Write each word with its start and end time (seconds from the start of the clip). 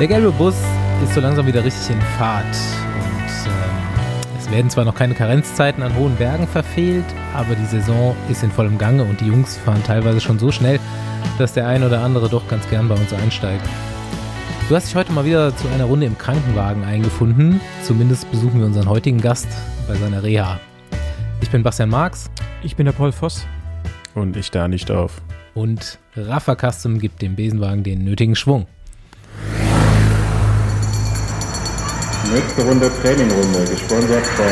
Der 0.00 0.06
gelbe 0.06 0.30
Bus 0.30 0.54
ist 1.02 1.14
so 1.14 1.20
langsam 1.20 1.44
wieder 1.48 1.64
richtig 1.64 1.96
in 1.96 2.00
Fahrt. 2.16 2.44
Und 2.44 3.50
ähm, 3.50 4.38
es 4.38 4.48
werden 4.48 4.70
zwar 4.70 4.84
noch 4.84 4.94
keine 4.94 5.12
Karenzzeiten 5.12 5.82
an 5.82 5.92
hohen 5.96 6.14
Bergen 6.14 6.46
verfehlt, 6.46 7.04
aber 7.34 7.56
die 7.56 7.64
Saison 7.64 8.14
ist 8.28 8.44
in 8.44 8.52
vollem 8.52 8.78
Gange 8.78 9.02
und 9.02 9.20
die 9.20 9.26
Jungs 9.26 9.56
fahren 9.56 9.82
teilweise 9.84 10.20
schon 10.20 10.38
so 10.38 10.52
schnell, 10.52 10.78
dass 11.36 11.52
der 11.52 11.66
ein 11.66 11.82
oder 11.82 12.00
andere 12.04 12.28
doch 12.28 12.46
ganz 12.46 12.68
gern 12.70 12.88
bei 12.88 12.94
uns 12.94 13.12
einsteigt. 13.12 13.68
Du 14.68 14.76
hast 14.76 14.86
dich 14.86 14.94
heute 14.94 15.10
mal 15.10 15.24
wieder 15.24 15.56
zu 15.56 15.66
einer 15.66 15.86
Runde 15.86 16.06
im 16.06 16.16
Krankenwagen 16.16 16.84
eingefunden. 16.84 17.60
Zumindest 17.82 18.30
besuchen 18.30 18.60
wir 18.60 18.66
unseren 18.66 18.88
heutigen 18.88 19.20
Gast 19.20 19.48
bei 19.88 19.96
seiner 19.96 20.22
Reha. 20.22 20.60
Ich 21.40 21.50
bin 21.50 21.64
Bastian 21.64 21.88
Marx. 21.88 22.30
Ich 22.62 22.76
bin 22.76 22.86
der 22.86 22.92
Paul 22.92 23.10
Voss. 23.10 23.48
Und 24.14 24.36
ich 24.36 24.52
da 24.52 24.68
nicht 24.68 24.92
auf. 24.92 25.20
Und 25.54 25.98
Rafa 26.14 26.54
Custom 26.54 27.00
gibt 27.00 27.20
dem 27.20 27.34
Besenwagen 27.34 27.82
den 27.82 28.04
nötigen 28.04 28.36
Schwung. 28.36 28.68
Nächste 32.32 32.62
Runde 32.62 32.90
Trainingrunde, 33.00 33.64
gesponsert 33.70 34.26
von. 34.26 34.46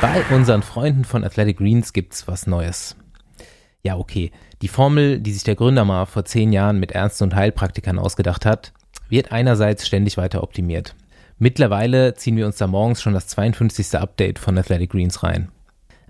Bei 0.00 0.24
unseren 0.34 0.62
Freunden 0.62 1.04
von 1.04 1.22
Athletic 1.22 1.58
Greens 1.58 1.92
gibt's 1.92 2.26
was 2.26 2.48
Neues. 2.48 2.96
Ja, 3.82 3.96
okay. 3.96 4.32
Die 4.60 4.66
Formel, 4.66 5.20
die 5.20 5.32
sich 5.32 5.44
der 5.44 5.54
Gründer 5.54 5.84
mal 5.84 6.06
vor 6.06 6.24
zehn 6.24 6.52
Jahren 6.52 6.80
mit 6.80 6.90
Ärzten 6.92 7.24
und 7.24 7.36
Heilpraktikern 7.36 7.98
ausgedacht 7.98 8.44
hat, 8.44 8.72
wird 9.08 9.30
einerseits 9.30 9.86
ständig 9.86 10.16
weiter 10.16 10.42
optimiert. 10.42 10.96
Mittlerweile 11.38 12.14
ziehen 12.14 12.36
wir 12.36 12.46
uns 12.46 12.56
da 12.56 12.66
morgens 12.66 13.00
schon 13.00 13.14
das 13.14 13.28
52. 13.28 13.94
Update 14.00 14.40
von 14.40 14.58
Athletic 14.58 14.90
Greens 14.90 15.22
rein. 15.22 15.52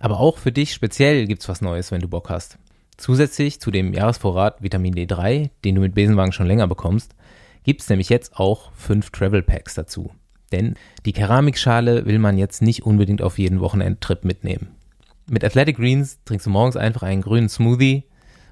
Aber 0.01 0.19
auch 0.19 0.39
für 0.39 0.53
dich 0.53 0.73
speziell 0.73 1.27
gibt's 1.27 1.49
was 1.49 1.61
Neues, 1.61 1.93
wenn 1.93 2.01
du 2.01 2.09
Bock 2.09 2.31
hast. 2.31 2.57
Zusätzlich 2.97 3.61
zu 3.61 3.71
dem 3.71 3.93
Jahresvorrat 3.93 4.63
Vitamin 4.63 4.95
D3, 4.95 5.51
den 5.65 5.75
du 5.75 5.83
mit 5.83 5.95
Besenwagen 5.95 6.33
schon 6.33 6.47
länger 6.47 6.67
bekommst, 6.67 7.15
gibt's 7.69 7.91
nämlich 7.91 8.09
jetzt 8.09 8.39
auch 8.39 8.73
fünf 8.73 9.11
Travel 9.11 9.43
Packs 9.43 9.75
dazu. 9.75 10.11
Denn 10.53 10.77
die 11.05 11.13
Keramikschale 11.13 12.07
will 12.07 12.19
man 12.19 12.39
jetzt 12.39 12.63
nicht 12.63 12.83
unbedingt 12.83 13.21
auf 13.21 13.39
jeden 13.39 13.61
Wochenendtrip 13.61 14.25
mitnehmen. 14.25 14.69
Mit 15.29 15.45
Athletic 15.45 15.77
Greens 15.77 16.17
trinkst 16.25 16.47
du 16.47 16.51
morgens 16.51 16.79
einfach 16.79 17.03
einen 17.03 17.21
grünen 17.21 17.51
Smoothie 17.51 18.05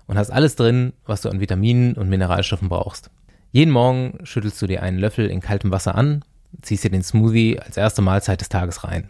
und 0.06 0.18
hast 0.18 0.28
alles 0.28 0.54
drin, 0.54 0.92
was 1.06 1.22
du 1.22 1.30
an 1.30 1.40
Vitaminen 1.40 1.94
und 1.94 2.10
Mineralstoffen 2.10 2.68
brauchst. 2.68 3.08
Jeden 3.52 3.70
Morgen 3.70 4.18
schüttelst 4.24 4.60
du 4.60 4.66
dir 4.66 4.82
einen 4.82 4.98
Löffel 4.98 5.30
in 5.30 5.40
kaltem 5.40 5.70
Wasser 5.70 5.94
an, 5.94 6.22
ziehst 6.60 6.84
dir 6.84 6.90
den 6.90 7.02
Smoothie 7.02 7.58
als 7.58 7.78
erste 7.78 8.02
Mahlzeit 8.02 8.42
des 8.42 8.50
Tages 8.50 8.84
rein. 8.84 9.08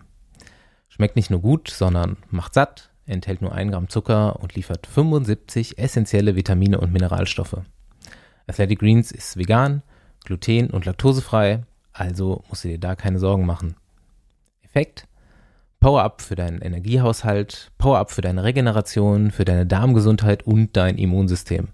Schmeckt 0.88 1.16
nicht 1.16 1.30
nur 1.30 1.40
gut, 1.40 1.66
sondern 1.68 2.16
macht 2.30 2.54
satt, 2.54 2.90
enthält 3.06 3.42
nur 3.42 3.50
1 3.50 3.72
Gramm 3.72 3.88
Zucker 3.88 4.38
und 4.40 4.54
liefert 4.54 4.86
75 4.86 5.78
essentielle 5.78 6.36
Vitamine 6.36 6.78
und 6.78 6.92
Mineralstoffe. 6.92 7.56
Athletic 8.46 8.78
Greens 8.78 9.10
ist 9.10 9.36
vegan, 9.36 9.82
gluten- 10.27 10.70
und 10.70 10.84
laktosefrei, 10.84 11.62
also 11.92 12.44
musst 12.48 12.64
du 12.64 12.69
dir 12.69 12.78
da 12.78 12.94
keine 12.94 13.19
Sorgen 13.19 13.46
machen. 13.46 13.77
Effekt? 14.62 15.06
Power-Up 15.80 16.20
für 16.20 16.34
deinen 16.34 16.60
Energiehaushalt, 16.60 17.70
Power-Up 17.78 18.10
für 18.10 18.22
deine 18.22 18.44
Regeneration, 18.44 19.30
für 19.30 19.44
deine 19.44 19.66
Darmgesundheit 19.66 20.42
und 20.46 20.77
dein 20.77 20.98
Immunsystem. 20.98 21.68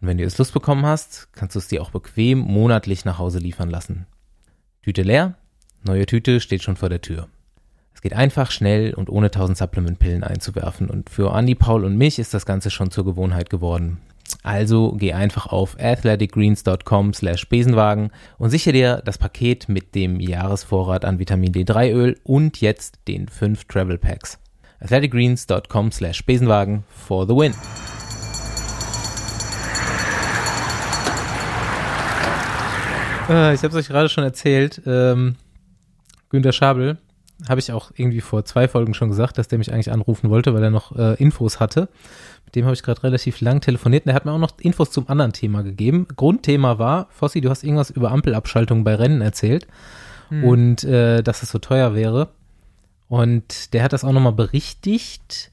Und 0.00 0.08
wenn 0.08 0.18
du 0.18 0.24
jetzt 0.24 0.38
Lust 0.38 0.52
bekommen 0.52 0.86
hast, 0.86 1.28
kannst 1.32 1.54
du 1.54 1.58
es 1.58 1.68
dir 1.68 1.82
auch 1.82 1.90
bequem 1.90 2.38
monatlich 2.38 3.04
nach 3.04 3.18
Hause 3.18 3.38
liefern 3.38 3.70
lassen. 3.70 4.06
Tüte 4.82 5.02
leer, 5.02 5.34
neue 5.84 6.06
Tüte 6.06 6.40
steht 6.40 6.62
schon 6.62 6.76
vor 6.76 6.88
der 6.88 7.00
Tür. 7.00 7.28
Es 7.94 8.00
geht 8.00 8.14
einfach, 8.14 8.50
schnell 8.50 8.94
und 8.94 9.10
ohne 9.10 9.30
tausend 9.30 9.58
Supplementpillen 9.58 10.24
einzuwerfen 10.24 10.88
und 10.88 11.10
für 11.10 11.32
Andi, 11.32 11.54
Paul 11.54 11.84
und 11.84 11.96
mich 11.96 12.18
ist 12.18 12.32
das 12.32 12.46
Ganze 12.46 12.70
schon 12.70 12.90
zur 12.90 13.04
Gewohnheit 13.04 13.50
geworden. 13.50 13.98
Also 14.42 14.92
geh 14.92 15.12
einfach 15.12 15.46
auf 15.46 15.76
athleticgreens.com 15.78 17.12
slash 17.12 17.48
Besenwagen 17.48 18.10
und 18.38 18.50
sichere 18.50 18.72
dir 18.72 19.02
das 19.04 19.18
Paket 19.18 19.68
mit 19.68 19.94
dem 19.94 20.18
Jahresvorrat 20.18 21.04
an 21.04 21.18
Vitamin 21.18 21.52
D3 21.52 21.92
Öl 21.92 22.18
und 22.24 22.60
jetzt 22.60 23.00
den 23.06 23.28
5 23.28 23.64
Travel 23.66 23.98
Packs. 23.98 24.38
athleticgreens.com 24.80 25.92
slash 25.92 26.24
Besenwagen 26.24 26.84
for 26.88 27.26
the 27.26 27.34
win. 27.34 27.54
Äh, 33.28 33.54
ich 33.54 33.62
habe 33.62 33.68
es 33.68 33.74
euch 33.74 33.88
gerade 33.88 34.08
schon 34.08 34.24
erzählt. 34.24 34.80
Ähm, 34.86 35.36
Günter 36.30 36.52
Schabel 36.52 36.98
habe 37.48 37.60
ich 37.60 37.72
auch 37.72 37.90
irgendwie 37.94 38.20
vor 38.20 38.44
zwei 38.44 38.68
Folgen 38.68 38.94
schon 38.94 39.08
gesagt, 39.08 39.38
dass 39.38 39.48
der 39.48 39.58
mich 39.58 39.72
eigentlich 39.72 39.90
anrufen 39.90 40.30
wollte, 40.30 40.52
weil 40.54 40.62
er 40.62 40.70
noch 40.70 40.96
äh, 40.96 41.14
Infos 41.14 41.60
hatte. 41.60 41.88
Dem 42.54 42.64
habe 42.64 42.74
ich 42.74 42.82
gerade 42.82 43.02
relativ 43.02 43.40
lang 43.40 43.60
telefoniert 43.60 44.04
und 44.04 44.10
er 44.10 44.14
hat 44.14 44.24
mir 44.24 44.32
auch 44.32 44.38
noch 44.38 44.52
Infos 44.60 44.90
zum 44.90 45.08
anderen 45.08 45.32
Thema 45.32 45.62
gegeben. 45.62 46.06
Grundthema 46.16 46.78
war, 46.78 47.06
Fossi, 47.10 47.40
du 47.40 47.50
hast 47.50 47.62
irgendwas 47.62 47.90
über 47.90 48.10
Ampelabschaltung 48.10 48.84
bei 48.84 48.94
Rennen 48.94 49.20
erzählt 49.20 49.66
hm. 50.28 50.44
und 50.44 50.84
äh, 50.84 51.22
dass 51.22 51.42
es 51.42 51.50
so 51.50 51.58
teuer 51.58 51.94
wäre. 51.94 52.28
Und 53.08 53.72
der 53.74 53.82
hat 53.82 53.92
das 53.92 54.04
auch 54.04 54.12
nochmal 54.12 54.32
berichtigt. 54.32 55.50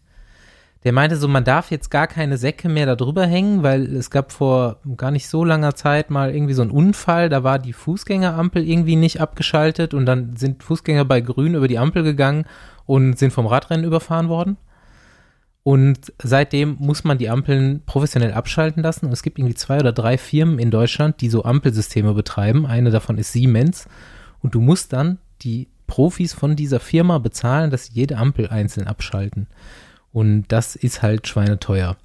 Der 0.83 0.93
meinte 0.93 1.17
so, 1.17 1.27
man 1.27 1.43
darf 1.43 1.71
jetzt 1.71 1.89
gar 1.89 2.07
keine 2.07 2.37
Säcke 2.37 2.69
mehr 2.69 2.85
da 2.85 2.95
drüber 2.95 3.25
hängen, 3.25 3.63
weil 3.63 3.95
es 3.95 4.11
gab 4.11 4.31
vor 4.31 4.77
gar 4.95 5.11
nicht 5.11 5.27
so 5.27 5.43
langer 5.43 5.75
Zeit 5.75 6.09
mal 6.09 6.33
irgendwie 6.33 6.53
so 6.53 6.61
einen 6.61 6.71
Unfall, 6.71 7.29
da 7.29 7.43
war 7.43 7.59
die 7.59 7.73
Fußgängerampel 7.73 8.67
irgendwie 8.67 8.95
nicht 8.95 9.19
abgeschaltet 9.19 9.93
und 9.93 10.05
dann 10.05 10.35
sind 10.37 10.63
Fußgänger 10.63 11.03
bei 11.03 11.19
Grün 11.19 11.55
über 11.55 11.67
die 11.67 11.79
Ampel 11.79 12.03
gegangen 12.03 12.45
und 12.85 13.17
sind 13.17 13.33
vom 13.33 13.47
Radrennen 13.47 13.85
überfahren 13.85 14.29
worden. 14.29 14.57
Und 15.67 16.13
seitdem 16.23 16.77
muss 16.79 17.03
man 17.03 17.17
die 17.17 17.27
Ampeln 17.27 17.81
professionell 17.85 18.31
abschalten 18.31 18.81
lassen. 18.81 19.07
Und 19.07 19.11
es 19.11 19.21
gibt 19.21 19.37
irgendwie 19.37 19.55
zwei 19.55 19.81
oder 19.81 19.91
drei 19.91 20.17
Firmen 20.17 20.59
in 20.59 20.71
Deutschland, 20.71 21.19
die 21.19 21.27
so 21.27 21.43
Ampelsysteme 21.43 22.13
betreiben. 22.13 22.65
Eine 22.65 22.89
davon 22.89 23.17
ist 23.17 23.33
Siemens. 23.33 23.89
Und 24.39 24.55
du 24.55 24.61
musst 24.61 24.93
dann 24.93 25.17
die 25.41 25.67
Profis 25.85 26.31
von 26.31 26.55
dieser 26.55 26.79
Firma 26.79 27.17
bezahlen, 27.17 27.69
dass 27.69 27.87
sie 27.87 27.95
jede 27.95 28.15
Ampel 28.15 28.47
einzeln 28.47 28.87
abschalten. 28.87 29.47
Und 30.13 30.45
das 30.47 30.77
ist 30.77 31.01
halt 31.01 31.27
schweineteuer. 31.27 31.97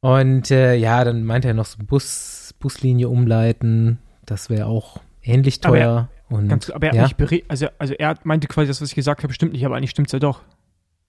Und 0.00 0.50
äh, 0.50 0.76
ja, 0.76 1.04
dann 1.04 1.24
meinte 1.24 1.48
er 1.48 1.52
noch 1.52 1.66
so 1.66 1.76
Bus, 1.84 2.54
Buslinie 2.58 3.10
umleiten. 3.10 3.98
Das 4.24 4.48
wäre 4.48 4.64
auch 4.64 5.02
ähnlich 5.22 5.60
teuer. 5.60 6.08
Aber 6.30 6.36
er, 6.36 6.38
und, 6.38 6.48
ganz, 6.48 6.70
aber 6.70 6.86
er 6.86 6.94
ja? 6.94 7.40
also, 7.48 7.66
also 7.78 7.92
er 7.92 8.14
meinte 8.24 8.48
quasi, 8.48 8.66
das, 8.66 8.80
was 8.80 8.88
ich 8.88 8.94
gesagt 8.94 9.24
habe, 9.24 9.34
stimmt 9.34 9.52
nicht, 9.52 9.66
aber 9.66 9.76
eigentlich 9.76 9.90
stimmt 9.90 10.08
es 10.08 10.12
ja 10.12 10.20
doch. 10.20 10.40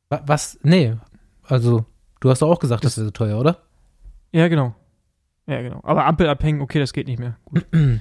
Was? 0.09 0.59
Nee, 0.61 0.97
also, 1.51 1.85
du 2.22 2.29
hast 2.29 2.41
doch 2.41 2.50
auch 2.50 2.59
gesagt, 2.59 2.85
das, 2.85 2.95
das 2.95 3.00
ist 3.00 3.06
so 3.07 3.12
teuer, 3.12 3.38
oder? 3.38 3.57
Ja, 4.31 4.47
genau. 4.47 4.73
Ja, 5.47 5.62
genau. 5.62 5.81
Aber 5.84 6.06
Ampel 6.06 6.29
abhängen, 6.29 6.62
okay, 6.62 6.79
das 6.79 6.94
geht 6.94 7.07
nicht 7.07 7.19
mehr. 7.19 7.35
Gut. 7.44 7.66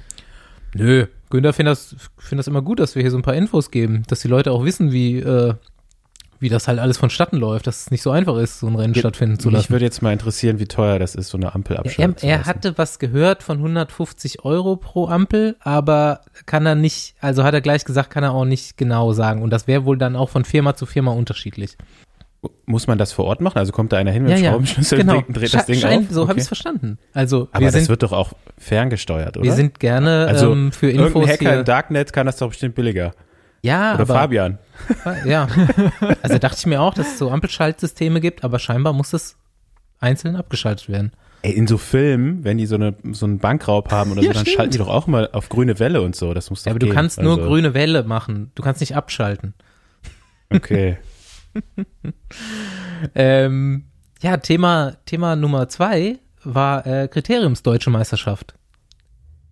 Nö, 0.73 1.07
Günther 1.29 1.51
findet 1.51 1.73
das, 1.73 1.95
find 2.17 2.39
das 2.39 2.47
immer 2.47 2.61
gut, 2.61 2.79
dass 2.79 2.95
wir 2.95 3.01
hier 3.01 3.11
so 3.11 3.17
ein 3.17 3.23
paar 3.23 3.35
Infos 3.35 3.69
geben, 3.69 4.03
dass 4.07 4.21
die 4.21 4.29
Leute 4.29 4.53
auch 4.53 4.63
wissen, 4.63 4.93
wie, 4.93 5.17
äh, 5.19 5.53
wie 6.39 6.47
das 6.47 6.69
halt 6.69 6.79
alles 6.79 6.97
vonstatten 6.97 7.35
läuft, 7.35 7.67
dass 7.67 7.81
es 7.81 7.91
nicht 7.91 8.01
so 8.01 8.11
einfach 8.11 8.37
ist, 8.37 8.61
so 8.61 8.67
ein 8.67 8.75
Rennen 8.75 8.95
stattfinden 8.95 9.37
zu 9.37 9.49
lassen. 9.49 9.63
Mich 9.63 9.69
würde 9.69 9.83
jetzt 9.83 10.01
mal 10.01 10.13
interessieren, 10.13 10.59
wie 10.59 10.65
teuer 10.65 10.97
das 10.97 11.13
ist, 11.13 11.27
so 11.27 11.37
eine 11.37 11.53
Ampel 11.53 11.75
abschalten 11.75 12.25
Er, 12.25 12.39
er 12.39 12.45
hatte 12.45 12.77
was 12.77 12.99
gehört 12.99 13.43
von 13.43 13.57
150 13.57 14.45
Euro 14.45 14.77
pro 14.77 15.07
Ampel, 15.07 15.57
aber 15.59 16.21
kann 16.45 16.65
er 16.65 16.75
nicht, 16.75 17.15
also 17.19 17.43
hat 17.43 17.53
er 17.53 17.61
gleich 17.61 17.83
gesagt, 17.83 18.11
kann 18.11 18.23
er 18.23 18.31
auch 18.31 18.45
nicht 18.45 18.77
genau 18.77 19.11
sagen. 19.11 19.41
Und 19.41 19.49
das 19.49 19.67
wäre 19.67 19.83
wohl 19.83 19.97
dann 19.97 20.15
auch 20.15 20.29
von 20.29 20.45
Firma 20.45 20.73
zu 20.75 20.85
Firma 20.85 21.11
unterschiedlich. 21.11 21.75
Muss 22.65 22.87
man 22.87 22.97
das 22.97 23.11
vor 23.11 23.25
Ort 23.25 23.39
machen? 23.39 23.59
Also 23.59 23.71
kommt 23.71 23.91
da 23.93 23.97
einer 23.97 24.11
hin 24.11 24.23
mit 24.23 24.31
ja, 24.31 24.37
ja. 24.37 24.49
Schraubenschlüssel 24.51 24.99
genau. 24.99 25.17
und 25.27 25.37
dreht 25.37 25.53
das 25.53 25.67
Ding 25.67 25.79
Schein, 25.79 25.99
auf? 25.99 26.05
So 26.09 26.21
okay. 26.21 26.29
habe 26.29 26.39
ich 26.39 26.43
es 26.43 26.47
verstanden. 26.47 26.97
Also 27.13 27.49
Aber 27.51 27.65
das 27.65 27.73
sind, 27.73 27.89
wird 27.89 28.01
doch 28.01 28.13
auch 28.13 28.33
ferngesteuert, 28.57 29.37
oder? 29.37 29.45
Wir 29.45 29.53
sind 29.53 29.79
gerne 29.79 30.25
also, 30.27 30.51
ähm, 30.51 30.71
für 30.71 30.89
Infos 30.89 31.07
irgendein 31.07 31.29
Hacker 31.29 31.49
hier. 31.49 31.59
im 31.59 31.65
Darknet 31.65 32.13
kann 32.13 32.25
das 32.25 32.37
doch 32.37 32.47
bestimmt 32.47 32.73
billiger. 32.73 33.13
Ja, 33.61 33.93
Oder 33.93 34.03
aber, 34.03 34.13
Fabian. 34.13 34.57
Ja. 35.25 35.47
Also 36.23 36.39
dachte 36.39 36.57
ich 36.57 36.65
mir 36.65 36.81
auch, 36.81 36.95
dass 36.95 37.13
es 37.13 37.19
so 37.19 37.29
Ampelschaltsysteme 37.29 38.21
gibt, 38.21 38.43
aber 38.43 38.57
scheinbar 38.57 38.93
muss 38.93 39.11
das 39.11 39.37
einzeln 39.99 40.35
abgeschaltet 40.35 40.89
werden. 40.89 41.11
Ey, 41.43 41.53
in 41.53 41.67
so 41.67 41.77
Filmen, 41.77 42.43
wenn 42.43 42.57
die 42.57 42.65
so, 42.65 42.75
eine, 42.75 42.95
so 43.11 43.25
einen 43.25 43.39
Bankraub 43.39 43.91
haben 43.91 44.11
oder 44.11 44.21
ja, 44.21 44.29
so, 44.29 44.33
dann 44.33 44.45
stimmt. 44.45 44.57
schalten 44.57 44.71
die 44.71 44.77
doch 44.77 44.87
auch 44.87 45.07
mal 45.07 45.29
auf 45.31 45.49
grüne 45.49 45.79
Welle 45.79 46.01
und 46.01 46.15
so. 46.15 46.33
Das 46.33 46.49
muss 46.49 46.63
doch 46.63 46.67
ja, 46.67 46.71
aber 46.71 46.79
gehen. 46.79 46.89
du 46.89 46.95
kannst 46.95 47.19
also. 47.19 47.35
nur 47.35 47.47
grüne 47.47 47.73
Welle 47.73 48.03
machen. 48.03 48.51
Du 48.55 48.63
kannst 48.63 48.81
nicht 48.81 48.95
abschalten. 48.95 49.53
Okay. 50.49 50.97
ähm, 53.15 53.85
ja, 54.21 54.37
Thema, 54.37 54.97
Thema 55.05 55.35
Nummer 55.35 55.67
zwei 55.69 56.19
war 56.43 56.85
äh, 56.85 57.07
Kriteriumsdeutsche 57.07 57.89
Meisterschaft. 57.89 58.55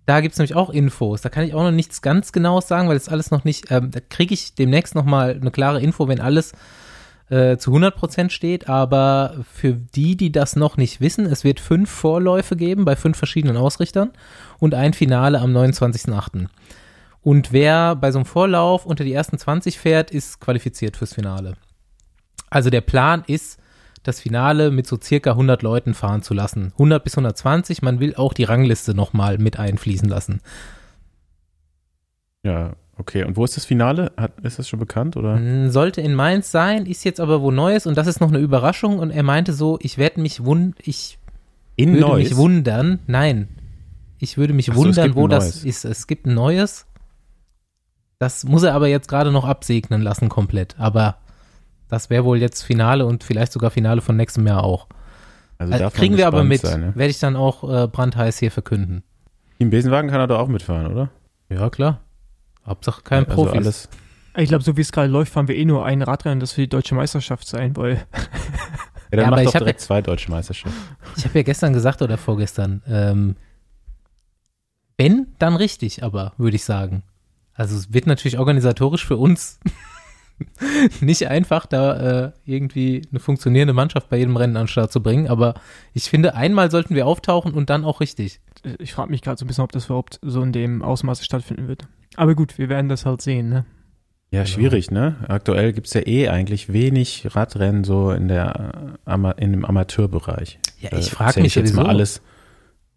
Da 0.05 0.21
gibt 0.21 0.33
es 0.33 0.39
nämlich 0.39 0.55
auch 0.55 0.71
Infos. 0.71 1.21
Da 1.21 1.29
kann 1.29 1.43
ich 1.43 1.53
auch 1.53 1.61
noch 1.61 1.71
nichts 1.71 2.01
ganz 2.01 2.31
Genaues 2.31 2.67
sagen, 2.67 2.87
weil 2.87 2.97
das 2.97 3.09
alles 3.09 3.29
noch 3.29 3.43
nicht, 3.43 3.69
ähm, 3.69 3.91
da 3.91 3.99
kriege 3.99 4.33
ich 4.33 4.55
demnächst 4.55 4.95
nochmal 4.95 5.37
eine 5.39 5.51
klare 5.51 5.81
Info, 5.81 6.07
wenn 6.07 6.19
alles 6.19 6.53
äh, 7.29 7.57
zu 7.57 7.71
100% 7.71 8.31
steht. 8.31 8.69
Aber 8.69 9.35
für 9.53 9.73
die, 9.73 10.17
die 10.17 10.31
das 10.31 10.55
noch 10.55 10.77
nicht 10.77 10.99
wissen, 10.99 11.27
es 11.27 11.43
wird 11.43 11.59
fünf 11.59 11.91
Vorläufe 11.91 12.55
geben 12.55 12.85
bei 12.85 12.95
fünf 12.95 13.17
verschiedenen 13.17 13.55
Ausrichtern 13.55 14.09
und 14.57 14.73
ein 14.73 14.93
Finale 14.93 15.39
am 15.39 15.55
29.08. 15.55 16.47
Und 17.21 17.51
wer 17.51 17.95
bei 17.95 18.11
so 18.11 18.17
einem 18.17 18.25
Vorlauf 18.25 18.87
unter 18.87 19.03
die 19.03 19.13
ersten 19.13 19.37
20 19.37 19.77
fährt, 19.77 20.09
ist 20.09 20.39
qualifiziert 20.39 20.97
fürs 20.97 21.13
Finale. 21.13 21.53
Also 22.49 22.69
der 22.69 22.81
Plan 22.81 23.23
ist, 23.27 23.59
das 24.03 24.21
Finale 24.21 24.71
mit 24.71 24.87
so 24.87 24.97
circa 25.01 25.31
100 25.31 25.61
Leuten 25.61 25.93
fahren 25.93 26.21
zu 26.21 26.33
lassen. 26.33 26.71
100 26.73 27.03
bis 27.03 27.13
120. 27.13 27.81
Man 27.81 27.99
will 27.99 28.15
auch 28.15 28.33
die 28.33 28.45
Rangliste 28.45 28.93
nochmal 28.93 29.37
mit 29.37 29.59
einfließen 29.59 30.07
lassen. 30.07 30.41
Ja, 32.43 32.73
okay. 32.97 33.23
Und 33.25 33.35
wo 33.37 33.43
ist 33.43 33.57
das 33.57 33.65
Finale? 33.65 34.11
Hat, 34.17 34.39
ist 34.41 34.59
das 34.59 34.69
schon 34.69 34.79
bekannt 34.79 35.17
oder? 35.17 35.35
Mm, 35.35 35.69
Sollte 35.69 36.01
in 36.01 36.15
Mainz 36.15 36.51
sein, 36.51 36.85
ist 36.85 37.03
jetzt 37.03 37.19
aber 37.19 37.41
wo 37.41 37.51
Neues 37.51 37.85
und 37.85 37.97
das 37.97 38.07
ist 38.07 38.21
noch 38.21 38.29
eine 38.29 38.39
Überraschung. 38.39 38.99
Und 38.99 39.11
er 39.11 39.23
meinte 39.23 39.53
so, 39.53 39.77
ich 39.81 39.97
werde 39.97 40.21
mich 40.21 40.43
wund, 40.45 40.75
ich 40.81 41.19
In 41.75 41.93
würde 41.93 42.07
Neuss? 42.07 42.29
mich 42.29 42.37
wundern. 42.37 42.99
Nein, 43.07 43.49
ich 44.19 44.37
würde 44.37 44.53
mich 44.53 44.67
so, 44.67 44.75
wundern, 44.75 45.15
wo 45.15 45.27
das 45.27 45.63
neues. 45.63 45.65
ist. 45.65 45.85
Es 45.85 46.07
gibt 46.07 46.25
ein 46.25 46.33
neues. 46.33 46.85
Das 48.17 48.43
muss 48.43 48.63
er 48.63 48.73
aber 48.73 48.87
jetzt 48.87 49.07
gerade 49.07 49.31
noch 49.31 49.45
absegnen 49.45 50.01
lassen 50.01 50.27
komplett. 50.29 50.75
Aber 50.77 51.17
das 51.89 52.09
wäre 52.09 52.23
wohl 52.23 52.37
jetzt 52.37 52.63
Finale 52.63 53.05
und 53.05 53.23
vielleicht 53.23 53.51
sogar 53.51 53.71
Finale 53.71 54.01
von 54.01 54.15
nächstem 54.15 54.47
Jahr 54.47 54.63
auch. 54.63 54.87
Also 55.57 55.73
Also 55.73 55.89
kriegen 55.89 56.15
wir 56.15 56.27
aber 56.27 56.43
mit. 56.43 56.61
Sein, 56.61 56.79
ne? 56.79 56.95
Werde 56.95 57.11
ich 57.11 57.19
dann 57.19 57.35
auch 57.35 57.63
äh, 57.63 57.87
brandheiß 57.87 58.39
hier 58.39 58.51
verkünden. 58.51 59.03
Team 59.57 59.71
Besenwagen 59.71 60.09
kann 60.09 60.21
er 60.21 60.27
doch 60.27 60.39
auch 60.39 60.47
mitfahren, 60.47 60.87
oder? 60.87 61.09
Ja, 61.49 61.69
klar. 61.69 61.99
Hauptsache 62.65 63.01
kein 63.01 63.25
also 63.25 63.35
Profi. 63.35 63.57
alles. 63.57 63.89
Ich 64.37 64.47
glaube, 64.47 64.63
so 64.63 64.77
wie 64.77 64.81
es 64.81 64.91
gerade 64.91 65.09
läuft, 65.09 65.33
fahren 65.33 65.47
wir 65.47 65.55
eh 65.55 65.65
nur 65.65 65.83
ein 65.85 66.01
Radrennen, 66.01 66.39
das 66.39 66.53
für 66.53 66.61
die 66.61 66.69
deutsche 66.69 66.95
Meisterschaft 66.95 67.47
sein, 67.47 67.75
weil 67.75 68.05
Ja, 69.11 69.17
dann 69.17 69.31
Ja, 69.31 69.37
ich 69.39 69.45
doch 69.45 69.59
direkt 69.59 69.81
zwei 69.81 70.01
deutsche 70.01 70.31
Meisterschaften. 70.31 70.77
Ich 71.17 71.25
habe 71.25 71.39
ja 71.39 71.43
gestern 71.43 71.73
gesagt 71.73 72.01
oder 72.01 72.17
vorgestern, 72.17 72.81
ähm, 72.87 73.35
wenn, 74.97 75.27
dann 75.39 75.55
richtig, 75.55 76.03
aber 76.03 76.33
würde 76.37 76.55
ich 76.55 76.63
sagen. 76.63 77.03
Also 77.53 77.75
es 77.75 77.91
wird 77.93 78.05
natürlich 78.07 78.37
organisatorisch 78.37 79.05
für 79.05 79.17
uns 79.17 79.59
nicht 81.01 81.27
einfach, 81.27 81.65
da 81.65 82.25
äh, 82.25 82.31
irgendwie 82.45 83.01
eine 83.11 83.19
funktionierende 83.19 83.73
Mannschaft 83.73 84.09
bei 84.09 84.17
jedem 84.17 84.35
Rennen 84.37 84.57
an 84.57 84.63
den 84.63 84.67
Start 84.69 84.91
zu 84.91 85.01
bringen, 85.01 85.27
aber 85.27 85.53
ich 85.93 86.03
finde, 86.09 86.35
einmal 86.35 86.71
sollten 86.71 86.95
wir 86.95 87.05
auftauchen 87.07 87.53
und 87.53 87.69
dann 87.69 87.83
auch 87.85 87.99
richtig. 88.01 88.39
äh, 88.63 88.75
ich 88.79 88.93
frage 88.93 89.11
mich 89.11 89.21
gerade 89.21 89.37
so 89.37 89.45
ein 89.45 89.47
bisschen, 89.47 89.63
ob 89.63 89.71
das 89.71 89.85
überhaupt 89.85 90.19
so 90.21 90.41
in 90.41 90.51
dem 90.51 90.81
Ausmaße 90.81 91.23
stattfinden 91.23 91.67
wird. 91.67 91.83
Aber 92.15 92.35
gut, 92.35 92.57
wir 92.57 92.69
werden 92.69 92.89
das 92.89 93.05
halt 93.05 93.21
sehen, 93.21 93.49
ne? 93.49 93.65
Ja, 94.31 94.43
Genau. 94.43 94.53
schwierig, 94.53 94.91
ne? 94.91 95.15
Aktuell 95.27 95.73
gibt's 95.73 95.93
ja 95.95 96.05
eh 96.05 96.29
eigentlich 96.29 96.71
wenig 96.71 97.27
Radrennen 97.35 97.83
so 97.83 98.11
in 98.11 98.27
der 98.27 98.97
äh, 99.07 99.43
in 99.43 99.51
dem 99.53 99.65
Amateurbereich. 99.65 100.59
Ja, 100.81 100.95
ich 100.97 101.09
frage 101.09 101.41
mich 101.41 101.55
jetzt 101.55 101.69
sowieso, 101.69 101.81
mal 101.83 101.89
alles 101.89 102.21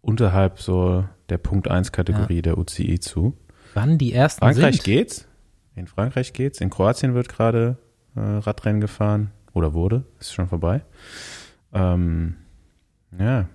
unterhalb 0.01 0.59
so 0.59 1.05
der 1.29 1.37
Punkt 1.39 1.69
1 1.69 1.91
Kategorie 1.91 2.41
der 2.41 2.57
UCI 2.57 2.99
zu. 2.99 3.35
wann 3.73 3.97
die 3.97 4.13
ersten 4.13 4.39
Frankreich 4.41 4.75
sind. 4.75 4.83
geht's. 4.83 5.27
In 5.75 5.87
Frankreich 5.87 6.33
geht's. 6.33 6.61
In 6.61 6.69
Kroatien 6.69 7.13
wird 7.13 7.29
gerade 7.29 7.77
äh, 8.15 8.19
Radrennen 8.19 8.81
gefahren. 8.81 9.31
Oder 9.53 9.73
wurde. 9.73 10.03
Ist 10.19 10.33
schon 10.33 10.47
vorbei. 10.47 10.81
Ähm, 11.73 12.37
ja. 13.19 13.47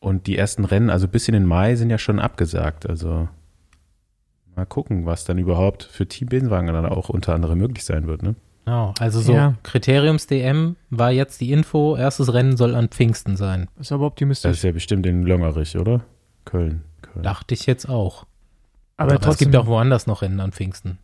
Und 0.00 0.26
die 0.26 0.36
ersten 0.36 0.64
Rennen, 0.66 0.90
also 0.90 1.08
bis 1.08 1.26
in 1.26 1.32
den 1.32 1.46
Mai, 1.46 1.74
sind 1.74 1.88
ja 1.90 1.96
schon 1.98 2.18
abgesagt. 2.20 2.86
Also 2.88 3.28
mal 4.54 4.66
gucken, 4.66 5.06
was 5.06 5.24
dann 5.24 5.38
überhaupt 5.38 5.84
für 5.84 6.06
Team 6.06 6.28
Besenwagen 6.28 6.66
dann 6.68 6.84
auch 6.86 7.08
unter 7.08 7.34
anderem 7.34 7.58
möglich 7.58 7.84
sein 7.84 8.06
wird. 8.06 8.22
Ne? 8.22 8.34
Genau, 8.66 8.92
also 8.98 9.20
so 9.20 9.32
Ja. 9.32 9.54
Kriteriums-DM 9.62 10.76
war 10.90 11.10
jetzt 11.12 11.40
die 11.40 11.52
Info, 11.52 11.96
erstes 11.96 12.32
Rennen 12.34 12.58
soll 12.58 12.74
an 12.74 12.88
Pfingsten 12.88 13.36
sein. 13.36 13.68
Ist 13.80 13.90
aber 13.92 14.04
Das 14.04 14.12
optimistisch. 14.12 14.50
ist 14.50 14.62
ja 14.62 14.72
bestimmt 14.72 15.06
in 15.06 15.22
Löngerich, 15.22 15.78
oder? 15.78 16.02
Köln. 16.44 16.84
Köln. 17.00 17.22
Dachte 17.22 17.54
ich 17.54 17.64
jetzt 17.64 17.88
auch. 17.88 18.26
aber, 18.98 19.12
Aber 19.12 19.14
es 19.14 19.20
trotzdem, 19.26 19.50
gibt 19.50 19.56
auch 19.56 19.66
woanders 19.66 20.06
noch 20.06 20.20
Rennen 20.20 20.40
an 20.40 20.52
Pfingsten. 20.52 20.98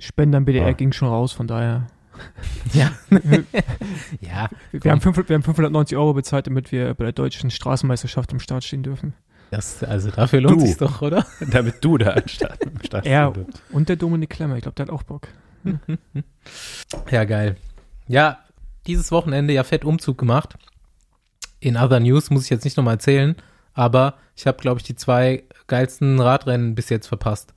Spenden 0.00 0.34
am 0.34 0.44
BDR 0.44 0.66
Ah. 0.68 0.72
ging 0.72 0.92
schon 0.92 1.08
raus, 1.08 1.32
von 1.32 1.46
daher. 1.46 1.86
Ja. 2.74 2.90
ja, 4.20 4.48
Wir 4.72 4.90
haben, 4.90 5.00
500, 5.00 5.28
wir 5.30 5.34
haben 5.34 5.42
590 5.42 5.96
Euro 5.96 6.12
bezahlt, 6.12 6.46
damit 6.46 6.70
wir 6.70 6.92
bei 6.94 7.04
der 7.04 7.12
deutschen 7.12 7.50
Straßenmeisterschaft 7.50 8.30
am 8.32 8.40
Start 8.40 8.62
stehen 8.64 8.82
dürfen. 8.82 9.14
das, 9.50 9.82
also 9.82 10.10
dafür 10.10 10.40
lohnt 10.42 10.60
sich 10.60 10.76
doch, 10.76 11.00
oder? 11.00 11.24
Damit 11.50 11.76
du 11.82 11.96
da 11.96 12.12
am 12.14 12.28
Start, 12.28 12.58
am 12.66 12.82
Start 12.84 13.06
Ja. 13.06 13.30
stehen 13.30 13.46
Und 13.70 13.88
der 13.88 13.96
Dominik 13.96 14.28
Klemmer, 14.30 14.56
ich 14.56 14.62
glaube, 14.62 14.74
der 14.74 14.86
hat 14.86 14.92
auch 14.92 15.02
Bock. 15.02 15.28
Ja, 17.10 17.24
geil. 17.24 17.56
Ja, 18.06 18.38
dieses 18.86 19.10
Wochenende 19.12 19.52
ja 19.54 19.64
fett 19.64 19.84
Umzug 19.84 20.18
gemacht. 20.18 20.56
In 21.60 21.76
Other 21.76 22.00
News 22.00 22.30
muss 22.30 22.44
ich 22.44 22.50
jetzt 22.50 22.64
nicht 22.64 22.76
nochmal 22.76 22.94
erzählen, 22.94 23.34
aber 23.74 24.14
ich 24.36 24.46
habe, 24.46 24.58
glaube 24.58 24.78
ich, 24.78 24.84
die 24.84 24.94
zwei 24.96 25.44
geilsten 25.66 26.20
Radrennen 26.20 26.74
bis 26.74 26.88
jetzt 26.88 27.06
verpasst. 27.06 27.52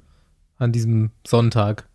An 0.58 0.72
diesem 0.72 1.12
Sonntag. 1.26 1.86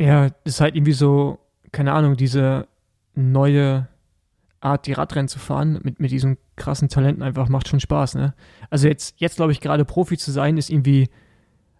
Ja, 0.00 0.30
das 0.44 0.54
ist 0.54 0.60
halt 0.60 0.76
irgendwie 0.76 0.92
so, 0.92 1.38
keine 1.72 1.92
Ahnung, 1.92 2.16
diese 2.16 2.66
neue 3.14 3.86
Art, 4.60 4.86
die 4.86 4.92
Radrennen 4.94 5.28
zu 5.28 5.38
fahren, 5.38 5.78
mit, 5.82 6.00
mit 6.00 6.10
diesen 6.10 6.38
krassen 6.56 6.88
Talenten 6.88 7.22
einfach 7.22 7.48
macht 7.48 7.68
schon 7.68 7.80
Spaß, 7.80 8.14
ne? 8.14 8.34
Also 8.70 8.88
jetzt, 8.88 9.14
jetzt 9.18 9.36
glaube 9.36 9.52
ich, 9.52 9.60
gerade 9.60 9.84
Profi 9.84 10.16
zu 10.16 10.30
sein, 10.30 10.56
ist 10.56 10.70
irgendwie, 10.70 11.08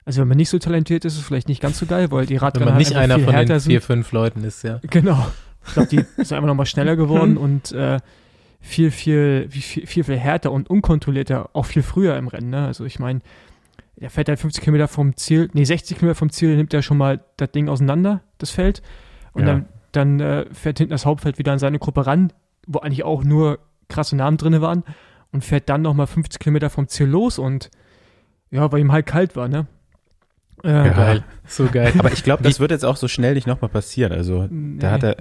also 0.05 0.21
wenn 0.21 0.29
man 0.29 0.37
nicht 0.37 0.51
so 0.51 0.59
talentiert 0.59 1.05
ist, 1.05 1.15
ist 1.15 1.21
es 1.21 1.27
vielleicht 1.27 1.49
nicht 1.49 1.63
ganz 1.63 1.79
so 1.79 1.87
geil, 1.87 2.11
weil 2.11 2.27
die 2.27 2.35
Wenn 2.35 2.41
Radrennen 2.41 2.69
man 2.71 2.79
nicht 2.79 2.95
halt 2.95 3.11
einfach 3.11 3.29
einer 3.29 3.39
von 3.39 3.47
den 3.47 3.61
sind. 3.61 3.71
vier, 3.71 3.83
fünf 3.83 4.13
Leuten 4.13 4.45
ist, 4.45 4.65
ja. 4.65 4.81
Genau. 4.83 5.27
Ich 5.67 5.73
glaube, 5.73 5.89
die 5.89 6.05
ist 6.21 6.33
einfach 6.33 6.47
nochmal 6.47 6.67
schneller 6.67 6.97
geworden 6.97 7.39
und 7.39 7.73
äh, 7.73 8.01
viel, 8.61 8.91
viel, 8.91 9.49
viel, 9.51 9.87
viel, 9.87 10.05
viel 10.05 10.19
härter 10.19 10.53
und 10.53 10.69
unkontrollierter, 10.69 11.51
auch 11.55 11.67
viel 11.67 11.83
früher 11.83 12.17
im 12.17 12.29
Rennen. 12.29 12.51
Ne? 12.51 12.67
Also 12.67 12.85
ich 12.85 12.99
meine, 12.99 13.21
der 14.01 14.11
fährt 14.11 14.29
halt 14.29 14.39
50 14.41 14.63
Kilometer 14.63 14.89
vom 14.89 15.17
Ziel, 15.17 15.51
nee, 15.53 15.65
60 15.65 15.99
Kilometer 15.99 16.17
vom 16.19 16.31
Ziel, 16.31 16.57
nimmt 16.57 16.73
er 16.75 16.83
schon 16.83 16.97
mal 16.99 17.21
das 17.37 17.51
Ding 17.53 17.69
auseinander, 17.69 18.21
das 18.39 18.51
Feld. 18.51 18.83
Und 19.33 19.43
Ja. 19.43 19.47
dann, 19.49 19.67
dann 19.93 20.21
äh, 20.21 20.47
fährt 20.53 20.79
hinten 20.79 20.93
das 20.93 21.05
Hauptfeld 21.07 21.39
wieder 21.39 21.53
an 21.53 21.59
seine 21.59 21.79
Gruppe 21.79 22.07
ran, 22.07 22.33
wo 22.67 22.79
eigentlich 22.81 23.05
auch 23.05 23.25
nur 23.25 23.59
krasse 23.89 24.17
Namen 24.17 24.37
drin 24.37 24.61
waren. 24.61 24.85
Und 25.33 25.45
fährt 25.45 25.69
dann 25.69 25.83
nochmal 25.83 26.07
50 26.09 26.41
Kilometer 26.41 26.71
vom 26.71 26.89
Ziel 26.89 27.07
los 27.07 27.39
und 27.39 27.71
ja, 28.51 28.73
weil 28.73 28.81
ihm 28.81 28.91
halt 28.91 29.07
kalt 29.07 29.37
war, 29.37 29.47
ne? 29.49 29.67
Äh, 30.65 30.71
Ja. 30.71 30.89
Geil. 30.89 31.25
So 31.47 31.67
geil. 31.71 31.93
Aber 31.99 32.11
ich 32.13 32.25
glaube, 32.25 32.43
das 32.43 32.59
wird 32.59 32.73
jetzt 32.73 32.85
auch 32.85 32.97
so 32.97 33.07
schnell 33.07 33.35
nicht 33.35 33.47
nochmal 33.47 33.69
passieren. 33.71 34.13
Also 34.13 34.49
Nee. 34.51 34.81
da 34.81 34.91
hat 34.91 35.05
er, 35.05 35.17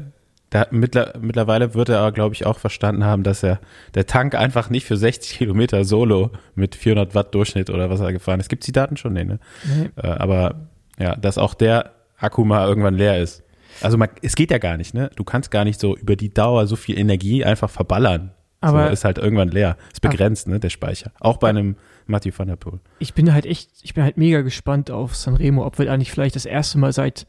da 0.52 0.66
mittler, 0.72 1.14
mittlerweile 1.22 1.74
wird 1.76 1.90
er, 1.90 2.12
glaube 2.12 2.34
ich, 2.34 2.46
auch 2.46 2.58
verstanden 2.60 3.04
haben, 3.06 3.24
dass 3.24 3.44
er 3.44 3.60
der 3.94 4.06
Tank 4.08 4.34
einfach 4.36 4.70
nicht 4.70 4.86
für 4.86 4.98
60 4.98 5.38
Kilometer 5.38 5.86
Solo 5.86 6.32
mit 6.56 6.76
400 6.76 7.14
Watt 7.16 7.36
Durchschnitt 7.36 7.70
oder 7.70 7.90
was 7.90 8.00
er 8.00 8.12
gefahren 8.12 8.40
ist. 8.40 8.50
Gibt's 8.50 8.66
die 8.66 8.72
Daten 8.72 8.98
schon? 8.98 9.14
Nee, 9.14 9.26
ne? 9.26 9.40
Nee. 9.66 9.90
Äh, 9.96 10.08
aber 10.08 10.68
ja, 10.98 11.16
dass 11.16 11.38
auch 11.38 11.54
der 11.54 11.92
Akku 12.18 12.44
mal 12.46 12.68
irgendwann 12.68 12.96
leer 12.96 13.20
ist. 13.20 13.44
Also 13.82 13.98
man, 13.98 14.10
es 14.22 14.36
geht 14.36 14.52
ja 14.52 14.58
gar 14.58 14.76
nicht, 14.78 14.94
ne? 14.94 15.10
Du 15.16 15.24
kannst 15.24 15.52
gar 15.52 15.64
nicht 15.64 15.80
so 15.80 15.96
über 15.96 16.16
die 16.16 16.34
Dauer 16.34 16.66
so 16.68 16.76
viel 16.76 16.98
Energie 16.98 17.46
einfach 17.46 17.70
verballern. 17.70 18.32
Aber- 18.62 18.88
so, 18.88 18.94
ist 18.94 19.06
halt 19.06 19.18
irgendwann 19.20 19.50
leer. 19.50 19.78
Ist 19.94 20.02
begrenzt, 20.02 20.48
ne, 20.48 20.60
der 20.60 20.70
Speicher. 20.70 21.12
Auch 21.22 21.38
bei 21.38 21.48
einem 21.50 21.78
Matthew 22.08 22.32
van 22.36 22.48
der 22.48 22.56
Poel. 22.58 22.80
ich 22.98 23.14
bin 23.14 23.32
halt 23.34 23.46
echt, 23.46 23.70
ich 23.84 23.94
bin 23.94 24.04
halt 24.04 24.18
mega 24.18 24.42
gespannt 24.42 24.90
auf 24.92 25.16
Sanremo, 25.16 25.64
ob 25.66 25.78
wir 25.80 25.90
eigentlich 25.92 26.12
vielleicht 26.12 26.36
das 26.36 26.46
erste 26.46 26.78
Mal 26.80 26.92
seit 26.92 27.26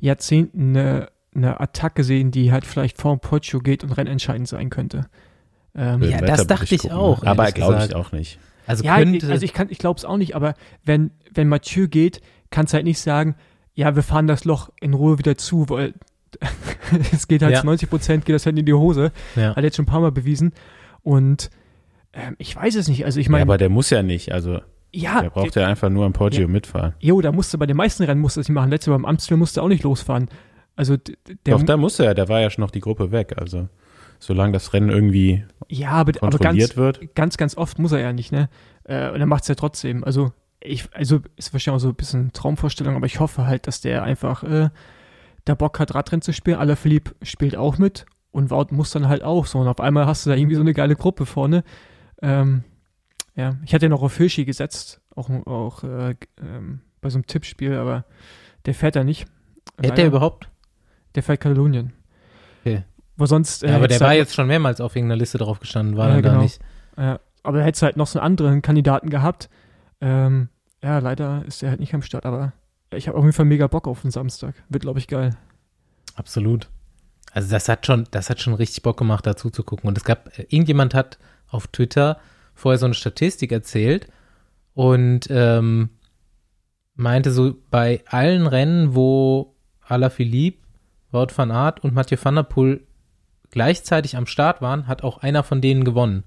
Jahrzehnten 0.00 0.76
eine, 0.76 1.08
eine 1.34 1.60
Attacke 1.60 2.04
sehen, 2.04 2.30
die 2.30 2.52
halt 2.52 2.66
vielleicht 2.66 2.98
vor 3.00 3.16
dem 3.16 3.20
Poggio 3.20 3.60
geht 3.60 3.84
und 3.84 3.92
rennentscheidend 3.92 4.48
sein 4.48 4.70
könnte. 4.70 5.06
Ähm, 5.74 6.02
Ja, 6.02 6.20
das 6.20 6.46
dachte 6.46 6.74
ich 6.74 6.90
auch, 6.92 7.22
Ne? 7.22 7.30
Aber 7.30 7.50
glaube 7.52 7.82
ich 7.84 7.94
auch 7.94 8.12
nicht. 8.12 8.38
Also 8.66 8.84
ja, 8.84 8.96
könnte, 8.98 9.26
ich, 9.26 9.32
also 9.32 9.44
ich 9.44 9.52
kann, 9.54 9.68
ich 9.70 9.78
glaube 9.78 9.98
es 9.98 10.04
auch 10.04 10.16
nicht, 10.18 10.36
aber 10.36 10.54
wenn, 10.84 11.10
wenn 11.32 11.48
Mathieu 11.48 11.88
geht, 11.88 12.20
kannst 12.50 12.72
du 12.72 12.76
halt 12.76 12.84
nicht 12.84 13.00
sagen, 13.00 13.34
ja, 13.74 13.96
wir 13.96 14.02
fahren 14.02 14.26
das 14.26 14.44
Loch 14.44 14.70
in 14.80 14.94
Ruhe 14.94 15.18
wieder 15.18 15.36
zu, 15.36 15.68
weil 15.68 15.94
es 17.12 17.26
geht 17.28 17.42
halt 17.42 17.52
Ja. 17.54 17.60
zu 17.60 17.66
90 17.66 17.88
Prozent, 17.90 18.24
geht 18.24 18.34
das 18.34 18.46
halt 18.46 18.58
in 18.58 18.66
die 18.66 18.72
Hose. 18.74 19.12
ja. 19.34 19.50
Hat 19.50 19.56
er 19.58 19.64
jetzt 19.64 19.76
schon 19.76 19.84
ein 19.84 19.88
paar 19.88 20.00
Mal 20.00 20.12
bewiesen. 20.12 20.52
Und 21.02 21.50
ähm, 22.12 22.36
ich 22.38 22.54
weiß 22.54 22.74
es 22.76 22.88
nicht. 22.88 23.04
Also 23.04 23.18
ich 23.20 23.26
ja, 23.26 23.32
meine, 23.32 23.42
aber 23.42 23.58
der 23.58 23.68
muss 23.70 23.90
ja 23.90 24.02
nicht. 24.02 24.32
Also 24.32 24.60
ja, 24.92 25.22
der 25.22 25.30
braucht 25.30 25.56
ja 25.56 25.66
einfach 25.66 25.88
nur 25.88 26.04
am 26.04 26.12
Poggio 26.12 26.46
mitfahren. 26.48 26.92
Jo, 27.00 27.20
da 27.22 27.32
musste 27.32 27.56
bei 27.58 27.66
den 27.66 27.76
meisten 27.76 28.04
Rennen 28.04 28.20
musste 28.20 28.40
das 28.40 28.48
nicht 28.48 28.54
machen. 28.54 28.70
Letztes 28.70 28.88
Mal 28.90 28.96
beim 28.98 29.06
Amstel 29.06 29.36
musste 29.38 29.60
er 29.60 29.64
auch 29.64 29.68
nicht 29.68 29.82
losfahren. 29.82 30.28
Also 30.76 30.96
der, 30.96 31.14
Doch, 31.44 31.62
da 31.62 31.76
musste 31.76 32.04
er. 32.04 32.14
Da 32.14 32.28
war 32.28 32.40
ja 32.40 32.50
schon 32.50 32.62
noch 32.62 32.70
die 32.70 32.80
Gruppe 32.80 33.12
weg. 33.12 33.34
Also 33.36 33.68
solange 34.18 34.52
das 34.52 34.72
Rennen 34.72 34.90
irgendwie 34.90 35.44
ja, 35.68 35.90
aber, 35.90 36.12
aber 36.20 36.30
kontrolliert 36.30 36.70
ganz, 36.70 36.76
wird. 36.76 37.14
ganz, 37.14 37.36
ganz 37.36 37.56
oft 37.56 37.78
muss 37.78 37.92
er 37.92 38.00
ja 38.00 38.12
nicht, 38.12 38.32
ne? 38.32 38.48
Äh, 38.84 39.10
und 39.10 39.20
er 39.20 39.26
macht 39.26 39.42
es 39.42 39.48
ja 39.48 39.54
trotzdem. 39.54 40.04
Also 40.04 40.32
ich, 40.60 40.88
also 40.92 41.20
ist 41.36 41.52
wahrscheinlich 41.52 41.76
auch 41.76 41.82
so 41.82 41.88
ein 41.88 41.94
bisschen 41.94 42.32
Traumvorstellung, 42.32 42.96
aber 42.96 43.06
ich 43.06 43.20
hoffe 43.20 43.46
halt, 43.46 43.66
dass 43.66 43.80
der 43.80 44.04
einfach 44.04 44.44
äh, 44.44 44.70
da 45.44 45.54
Bock 45.54 45.78
hat, 45.80 45.94
Radrennen 45.94 46.22
zu 46.22 46.32
spielen. 46.32 46.58
Alaphilippe 46.58 47.14
spielt 47.22 47.56
auch 47.56 47.78
mit 47.78 48.06
und 48.30 48.50
Wout 48.50 48.68
muss 48.70 48.90
dann 48.90 49.08
halt 49.08 49.22
auch 49.22 49.46
so. 49.46 49.58
Und 49.58 49.68
auf 49.68 49.80
einmal 49.80 50.06
hast 50.06 50.24
du 50.24 50.30
da 50.30 50.36
irgendwie 50.36 50.54
so 50.54 50.60
eine 50.60 50.72
geile 50.72 50.94
Gruppe 50.94 51.26
vorne. 51.26 51.64
Ähm, 52.20 52.64
ja, 53.34 53.56
ich 53.64 53.74
hatte 53.74 53.86
ja 53.86 53.90
noch 53.90 54.02
auf 54.02 54.16
Hirschi 54.16 54.44
gesetzt, 54.44 55.00
auch, 55.16 55.28
auch 55.46 55.82
äh, 55.82 56.14
ähm, 56.40 56.80
bei 57.00 57.10
so 57.10 57.16
einem 57.16 57.26
Tippspiel, 57.26 57.74
aber 57.74 58.04
der 58.66 58.74
fährt 58.74 58.94
da 58.94 59.04
nicht. 59.04 59.26
Hätte 59.80 60.02
er 60.02 60.08
überhaupt? 60.08 60.51
Der 61.14 61.22
fährt 61.22 61.40
Katalonien. 61.40 61.92
Okay. 62.60 62.84
Wo 63.16 63.26
sonst. 63.26 63.62
äh, 63.62 63.68
Ja, 63.68 63.76
aber 63.76 63.80
der 63.88 63.94
hättest 63.96 64.00
war 64.00 64.08
halt- 64.08 64.18
jetzt 64.18 64.34
schon 64.34 64.46
mehrmals 64.46 64.80
auf 64.80 64.96
irgendeiner 64.96 65.18
Liste 65.18 65.38
drauf 65.38 65.60
gestanden, 65.60 65.96
war 65.96 66.08
Ja, 66.08 66.16
er 66.16 66.22
da 66.22 66.28
genau. 66.30 66.42
nicht. 66.42 66.58
Ja, 66.96 67.20
aber 67.42 67.58
da 67.58 67.64
hättest 67.64 67.82
du 67.82 67.86
halt 67.86 67.96
noch 67.96 68.06
so 68.06 68.18
einen 68.18 68.26
anderen 68.26 68.62
Kandidaten 68.62 69.10
gehabt. 69.10 69.48
Ähm, 70.00 70.48
ja, 70.82 70.98
leider 70.98 71.44
ist 71.46 71.62
er 71.62 71.70
halt 71.70 71.80
nicht 71.80 71.94
am 71.94 72.02
Start, 72.02 72.24
aber 72.26 72.52
ich 72.94 73.08
habe 73.08 73.16
auf 73.18 73.24
jeden 73.24 73.32
Fall 73.34 73.44
mega 73.46 73.66
Bock 73.66 73.86
auf 73.88 74.02
den 74.02 74.10
Samstag. 74.10 74.54
Wird, 74.68 74.82
glaube 74.82 74.98
ich, 74.98 75.06
geil. 75.08 75.36
Absolut. 76.14 76.68
Also 77.32 77.50
das 77.50 77.68
hat 77.68 77.86
schon, 77.86 78.06
das 78.10 78.28
hat 78.30 78.40
schon 78.40 78.54
richtig 78.54 78.82
Bock 78.82 78.96
gemacht, 78.98 79.26
dazu 79.26 79.48
zu 79.50 79.62
gucken. 79.62 79.88
Und 79.88 79.96
es 79.96 80.04
gab, 80.04 80.36
äh, 80.38 80.42
irgendjemand 80.48 80.94
hat 80.94 81.18
auf 81.48 81.66
Twitter 81.68 82.18
vorher 82.54 82.78
so 82.78 82.84
eine 82.86 82.94
Statistik 82.94 83.52
erzählt 83.52 84.08
und 84.74 85.28
ähm, 85.30 85.90
meinte 86.94 87.30
so, 87.30 87.54
bei 87.70 88.02
allen 88.06 88.46
Rennen, 88.46 88.94
wo 88.94 89.54
Alaphilippe, 89.80 90.58
Wout 91.12 91.28
van 91.36 91.50
Aert 91.50 91.80
und 91.84 91.94
Mathieu 91.94 92.16
van 92.20 92.34
der 92.34 92.42
Poel 92.42 92.80
gleichzeitig 93.50 94.16
am 94.16 94.26
Start 94.26 94.60
waren, 94.62 94.86
hat 94.88 95.02
auch 95.04 95.18
einer 95.18 95.42
von 95.42 95.60
denen 95.60 95.84
gewonnen. 95.84 96.24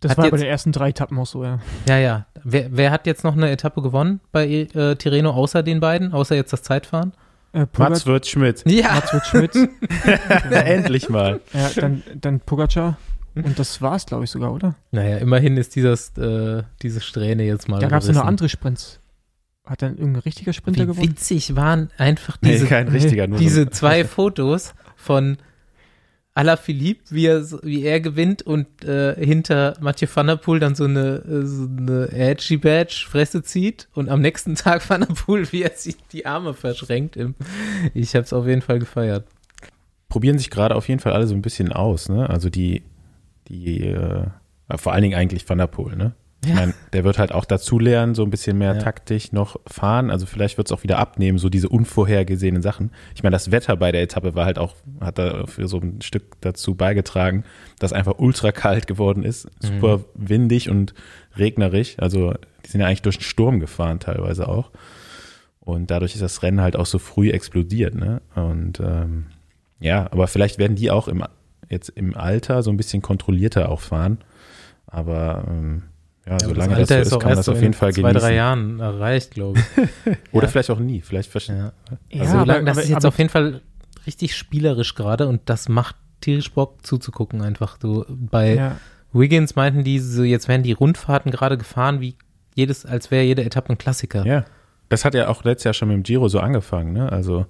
Das 0.00 0.10
Hat 0.12 0.18
war 0.18 0.24
jetzt- 0.26 0.32
bei 0.32 0.36
den 0.38 0.46
ersten 0.46 0.72
drei 0.72 0.90
Etappen 0.90 1.18
auch 1.18 1.26
so, 1.26 1.42
ja. 1.42 1.58
Ja, 1.88 1.98
ja. 1.98 2.26
Wer, 2.44 2.68
wer 2.70 2.90
hat 2.90 3.06
jetzt 3.06 3.24
noch 3.24 3.34
eine 3.36 3.50
Etappe 3.50 3.82
gewonnen 3.82 4.20
bei 4.30 4.46
äh, 4.46 4.94
Tirreno 4.96 5.30
außer 5.30 5.62
den 5.62 5.80
beiden, 5.80 6.12
außer 6.12 6.36
jetzt 6.36 6.52
das 6.52 6.62
Zeitfahren? 6.62 7.12
Äh, 7.52 7.60
Mats 7.60 7.72
Pogac, 7.72 8.06
wird 8.06 8.26
Schmidt. 8.26 8.62
Ja. 8.66 8.92
Mats 8.94 9.12
wird 9.12 9.26
Schmidt, 9.26 9.54
Endlich 10.50 11.08
mal. 11.08 11.40
ja, 11.52 11.70
dann, 11.76 12.02
dann 12.14 12.40
Pogacar. 12.40 12.98
Und 13.34 13.58
das 13.58 13.82
war's, 13.82 14.06
glaube 14.06 14.24
ich, 14.24 14.30
sogar, 14.30 14.52
oder? 14.52 14.74
Naja, 14.92 15.18
immerhin 15.18 15.56
ist 15.56 15.74
dieses, 15.76 16.16
äh, 16.16 16.62
diese 16.82 17.00
Strähne 17.00 17.42
jetzt 17.44 17.68
mal 17.68 17.80
Da 17.80 17.88
gab 17.88 18.00
es 18.02 18.08
noch 18.08 18.14
gerissen. 18.14 18.28
andere 18.28 18.48
Sprints. 18.48 19.00
Hat 19.66 19.82
dann 19.82 19.96
irgendein 19.98 20.22
richtiger 20.22 20.52
Sprinter 20.52 20.82
Wie 20.82 20.86
gewonnen? 20.86 21.08
witzig 21.10 21.56
waren 21.56 21.90
einfach 21.98 22.38
Nee, 22.40 22.52
diese, 22.52 22.66
kein 22.66 22.88
richtiger, 22.88 23.26
nur 23.26 23.38
diese 23.38 23.64
so. 23.64 23.70
zwei 23.70 24.04
Fotos 24.16 24.74
von 24.96 25.38
Alaphilippe, 26.34 27.02
wie 27.10 27.26
er, 27.26 27.42
wie 27.62 27.82
er 27.82 27.98
gewinnt 28.00 28.42
und 28.42 28.84
äh, 28.84 29.14
hinter 29.16 29.74
Mathieu 29.80 30.06
van 30.14 30.26
der 30.26 30.36
Poel 30.36 30.60
dann 30.60 30.74
so 30.74 30.84
eine, 30.84 31.16
äh, 31.24 31.46
so 31.46 31.64
eine 31.66 32.10
Edgy 32.12 32.58
Badge 32.58 33.06
Fresse 33.08 33.42
zieht 33.42 33.88
und 33.94 34.10
am 34.10 34.20
nächsten 34.20 34.54
Tag 34.54 34.88
Van 34.88 35.00
der 35.00 35.14
Poel, 35.14 35.50
wie 35.52 35.62
er 35.62 35.70
sich 35.74 35.96
die 36.12 36.26
Arme 36.26 36.52
verschränkt. 36.52 37.16
Im, 37.16 37.34
ich 37.94 38.14
habe 38.14 38.24
es 38.24 38.32
auf 38.34 38.46
jeden 38.46 38.60
Fall 38.62 38.78
gefeiert. 38.78 39.26
probieren 40.10 40.38
sich 40.38 40.50
gerade 40.50 40.74
auf 40.76 40.88
jeden 40.88 41.00
Fall 41.00 41.12
alle 41.14 41.26
so 41.26 41.34
ein 41.34 41.42
bisschen 41.42 41.72
aus, 41.72 42.08
ne? 42.10 42.28
Also 42.28 42.50
die, 42.50 42.82
die, 43.48 43.86
äh, 43.88 44.26
vor 44.76 44.92
allen 44.92 45.02
Dingen 45.02 45.18
eigentlich 45.18 45.48
Van 45.48 45.56
der 45.58 45.68
Poel, 45.68 45.96
ne? 45.96 46.12
Ich 46.46 46.54
meine, 46.54 46.74
der 46.92 47.04
wird 47.04 47.18
halt 47.18 47.32
auch 47.32 47.44
dazu 47.44 47.78
lernen, 47.78 48.14
so 48.14 48.22
ein 48.22 48.30
bisschen 48.30 48.56
mehr 48.58 48.74
Ja. 48.74 48.80
taktisch 48.80 49.32
noch 49.32 49.58
fahren. 49.66 50.10
Also 50.10 50.26
vielleicht 50.26 50.56
wird 50.58 50.68
es 50.68 50.72
auch 50.72 50.82
wieder 50.82 50.98
abnehmen, 50.98 51.38
so 51.38 51.48
diese 51.48 51.68
unvorhergesehenen 51.68 52.62
Sachen. 52.62 52.90
Ich 53.14 53.22
meine, 53.22 53.34
das 53.34 53.50
Wetter 53.50 53.76
bei 53.76 53.92
der 53.92 54.02
Etappe 54.02 54.34
war 54.34 54.44
halt 54.46 54.58
auch, 54.58 54.74
hat 55.00 55.18
da 55.18 55.46
für 55.46 55.66
so 55.68 55.78
ein 55.78 56.00
Stück 56.02 56.40
dazu 56.40 56.74
beigetragen, 56.74 57.44
dass 57.78 57.92
einfach 57.92 58.14
ultra 58.18 58.52
kalt 58.52 58.86
geworden 58.86 59.22
ist, 59.24 59.48
super 59.60 60.00
windig 60.14 60.70
und 60.70 60.94
regnerisch. 61.36 61.96
Also 61.98 62.34
die 62.64 62.70
sind 62.70 62.80
ja 62.80 62.86
eigentlich 62.86 63.02
durch 63.02 63.18
den 63.18 63.24
Sturm 63.24 63.60
gefahren 63.60 63.98
teilweise 64.00 64.48
auch. 64.48 64.70
Und 65.60 65.90
dadurch 65.90 66.14
ist 66.14 66.22
das 66.22 66.42
Rennen 66.44 66.60
halt 66.60 66.76
auch 66.76 66.86
so 66.86 66.98
früh 67.00 67.30
explodiert, 67.30 67.94
ne? 67.96 68.22
Und 68.36 68.78
ähm, 68.78 69.26
ja, 69.80 70.06
aber 70.12 70.28
vielleicht 70.28 70.58
werden 70.58 70.76
die 70.76 70.90
auch 70.92 71.08
im, 71.08 71.24
jetzt 71.68 71.88
im 71.88 72.16
Alter 72.16 72.62
so 72.62 72.70
ein 72.70 72.76
bisschen 72.76 73.02
kontrollierter 73.02 73.68
auch 73.68 73.80
fahren. 73.80 74.18
Aber 74.86 75.44
ähm, 75.48 75.82
ja, 76.26 76.32
Ja, 76.32 76.34
aber 76.34 76.54
solange 76.54 76.74
das, 76.84 76.88
so 76.88 76.94
ist, 76.96 77.10
kann 77.22 77.28
man 77.30 77.36
das 77.36 77.48
auf 77.48 77.54
jeden 77.56 77.66
in 77.68 77.72
Fall 77.74 77.92
zwei, 77.92 78.02
genießen. 78.02 78.20
drei 78.20 78.34
Jahren 78.34 78.80
erreicht, 78.80 79.30
glaube 79.32 79.60
ich. 79.60 80.16
Oder 80.32 80.44
Ja. 80.46 80.50
vielleicht 80.50 80.70
auch 80.70 80.78
nie. 80.80 81.00
Vielleicht. 81.00 81.32
Ja. 81.48 81.72
Ja, 82.10 82.20
Also 82.22 82.36
aber- 82.38 82.46
lang, 82.46 82.66
das 82.66 82.76
aber- 82.76 82.82
ist 82.84 82.88
jetzt 82.88 82.96
aber- 82.98 83.08
auf 83.08 83.18
jeden 83.18 83.30
Fall 83.30 83.60
richtig 84.06 84.36
spielerisch 84.36 84.94
gerade 84.94 85.26
und 85.28 85.42
das 85.46 85.68
macht 85.68 85.96
tierisch 86.20 86.52
Bock 86.52 86.84
zuzugucken 86.86 87.42
einfach. 87.42 87.78
So 87.80 88.04
bei 88.08 88.54
Ja, 88.54 88.76
Wiggins 89.12 89.56
meinten 89.56 89.84
die 89.84 89.98
so, 89.98 90.22
jetzt 90.22 90.48
werden 90.48 90.62
die 90.62 90.72
Rundfahrten 90.72 91.30
gerade 91.30 91.56
gefahren, 91.58 92.00
wie 92.00 92.16
jedes, 92.54 92.86
als 92.86 93.10
wäre 93.10 93.24
jede 93.24 93.44
Etappe 93.44 93.70
ein 93.70 93.78
Klassiker. 93.78 94.24
Ja. 94.26 94.44
Das 94.88 95.04
hat 95.04 95.14
ja 95.14 95.28
auch 95.28 95.44
letztes 95.44 95.64
Jahr 95.64 95.74
schon 95.74 95.88
mit 95.88 95.96
dem 95.96 96.02
Giro 96.04 96.28
so 96.28 96.38
angefangen, 96.40 96.92
ne? 96.92 97.10
Also, 97.10 97.46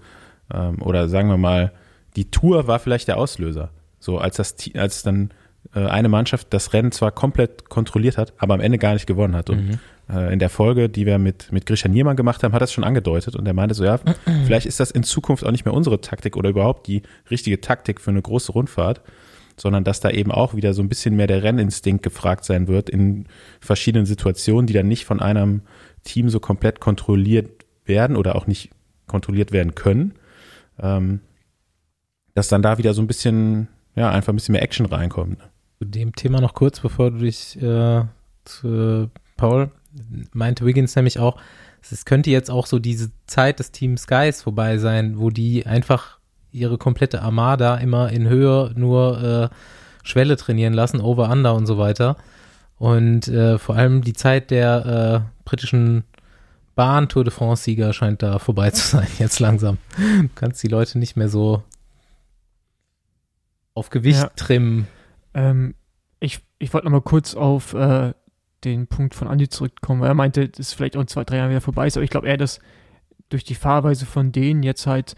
ähm, 0.52 0.80
oder 0.82 1.08
sagen 1.08 1.28
wir 1.28 1.36
mal, 1.36 1.72
die 2.16 2.30
Tour 2.30 2.66
war 2.66 2.78
vielleicht 2.78 3.08
der 3.08 3.18
Auslöser. 3.18 3.70
So, 3.98 4.18
als 4.18 4.36
das, 4.36 4.56
als 4.74 5.02
dann 5.02 5.30
eine 5.72 6.08
Mannschaft 6.08 6.48
das 6.50 6.72
Rennen 6.72 6.92
zwar 6.92 7.12
komplett 7.12 7.68
kontrolliert 7.68 8.18
hat, 8.18 8.32
aber 8.38 8.54
am 8.54 8.60
Ende 8.60 8.78
gar 8.78 8.94
nicht 8.94 9.06
gewonnen 9.06 9.34
hat. 9.34 9.50
Und 9.50 9.78
äh, 10.08 10.32
in 10.32 10.38
der 10.38 10.50
Folge, 10.50 10.88
die 10.88 11.06
wir 11.06 11.18
mit, 11.18 11.50
mit 11.52 11.66
Grisha 11.66 11.88
Niermann 11.88 12.16
gemacht 12.16 12.42
haben, 12.42 12.52
hat 12.52 12.62
das 12.62 12.72
schon 12.72 12.84
angedeutet 12.84 13.34
und 13.34 13.46
er 13.46 13.54
meinte 13.54 13.74
so, 13.74 13.84
ja, 13.84 13.98
vielleicht 14.44 14.66
ist 14.66 14.80
das 14.80 14.90
in 14.90 15.02
Zukunft 15.02 15.44
auch 15.44 15.50
nicht 15.50 15.64
mehr 15.64 15.74
unsere 15.74 16.00
Taktik 16.00 16.36
oder 16.36 16.50
überhaupt 16.50 16.86
die 16.86 17.02
richtige 17.30 17.60
Taktik 17.60 18.00
für 18.00 18.10
eine 18.10 18.22
große 18.22 18.52
Rundfahrt, 18.52 19.00
sondern 19.56 19.84
dass 19.84 20.00
da 20.00 20.10
eben 20.10 20.30
auch 20.30 20.54
wieder 20.54 20.74
so 20.74 20.82
ein 20.82 20.88
bisschen 20.88 21.16
mehr 21.16 21.26
der 21.26 21.42
Renninstinkt 21.42 22.02
gefragt 22.02 22.44
sein 22.44 22.68
wird 22.68 22.90
in 22.90 23.26
verschiedenen 23.60 24.06
Situationen, 24.06 24.66
die 24.66 24.74
dann 24.74 24.88
nicht 24.88 25.06
von 25.06 25.20
einem 25.20 25.62
Team 26.04 26.28
so 26.28 26.40
komplett 26.40 26.78
kontrolliert 26.78 27.64
werden 27.84 28.16
oder 28.16 28.36
auch 28.36 28.46
nicht 28.46 28.70
kontrolliert 29.06 29.52
werden 29.52 29.74
können, 29.74 30.14
ähm, 30.80 31.20
dass 32.34 32.48
dann 32.48 32.62
da 32.62 32.78
wieder 32.78 32.92
so 32.92 33.00
ein 33.00 33.06
bisschen, 33.06 33.68
ja, 33.94 34.10
einfach 34.10 34.32
ein 34.32 34.36
bisschen 34.36 34.52
mehr 34.52 34.62
Action 34.62 34.86
reinkommt. 34.86 35.38
Zu 35.78 35.84
dem 35.84 36.14
Thema 36.14 36.40
noch 36.40 36.54
kurz, 36.54 36.80
bevor 36.80 37.10
du 37.10 37.18
dich 37.18 37.60
äh, 37.60 38.04
zu 38.44 39.10
Paul 39.36 39.70
meinte 40.32 40.64
Wiggins 40.66 40.94
nämlich 40.96 41.18
auch, 41.18 41.38
es 41.90 42.04
könnte 42.04 42.30
jetzt 42.30 42.50
auch 42.50 42.66
so 42.66 42.78
diese 42.78 43.10
Zeit 43.26 43.58
des 43.60 43.70
Team 43.70 43.96
Skies 43.96 44.42
vorbei 44.42 44.78
sein, 44.78 45.18
wo 45.18 45.30
die 45.30 45.66
einfach 45.66 46.18
ihre 46.52 46.78
komplette 46.78 47.22
Armada 47.22 47.76
immer 47.76 48.10
in 48.10 48.28
Höhe 48.28 48.72
nur 48.74 49.22
äh, 49.22 49.48
Schwelle 50.02 50.36
trainieren 50.36 50.72
lassen, 50.72 51.00
over 51.00 51.30
under 51.30 51.54
und 51.54 51.66
so 51.66 51.78
weiter. 51.78 52.16
Und 52.78 53.28
äh, 53.28 53.58
vor 53.58 53.76
allem 53.76 54.02
die 54.02 54.14
Zeit 54.14 54.50
der 54.50 55.22
äh, 55.24 55.30
britischen 55.44 56.04
Bahn 56.74 57.08
Tour 57.08 57.24
de 57.24 57.32
France 57.32 57.62
Sieger 57.64 57.92
scheint 57.92 58.22
da 58.22 58.38
vorbei 58.38 58.70
zu 58.70 58.86
sein 58.86 59.06
jetzt 59.18 59.38
langsam. 59.38 59.78
Du 59.96 60.28
kannst 60.34 60.62
die 60.62 60.68
Leute 60.68 60.98
nicht 60.98 61.16
mehr 61.16 61.28
so 61.28 61.62
auf 63.74 63.90
Gewicht 63.90 64.20
Ja. 64.22 64.30
trimmen. 64.36 64.88
Ähm, 65.36 65.74
ich, 66.18 66.40
ich 66.58 66.72
wollte 66.72 66.86
noch 66.86 66.92
mal 66.92 67.02
kurz 67.02 67.34
auf 67.34 67.74
äh, 67.74 68.14
den 68.64 68.86
Punkt 68.86 69.14
von 69.14 69.28
Andi 69.28 69.48
zurückkommen, 69.48 70.00
weil 70.00 70.08
er 70.08 70.14
meinte, 70.14 70.48
dass 70.48 70.72
vielleicht 70.72 70.96
auch 70.96 71.02
in 71.02 71.08
zwei, 71.08 71.24
drei 71.24 71.36
Jahren 71.36 71.50
wieder 71.50 71.60
vorbei 71.60 71.86
ist, 71.86 71.96
aber 71.96 72.04
ich 72.04 72.10
glaube 72.10 72.26
eher, 72.26 72.38
dass 72.38 72.58
durch 73.28 73.44
die 73.44 73.54
Fahrweise 73.54 74.06
von 74.06 74.32
denen 74.32 74.62
jetzt 74.62 74.86
halt 74.86 75.14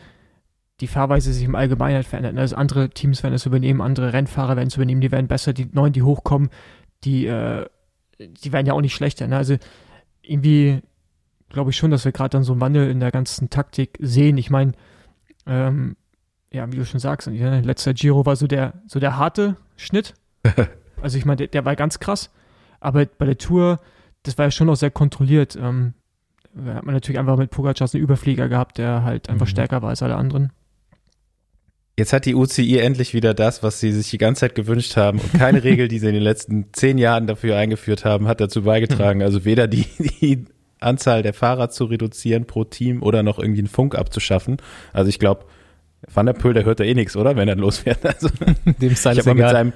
die 0.81 0.89
Fahrweise 0.89 1.33
sich 1.33 1.45
im 1.45 1.55
Allgemeinen 1.55 1.97
halt 1.97 2.07
verändert. 2.07 2.37
Also 2.37 2.57
andere 2.57 2.91
Teams 2.91 3.23
werden 3.23 3.35
es 3.35 3.47
übernehmen, 3.47 3.81
andere 3.81 4.13
Rennfahrer 4.13 4.57
werden 4.57 4.69
es 4.69 4.77
übernehmen, 4.77 5.01
die 5.01 5.13
werden 5.13 5.29
besser, 5.29 5.53
die 5.53 5.69
neuen, 5.73 5.93
die 5.93 6.03
hochkommen, 6.03 6.51
die, 7.05 7.27
äh, 7.27 7.67
die 8.19 8.53
werden 8.53 8.67
ja 8.67 8.73
auch 8.73 8.81
nicht 8.81 8.95
schlechter. 8.95 9.27
Ne? 9.29 9.37
Also 9.37 9.57
irgendwie 10.23 10.81
glaube 11.49 11.71
ich 11.71 11.77
schon, 11.77 11.91
dass 11.91 12.05
wir 12.05 12.13
gerade 12.13 12.31
dann 12.31 12.45
so 12.45 12.53
einen 12.53 12.61
Wandel 12.61 12.91
in 12.91 13.01
der 13.01 13.11
ganzen 13.11 13.51
Taktik 13.51 13.99
sehen. 14.01 14.37
Ich 14.37 14.51
meine, 14.51 14.73
ähm, 15.47 15.97
ja, 16.53 16.71
wie 16.73 16.77
du 16.77 16.85
schon 16.85 17.01
sagst, 17.01 17.29
ja, 17.29 17.59
letzter 17.61 17.95
Giro 17.95 18.27
war 18.27 18.37
so 18.37 18.47
der, 18.47 18.75
so 18.87 19.01
der 19.01 19.17
harte 19.17 19.57
Schnitt. 19.79 20.13
Also 21.01 21.17
ich 21.17 21.25
meine, 21.25 21.37
der, 21.37 21.47
der 21.47 21.65
war 21.65 21.77
ganz 21.77 22.01
krass, 22.01 22.29
aber 22.81 23.07
bei 23.07 23.25
der 23.25 23.39
Tour, 23.39 23.79
das 24.25 24.37
war 24.37 24.47
ja 24.47 24.51
schon 24.51 24.69
auch 24.69 24.75
sehr 24.75 24.91
kontrolliert. 24.91 25.55
Ähm, 25.55 25.95
da 26.53 26.75
hat 26.75 26.85
man 26.85 26.93
natürlich 26.93 27.21
einfach 27.21 27.37
mit 27.37 27.53
Pogacar 27.53 27.89
einen 27.95 28.03
Überflieger 28.03 28.49
gehabt, 28.49 28.79
der 28.79 29.05
halt 29.05 29.29
einfach 29.29 29.47
Mhm. 29.47 29.51
stärker 29.51 29.81
war 29.81 29.91
als 29.91 30.03
alle 30.03 30.17
anderen. 30.17 30.51
Jetzt 31.97 32.13
hat 32.13 32.27
die 32.27 32.35
UCI 32.35 32.79
endlich 32.79 33.15
wieder 33.15 33.33
das, 33.33 33.63
was 33.63 33.79
sie 33.79 33.93
sich 33.93 34.11
die 34.11 34.19
ganze 34.19 34.41
Zeit 34.41 34.55
gewünscht 34.57 34.97
haben. 34.97 35.21
Und 35.21 35.33
keine 35.35 35.63
Regel, 35.65 35.87
die 35.87 36.01
sie 36.01 36.09
in 36.09 36.15
den 36.15 36.23
letzten 36.23 36.73
zehn 36.73 36.99
Jahren 36.99 37.29
dafür 37.29 37.57
eingeführt 37.57 38.05
haben, 38.05 38.27
hat 38.27 38.41
dazu 38.41 38.63
beigetragen. 38.63 39.23
Also 39.23 39.45
weder 39.45 39.69
die, 39.69 39.87
die 40.21 40.47
Anzahl 40.81 41.23
der 41.23 41.33
Fahrer 41.33 41.71
zu 41.71 41.85
reduzieren 41.85 42.45
pro 42.47 42.65
Team 42.65 43.03
oder 43.05 43.23
noch 43.23 43.39
irgendwie 43.39 43.61
einen 43.61 43.69
Funk 43.69 43.97
abzuschaffen. 43.97 44.57
Also 44.93 45.09
ich 45.09 45.19
glaube, 45.21 45.45
Van 46.13 46.27
der 46.27 46.33
Poel, 46.33 46.55
der 46.55 46.65
hört 46.65 46.81
da 46.81 46.85
eh 46.85 46.95
nichts, 46.95 47.17
oder? 47.17 47.35
Wenn 47.37 47.49
er 47.49 47.57
losfährt. 47.57 47.99
Also 48.05 48.29
Dem 48.81 48.93
ist 48.93 49.01
ich 49.01 49.07
alles 49.07 49.27
habe 49.27 49.39
mal 49.39 49.45
mit 49.47 49.51
seinem 49.53 49.73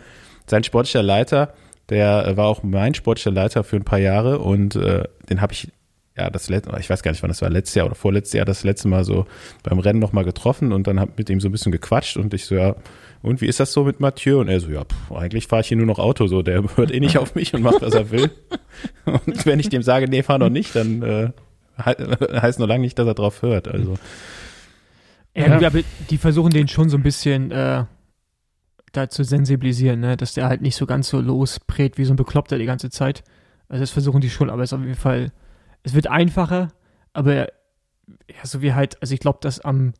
sein 0.46 0.64
sportlicher 0.64 1.02
Leiter, 1.02 1.52
der 1.88 2.36
war 2.36 2.46
auch 2.46 2.62
mein 2.62 2.94
sportlicher 2.94 3.30
Leiter 3.30 3.64
für 3.64 3.76
ein 3.76 3.84
paar 3.84 3.98
Jahre 3.98 4.38
und 4.38 4.76
äh, 4.76 5.04
den 5.30 5.40
habe 5.40 5.52
ich 5.52 5.68
ja 6.16 6.28
das 6.30 6.48
letzte, 6.50 6.76
ich 6.78 6.90
weiß 6.90 7.02
gar 7.02 7.10
nicht, 7.12 7.22
wann 7.22 7.28
das 7.30 7.42
war, 7.42 7.48
letztes 7.50 7.74
Jahr 7.74 7.86
oder 7.86 7.94
vorletztes 7.94 8.34
Jahr 8.34 8.44
das 8.44 8.64
letzte 8.64 8.86
Mal 8.88 9.02
so 9.04 9.26
beim 9.62 9.78
Rennen 9.78 9.98
nochmal 9.98 10.24
getroffen 10.24 10.72
und 10.72 10.86
dann 10.86 11.00
habe 11.00 11.12
mit 11.16 11.30
ihm 11.30 11.40
so 11.40 11.48
ein 11.48 11.52
bisschen 11.52 11.72
gequatscht 11.72 12.16
und 12.16 12.34
ich 12.34 12.44
so 12.44 12.54
ja 12.54 12.74
und 13.22 13.40
wie 13.40 13.46
ist 13.46 13.60
das 13.60 13.72
so 13.72 13.84
mit 13.84 14.00
Mathieu 14.00 14.40
und 14.40 14.48
er 14.48 14.60
so 14.60 14.68
ja 14.70 14.82
pff, 14.84 15.12
eigentlich 15.16 15.46
fahre 15.46 15.62
ich 15.62 15.68
hier 15.68 15.76
nur 15.76 15.86
noch 15.86 15.98
Auto 15.98 16.26
so, 16.26 16.42
der 16.42 16.62
hört 16.76 16.90
eh 16.92 17.00
nicht 17.00 17.18
auf 17.18 17.34
mich 17.34 17.54
und 17.54 17.62
macht 17.62 17.82
was 17.82 17.94
er 17.94 18.10
will 18.10 18.30
und 19.06 19.46
wenn 19.46 19.58
ich 19.60 19.68
dem 19.70 19.82
sage 19.82 20.06
nee 20.08 20.22
fahr 20.22 20.38
noch 20.38 20.50
nicht, 20.50 20.74
dann 20.76 21.02
äh, 21.02 21.30
he- 21.82 22.40
heißt 22.40 22.58
noch 22.58 22.66
lange 22.68 22.82
nicht, 22.82 22.98
dass 22.98 23.06
er 23.06 23.14
drauf 23.14 23.42
hört. 23.42 23.68
Also 23.68 23.94
Ja, 25.34 25.58
Ja. 25.60 25.70
die 26.10 26.18
versuchen 26.18 26.50
den 26.50 26.68
schon 26.68 26.88
so 26.90 26.96
ein 26.96 27.02
bisschen 27.02 27.50
äh, 27.50 27.84
da 28.92 29.08
zu 29.08 29.24
sensibilisieren, 29.24 30.00
ne? 30.00 30.16
dass 30.16 30.34
der 30.34 30.46
halt 30.48 30.60
nicht 30.60 30.76
so 30.76 30.84
ganz 30.86 31.08
so 31.08 31.20
losprät 31.20 31.96
wie 31.96 32.04
so 32.04 32.12
ein 32.12 32.16
Bekloppter 32.16 32.58
die 32.58 32.66
ganze 32.66 32.90
Zeit. 32.90 33.24
Also 33.68 33.82
das 33.82 33.90
versuchen 33.90 34.20
die 34.20 34.28
schon, 34.30 34.50
aber 34.50 34.62
es 34.62 34.70
ist 34.72 34.78
auf 34.78 34.84
jeden 34.84 34.94
Fall, 34.94 35.32
es 35.82 35.94
wird 35.94 36.06
einfacher, 36.08 36.68
aber 37.14 37.46
ja, 38.28 38.44
so 38.44 38.60
wie 38.60 38.74
halt, 38.74 39.00
also 39.00 39.14
ich 39.14 39.20
glaube, 39.20 39.38
dass 39.40 39.60
am 39.60 39.94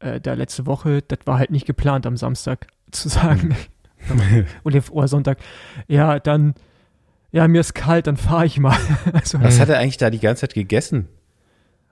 äh, 0.00 0.20
der 0.20 0.34
letzte 0.34 0.66
Woche, 0.66 1.02
das 1.02 1.20
war 1.26 1.38
halt 1.38 1.50
nicht 1.52 1.66
geplant 1.66 2.06
am 2.06 2.16
Samstag 2.16 2.66
zu 2.90 3.08
sagen. 3.08 3.54
oder, 4.64 4.82
oder 4.90 5.08
Sonntag. 5.08 5.38
Ja, 5.86 6.18
dann, 6.18 6.54
ja, 7.30 7.46
mir 7.46 7.60
ist 7.60 7.74
kalt, 7.74 8.08
dann 8.08 8.16
fahre 8.16 8.46
ich 8.46 8.58
mal. 8.58 8.76
also, 9.12 9.40
was 9.40 9.60
hat 9.60 9.68
er 9.68 9.78
eigentlich 9.78 9.96
da 9.98 10.10
die 10.10 10.18
ganze 10.20 10.40
Zeit 10.42 10.54
gegessen? 10.54 11.08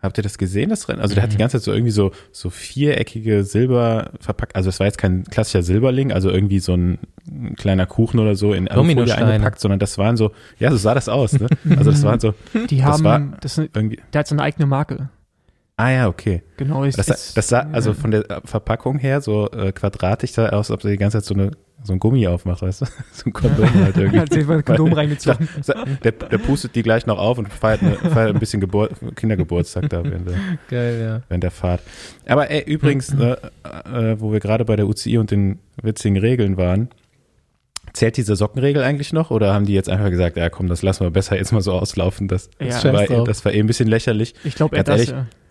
Habt 0.03 0.19
ihr 0.19 0.23
das 0.23 0.37
gesehen, 0.37 0.71
das 0.71 0.89
Rennen? 0.89 1.01
Also 1.01 1.15
der 1.15 1.23
hat 1.23 1.31
die 1.33 1.37
Mhm. 1.37 1.41
ganze 1.41 1.59
Zeit 1.59 1.65
so 1.65 1.73
irgendwie 1.73 1.93
so, 1.93 2.11
so 2.33 2.51
viereckige 2.51 3.45
Silber 3.45 4.11
verpackt. 4.21 4.57
Also 4.57 4.69
es 4.69 4.81
war 4.81 4.87
jetzt 4.87 4.99
kein 4.99 5.23
klassischer 5.25 5.63
Silberling, 5.63 6.11
also 6.13 6.29
irgendwie 6.31 6.59
so 6.59 6.75
ein, 6.75 6.99
ein 7.29 7.55
kleiner 7.57 7.87
Kuchen 7.87 8.19
oder 8.19 8.35
so 8.35 8.53
in 8.53 8.67
Dominosteine. 8.67 9.31
eingepackt, 9.31 9.61
sondern 9.61 9.79
das 9.79 9.99
waren 9.99 10.17
so, 10.17 10.33
ja, 10.59 10.71
so 10.73 10.77
sah 10.77 10.95
das 10.95 11.09
aus, 11.09 11.35
ne? 11.39 11.47
Also 11.77 11.91
das 11.93 12.03
waren 12.03 12.19
so 12.19 12.35
Die 12.69 12.79
Das 12.79 12.87
haben, 12.87 13.05
war- 13.05 13.21
das, 13.41 13.59
ist- 13.59 13.71
irgendwie, 13.77 14.01
der 14.13 14.19
hat 14.21 14.27
seine 14.27 14.43
eigene 14.43 14.67
Marke. 14.67 15.09
Ah 15.83 15.91
ja, 15.91 16.09
okay. 16.09 16.43
Genau. 16.57 16.85
Ist, 16.85 16.99
Das, 16.99 17.09
ist, 17.09 17.37
das 17.37 17.49
sah 17.49 17.67
also 17.73 17.93
von 17.95 18.11
der 18.11 18.43
Verpackung 18.45 18.99
her 18.99 19.21
so 19.21 19.51
äh, 19.51 19.73
quadratisch 19.73 20.33
da 20.33 20.51
aus, 20.51 20.71
ob 20.71 20.83
sie 20.83 20.91
die 20.91 20.97
ganze 20.97 21.19
Zeit 21.19 21.25
so 21.25 21.35
eine 21.35 21.53
so 21.85 21.93
ein 21.95 21.99
Gummi 21.99 22.29
aufmacht, 22.29 22.62
weißt 22.62 22.83
du? 22.83 22.87
So 23.12 23.25
ein 23.27 23.33
Kondom 23.33 23.69
halt 23.85 23.97
irgendwie. 23.97 24.21
hat 24.21 24.33
sich 24.33 24.49
ein 24.49 24.65
Kondom 24.65 24.93
reingezogen. 24.93 25.49
Der, 26.05 26.12
der 26.12 26.39
pustet 26.39 26.77
die 26.77 26.83
gleich 26.85 27.07
noch 27.07 27.19
auf 27.19 27.39
und 27.39 27.53
feiert, 27.53 27.83
eine, 27.83 27.97
feiert 27.97 28.35
ein 28.35 28.39
bisschen 28.39 28.61
Gebur 28.61 28.89
Kindergeburtstag 29.17 29.91
da 29.91 30.05
während 30.05 30.29
der, 30.29 30.37
Geil, 30.69 31.01
ja. 31.01 31.23
während 31.29 31.43
der 31.43 31.51
Fahrt. 31.51 31.81
Aber 32.27 32.51
ey, 32.51 32.62
übrigens, 32.62 33.12
äh, 33.15 33.33
äh, 33.93 34.21
wo 34.21 34.33
wir 34.33 34.39
gerade 34.39 34.65
bei 34.65 34.77
der 34.77 34.87
UCI 34.87 35.19
und 35.19 35.33
den 35.33 35.59
witzigen 35.83 36.19
Regeln 36.19 36.57
waren, 36.57 36.89
zählt 37.93 38.17
diese 38.17 38.37
Sockenregel 38.37 38.83
eigentlich 38.83 39.12
noch 39.12 39.31
oder 39.31 39.53
haben 39.53 39.67
die 39.67 39.75
jetzt 39.75 39.89
einfach 39.89 40.11
gesagt, 40.11 40.37
ja 40.37 40.51
komm, 40.51 40.69
das 40.69 40.83
lassen 40.83 41.05
wir 41.05 41.11
besser 41.11 41.37
jetzt 41.37 41.53
mal 41.53 41.62
so 41.62 41.73
auslaufen? 41.73 42.29
Das, 42.29 42.49
Ja. 42.61 42.69
das, 42.69 42.85
war, 42.85 43.05
drauf. 43.05 43.27
das 43.27 43.45
war 43.45 43.53
eh 43.53 43.61
ein 43.61 43.67
bisschen 43.67 43.89
lächerlich. 43.89 44.35
Ich 44.45 44.55
glaube, 44.55 44.77
er 44.77 44.85
Ganz 44.85 45.01
das, 45.01 45.09
ehrlich, 45.09 45.25
ja. 45.25 45.42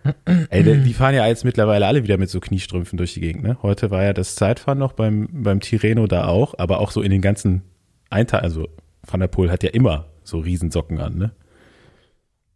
Ey, 0.50 0.63
die, 0.63 0.77
die 0.84 0.93
fahren 0.93 1.15
ja 1.15 1.27
jetzt 1.27 1.46
mittlerweile 1.46 1.88
alle 1.88 2.03
wieder 2.03 2.17
mit 2.17 2.29
so 2.29 2.39
Kniestrümpfen 2.39 2.98
durch 2.98 3.13
die 3.13 3.22
Gegend. 3.22 3.43
Ne? 3.43 3.58
Heute 3.62 3.91
war 3.91 4.03
ja 4.03 4.13
das 4.13 4.36
Zeitfahren 4.36 4.79
noch 4.79 4.93
beim, 4.93 5.29
beim 5.31 5.60
Tireno 5.60 6.08
da 6.08 6.27
auch, 6.27 6.55
aber 6.58 6.79
auch 6.79 6.91
so 6.91 7.01
in 7.01 7.12
den 7.12 7.22
ganzen 7.22 7.62
Einteilen. 8.10 8.43
Also 8.43 8.67
Van 9.05 9.20
der 9.20 9.27
Poel 9.27 9.51
hat 9.51 9.63
ja 9.63 9.70
immer 9.70 10.05
so 10.24 10.39
Riesensocken 10.39 11.00
an. 11.00 11.17
Ne? 11.17 11.31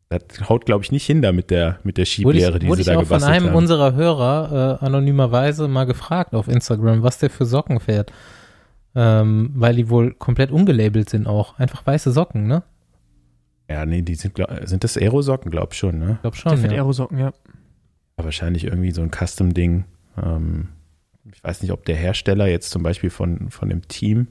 Das 0.10 0.50
haut, 0.50 0.66
glaube 0.66 0.84
ich, 0.84 0.92
nicht 0.92 1.06
hin 1.06 1.22
da 1.22 1.32
mit 1.32 1.50
der, 1.50 1.80
mit 1.84 1.98
der 1.98 2.04
Wurde 2.04 2.12
Skiblehre, 2.12 2.54
ich, 2.54 2.60
die 2.60 2.68
wurde 2.68 2.76
sie 2.78 2.82
ich 2.82 2.88
da 2.88 2.94
auch 2.94 3.06
von 3.06 3.08
gebastelt 3.08 3.34
einem 3.34 3.48
haben. 3.48 3.56
unserer 3.56 3.94
Hörer 3.94 4.80
äh, 4.82 4.86
anonymerweise 4.86 5.68
mal 5.68 5.86
gefragt 5.86 6.34
auf 6.34 6.48
Instagram, 6.48 7.04
was 7.04 7.18
der 7.18 7.30
für 7.30 7.46
Socken 7.46 7.80
fährt. 7.80 8.12
Ähm, 8.98 9.52
weil 9.56 9.76
die 9.76 9.90
wohl 9.90 10.14
komplett 10.14 10.52
ungelabelt 10.52 11.10
sind 11.10 11.28
auch. 11.28 11.60
Einfach 11.60 11.86
weiße 11.86 12.12
Socken, 12.12 12.48
ne? 12.48 12.64
Ja, 13.70 13.86
nee, 13.86 14.02
die 14.02 14.16
sind, 14.16 14.36
glaub, 14.36 14.50
sind 14.66 14.84
das 14.84 14.98
Aerosocken, 14.98 15.52
glaub 15.52 15.74
ich 15.74 15.80
schon. 15.80 15.98
Ne? 16.00 16.14
Ich 16.16 16.22
glaube 16.22 16.36
Der 16.38 16.50
schon. 16.50 16.58
fährt 16.58 16.72
Ja. 16.72 16.78
Aerosocken, 16.80 17.18
ja. 17.18 17.34
Ja, 18.18 18.24
wahrscheinlich 18.24 18.64
irgendwie 18.66 18.92
so 18.92 19.02
ein 19.02 19.12
Custom-Ding. 19.12 19.86
Ähm, 20.24 20.70
ich 21.32 21.44
weiß 21.44 21.62
nicht, 21.62 21.72
ob 21.72 21.86
der 21.86 21.96
Hersteller 21.96 22.48
jetzt 22.48 22.70
zum 22.70 22.84
Beispiel 22.84 23.10
von, 23.10 23.50
von 23.50 23.70
dem 23.70 23.88
Team, 23.88 24.28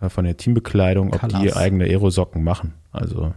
äh, 0.00 0.08
von 0.08 0.24
der 0.24 0.36
Teambekleidung, 0.36 1.12
ob 1.12 1.20
die 1.28 1.34
Colors. 1.36 1.56
eigene 1.56 1.84
Aerosocken 1.84 2.44
machen. 2.44 2.74
Also 2.92 3.32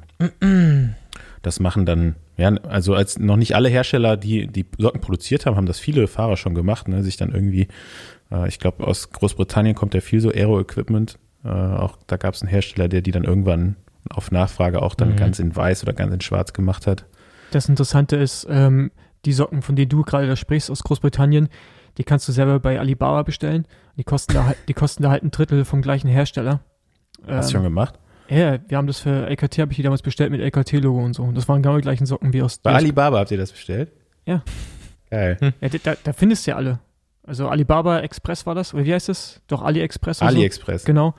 das 1.42 1.60
machen 1.60 1.86
dann, 1.86 2.16
ja, 2.38 2.50
also 2.64 2.94
als 2.94 3.18
noch 3.18 3.38
nicht 3.38 3.56
alle 3.56 3.70
Hersteller, 3.70 4.18
die 4.18 4.48
die 4.48 4.66
Socken 4.78 5.02
produziert 5.02 5.46
haben, 5.46 5.56
haben 5.56 5.66
das 5.66 5.80
viele 5.80 6.08
Fahrer 6.08 6.38
schon 6.38 6.54
gemacht, 6.56 6.88
ne, 6.88 7.04
sich 7.04 7.18
dann 7.18 7.32
irgendwie, 7.34 7.68
äh, 8.32 8.48
ich 8.48 8.60
glaube 8.60 8.86
aus 8.86 9.10
Großbritannien 9.12 9.76
kommt 9.76 9.94
ja 9.94 10.02
viel 10.02 10.20
so 10.20 10.30
Aero-Equipment. 10.30 11.18
Äh, 11.44 11.48
auch 11.50 11.98
da 12.08 12.18
gab 12.18 12.34
es 12.36 12.42
einen 12.42 12.50
Hersteller, 12.50 12.88
der 12.88 13.02
die 13.02 13.12
dann 13.12 13.24
irgendwann 13.24 13.76
auf 14.10 14.32
Nachfrage 14.32 14.82
auch 14.82 14.96
dann 14.96 15.12
Mhm. 15.12 15.16
ganz 15.18 15.40
in 15.40 15.56
weiß 15.56 15.84
oder 15.84 15.94
ganz 15.94 16.14
in 16.14 16.22
schwarz 16.22 16.54
gemacht 16.54 16.88
hat. 16.88 17.06
Das 17.52 17.68
Interessante 17.70 18.16
ist, 18.16 18.48
ähm, 18.50 18.92
die 19.26 19.34
Socken, 19.34 19.62
von 19.62 19.76
denen 19.76 19.90
du 19.90 20.02
gerade 20.04 20.28
da 20.28 20.36
sprichst, 20.36 20.72
aus 20.72 20.84
Großbritannien, 20.84 21.50
die 21.98 22.04
kannst 22.04 22.28
du 22.28 22.32
selber 22.32 22.60
bei 22.60 22.80
Alibaba 22.80 23.22
bestellen. 23.24 23.68
Die 23.98 24.04
kosten 24.04 24.34
da 24.34 24.46
halt, 24.46 24.58
die 24.68 24.74
kosten 24.74 25.04
da 25.04 25.12
halt 25.12 25.24
ein 25.24 25.32
Drittel 25.32 25.66
vom 25.66 25.82
gleichen 25.82 26.08
Hersteller. 26.08 26.62
Hast 27.28 27.50
du 27.52 27.58
Ähm, 27.58 27.62
schon 27.62 27.64
gemacht? 27.64 28.00
Ja, 28.30 28.60
wir 28.68 28.78
haben 28.78 28.88
das 28.88 29.00
für 29.00 29.28
LKT, 29.28 29.60
habe 29.60 29.72
ich 29.74 29.76
die 29.76 29.84
damals 29.84 30.02
bestellt 30.02 30.32
mit 30.32 30.40
LKT-Logo 30.40 31.04
und 31.04 31.14
so. 31.14 31.24
Und 31.24 31.36
das 31.36 31.48
waren 31.50 31.62
genau 31.62 31.76
die 31.76 31.82
gleichen 31.82 32.06
Socken 32.06 32.32
wie 32.32 32.42
aus. 32.42 32.60
Bei 32.60 32.74
Alibaba 32.74 33.20
habt 33.20 33.30
ihr 33.32 33.38
das 33.38 33.52
bestellt? 33.52 33.92
Ja. 34.26 34.42
Geil. 35.10 35.38
Ja, 35.60 35.70
da, 35.84 35.96
da 36.02 36.14
findest 36.14 36.48
du 36.48 36.52
ja 36.52 36.58
alle. 36.58 36.80
Also 37.24 37.50
Alibaba 37.50 38.00
Express 38.00 38.46
war 38.46 38.56
das, 38.56 38.74
oder 38.74 38.86
wie 38.86 38.94
heißt 38.94 39.10
das? 39.10 39.42
Doch 39.48 39.62
AliExpress 39.62 40.22
AliExpress. 40.22 40.84
so. 40.84 40.86
Genau. 40.86 41.14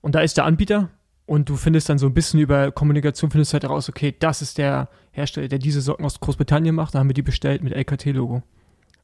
Und 0.00 0.14
da 0.16 0.20
ist 0.20 0.36
der 0.36 0.44
Anbieter 0.44 0.90
und 1.28 1.48
du 1.48 1.56
findest 1.56 1.88
dann 1.88 1.98
so 1.98 2.06
ein 2.06 2.14
bisschen 2.14 2.40
über 2.40 2.72
Kommunikation, 2.72 3.30
findest 3.30 3.52
halt 3.52 3.62
heraus, 3.62 3.88
okay, 3.88 4.14
das 4.18 4.42
ist 4.42 4.58
der 4.58 4.88
Hersteller, 5.12 5.48
der 5.48 5.58
diese 5.58 5.80
Socken 5.80 6.04
aus 6.04 6.18
Großbritannien 6.20 6.74
macht. 6.74 6.94
Da 6.94 6.98
haben 7.00 7.08
wir 7.08 7.14
die 7.14 7.22
bestellt 7.22 7.62
mit 7.62 7.72
LKT-Logo. 7.74 8.42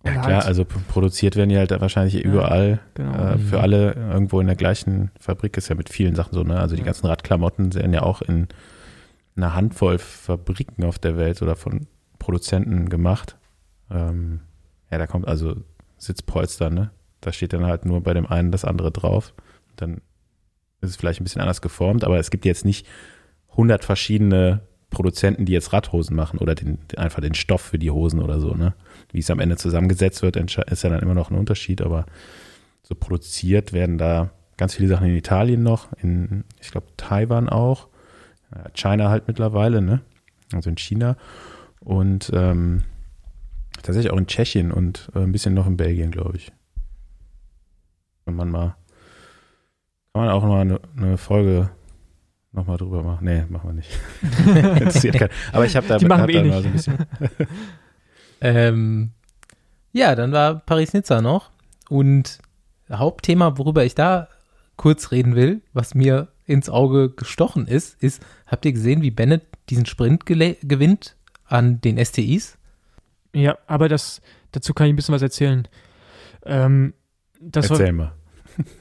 Ja 0.04 0.12
klar, 0.12 0.24
halt, 0.24 0.44
also 0.46 0.64
produziert 0.64 1.36
werden 1.36 1.48
die 1.50 1.56
halt 1.56 1.70
wahrscheinlich 1.70 2.22
überall, 2.22 2.80
genau. 2.94 3.12
äh, 3.34 3.38
für 3.38 3.56
Mhm. 3.56 3.62
alle 3.62 3.92
irgendwo 3.94 4.40
in 4.40 4.46
der 4.46 4.56
gleichen 4.56 5.10
Fabrik, 5.18 5.56
ist 5.56 5.68
ja 5.68 5.74
mit 5.76 5.88
vielen 5.88 6.14
Sachen 6.14 6.34
so, 6.34 6.42
ne? 6.42 6.58
Also 6.58 6.74
die 6.76 6.80
Ja. 6.80 6.86
ganzen 6.86 7.06
Radklamotten 7.06 7.74
werden 7.74 7.92
ja 7.94 8.02
auch 8.02 8.20
in 8.20 8.48
einer 9.36 9.54
Handvoll 9.54 9.98
Fabriken 9.98 10.84
auf 10.84 10.98
der 10.98 11.16
Welt 11.16 11.40
oder 11.42 11.56
von 11.56 11.86
Produzenten 12.18 12.88
gemacht. 12.88 13.36
Ähm, 13.90 14.40
ja, 14.90 14.98
da 14.98 15.06
kommt 15.06 15.26
also 15.26 15.56
Sitzpolster, 15.98 16.70
ne? 16.70 16.90
Da 17.20 17.32
steht 17.32 17.52
dann 17.54 17.64
halt 17.64 17.86
nur 17.86 18.02
bei 18.02 18.12
dem 18.14 18.26
einen 18.26 18.50
das 18.50 18.64
andere 18.64 18.90
drauf. 18.92 19.32
Dann 19.76 20.00
ist 20.90 20.96
vielleicht 20.96 21.20
ein 21.20 21.24
bisschen 21.24 21.40
anders 21.40 21.62
geformt, 21.62 22.04
aber 22.04 22.18
es 22.18 22.30
gibt 22.30 22.44
jetzt 22.44 22.64
nicht 22.64 22.86
100 23.50 23.84
verschiedene 23.84 24.62
Produzenten, 24.90 25.44
die 25.44 25.52
jetzt 25.52 25.72
Radhosen 25.72 26.16
machen 26.16 26.38
oder 26.38 26.54
den, 26.54 26.78
einfach 26.96 27.20
den 27.20 27.34
Stoff 27.34 27.60
für 27.60 27.78
die 27.78 27.90
Hosen 27.90 28.22
oder 28.22 28.40
so, 28.40 28.54
ne? 28.54 28.74
Wie 29.12 29.18
es 29.18 29.30
am 29.30 29.40
Ende 29.40 29.56
zusammengesetzt 29.56 30.22
wird, 30.22 30.36
ist 30.36 30.82
ja 30.82 30.90
dann 30.90 31.00
immer 31.00 31.14
noch 31.14 31.30
ein 31.30 31.38
Unterschied, 31.38 31.82
aber 31.82 32.06
so 32.82 32.94
produziert 32.94 33.72
werden 33.72 33.98
da 33.98 34.30
ganz 34.56 34.74
viele 34.74 34.88
Sachen 34.88 35.08
in 35.08 35.16
Italien 35.16 35.62
noch, 35.62 35.92
in, 36.00 36.44
ich 36.60 36.70
glaube, 36.70 36.86
Taiwan 36.96 37.48
auch, 37.48 37.88
China 38.74 39.10
halt 39.10 39.26
mittlerweile, 39.26 39.82
ne? 39.82 40.00
Also 40.52 40.70
in 40.70 40.76
China 40.76 41.16
und 41.80 42.30
ähm, 42.34 42.84
tatsächlich 43.82 44.12
auch 44.12 44.18
in 44.18 44.26
Tschechien 44.26 44.72
und 44.72 45.10
äh, 45.14 45.20
ein 45.20 45.32
bisschen 45.32 45.54
noch 45.54 45.66
in 45.66 45.76
Belgien, 45.76 46.10
glaube 46.10 46.36
ich. 46.36 46.52
Wenn 48.24 48.36
man 48.36 48.50
mal, 48.50 48.76
kann 50.14 50.26
man 50.26 50.30
auch 50.32 50.44
mal 50.44 50.60
eine, 50.60 50.80
eine 50.96 51.18
Folge 51.18 51.70
nochmal 52.52 52.76
drüber 52.76 53.02
machen. 53.02 53.24
Nee, 53.24 53.44
machen 53.48 53.70
wir 53.70 53.74
nicht. 53.74 53.90
Interessiert 54.46 55.18
keinen. 55.18 55.30
Aber 55.52 55.66
ich 55.66 55.74
habe 55.74 55.88
da, 55.88 55.98
Die 55.98 56.06
machen 56.06 56.22
hab 56.22 56.28
wir 56.28 56.40
da 56.40 56.46
eh 56.46 56.50
mal 56.50 56.62
nicht. 56.62 56.84
so 56.84 56.92
ein 56.92 56.98
bisschen 56.98 57.48
Ähm, 58.40 59.10
ja, 59.92 60.14
dann 60.14 60.30
war 60.30 60.60
Paris-Nizza 60.60 61.20
noch. 61.20 61.50
Und 61.88 62.38
Hauptthema, 62.92 63.58
worüber 63.58 63.84
ich 63.84 63.96
da 63.96 64.28
kurz 64.76 65.10
reden 65.10 65.34
will, 65.34 65.62
was 65.72 65.96
mir 65.96 66.28
ins 66.46 66.68
Auge 66.68 67.10
gestochen 67.10 67.66
ist, 67.66 68.00
ist, 68.00 68.22
habt 68.46 68.64
ihr 68.66 68.72
gesehen, 68.72 69.02
wie 69.02 69.10
Bennett 69.10 69.42
diesen 69.68 69.86
Sprint 69.86 70.26
gewinnt 70.26 71.16
an 71.46 71.80
den 71.80 72.04
STIs? 72.04 72.56
Ja, 73.34 73.58
aber 73.66 73.88
das, 73.88 74.20
dazu 74.52 74.74
kann 74.74 74.86
ich 74.86 74.92
ein 74.92 74.96
bisschen 74.96 75.14
was 75.14 75.22
erzählen. 75.22 75.66
Ähm, 76.44 76.94
das 77.40 77.68
war, 77.70 77.80
Erzähl 77.80 77.92
mal. 77.94 78.12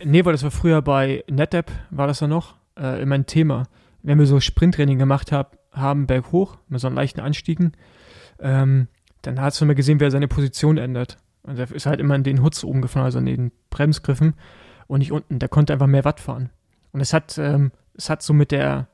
Nee, 0.03 0.25
weil 0.25 0.33
das 0.33 0.43
war 0.43 0.51
früher 0.51 0.81
bei 0.81 1.23
NetApp, 1.29 1.71
war 1.89 2.07
das 2.07 2.19
ja 2.19 2.27
noch, 2.27 2.55
äh, 2.77 3.01
immer 3.01 3.15
ein 3.15 3.25
Thema. 3.25 3.63
Wenn 4.01 4.19
wir 4.19 4.25
so 4.25 4.39
Sprinttraining 4.39 4.99
gemacht 4.99 5.31
hab, 5.31 5.57
haben, 5.71 6.07
berghoch, 6.07 6.57
mit 6.67 6.79
so 6.79 6.87
einen 6.87 6.95
leichten 6.95 7.21
Anstiegen, 7.21 7.73
ähm, 8.39 8.87
dann 9.21 9.39
hast 9.39 9.59
du 9.59 9.65
immer 9.65 9.75
gesehen, 9.75 9.99
wer 9.99 10.11
seine 10.11 10.27
Position 10.27 10.77
ändert. 10.77 11.17
Und 11.43 11.57
der 11.57 11.71
ist 11.71 11.85
halt 11.85 11.99
immer 11.99 12.15
in 12.15 12.23
den 12.23 12.41
Hutz 12.41 12.63
oben 12.63 12.81
gefahren, 12.81 13.05
also 13.05 13.19
in 13.19 13.25
den 13.25 13.51
Bremsgriffen 13.69 14.35
und 14.87 14.99
nicht 14.99 15.11
unten. 15.11 15.39
Der 15.39 15.49
konnte 15.49 15.73
einfach 15.73 15.87
mehr 15.87 16.05
Watt 16.05 16.19
fahren. 16.19 16.49
Und 16.91 17.01
es 17.01 17.13
hat, 17.13 17.37
ähm, 17.37 17.71
es 17.95 18.09
hat 18.09 18.21
so 18.21 18.33
mit 18.33 18.51
der, 18.51 18.87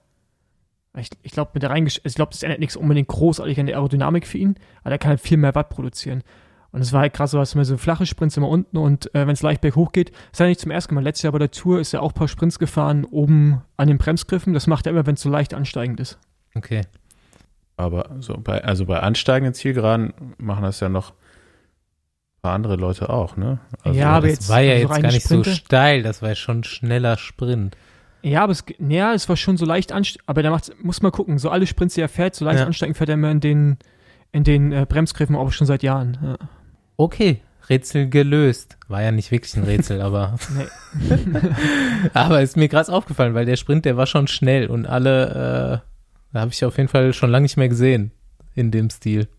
ich, 0.98 1.10
ich 1.22 1.32
glaube, 1.32 1.52
mit 1.54 1.64
der 1.64 1.70
reingesch 1.70 2.02
ich 2.04 2.16
glaube, 2.16 2.32
das 2.32 2.44
ändert 2.44 2.60
nichts 2.60 2.76
unbedingt 2.76 3.08
großartig 3.08 3.60
an 3.60 3.66
der 3.66 3.76
Aerodynamik 3.76 4.26
für 4.26 4.38
ihn, 4.38 4.56
aber 4.82 4.92
der 4.92 5.00
kann 5.00 5.10
halt 5.10 5.22
viel 5.22 5.38
mehr 5.38 5.56
Watt 5.56 5.70
produzieren. 5.70 6.24
Und 6.72 6.82
es 6.82 6.94
war 6.94 7.02
halt 7.02 7.14
krass, 7.14 7.32
so 7.32 7.40
hast 7.40 7.54
du 7.54 7.58
immer 7.58 7.66
so 7.66 7.78
flache 7.78 8.06
Sprints 8.06 8.38
immer 8.38 8.48
unten 8.50 8.78
und 8.78 9.08
äh, 9.16 9.26
wenn 9.26 9.34
es 9.34 9.42
leicht 9.42 9.62
berghoch 9.62 9.92
geht, 9.92 10.12
ist 10.32 10.40
ja 10.40 10.46
nicht 10.46 10.60
zum 10.60 10.70
ersten 10.72 10.94
Mal. 10.94 11.04
Letztes 11.04 11.24
Jahr 11.24 11.34
bei 11.34 11.40
der 11.40 11.50
Tour 11.52 11.80
ist 11.80 11.94
er 11.94 12.04
auch 12.04 12.12
ein 12.12 12.16
paar 12.16 12.28
Sprints 12.28 12.60
gefahren 12.60 13.06
oben 13.06 13.62
an 13.78 13.88
den 13.88 13.98
Bremsgriffen. 13.98 14.54
Das 14.54 14.68
macht 14.68 14.86
er 14.86 14.92
immer, 14.92 15.06
wenn 15.08 15.16
es 15.16 15.22
so 15.22 15.30
leicht 15.30 15.54
ansteigend 15.56 16.00
ist. 16.00 16.20
Okay. 16.56 16.82
Aber 17.78 18.10
so 18.20 18.38
bei, 18.38 18.64
also 18.64 18.86
bei 18.86 19.00
ansteigenden 19.00 19.54
Zielgeraden 19.54 20.14
machen 20.38 20.64
das 20.64 20.80
ja 20.80 20.90
noch 20.90 21.12
ein 21.12 22.42
paar 22.44 22.54
andere 22.54 22.76
Leute 22.76 23.10
auch, 23.10 23.36
ne? 23.36 23.60
Also, 23.84 23.98
Ja, 24.00 24.10
aber 24.12 24.28
das 24.28 24.36
jetzt 24.38 24.50
war 24.50 24.60
ja 24.62 24.76
jetzt 24.76 24.90
gar 24.90 25.12
nicht 25.12 25.24
Sprinte? 25.24 25.50
so 25.50 25.56
steil, 25.56 26.04
das 26.04 26.22
war 26.22 26.30
ja 26.30 26.36
schon 26.36 26.60
ein 26.60 26.64
schneller 26.66 27.18
Sprint. 27.18 27.76
Ja, 28.22 28.44
aber 28.44 28.52
es, 28.52 28.64
ja, 28.80 29.14
es 29.14 29.28
war 29.30 29.38
schon 29.38 29.56
so 29.58 29.66
leicht 29.66 29.92
ansteigend. 29.92 30.28
Aber 30.28 30.44
da 30.44 30.52
macht's, 30.52 30.72
muss 30.84 31.02
man 31.02 31.12
gucken. 31.14 31.38
So 31.40 31.50
alle 31.50 31.66
Sprints, 31.66 31.96
die 31.96 32.02
er 32.02 32.10
fährt, 32.10 32.36
so 32.36 32.44
leicht 32.46 32.60
Ja. 32.60 32.66
ansteigend 32.66 32.98
fährt 32.98 33.10
er 33.10 33.14
immer 33.14 33.32
in 33.32 33.40
den, 33.40 33.78
in 34.34 34.44
den 34.44 34.72
äh, 34.74 34.86
Bremsgriffen, 34.88 35.36
auch 35.38 35.52
schon 35.54 35.66
seit 35.66 35.82
Jahren. 35.84 36.18
Ja. 36.22 36.38
Okay, 37.00 37.40
Rätsel 37.70 38.10
gelöst. 38.10 38.78
War 38.90 39.02
ja 39.02 39.12
nicht 39.14 39.32
wirklich 39.32 39.56
ein 39.56 39.64
Rätsel, 39.64 40.02
aber, 40.02 40.38
Nee. 40.54 41.18
aber 42.14 42.42
ist 42.42 42.58
mir 42.58 42.68
krass 42.68 42.90
aufgefallen, 42.90 43.34
weil 43.36 43.46
der 43.46 43.56
Sprint, 43.56 43.86
der 43.86 43.96
war 43.96 44.06
schon 44.06 44.28
schnell 44.28 44.68
und 44.68 44.86
alle, 44.86 45.82
äh, 45.82 46.34
da 46.34 46.42
habe 46.42 46.52
ich 46.52 46.66
auf 46.66 46.76
jeden 46.76 46.90
Fall 46.90 47.14
schon 47.14 47.30
lange 47.32 47.44
nicht 47.44 47.56
mehr 47.56 47.70
gesehen 47.70 48.12
in 48.54 48.70
dem 48.72 48.90
Stil. 48.90 49.30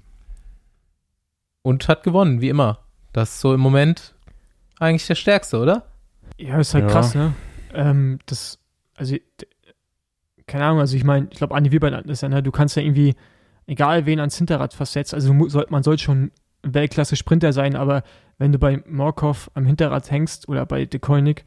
Und 1.60 1.86
hat 1.86 2.02
gewonnen, 2.02 2.40
wie 2.40 2.48
immer. 2.48 2.78
Das 3.12 3.28
ist 3.34 3.40
so 3.40 3.52
im 3.52 3.60
Moment 3.60 4.14
eigentlich 4.78 5.06
der 5.06 5.16
Stärkste, 5.16 5.58
oder? 5.58 5.84
Ja, 6.38 6.58
ist 6.58 6.72
halt 6.72 6.86
Ja. 6.86 6.90
krass, 6.90 7.14
ne? 7.14 7.34
Ähm, 7.74 8.20
das, 8.24 8.58
also, 8.96 9.16
keine 10.46 10.64
Ahnung, 10.64 10.80
also 10.80 10.96
ich 10.96 11.04
meine, 11.04 11.28
ich 11.30 11.36
glaube, 11.36 11.54
Andi 11.54 11.72
Wiebert 11.72 12.06
ist 12.06 12.22
ja, 12.22 12.30
ne, 12.30 12.42
du 12.42 12.52
kannst 12.52 12.74
ja 12.76 12.82
irgendwie, 12.82 13.16
egal 13.66 14.06
wen 14.06 14.18
ans 14.18 14.38
Hinterrad 14.38 14.72
versetzt, 14.72 15.12
also 15.12 15.48
soll, 15.48 15.66
man 15.68 15.82
soll 15.82 15.98
schon 15.98 16.30
Weltklasse-Sprinter 16.62 17.52
sein, 17.52 17.76
aber 17.76 18.02
wenn 18.38 18.52
du 18.52 18.58
bei 18.58 18.82
Morkov 18.86 19.50
am 19.54 19.66
Hinterrad 19.66 20.10
hängst 20.10 20.48
oder 20.48 20.66
bei 20.66 20.86
De 20.86 21.00
Koenig, 21.00 21.44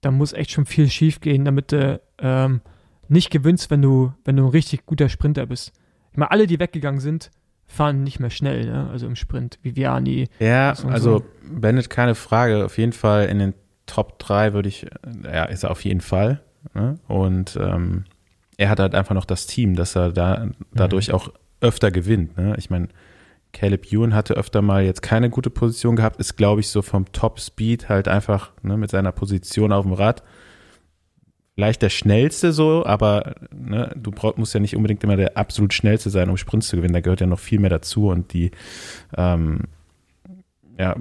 dann 0.00 0.14
muss 0.14 0.32
echt 0.32 0.50
schon 0.50 0.66
viel 0.66 0.88
schief 0.88 1.20
gehen, 1.20 1.44
damit 1.44 1.72
du 1.72 2.00
ähm, 2.18 2.60
nicht 3.08 3.30
gewinnst, 3.30 3.70
wenn 3.70 3.82
du, 3.82 4.12
wenn 4.24 4.36
du 4.36 4.44
ein 4.44 4.50
richtig 4.50 4.86
guter 4.86 5.08
Sprinter 5.08 5.46
bist. 5.46 5.72
Ich 6.12 6.18
meine, 6.18 6.30
alle, 6.30 6.46
die 6.46 6.60
weggegangen 6.60 7.00
sind, 7.00 7.30
fahren 7.66 8.02
nicht 8.02 8.20
mehr 8.20 8.30
schnell, 8.30 8.66
ne? 8.66 8.88
also 8.90 9.06
im 9.06 9.16
Sprint. 9.16 9.58
Viviani, 9.62 10.28
Ja, 10.38 10.70
also 10.70 11.18
so. 11.18 11.24
Bennett, 11.42 11.90
keine 11.90 12.14
Frage. 12.14 12.64
Auf 12.64 12.78
jeden 12.78 12.92
Fall 12.92 13.26
in 13.26 13.38
den 13.38 13.54
Top 13.86 14.18
3 14.18 14.52
würde 14.52 14.68
ich, 14.68 14.86
ja, 15.24 15.44
ist 15.44 15.64
er 15.64 15.70
auf 15.70 15.84
jeden 15.84 16.00
Fall. 16.00 16.42
Ne? 16.74 16.98
Und 17.08 17.58
ähm, 17.60 18.04
er 18.56 18.68
hat 18.70 18.80
halt 18.80 18.94
einfach 18.94 19.14
noch 19.14 19.24
das 19.24 19.46
Team, 19.46 19.74
dass 19.74 19.96
er 19.96 20.12
da 20.12 20.48
dadurch 20.72 21.12
auch 21.12 21.32
öfter 21.60 21.90
gewinnt. 21.90 22.36
Ne? 22.36 22.54
Ich 22.58 22.70
meine, 22.70 22.88
Caleb 23.54 23.90
Ewan 23.90 24.14
hatte 24.14 24.34
öfter 24.34 24.60
mal 24.60 24.84
jetzt 24.84 25.00
keine 25.00 25.30
gute 25.30 25.48
Position 25.48 25.96
gehabt, 25.96 26.20
ist, 26.20 26.36
glaube 26.36 26.60
ich, 26.60 26.68
so 26.68 26.82
vom 26.82 27.10
Top 27.12 27.40
Speed 27.40 27.88
halt 27.88 28.08
einfach 28.08 28.52
ne, 28.62 28.76
mit 28.76 28.90
seiner 28.90 29.12
Position 29.12 29.72
auf 29.72 29.86
dem 29.86 29.94
Rad 29.94 30.22
vielleicht 31.54 31.82
der 31.82 31.90
schnellste 31.90 32.52
so, 32.52 32.84
aber 32.84 33.36
ne, 33.54 33.92
du 33.96 34.10
brauch, 34.10 34.36
musst 34.36 34.54
ja 34.54 34.60
nicht 34.60 34.76
unbedingt 34.76 35.04
immer 35.04 35.16
der 35.16 35.36
absolut 35.36 35.72
schnellste 35.72 36.10
sein, 36.10 36.28
um 36.28 36.36
Sprints 36.36 36.68
zu 36.68 36.76
gewinnen. 36.76 36.94
Da 36.94 37.00
gehört 37.00 37.20
ja 37.20 37.26
noch 37.26 37.38
viel 37.38 37.60
mehr 37.60 37.70
dazu 37.70 38.08
und 38.08 38.32
die 38.32 38.50
ähm, 39.16 39.60
ja, 40.78 40.96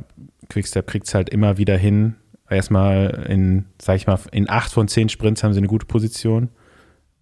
Quickstep 0.50 0.88
kriegt 0.88 1.08
es 1.08 1.16
halt 1.16 1.30
immer 1.30 1.58
wieder 1.58 1.78
hin. 1.78 2.16
Erstmal 2.50 3.26
in, 3.30 3.66
sag 3.82 3.96
ich 3.96 4.06
mal, 4.06 4.20
in 4.32 4.50
acht 4.50 4.72
von 4.72 4.88
zehn 4.88 5.10
Sprints 5.10 5.44
haben 5.44 5.54
sie 5.54 5.60
eine 5.60 5.68
gute 5.68 5.88
Position. 5.88 6.50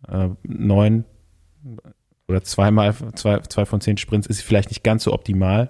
Äh, 0.09 0.29
neun 0.43 1.05
oder 2.31 2.43
zweimal, 2.43 2.95
zwei, 3.15 3.39
zwei 3.39 3.65
von 3.65 3.81
zehn 3.81 3.97
Sprints 3.97 4.27
ist 4.27 4.41
vielleicht 4.41 4.69
nicht 4.69 4.83
ganz 4.83 5.03
so 5.03 5.13
optimal. 5.13 5.69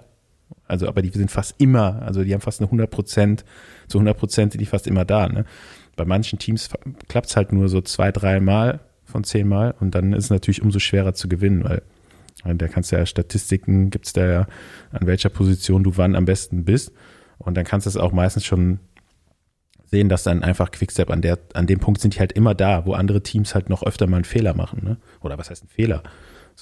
Also, 0.66 0.88
aber 0.88 1.02
die 1.02 1.10
sind 1.10 1.30
fast 1.30 1.54
immer, 1.58 2.02
also 2.02 2.24
die 2.24 2.32
haben 2.32 2.40
fast 2.40 2.60
eine 2.60 2.68
100 2.68 2.90
Prozent, 2.90 3.44
zu 3.88 3.98
100 3.98 4.16
Prozent 4.16 4.52
sind 4.52 4.60
die 4.60 4.66
fast 4.66 4.86
immer 4.86 5.04
da. 5.04 5.28
Ne? 5.28 5.44
Bei 5.96 6.04
manchen 6.04 6.38
Teams 6.38 6.70
klappt 7.08 7.28
es 7.28 7.36
halt 7.36 7.52
nur 7.52 7.68
so 7.68 7.80
zwei, 7.80 8.12
drei 8.12 8.40
Mal 8.40 8.80
von 9.04 9.24
zehn 9.24 9.46
Mal 9.46 9.74
und 9.80 9.94
dann 9.94 10.12
ist 10.12 10.24
es 10.24 10.30
natürlich 10.30 10.62
umso 10.62 10.78
schwerer 10.78 11.14
zu 11.14 11.28
gewinnen, 11.28 11.64
weil 11.64 11.82
da 12.44 12.68
kannst 12.68 12.90
du 12.90 12.96
ja 12.96 13.06
Statistiken, 13.06 13.90
gibt's 13.90 14.12
da 14.12 14.26
ja, 14.26 14.46
an 14.90 15.06
welcher 15.06 15.28
Position 15.28 15.84
du 15.84 15.96
wann 15.96 16.16
am 16.16 16.24
besten 16.24 16.64
bist. 16.64 16.92
Und 17.38 17.56
dann 17.56 17.64
kannst 17.64 17.86
du 17.86 17.90
es 17.90 17.96
auch 17.96 18.12
meistens 18.12 18.44
schon 18.44 18.80
sehen, 19.84 20.08
dass 20.08 20.22
dann 20.22 20.42
einfach 20.42 20.70
Quickstep 20.70 21.10
an 21.10 21.22
der, 21.22 21.38
an 21.54 21.66
dem 21.66 21.78
Punkt 21.78 22.00
sind 22.00 22.14
die 22.14 22.20
halt 22.20 22.32
immer 22.32 22.54
da, 22.54 22.86
wo 22.86 22.94
andere 22.94 23.22
Teams 23.22 23.54
halt 23.54 23.68
noch 23.68 23.82
öfter 23.82 24.06
mal 24.06 24.16
einen 24.16 24.24
Fehler 24.24 24.54
machen, 24.54 24.80
ne? 24.82 24.96
Oder 25.20 25.38
was 25.38 25.50
heißt 25.50 25.64
ein 25.64 25.68
Fehler? 25.68 26.02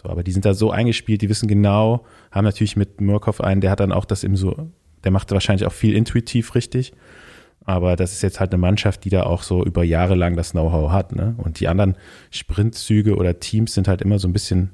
So, 0.03 0.09
aber 0.09 0.23
die 0.23 0.33
sind 0.33 0.45
da 0.45 0.55
so 0.55 0.71
eingespielt, 0.71 1.21
die 1.21 1.29
wissen 1.29 1.47
genau, 1.47 2.07
haben 2.31 2.45
natürlich 2.45 2.77
mit 2.77 3.01
Murkoff 3.01 3.41
einen, 3.41 3.61
der 3.61 3.71
hat 3.71 3.81
dann 3.81 3.93
auch 3.93 4.07
das 4.07 4.25
im 4.25 4.35
so, 4.35 4.71
der 5.05 5.11
macht 5.11 5.31
wahrscheinlich 5.31 5.67
auch 5.67 5.73
viel 5.73 5.95
intuitiv 5.95 6.55
richtig. 6.55 6.95
Aber 7.67 7.97
das 7.97 8.13
ist 8.13 8.23
jetzt 8.23 8.41
halt 8.41 8.53
eine 8.53 8.61
Mannschaft, 8.61 9.05
die 9.05 9.11
da 9.11 9.25
auch 9.25 9.43
so 9.43 9.63
über 9.63 9.85
Jahre 9.85 10.15
lang 10.15 10.37
das 10.37 10.53
Know-how 10.53 10.91
hat, 10.91 11.15
ne? 11.15 11.35
Und 11.37 11.61
die 11.61 11.69
anderen 11.69 11.97
Sprintzüge 12.31 13.17
oder 13.17 13.39
Teams 13.39 13.75
sind 13.75 13.87
halt 13.87 14.01
immer 14.01 14.19
so 14.19 14.27
ein 14.27 14.33
bisschen, 14.33 14.71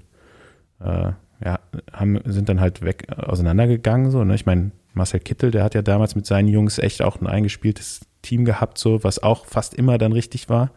äh, 0.80 1.10
ja, 1.44 1.58
haben, 1.92 2.20
sind 2.24 2.48
dann 2.48 2.60
halt 2.60 2.82
weg 2.82 3.08
äh, 3.08 3.20
auseinandergegangen, 3.20 4.12
so, 4.12 4.22
ne? 4.22 4.36
Ich 4.36 4.46
meine, 4.46 4.70
Marcel 4.94 5.18
Kittel, 5.18 5.50
der 5.50 5.64
hat 5.64 5.74
ja 5.74 5.82
damals 5.82 6.14
mit 6.14 6.26
seinen 6.26 6.46
Jungs 6.46 6.78
echt 6.78 7.02
auch 7.02 7.20
ein 7.20 7.26
eingespieltes 7.26 8.06
Team 8.22 8.44
gehabt, 8.44 8.78
so, 8.78 9.02
was 9.02 9.20
auch 9.20 9.46
fast 9.46 9.74
immer 9.74 9.98
dann 9.98 10.12
richtig 10.12 10.48
war. 10.48 10.70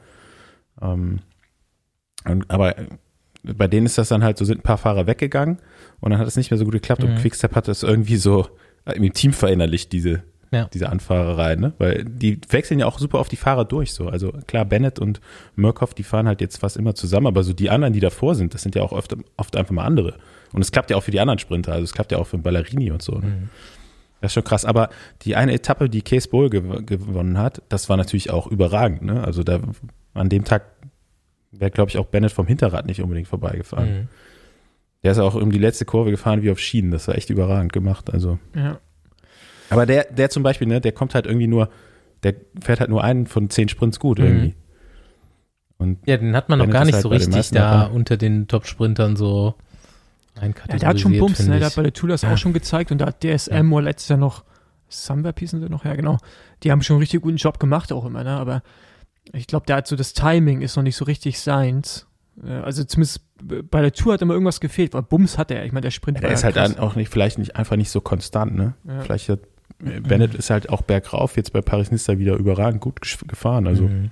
Ähm, 0.81 1.19
und, 2.25 2.49
aber 2.49 2.75
bei 3.43 3.67
denen 3.67 3.85
ist 3.85 3.97
das 3.97 4.09
dann 4.09 4.23
halt 4.23 4.37
so, 4.37 4.45
sind 4.45 4.59
ein 4.59 4.63
paar 4.63 4.77
Fahrer 4.77 5.07
weggegangen 5.07 5.57
und 5.99 6.11
dann 6.11 6.19
hat 6.19 6.27
es 6.27 6.35
nicht 6.35 6.51
mehr 6.51 6.57
so 6.57 6.65
gut 6.65 6.73
geklappt 6.73 7.03
und 7.03 7.11
Mhm. 7.13 7.17
Quickstep 7.17 7.55
hat 7.55 7.67
das 7.67 7.83
irgendwie 7.83 8.17
so 8.17 8.47
äh, 8.85 8.93
im 8.93 9.13
Team 9.13 9.33
verinnerlicht, 9.33 9.91
diese, 9.91 10.23
Ja. 10.51 10.67
diese 10.73 10.89
Anfahrerei, 10.89 11.55
ne? 11.55 11.73
Weil 11.77 12.03
die 12.05 12.39
wechseln 12.49 12.79
ja 12.79 12.85
auch 12.85 12.97
super 12.99 13.19
auf 13.19 13.29
die 13.29 13.35
Fahrer 13.35 13.65
durch, 13.65 13.93
so. 13.93 14.07
Also 14.09 14.31
klar, 14.47 14.65
Bennett 14.65 14.99
und 14.99 15.21
Murkoff, 15.55 15.93
die 15.93 16.03
fahren 16.03 16.27
halt 16.27 16.41
jetzt 16.41 16.57
fast 16.57 16.75
immer 16.77 16.95
zusammen, 16.95 17.27
aber 17.27 17.43
so 17.43 17.53
die 17.53 17.69
anderen, 17.69 17.93
die 17.93 17.99
davor 17.99 18.35
sind, 18.35 18.53
das 18.53 18.61
sind 18.63 18.75
ja 18.75 18.81
auch 18.81 18.91
oft, 18.91 19.15
oft 19.37 19.55
einfach 19.55 19.71
mal 19.73 19.83
andere. 19.85 20.15
Und 20.51 20.61
es 20.61 20.71
klappt 20.71 20.89
ja 20.89 20.97
auch 20.97 21.03
für 21.03 21.11
die 21.11 21.19
anderen 21.19 21.39
Sprinter, 21.39 21.73
also 21.73 21.83
es 21.83 21.93
klappt 21.93 22.11
ja 22.11 22.17
auch 22.17 22.25
für 22.27 22.37
Ballerini 22.39 22.89
und 22.91 23.01
so. 23.01 23.13
Ne? 23.19 23.27
Mhm. 23.27 23.49
Das 24.21 24.29
ist 24.31 24.33
schon 24.33 24.43
krass. 24.43 24.65
Aber 24.65 24.89
die 25.21 25.35
eine 25.35 25.53
Etappe, 25.53 25.89
die 25.89 26.01
Case 26.01 26.27
Bowl 26.27 26.49
gew 26.49 26.81
gewonnen 26.85 27.37
hat, 27.37 27.61
das 27.69 27.87
war 27.87 27.95
natürlich 27.95 28.31
auch 28.31 28.47
überragend. 28.47 29.01
Ne? 29.03 29.23
Also 29.23 29.43
da 29.43 29.59
an 30.13 30.27
dem 30.29 30.43
Tag 30.43 30.63
wäre, 31.51 31.71
glaube 31.71 31.89
ich, 31.89 31.97
auch 31.97 32.05
Bennett 32.05 32.31
vom 32.31 32.47
Hinterrad 32.47 32.85
nicht 32.85 33.01
unbedingt 33.01 33.27
vorbeigefahren. 33.27 33.91
Mhm. 34.01 34.07
Der 35.03 35.13
ist 35.13 35.19
auch 35.19 35.35
um 35.35 35.51
die 35.51 35.59
letzte 35.59 35.85
Kurve 35.85 36.11
gefahren 36.11 36.41
wie 36.43 36.51
auf 36.51 36.59
Schienen. 36.59 36.91
Das 36.91 37.07
war 37.07 37.15
echt 37.15 37.29
überragend 37.29 37.71
gemacht. 37.73 38.11
Also, 38.13 38.37
ja. 38.55 38.79
aber 39.69 39.85
der, 39.85 40.05
der 40.05 40.29
zum 40.29 40.43
Beispiel, 40.43 40.67
ne, 40.67 40.81
der 40.81 40.91
kommt 40.91 41.15
halt 41.15 41.25
irgendwie 41.25 41.47
nur, 41.47 41.69
der 42.23 42.35
fährt 42.61 42.81
halt 42.81 42.89
nur 42.89 43.03
einen 43.03 43.25
von 43.25 43.49
zehn 43.49 43.69
Sprints 43.69 43.99
gut 43.99 44.19
Mhm. 44.19 44.25
irgendwie. 44.25 44.55
Und 45.77 45.99
Ja, 46.05 46.17
den 46.17 46.35
hat 46.35 46.49
man 46.49 46.59
noch 46.59 46.69
gar 46.69 46.83
nicht 46.83 46.95
halt 46.95 47.03
so 47.03 47.09
richtig 47.09 47.51
da 47.51 47.83
dabei. 47.83 47.93
unter 47.95 48.17
den 48.17 48.47
Top-Sprintern 48.49 49.15
so 49.15 49.55
ja, 50.35 50.41
einkategorisiert. 50.41 50.81
der 50.81 50.89
hat 50.89 50.99
schon 50.99 51.17
Bums, 51.17 51.47
ne? 51.47 51.57
der 51.59 51.67
hat 51.67 51.75
bei 51.77 51.83
der 51.83 51.93
Tour 51.93 52.09
das 52.09 52.23
Ja. 52.23 52.33
auch 52.33 52.37
schon 52.37 52.51
gezeigt 52.51 52.91
und 52.91 52.97
da 52.99 53.05
hat 53.07 53.23
DSM 53.23 53.71
oder 53.71 53.85
letztes 53.85 54.09
Jahr 54.09 54.19
noch 54.19 54.43
Sunweb 54.89 55.39
hießen 55.39 55.61
sie 55.61 55.69
noch, 55.69 55.85
ja 55.85 55.95
genau. 55.95 56.17
Die 56.63 56.71
haben 56.71 56.81
schon 56.81 56.95
einen 56.95 57.01
richtig 57.01 57.21
guten 57.21 57.37
Job 57.37 57.59
gemacht 57.59 57.93
auch 57.93 58.03
immer, 58.05 58.23
ne? 58.25 58.31
aber 58.31 58.61
ich 59.33 59.47
glaube, 59.47 59.65
der 59.65 59.77
hat 59.77 59.87
so 59.87 59.95
das 59.95 60.13
Timing 60.13 60.61
ist 60.61 60.75
noch 60.75 60.83
nicht 60.83 60.95
so 60.95 61.05
richtig 61.05 61.39
seins. 61.39 62.07
Äh, 62.45 62.51
Also 62.51 62.83
zumindest 62.83 63.21
bei 63.41 63.81
der 63.81 63.93
Tour 63.93 64.13
hat 64.13 64.21
immer 64.21 64.33
irgendwas 64.33 64.59
gefehlt, 64.59 64.93
weil 64.93 65.01
Bums 65.03 65.37
hat 65.37 65.49
er. 65.51 65.63
Ich 65.65 65.71
meine, 65.71 65.83
der 65.83 65.91
Sprint 65.91 66.17
der 66.17 66.23
war 66.25 66.31
ist 66.33 66.41
ja 66.41 66.45
halt 66.47 66.55
krass. 66.55 66.73
dann 66.73 66.79
auch 66.83 66.95
nicht, 66.95 67.09
vielleicht 67.09 67.37
nicht 67.39 67.55
einfach 67.55 67.75
nicht 67.77 67.89
so 67.89 68.01
konstant, 68.01 68.55
ne? 68.55 68.73
Ja. 68.85 69.01
Vielleicht 69.01 69.29
hat, 69.29 69.39
Bennett 69.79 70.35
ist 70.35 70.49
halt 70.49 70.69
auch 70.69 70.81
bergauf 70.81 71.37
jetzt 71.37 71.53
bei 71.53 71.61
Paris-Nister 71.61 72.17
wieder 72.19 72.35
überragend 72.35 72.81
gut 72.81 72.99
gefahren. 73.27 73.65
Also 73.67 73.83
Mhm. 73.83 74.11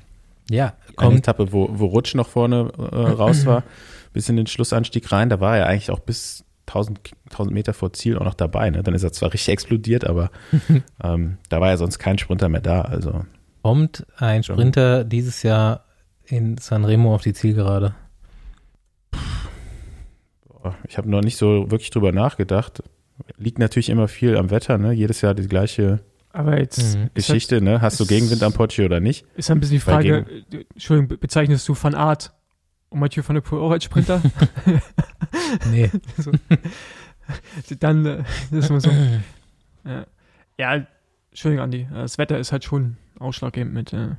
Ja, 0.50 0.76
eine 0.88 0.96
kommt. 0.96 1.18
Etappe, 1.18 1.52
wo, 1.52 1.68
wo 1.74 1.88
Rutsch 1.88 2.16
noch 2.16 2.30
vorne 2.30 2.72
äh, 2.78 2.96
raus 2.96 3.46
war, 3.46 3.64
bis 4.14 4.30
in 4.30 4.38
den 4.38 4.48
Schlussanstieg 4.48 5.12
rein, 5.12 5.30
da 5.30 5.42
war 5.42 5.58
er 5.58 5.68
eigentlich 5.68 5.92
auch 5.92 6.00
bis 6.00 6.46
1000, 6.68 7.04
Ki- 7.04 7.16
1000 7.32 7.54
Meter 7.54 7.74
vor 7.74 7.92
Ziel 7.92 8.18
auch 8.18 8.24
noch 8.24 8.34
dabei. 8.34 8.70
Ne? 8.70 8.82
Dann 8.82 8.94
ist 8.94 9.04
er 9.04 9.12
zwar 9.12 9.34
richtig 9.34 9.52
explodiert, 9.52 10.06
aber 10.06 10.32
ähm, 11.04 11.38
da 11.50 11.60
war 11.60 11.68
ja 11.68 11.76
sonst 11.76 12.00
kein 12.00 12.18
Sprinter 12.18 12.48
mehr 12.48 12.62
da. 12.62 12.80
Also 12.82 13.26
Kommt 13.68 14.06
ein. 14.16 14.44
Sprinter 14.44 15.04
dieses 15.04 15.44
Jahr 15.44 15.84
in 16.24 16.58
Sanremo 16.58 17.14
auf 17.14 17.22
die 17.24 17.34
Zielgerade? 17.34 17.94
ich 20.88 20.98
habe 20.98 21.10
noch 21.10 21.22
nicht 21.22 21.36
so 21.38 21.70
wirklich 21.70 21.90
drüber 21.90 22.12
nachgedacht. 22.14 22.82
Liegt 23.38 23.60
natürlich 23.60 23.90
immer 23.90 24.08
viel 24.08 24.38
am 24.38 24.50
Wetter, 24.52 24.78
ne? 24.78 24.94
Jedes 24.94 25.20
Jahr 25.22 25.34
die 25.34 25.48
gleiche 25.48 26.00
Aber 26.32 26.58
jetzt 26.60 26.78
Mhm. 26.78 26.84
ist, 26.84 26.98
halt, 26.98 27.16
Geschichte, 27.16 27.62
ne? 27.62 27.82
Hast 27.82 28.00
du 28.00 28.06
Gegenwind 28.06 28.42
am 28.44 28.54
Porsche 28.54 28.86
oder 28.86 29.00
nicht? 29.02 29.26
ist 29.36 29.50
ein 29.52 29.60
bisschen 29.60 29.76
die 29.76 29.80
Frage, 29.82 30.26
Entschuldigung, 30.74 31.10
be- 31.10 31.18
bezeichnest 31.18 31.68
du 31.68 31.76
Van 31.82 31.94
Art 31.96 32.32
und 32.90 33.00
Mathieu 33.02 33.22
van 33.26 33.34
der 33.36 33.42
Poel 33.42 33.62
auch 33.62 33.72
als 33.72 33.84
Sprinter? 33.84 34.22
Nee. 35.72 35.90
so. 36.18 36.32
Dann 37.80 38.06
äh, 38.06 38.24
das 38.52 38.66
ist 38.66 38.70
immer 38.70 38.80
so. 38.82 38.90
Ja. 39.86 40.06
ja, 40.58 40.88
Entschuldigung, 41.32 41.64
Andi. 41.66 41.88
Das 41.94 42.18
Wetter 42.18 42.38
ist 42.40 42.52
halt 42.52 42.64
schon 42.66 42.98
ausschlaggebend 43.20 43.74
mit. 43.74 43.94
Äh, 43.94 44.16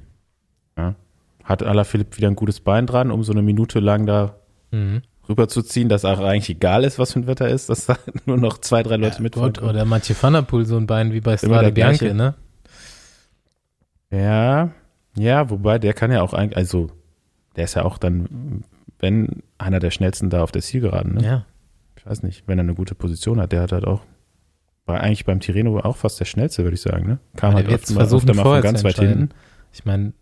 Hat 1.45 1.63
Alaphilippe 1.63 2.17
wieder 2.19 2.29
ein 2.29 2.37
gutes 2.37 2.61
Bein 2.61 2.87
dran, 2.87 3.11
um 3.11 3.23
so 3.25 3.33
eine 3.33 3.43
Minute 3.43 3.81
lang 3.81 4.07
da 4.07 4.35
Mhm. 4.71 5.01
rüberzuziehen, 5.29 5.89
dass 5.89 6.05
auch 6.05 6.19
eigentlich 6.21 6.51
egal 6.51 6.85
ist, 6.85 6.99
was 6.99 7.13
für 7.15 7.21
ein 7.21 7.27
Wetter 7.27 7.49
ist, 7.49 7.69
dass 7.71 7.87
da 7.87 7.97
nur 8.27 8.37
noch 8.37 8.59
zwei, 8.59 8.83
drei 8.83 8.97
Leute 8.97 9.17
Ja, 9.17 9.23
mitfahren. 9.23 9.53
Gott, 9.55 9.63
oder 9.63 9.85
Mathieu 9.87 10.15
van 10.21 10.35
der 10.35 10.43
Poel 10.43 10.67
so 10.67 10.77
ein 10.77 10.87
Bein 10.87 11.13
wie 11.13 11.21
bei 11.21 11.37
Strade. 11.39 11.73
Bianche, 11.73 12.13
ne? 12.15 12.35
Ja, 14.11 14.71
ja, 15.17 15.51
wobei 15.51 15.79
der 15.79 15.93
kann 15.95 16.11
ja 16.13 16.23
auch 16.23 16.33
eigentlich, 16.33 16.57
also 16.57 16.91
der 17.57 17.65
ist 17.65 17.75
ja 17.75 17.85
auch 17.85 17.99
dann, 17.99 18.65
wenn 18.99 19.43
einer 19.59 19.81
der 19.81 19.91
schnellsten 19.91 20.31
da 20.31 20.43
auf 20.43 20.53
der 20.53 20.63
Zielgeraden, 20.63 21.15
ne? 21.15 21.25
Ja. 21.25 21.45
Ich 21.97 22.07
weiß 22.07 22.23
nicht, 22.23 22.45
wenn 22.47 22.59
er 22.59 22.63
eine 22.63 22.75
gute 22.75 22.95
Position 22.95 23.41
hat, 23.41 23.53
der 23.53 23.63
hat 23.63 23.73
halt 23.73 23.87
auch, 23.87 24.03
war 24.89 25.01
eigentlich 25.01 25.25
beim 25.25 25.41
Tirreno 25.41 25.79
auch 25.81 25.97
fast 25.97 26.19
der 26.21 26.25
schnellste, 26.25 26.65
würde 26.65 26.75
ich 26.75 26.81
sagen, 26.83 27.07
ne? 27.07 27.19
Kam 27.37 27.55
halt 27.55 27.67
der 27.67 27.73
wird's 27.73 27.97
öfter 27.97 28.35
mal, 28.35 28.43
von 28.43 28.61
ganz 28.63 28.85
weit 28.85 28.99
hinten. 28.99 29.31
Ich 29.73 29.85
meine, 29.85 30.13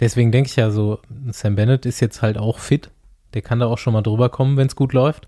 deswegen 0.00 0.30
denke 0.32 0.48
ich 0.50 0.56
ja 0.56 0.70
so, 0.70 1.00
Sam 1.30 1.56
Bennett 1.56 1.86
ist 1.86 2.00
jetzt 2.00 2.22
halt 2.22 2.38
auch 2.38 2.58
fit. 2.58 2.90
Der 3.34 3.42
kann 3.42 3.58
da 3.60 3.66
auch 3.66 3.78
schon 3.78 3.92
mal 3.92 4.02
drüber 4.02 4.28
kommen, 4.28 4.56
wenn 4.56 4.66
es 4.66 4.76
gut 4.76 4.92
läuft. 4.92 5.26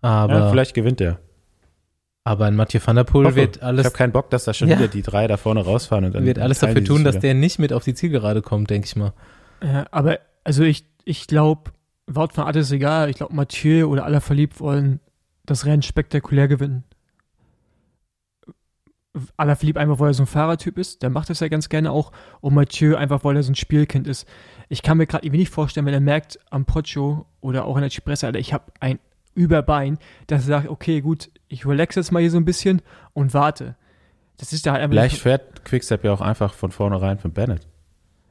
Aber, 0.00 0.34
ja, 0.34 0.50
vielleicht 0.50 0.74
gewinnt 0.74 1.00
der. 1.00 1.18
aber 2.24 2.48
in 2.48 2.56
Mathieu 2.56 2.80
van 2.84 2.96
der 2.96 3.04
Poel 3.04 3.26
Hoffe. 3.26 3.36
wird 3.36 3.56
ich 3.56 3.62
alles, 3.62 3.84
habe 3.86 3.94
keinen 3.96 4.12
Bock, 4.12 4.30
dass 4.30 4.44
da 4.44 4.54
schon 4.54 4.68
Ja. 4.68 4.78
wieder 4.78 4.88
die 4.88 5.02
drei 5.02 5.26
da 5.26 5.36
vorne 5.36 5.64
rausfahren 5.64 6.04
und 6.06 6.14
dann 6.14 6.24
wird 6.26 6.38
alles 6.38 6.58
dafür 6.60 6.84
tun, 6.84 7.04
dass 7.04 7.18
der 7.18 7.34
nicht 7.34 7.58
mit 7.58 7.72
auf 7.72 7.84
die 7.84 7.94
Zielgerade 7.94 8.40
kommt, 8.42 8.70
denke 8.70 8.86
ich 8.86 8.96
mal. 8.96 9.12
ja, 9.62 9.86
aber 9.90 10.18
also 10.42 10.62
ich, 10.62 10.86
ich 11.04 11.26
glaube, 11.26 11.70
Wout 12.06 12.28
van 12.34 12.46
Art 12.46 12.56
ist 12.56 12.70
egal. 12.70 13.08
Ich 13.08 13.16
glaube, 13.16 13.34
Mathieu 13.34 13.86
oder 13.86 14.04
Alaphilippe 14.04 14.60
wollen 14.60 15.00
das 15.46 15.64
Rennen 15.64 15.80
spektakulär 15.82 16.48
gewinnen. 16.48 16.84
Alaphilippe 19.36 19.78
einfach, 19.78 20.00
weil 20.00 20.10
er 20.10 20.14
so 20.14 20.24
ein 20.24 20.26
Fahrertyp 20.26 20.76
ist, 20.76 21.02
der 21.02 21.10
macht 21.10 21.30
das 21.30 21.40
ja 21.40 21.48
ganz 21.48 21.68
gerne 21.68 21.92
auch. 21.92 22.12
Und 22.40 22.54
Mathieu 22.54 22.96
einfach, 22.96 23.22
weil 23.24 23.36
er 23.36 23.42
so 23.42 23.52
ein 23.52 23.54
Spielkind 23.54 24.06
ist. 24.08 24.26
Ich 24.68 24.82
kann 24.82 24.98
mir 24.98 25.06
gerade 25.06 25.24
irgendwie 25.24 25.40
nicht 25.40 25.52
vorstellen, 25.52 25.86
wenn 25.86 25.94
er 25.94 26.00
merkt 26.00 26.38
am 26.50 26.64
Poggio 26.64 27.26
oder 27.40 27.64
auch 27.64 27.76
in 27.76 27.82
der 27.82 27.90
Cipressa, 27.90 28.26
Alter, 28.26 28.38
ich 28.38 28.52
habe 28.52 28.64
ein 28.80 28.98
über 29.34 29.62
Bein, 29.62 29.98
dass 30.26 30.42
er 30.42 30.46
sagt, 30.46 30.68
okay, 30.68 31.00
gut, 31.00 31.30
ich 31.48 31.66
relax 31.66 31.96
jetzt 31.96 32.12
mal 32.12 32.20
hier 32.20 32.30
so 32.30 32.36
ein 32.36 32.44
bisschen 32.44 32.82
und 33.12 33.34
warte. 33.34 33.76
Das 34.36 34.52
ist 34.52 34.66
da 34.66 34.72
halt 34.72 34.82
einfach. 34.82 34.94
Vielleicht 34.94 35.18
fährt 35.18 35.64
Quickstep 35.64 36.04
ja 36.04 36.12
auch 36.12 36.20
einfach 36.20 36.54
von 36.54 36.70
vornherein 36.70 37.18
für 37.18 37.28
Bennett. 37.28 37.66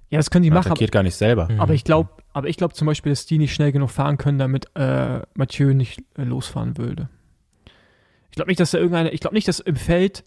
ja, 0.09 0.19
das 0.19 0.29
können 0.29 0.43
die 0.43 0.49
machen, 0.49 0.67
aber, 0.67 0.71
Attackiert 0.71 0.91
gar 0.91 1.03
nicht 1.03 1.15
selber. 1.15 1.49
Mhm. 1.49 1.59
aber 1.59 1.73
ich 1.73 1.83
glaube, 1.83 2.09
aber 2.33 2.47
ich 2.47 2.57
glaube 2.57 2.73
zum 2.73 2.87
Beispiel, 2.87 3.11
dass 3.11 3.25
die 3.25 3.37
nicht 3.37 3.53
schnell 3.53 3.71
genug 3.71 3.91
fahren 3.91 4.17
können, 4.17 4.39
damit 4.39 4.67
äh, 4.75 5.21
Mathieu 5.33 5.73
nicht 5.73 6.01
äh, 6.17 6.23
losfahren 6.23 6.77
würde. 6.77 7.09
Ich 8.31 8.35
glaube 8.35 8.49
nicht, 8.49 8.59
dass 8.59 8.71
da 8.71 8.79
irgendeine, 8.79 9.11
ich 9.11 9.21
glaube 9.21 9.35
nicht, 9.35 9.47
dass 9.47 9.59
im 9.59 9.75
Feld 9.75 10.23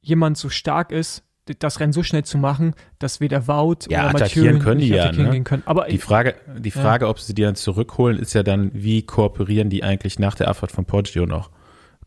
jemand 0.00 0.36
so 0.38 0.48
stark 0.48 0.92
ist, 0.92 1.22
das 1.58 1.80
Rennen 1.80 1.92
so 1.92 2.02
schnell 2.04 2.22
zu 2.24 2.38
machen, 2.38 2.74
dass 3.00 3.18
weder 3.20 3.48
Wout 3.48 3.86
Ja, 3.88 4.04
oder 4.04 4.12
Mathieu 4.12 4.24
attackieren 4.42 4.58
können 4.60 4.80
die 4.80 4.88
ja, 4.88 5.10
ne? 5.10 5.42
können. 5.42 5.62
Aber 5.66 5.86
Die 5.86 5.98
Frage, 5.98 6.36
die 6.58 6.68
Ja. 6.68 6.80
Frage, 6.80 7.08
ob 7.08 7.18
sie 7.18 7.34
die 7.34 7.42
dann 7.42 7.56
zurückholen, 7.56 8.18
ist 8.18 8.34
ja 8.34 8.42
dann, 8.44 8.70
wie 8.72 9.02
kooperieren 9.02 9.68
die 9.68 9.82
eigentlich 9.82 10.18
nach 10.20 10.36
der 10.36 10.48
Abfahrt 10.48 10.70
von 10.70 10.84
Poggio 10.84 11.26
noch? 11.26 11.50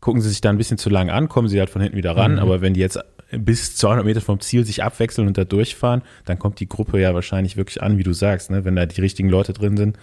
Gucken 0.00 0.22
sie 0.22 0.30
sich 0.30 0.40
da 0.40 0.48
ein 0.50 0.56
bisschen 0.56 0.78
zu 0.78 0.88
lang 0.88 1.10
an, 1.10 1.28
kommen 1.28 1.48
sie 1.48 1.58
halt 1.58 1.68
von 1.68 1.82
hinten 1.82 1.96
wieder 1.96 2.16
ran, 2.16 2.32
Mhm. 2.34 2.38
aber 2.38 2.60
wenn 2.62 2.72
die 2.74 2.80
jetzt 2.80 2.98
bis 3.32 3.76
200 3.76 4.04
Meter 4.06 4.20
vom 4.22 4.40
Ziel 4.40 4.64
sich 4.64 4.82
abwechseln 4.82 5.26
und 5.26 5.36
da 5.36 5.44
durchfahren, 5.44 6.02
dann 6.24 6.38
kommt 6.38 6.60
die 6.60 6.68
Gruppe 6.68 7.00
ja 7.00 7.12
wahrscheinlich 7.14 7.56
wirklich 7.56 7.82
an, 7.82 7.98
wie 7.98 8.02
du 8.02 8.12
sagst, 8.14 8.50
ne? 8.50 8.64
wenn 8.64 8.76
da 8.76 8.86
die 8.86 9.00
richtigen 9.00 9.28
Leute 9.28 9.52
drin 9.52 9.76
sind, 9.76 9.98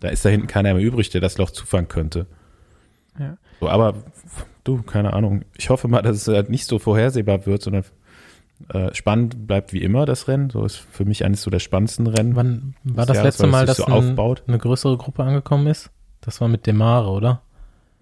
da 0.00 0.08
ist 0.08 0.24
da 0.24 0.30
hinten 0.30 0.46
keiner 0.48 0.74
mehr 0.74 0.82
übrig, 0.82 1.10
der 1.10 1.20
das 1.20 1.36
Loch 1.38 1.50
zufahren 1.50 1.86
könnte. 1.88 2.26
Ja. 3.18 3.36
So, 3.60 3.68
aber 3.68 3.94
du, 4.78 4.82
keine 4.82 5.12
Ahnung. 5.12 5.44
Ich 5.56 5.70
hoffe 5.70 5.88
mal, 5.88 6.02
dass 6.02 6.16
es 6.16 6.28
halt 6.28 6.50
nicht 6.50 6.66
so 6.66 6.78
vorhersehbar 6.78 7.46
wird, 7.46 7.62
sondern 7.62 7.84
äh, 8.68 8.94
spannend 8.94 9.46
bleibt 9.46 9.72
wie 9.72 9.82
immer 9.82 10.06
das 10.06 10.28
Rennen. 10.28 10.50
So 10.50 10.64
ist 10.64 10.76
für 10.76 11.04
mich 11.04 11.24
eines 11.24 11.42
so 11.42 11.50
der 11.50 11.60
spannendsten 11.60 12.06
Rennen. 12.06 12.36
Wann 12.36 12.74
war 12.84 13.06
das 13.06 13.16
Jahres, 13.16 13.38
letzte 13.38 13.46
Mal, 13.46 13.66
dass 13.66 13.78
so 13.78 13.86
ein, 13.86 14.18
eine 14.18 14.58
größere 14.58 14.96
Gruppe 14.96 15.22
angekommen 15.22 15.66
ist? 15.66 15.90
Das 16.20 16.40
war 16.40 16.48
mit 16.48 16.66
Demare, 16.66 17.10
oder? 17.10 17.42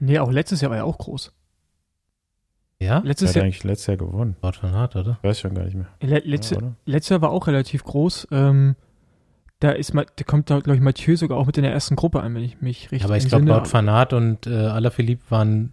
nee, 0.00 0.18
auch 0.18 0.30
letztes 0.30 0.60
Jahr 0.60 0.70
war 0.70 0.78
ja 0.78 0.84
auch 0.84 0.98
groß. 0.98 1.32
Ja? 2.80 3.00
Der 3.00 3.08
Letztes 3.08 3.30
hat 3.30 3.36
Jahr, 3.36 3.44
eigentlich 3.44 3.64
letztes 3.64 3.86
Jahr 3.88 3.96
gewonnen. 3.96 4.36
Wort 4.40 4.56
von 4.56 4.72
Hart, 4.72 4.94
oder? 4.94 5.18
Weiß 5.22 5.40
schon 5.40 5.54
gar 5.54 5.64
nicht 5.64 5.74
mehr. 5.74 5.88
le 6.00 6.20
letzte, 6.20 6.54
Ja, 6.56 6.72
letztes 6.86 7.10
Jahr 7.10 7.22
war 7.22 7.30
auch 7.30 7.46
relativ 7.46 7.82
groß. 7.84 8.28
Ähm, 8.30 8.76
da 9.60 9.72
ist 9.72 9.92
da 9.94 10.04
kommt 10.24 10.50
da, 10.50 10.60
glaube 10.60 10.76
ich, 10.76 10.82
Mathieu 10.82 11.16
sogar 11.16 11.38
auch 11.38 11.46
mit 11.46 11.56
in 11.56 11.64
der 11.64 11.72
ersten 11.72 11.96
Gruppe 11.96 12.22
ein, 12.22 12.34
wenn 12.34 12.44
ich 12.44 12.60
mich 12.60 12.92
richtig 12.92 13.04
Aber 13.04 13.16
ich 13.16 13.28
glaube, 13.28 13.72
van 13.72 13.88
Aert 13.88 14.12
und 14.12 14.46
äh, 14.46 14.54
Alaphilippe 14.54 15.24
waren 15.30 15.72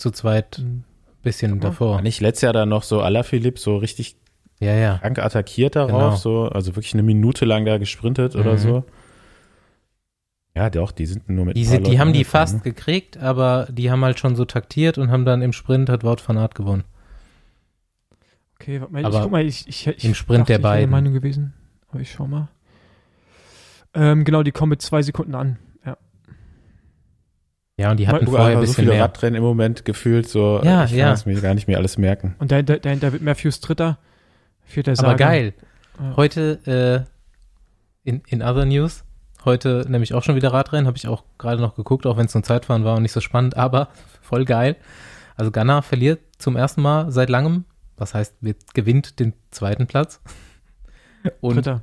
zu 0.00 0.10
zweit 0.10 0.58
ein 0.58 0.84
bisschen 1.22 1.52
Guck 1.52 1.62
mal. 1.62 1.68
davor. 1.70 1.94
War 1.96 2.02
nicht 2.02 2.20
letztes 2.20 2.42
Jahr 2.42 2.52
dann 2.52 2.68
noch 2.68 2.82
so 2.82 3.00
Alaphilippe 3.02 3.60
so 3.60 3.76
richtig 3.76 4.16
Ja, 4.58 4.74
ja. 4.74 4.98
krank 4.98 5.18
attackiert 5.18 5.76
darauf, 5.76 5.90
Genau. 5.90 6.16
so, 6.16 6.48
also 6.48 6.74
wirklich 6.76 6.94
eine 6.94 7.02
Minute 7.02 7.44
lang 7.44 7.64
da 7.64 7.78
gesprintet 7.78 8.34
oder 8.36 8.54
Mhm. 8.54 8.58
so. 8.58 8.84
Ja, 10.56 10.68
doch, 10.68 10.90
die 10.92 11.06
sind 11.06 11.28
nur 11.28 11.44
mit 11.44 11.56
Die, 11.56 11.60
ein 11.62 11.66
paar 11.66 11.70
sind, 11.76 11.86
die 11.86 12.00
haben 12.00 12.12
die 12.12 12.24
fast 12.24 12.56
ne? 12.56 12.60
gekriegt, 12.62 13.16
aber 13.18 13.68
die 13.70 13.90
haben 13.90 14.04
halt 14.04 14.18
schon 14.18 14.34
so 14.34 14.44
taktiert 14.44 14.98
und 14.98 15.10
haben 15.10 15.24
dann 15.24 15.42
im 15.42 15.52
Sprint 15.52 15.88
hat 15.88 16.02
Wout 16.04 16.16
van 16.26 16.36
Aert 16.36 16.54
gewonnen. 16.56 16.84
Okay, 18.56 18.80
warte 18.80 18.92
mal, 18.92 18.98
ich 19.00 19.06
Aber 19.06 19.22
guck 19.22 19.30
mal, 19.30 19.44
ich, 19.46 19.66
ich, 19.68 19.86
ich 19.86 20.04
im 20.04 20.14
Sprint 20.14 20.40
dachte, 20.40 20.46
der 20.48 20.58
ich 20.58 20.62
wäre 20.64 20.72
beiden. 20.74 20.90
Meinung 20.90 21.12
gewesen. 21.14 21.54
Aber 21.88 22.00
ich 22.00 22.10
schau 22.10 22.26
mal. 22.26 22.48
Ähm, 23.94 24.24
genau, 24.24 24.42
die 24.42 24.52
kommen 24.52 24.70
mit 24.70 24.82
zwei 24.82 25.02
Sekunden 25.02 25.34
an. 25.34 25.58
Ja. 27.80 27.90
Und 27.92 27.96
die 27.96 28.08
hatten 28.08 28.26
Sogar 28.26 28.42
vorher 28.42 28.58
ein 28.58 28.60
so 28.66 28.72
bisschen 28.72 28.84
viele 28.84 28.92
mehr. 28.96 29.04
Radrennen 29.04 29.36
im 29.36 29.42
Moment 29.42 29.86
gefühlt, 29.86 30.28
so 30.28 30.60
Ja, 30.62 30.84
ich 30.84 30.92
ja. 30.92 31.06
kann 31.06 31.14
es 31.14 31.24
mir 31.24 31.40
gar 31.40 31.54
nicht 31.54 31.66
mehr 31.66 31.78
alles 31.78 31.96
merken. 31.96 32.36
Und 32.38 32.52
dahinter, 32.52 32.78
dahinter 32.78 33.12
wird 33.12 33.22
Matthews 33.22 33.60
Dritter. 33.60 33.98
Vierter 34.64 34.92
Aber 34.92 35.12
Sagan. 35.12 35.16
geil. 35.16 35.54
Ja. 35.98 36.16
Heute 36.16 37.06
äh, 38.04 38.08
in, 38.08 38.22
in 38.28 38.42
Other 38.42 38.66
News, 38.66 39.04
heute 39.46 39.86
nämlich 39.88 40.12
auch 40.12 40.22
schon 40.22 40.36
wieder 40.36 40.52
Radrennen, 40.52 40.86
habe 40.86 40.98
ich 40.98 41.08
auch 41.08 41.24
gerade 41.38 41.62
noch 41.62 41.74
geguckt, 41.74 42.04
auch 42.04 42.18
wenn 42.18 42.26
es 42.26 42.34
nur 42.34 42.42
Zeitfahren 42.42 42.84
war 42.84 42.96
und 42.96 43.02
nicht 43.02 43.12
so 43.12 43.20
spannend, 43.20 43.56
aber 43.56 43.88
voll 44.20 44.44
geil. 44.44 44.76
Also 45.36 45.50
Ghana 45.50 45.80
verliert 45.80 46.20
zum 46.36 46.56
ersten 46.56 46.82
Mal 46.82 47.10
seit 47.10 47.30
langem, 47.30 47.64
was 47.96 48.12
heißt, 48.12 48.36
wird, 48.42 48.74
gewinnt 48.74 49.20
den 49.20 49.32
zweiten 49.50 49.86
Platz. 49.86 50.20
Und 51.40 51.56
Dritter. 51.56 51.82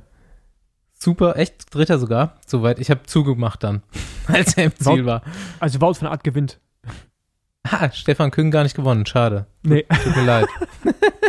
Super, 0.98 1.36
echt 1.36 1.74
Dritter 1.74 1.98
sogar, 1.98 2.36
soweit. 2.46 2.78
Ich 2.78 2.90
habe 2.90 3.04
zugemacht 3.04 3.62
dann, 3.62 3.82
als 4.26 4.56
er 4.56 4.64
im 4.64 4.76
Ziel 4.76 5.06
war. 5.06 5.22
Also 5.60 5.80
Wout 5.80 5.94
von 5.94 6.08
Art 6.08 6.24
gewinnt. 6.24 6.60
Ah, 7.62 7.90
Stefan 7.92 8.30
Küng 8.30 8.50
gar 8.50 8.62
nicht 8.62 8.76
gewonnen, 8.76 9.04
schade. 9.06 9.46
Nee. 9.62 9.84
Tut 10.04 10.16
mir 10.16 10.24
leid. 10.24 10.48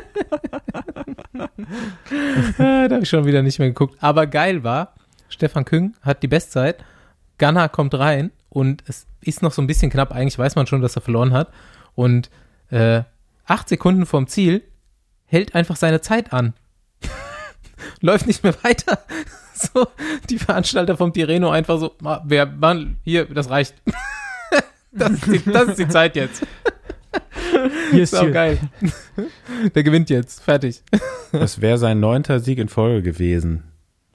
Da 2.58 2.84
habe 2.84 3.04
ich 3.04 3.10
schon 3.10 3.26
wieder 3.26 3.42
nicht 3.42 3.60
mehr 3.60 3.70
geguckt. 3.70 3.98
Aber 4.02 4.28
geil 4.28 4.64
war, 4.64 4.96
Stefan 5.30 5.66
Küng 5.66 5.96
hat 6.02 6.24
die 6.24 6.28
Bestzeit, 6.28 6.84
Gunnar 7.38 7.70
kommt 7.70 7.94
rein 7.94 8.32
und 8.50 8.84
es 8.88 9.08
ist 9.22 9.42
noch 9.42 9.52
so 9.52 9.62
ein 9.62 9.68
bisschen 9.68 9.92
knapp. 9.92 10.12
Eigentlich 10.12 10.40
weiß 10.40 10.56
man 10.56 10.68
schon, 10.68 10.82
dass 10.82 10.96
er 10.96 11.02
verloren 11.02 11.34
hat. 11.34 11.52
Und 11.96 12.30
äh, 12.70 13.04
acht 13.46 13.70
Sekunden 13.70 14.06
vorm 14.06 14.28
Ziel 14.28 14.64
hält 15.26 15.56
einfach 15.56 15.76
seine 15.76 16.02
Zeit 16.02 16.34
an. 16.34 16.54
Läuft 18.02 18.28
nicht 18.28 18.44
mehr 18.44 18.56
weiter. 18.64 19.00
So, 19.74 19.88
die 20.30 20.38
Veranstalter 20.40 20.96
vom 20.96 21.12
Tirreno 21.12 21.50
einfach 21.50 21.80
so, 21.80 21.96
"Ma, 22.02 22.24
wer, 22.26 22.46
Mann, 22.46 22.98
hier, 23.04 23.26
das 23.26 23.50
reicht. 23.50 23.76
Das 24.92 25.12
ist 25.12 25.28
die, 25.28 25.52
das 25.52 25.68
ist 25.70 25.78
die 25.80 25.88
Zeit 25.88 26.16
jetzt. 26.16 26.44
Hier 27.92 28.04
ist 28.04 28.16
Ziel. 28.16 28.32
geil. 28.32 28.58
Der 29.76 29.84
gewinnt 29.84 30.10
jetzt. 30.10 30.42
Fertig. 30.42 30.82
Das 31.32 31.62
wäre 31.62 31.78
sein 31.78 32.00
neunter 32.00 32.40
Sieg 32.40 32.58
in 32.58 32.70
Folge 32.70 33.04
gewesen, 33.04 33.64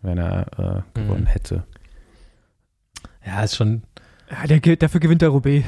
wenn 0.02 0.18
er 0.18 0.84
äh, 0.96 0.98
gewonnen 1.00 1.22
Mhm. 1.24 1.26
hätte. 1.26 1.64
Ja, 3.24 3.44
ist 3.44 3.54
schon. 3.56 3.82
Ja, 4.30 4.46
der, 4.48 4.76
dafür 4.76 4.98
gewinnt 5.00 5.22
der 5.22 5.28
Roubaix. 5.28 5.64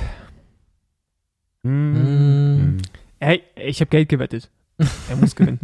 Mm. 1.62 1.68
Mhm. 1.68 2.78
Ey, 3.20 3.42
ich 3.54 3.80
habe 3.80 3.90
Geld 3.90 4.08
gewettet. 4.08 4.50
Er 5.08 5.16
muss 5.16 5.36
gewinnen. 5.36 5.60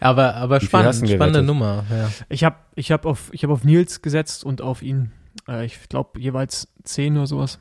Aber 0.00 0.34
aber 0.36 0.60
spannend, 0.60 1.08
spannende? 1.08 1.42
Nummer. 1.42 1.84
Ja. 1.90 2.10
Ich 2.28 2.44
habe 2.44 2.56
ich 2.74 2.92
hab 2.92 3.06
auf, 3.06 3.30
ich 3.32 3.44
hab 3.44 3.50
auf 3.50 3.64
Nils 3.64 4.02
gesetzt 4.02 4.44
und 4.44 4.60
auf 4.62 4.82
ihn. 4.82 5.12
Äh, 5.48 5.64
ich 5.66 5.88
glaube 5.88 6.20
jeweils 6.20 6.68
10 6.84 7.16
oder 7.16 7.26
sowas. 7.26 7.58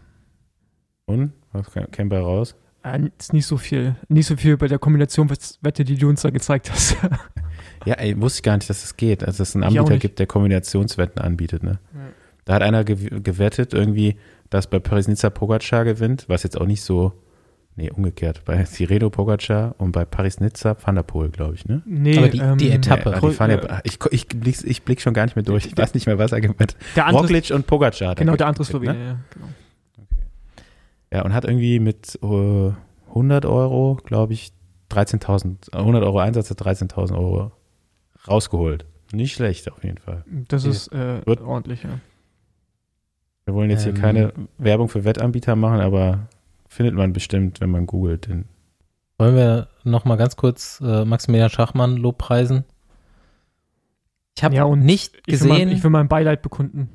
Und? 1.05 1.33
Was 1.53 1.71
kam- 1.71 1.89
käme 1.91 2.09
bei 2.09 2.19
raus? 2.19 2.55
Äh, 2.83 3.09
ist 3.17 3.33
nicht 3.33 3.45
so 3.45 3.57
viel. 3.57 3.95
Nicht 4.07 4.27
so 4.27 4.35
viel 4.35 4.57
bei 4.57 4.67
der 4.67 4.79
Kombination 4.79 5.29
Wette, 5.29 5.83
die 5.83 5.95
du 5.97 6.09
uns 6.09 6.21
da 6.21 6.29
gezeigt 6.29 6.71
hast. 6.71 6.97
Ja, 7.85 7.95
ey, 7.95 8.19
wusste 8.19 8.39
ich 8.39 8.43
gar 8.43 8.57
nicht, 8.57 8.69
dass 8.69 8.81
das 8.81 8.97
geht. 8.97 9.23
Also, 9.23 9.39
dass 9.39 9.49
es 9.49 9.55
einen 9.55 9.63
Anbieter 9.63 9.97
gibt, 9.97 10.19
der 10.19 10.27
Kombinationswetten 10.27 11.21
anbietet, 11.21 11.63
ne? 11.63 11.79
Ja. 11.93 11.99
Da 12.45 12.53
hat 12.55 12.61
einer 12.61 12.83
gew 12.83 13.21
gewettet, 13.21 13.73
irgendwie, 13.73 14.17
dass 14.49 14.67
bei 14.69 14.79
Paris-Nizza 14.79 15.29
Pogacar 15.29 15.85
gewinnt, 15.85 16.25
was 16.27 16.43
jetzt 16.43 16.59
auch 16.59 16.65
nicht 16.65 16.81
so, 16.81 17.13
nee, 17.77 17.89
umgekehrt. 17.89 18.41
Bei 18.43 18.61
Tirreno 18.63 19.09
Pogacar 19.09 19.73
und 19.77 19.93
bei 19.93 20.03
Paris-Nizza 20.03 20.75
Van 20.83 20.95
der 20.95 21.03
Poel, 21.03 21.29
glaube 21.29 21.55
ich, 21.55 21.65
ne? 21.65 21.81
nee, 21.85 22.17
Aber 22.17 22.27
die- 22.27 22.39
die 22.57 22.71
Etappe. 22.71 23.09
Nee, 23.11 23.15
aber 23.15 23.29
die 23.31 23.37
ja, 23.65 23.77
äh, 23.77 23.81
ich, 23.85 23.99
ich, 24.11 24.27
blick, 24.27 24.63
ich 24.65 24.83
blick 24.83 24.99
schon 24.99 25.13
gar 25.13 25.23
nicht 25.25 25.35
mehr 25.37 25.43
durch. 25.43 25.65
Ich 25.65 25.77
weiß 25.77 25.93
nicht 25.93 26.05
mehr, 26.07 26.17
was 26.19 26.33
er 26.33 26.41
der 26.41 27.05
andere, 27.05 27.23
Roglic 27.23 27.51
und 27.51 27.65
Pogacar 27.67 28.09
hat 28.09 28.17
er 28.19 28.25
genau, 28.25 28.35
der 28.35 28.47
andere 28.47 28.65
Slowene, 28.65 28.93
Ne? 28.93 29.05
ja, 29.05 29.17
genau. 29.33 29.47
Ja, 31.13 31.21
und 31.23 31.33
hat 31.33 31.45
irgendwie 31.45 31.79
mit 31.79 32.19
äh, 32.21 32.71
100 33.09 33.45
Euro, 33.45 33.97
glaube 34.03 34.33
ich, 34.33 34.51
13.000, 34.91 35.73
äh, 35.73 35.77
100 35.77 36.03
Euro 36.03 36.19
Einsatz 36.19 36.49
hat 36.49 36.61
13.000 36.61 37.17
Euro 37.17 37.51
rausgeholt. 38.27 38.85
Nicht 39.13 39.33
schlecht 39.35 39.71
auf 39.71 39.83
jeden 39.85 39.99
Fall. 39.99 40.25
Das 40.49 40.65
Ja. 40.65 40.71
ist 40.71 40.91
äh, 40.91 41.25
Wird- 41.25 41.39
ordentlich, 41.41 41.83
ja. 41.83 41.89
Wir 43.45 43.53
wollen 43.53 43.69
jetzt 43.69 43.85
Ähm. 43.85 43.93
hier 43.93 44.01
keine 44.01 44.33
Werbung 44.57 44.89
für 44.89 45.05
Wettanbieter 45.05 45.55
machen, 45.55 45.79
aber 45.79 46.27
findet 46.77 46.95
man 46.95 47.11
bestimmt, 47.13 47.59
wenn 47.59 47.69
man 47.71 47.85
googelt. 47.85 48.27
Den 48.27 48.45
Wollen 49.17 49.35
wir 49.35 49.67
noch 49.83 50.05
mal 50.05 50.15
ganz 50.15 50.35
kurz 50.37 50.79
äh, 50.81 51.03
Maximilian 51.05 51.49
Schachmann 51.49 51.97
lobpreisen? 51.97 52.63
Ich 54.37 54.43
habe 54.43 54.55
Ja, 54.55 54.63
und 54.63 54.81
nicht 54.85 55.15
Ich 55.25 55.27
will, 55.27 55.33
gesehen, 55.33 55.49
mein, 55.49 55.69
ich 55.69 55.83
will 55.83 55.89
mein 55.89 56.07
Beileid 56.07 56.41
bekunden. 56.41 56.89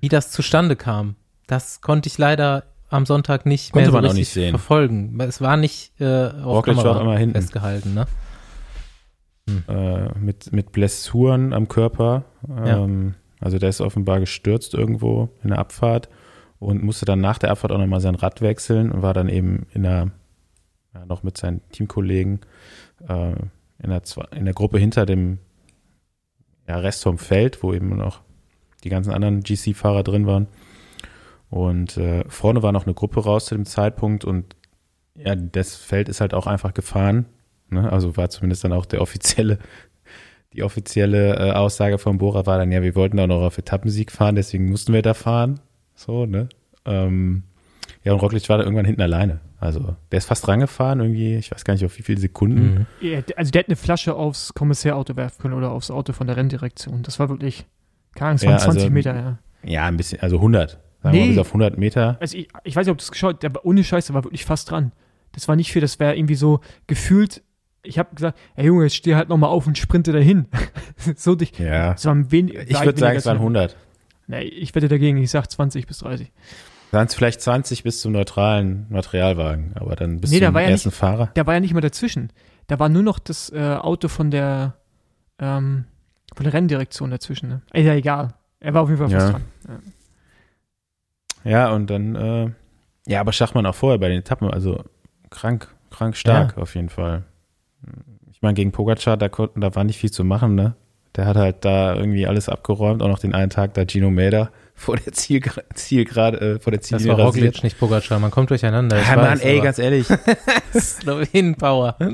wie 0.00 0.08
das 0.08 0.30
zustande 0.30 0.76
kam. 0.76 1.14
Das 1.46 1.80
konnte 1.80 2.08
ich 2.08 2.18
leider 2.18 2.64
am 2.90 3.06
Sonntag 3.06 3.46
nicht 3.46 3.72
Konnte 3.72 3.84
mehr 3.84 3.92
so 3.92 3.96
man 3.96 4.04
auch 4.04 4.08
richtig 4.10 4.20
nicht 4.20 4.32
sehen. 4.34 4.50
verfolgen. 4.50 5.18
Es 5.20 5.40
war 5.40 5.56
nicht 5.56 5.92
äh, 6.00 6.26
auf 6.26 6.44
Roglic 6.66 6.76
war 6.76 6.82
Kamera 6.84 6.96
auch 6.98 7.00
immer 7.02 7.16
hinten. 7.16 7.34
festgehalten. 7.36 7.94
Ne? 7.94 8.06
äh, 9.68 10.18
mit, 10.18 10.52
mit 10.52 10.72
Blessuren 10.72 11.52
am 11.52 11.68
Körper. 11.68 12.24
Ähm, 12.64 13.14
Also 13.40 13.58
der 13.58 13.68
ist 13.70 13.80
offenbar 13.80 14.20
gestürzt 14.20 14.74
irgendwo 14.74 15.30
in 15.42 15.50
der 15.50 15.58
Abfahrt 15.58 16.08
und 16.62 16.82
musste 16.82 17.04
dann 17.04 17.20
nach 17.20 17.38
der 17.38 17.50
Abfahrt 17.50 17.72
auch 17.72 17.78
nochmal 17.78 18.00
sein 18.00 18.14
Rad 18.14 18.40
wechseln 18.40 18.92
und 18.92 19.02
war 19.02 19.14
dann 19.14 19.28
eben 19.28 19.66
in 19.72 19.82
der, 19.82 20.12
ja, 20.94 21.04
noch 21.06 21.24
mit 21.24 21.36
seinen 21.36 21.60
Teamkollegen 21.70 22.40
äh, 23.08 23.32
in, 23.78 23.90
der, 23.90 24.02
in 24.30 24.44
der 24.44 24.54
Gruppe 24.54 24.78
hinter 24.78 25.04
dem 25.04 25.38
ja, 26.68 26.76
Rest 26.76 27.02
vom 27.02 27.18
Feld, 27.18 27.62
wo 27.62 27.74
eben 27.74 27.96
noch 27.96 28.20
die 28.84 28.90
ganzen 28.90 29.12
anderen 29.12 29.40
GC-Fahrer 29.40 30.04
drin 30.04 30.26
waren. 30.26 30.46
Und 31.50 31.96
äh, 31.96 32.24
vorne 32.28 32.62
war 32.62 32.72
noch 32.72 32.86
eine 32.86 32.94
Gruppe 32.94 33.24
raus 33.24 33.46
zu 33.46 33.56
dem 33.56 33.66
Zeitpunkt 33.66 34.24
und 34.24 34.56
ja, 35.16 35.34
das 35.34 35.74
Feld 35.74 36.08
ist 36.08 36.20
halt 36.20 36.32
auch 36.32 36.46
einfach 36.46 36.74
gefahren. 36.74 37.26
Ne? 37.70 37.90
Also 37.90 38.16
war 38.16 38.30
zumindest 38.30 38.62
dann 38.62 38.72
auch 38.72 38.86
der 38.86 39.02
offizielle, 39.02 39.58
die 40.52 40.62
offizielle 40.62 41.34
äh, 41.36 41.52
Aussage 41.52 41.98
von 41.98 42.18
Bora 42.18 42.46
war 42.46 42.58
dann, 42.58 42.70
ja, 42.70 42.82
wir 42.82 42.94
wollten 42.94 43.18
auch 43.18 43.26
noch 43.26 43.42
auf 43.42 43.58
Etappensieg 43.58 44.12
fahren, 44.12 44.36
deswegen 44.36 44.70
mussten 44.70 44.92
wir 44.92 45.02
da 45.02 45.12
fahren. 45.12 45.60
So, 46.04 46.26
ne? 46.26 46.48
Ähm, 46.84 47.44
ja, 48.04 48.12
und 48.12 48.20
Roglic 48.20 48.48
war 48.48 48.58
da 48.58 48.64
irgendwann 48.64 48.84
hinten 48.86 49.02
alleine. 49.02 49.40
Also 49.60 49.96
der 50.10 50.18
ist 50.18 50.26
fast 50.26 50.48
rangefahren, 50.48 51.00
irgendwie, 51.00 51.36
ich 51.36 51.52
weiß 51.52 51.64
gar 51.64 51.74
nicht 51.74 51.84
auf 51.84 51.96
wie 51.98 52.02
viele 52.02 52.20
Sekunden. 52.20 52.74
Mhm. 52.74 52.86
Ja, 53.00 53.20
also 53.36 53.50
der 53.52 53.60
hätte 53.60 53.68
eine 53.68 53.76
Flasche 53.76 54.14
aufs 54.14 54.52
Kommissärauto 54.54 55.14
werfen 55.16 55.40
können 55.40 55.54
oder 55.54 55.70
aufs 55.70 55.90
Auto 55.90 56.12
von 56.12 56.26
der 56.26 56.36
Renndirektion. 56.36 57.02
Das 57.04 57.20
war 57.20 57.28
wirklich, 57.28 57.64
keine 58.14 58.30
Ahnung, 58.30 58.36
es 58.36 58.42
waren 58.42 58.50
Ja, 58.50 58.56
also- 58.56 58.70
20 58.72 58.90
Meter, 58.90 59.14
ja. 59.14 59.38
Ja, 59.64 59.84
ein 59.86 59.96
bisschen, 59.96 60.20
also 60.20 60.38
100. 60.40 60.72
Sagen 60.72 60.80
wir 61.02 61.10
Nee. 61.12 61.20
mal 61.20 61.28
bis 61.28 61.38
auf 61.38 61.52
100 61.52 61.78
Meter. 61.78 62.16
Also 62.20 62.36
ich, 62.36 62.48
ich 62.64 62.74
weiß 62.74 62.86
nicht, 62.86 62.92
ob 62.92 62.98
du 62.98 63.02
es 63.02 63.10
geschaut 63.12 63.42
der 63.44 63.54
war 63.54 63.64
ohne 63.64 63.84
Scheiß, 63.84 64.06
der 64.06 64.14
war 64.14 64.24
wirklich 64.24 64.44
fast 64.44 64.70
dran. 64.70 64.90
Das 65.30 65.46
war 65.46 65.54
nicht 65.54 65.72
viel, 65.72 65.80
das 65.80 66.00
wäre 66.00 66.16
irgendwie 66.16 66.34
so 66.34 66.60
gefühlt, 66.88 67.42
ich 67.84 67.98
habe 67.98 68.14
gesagt, 68.14 68.38
ey 68.56 68.66
Junge, 68.66 68.84
jetzt 68.84 68.96
steh 68.96 69.14
halt 69.14 69.28
nochmal 69.28 69.50
auf 69.50 69.66
und 69.68 69.78
sprinte 69.78 70.12
dahin. 70.12 70.46
so 71.16 71.36
dich. 71.36 71.56
Ja. 71.58 71.92
Es 71.92 72.04
waren 72.04 72.32
wen, 72.32 72.48
Ich 72.48 72.84
würde 72.84 72.98
sagen, 72.98 73.16
es 73.16 73.26
waren 73.26 73.38
100. 73.38 73.76
Nee, 74.26 74.42
ich 74.42 74.74
wette 74.74 74.88
dagegen, 74.88 75.16
ich 75.18 75.30
sag 75.30 75.50
20 75.50 75.86
bis 75.86 75.98
30. 75.98 76.30
Waren 76.90 77.06
es 77.06 77.14
vielleicht 77.14 77.40
20 77.40 77.82
bis 77.84 78.00
zum 78.00 78.12
neutralen 78.12 78.86
Materialwagen, 78.90 79.72
aber 79.76 79.96
dann 79.96 80.20
bis 80.20 80.30
Nee, 80.30 80.40
zum 80.40 80.54
war 80.54 80.62
ja 80.62 80.68
ersten 80.68 80.90
Fahrer. 80.90 81.30
Da 81.34 81.46
war 81.46 81.54
ja 81.54 81.60
nicht 81.60 81.72
mal 81.74 81.80
dazwischen. 81.80 82.30
Da 82.66 82.78
war 82.78 82.88
nur 82.88 83.02
noch 83.02 83.18
das 83.18 83.50
äh, 83.50 83.74
Auto 83.76 84.08
von 84.08 84.30
der, 84.30 84.74
ähm, 85.38 85.84
von 86.34 86.44
der 86.44 86.52
Renndirektion 86.52 87.10
dazwischen. 87.10 87.48
Ne? 87.48 87.62
Ist 87.72 87.84
ja 87.86 87.94
egal. 87.94 88.34
Er 88.60 88.74
war 88.74 88.82
auf 88.82 88.88
jeden 88.90 88.98
Fall 88.98 89.10
fast 89.10 89.26
Ja. 89.26 89.30
dran. 89.32 89.44
Ja. 89.68 89.78
Ja, 91.44 91.70
und 91.72 91.88
dann, 91.90 92.14
äh, 92.14 92.50
ja, 93.06 93.20
aber 93.20 93.32
Schachmann 93.32 93.66
auch 93.66 93.74
vorher 93.74 93.98
bei 93.98 94.08
den 94.08 94.20
Etappen, 94.20 94.48
also 94.50 94.84
krank, 95.30 95.68
krank 95.90 96.16
stark 96.16 96.56
auf 96.56 96.74
jeden 96.76 96.88
Fall. 96.88 97.24
Ich 98.30 98.40
meine, 98.42 98.54
gegen 98.54 98.70
Pogacar, 98.70 99.16
da 99.16 99.28
konnten, 99.28 99.60
da 99.60 99.74
war 99.74 99.82
nicht 99.84 99.98
viel 99.98 100.10
zu 100.12 100.22
machen, 100.24 100.54
ne? 100.54 100.74
Der 101.16 101.26
hat 101.26 101.36
halt 101.36 101.64
da 101.64 101.94
irgendwie 101.94 102.26
alles 102.26 102.48
abgeräumt, 102.48 103.02
auch 103.02 103.08
noch 103.08 103.18
den 103.18 103.34
einen 103.34 103.50
Tag 103.50 103.74
da 103.74 103.84
Gino 103.86 104.10
Mäder 104.10 104.50
vor 104.74 104.96
der 104.96 105.12
Ziel, 105.12 105.42
Zielgerade, 105.74 106.40
äh, 106.40 106.58
vor 106.58 106.70
der 106.70 106.80
Das 106.80 106.88
Ziellinie 106.88 107.12
war 107.18 107.26
rasiert. 107.26 107.46
Roglic, 107.48 107.62
nicht 107.64 107.78
Pogacar. 107.78 108.18
Man 108.18 108.30
kommt 108.30 108.48
durcheinander. 108.50 108.96
Ja, 108.98 109.16
Mann, 109.16 109.32
weiß, 109.32 109.40
ey, 109.42 109.56
aber- 109.56 109.64
ganz 109.64 109.78
ehrlich. 109.78 110.06
Slowenien 110.74 111.54
Power. 111.56 111.96
Ich 112.00 112.06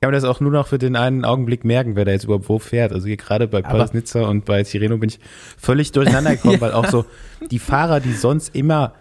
kann 0.00 0.10
mir 0.10 0.12
das 0.12 0.24
auch 0.24 0.40
nur 0.40 0.50
noch 0.50 0.66
für 0.66 0.78
den 0.78 0.96
einen 0.96 1.24
Augenblick 1.24 1.64
merken, 1.64 1.94
wer 1.96 2.04
da 2.04 2.12
jetzt 2.12 2.24
überhaupt 2.24 2.48
wo 2.48 2.58
fährt. 2.58 2.92
Also 2.92 3.06
hier 3.06 3.16
gerade 3.18 3.46
bei 3.48 3.58
Aber- 3.58 3.68
Paris-Nizza 3.68 4.22
und 4.22 4.44
bei 4.46 4.62
Tirreno 4.62 4.96
bin 4.98 5.10
ich 5.10 5.18
völlig 5.58 5.92
durcheinander 5.92 6.32
gekommen, 6.36 6.60
weil 6.60 6.72
auch 6.72 6.86
so 6.86 7.04
die 7.50 7.58
Fahrer, 7.58 8.00
die 8.00 8.12
sonst 8.14 8.54
immer 8.54 8.94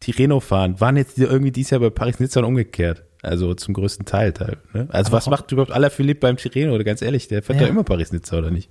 Tirreno 0.00 0.40
fahren, 0.40 0.80
waren 0.80 0.96
jetzt 0.96 1.18
irgendwie 1.18 1.50
dieses 1.50 1.70
Jahr 1.70 1.80
bei 1.80 1.90
Paris-Nizza 1.90 2.40
und 2.40 2.46
umgekehrt. 2.46 3.04
Also 3.22 3.54
zum 3.54 3.74
größten 3.74 4.06
Teil. 4.06 4.32
Teil 4.32 4.58
ne? 4.72 4.86
Also 4.90 5.08
Aber 5.08 5.16
was 5.18 5.26
macht 5.28 5.50
überhaupt 5.52 5.72
Alaphilippe 5.72 6.20
beim 6.20 6.36
Tirreno? 6.36 6.74
Oder 6.74 6.84
ganz 6.84 7.02
ehrlich, 7.02 7.28
der 7.28 7.42
fährt 7.42 7.60
Ja. 7.60 7.66
doch 7.66 7.72
immer 7.72 7.84
Paris-Nizza, 7.84 8.38
oder 8.38 8.50
nicht? 8.50 8.70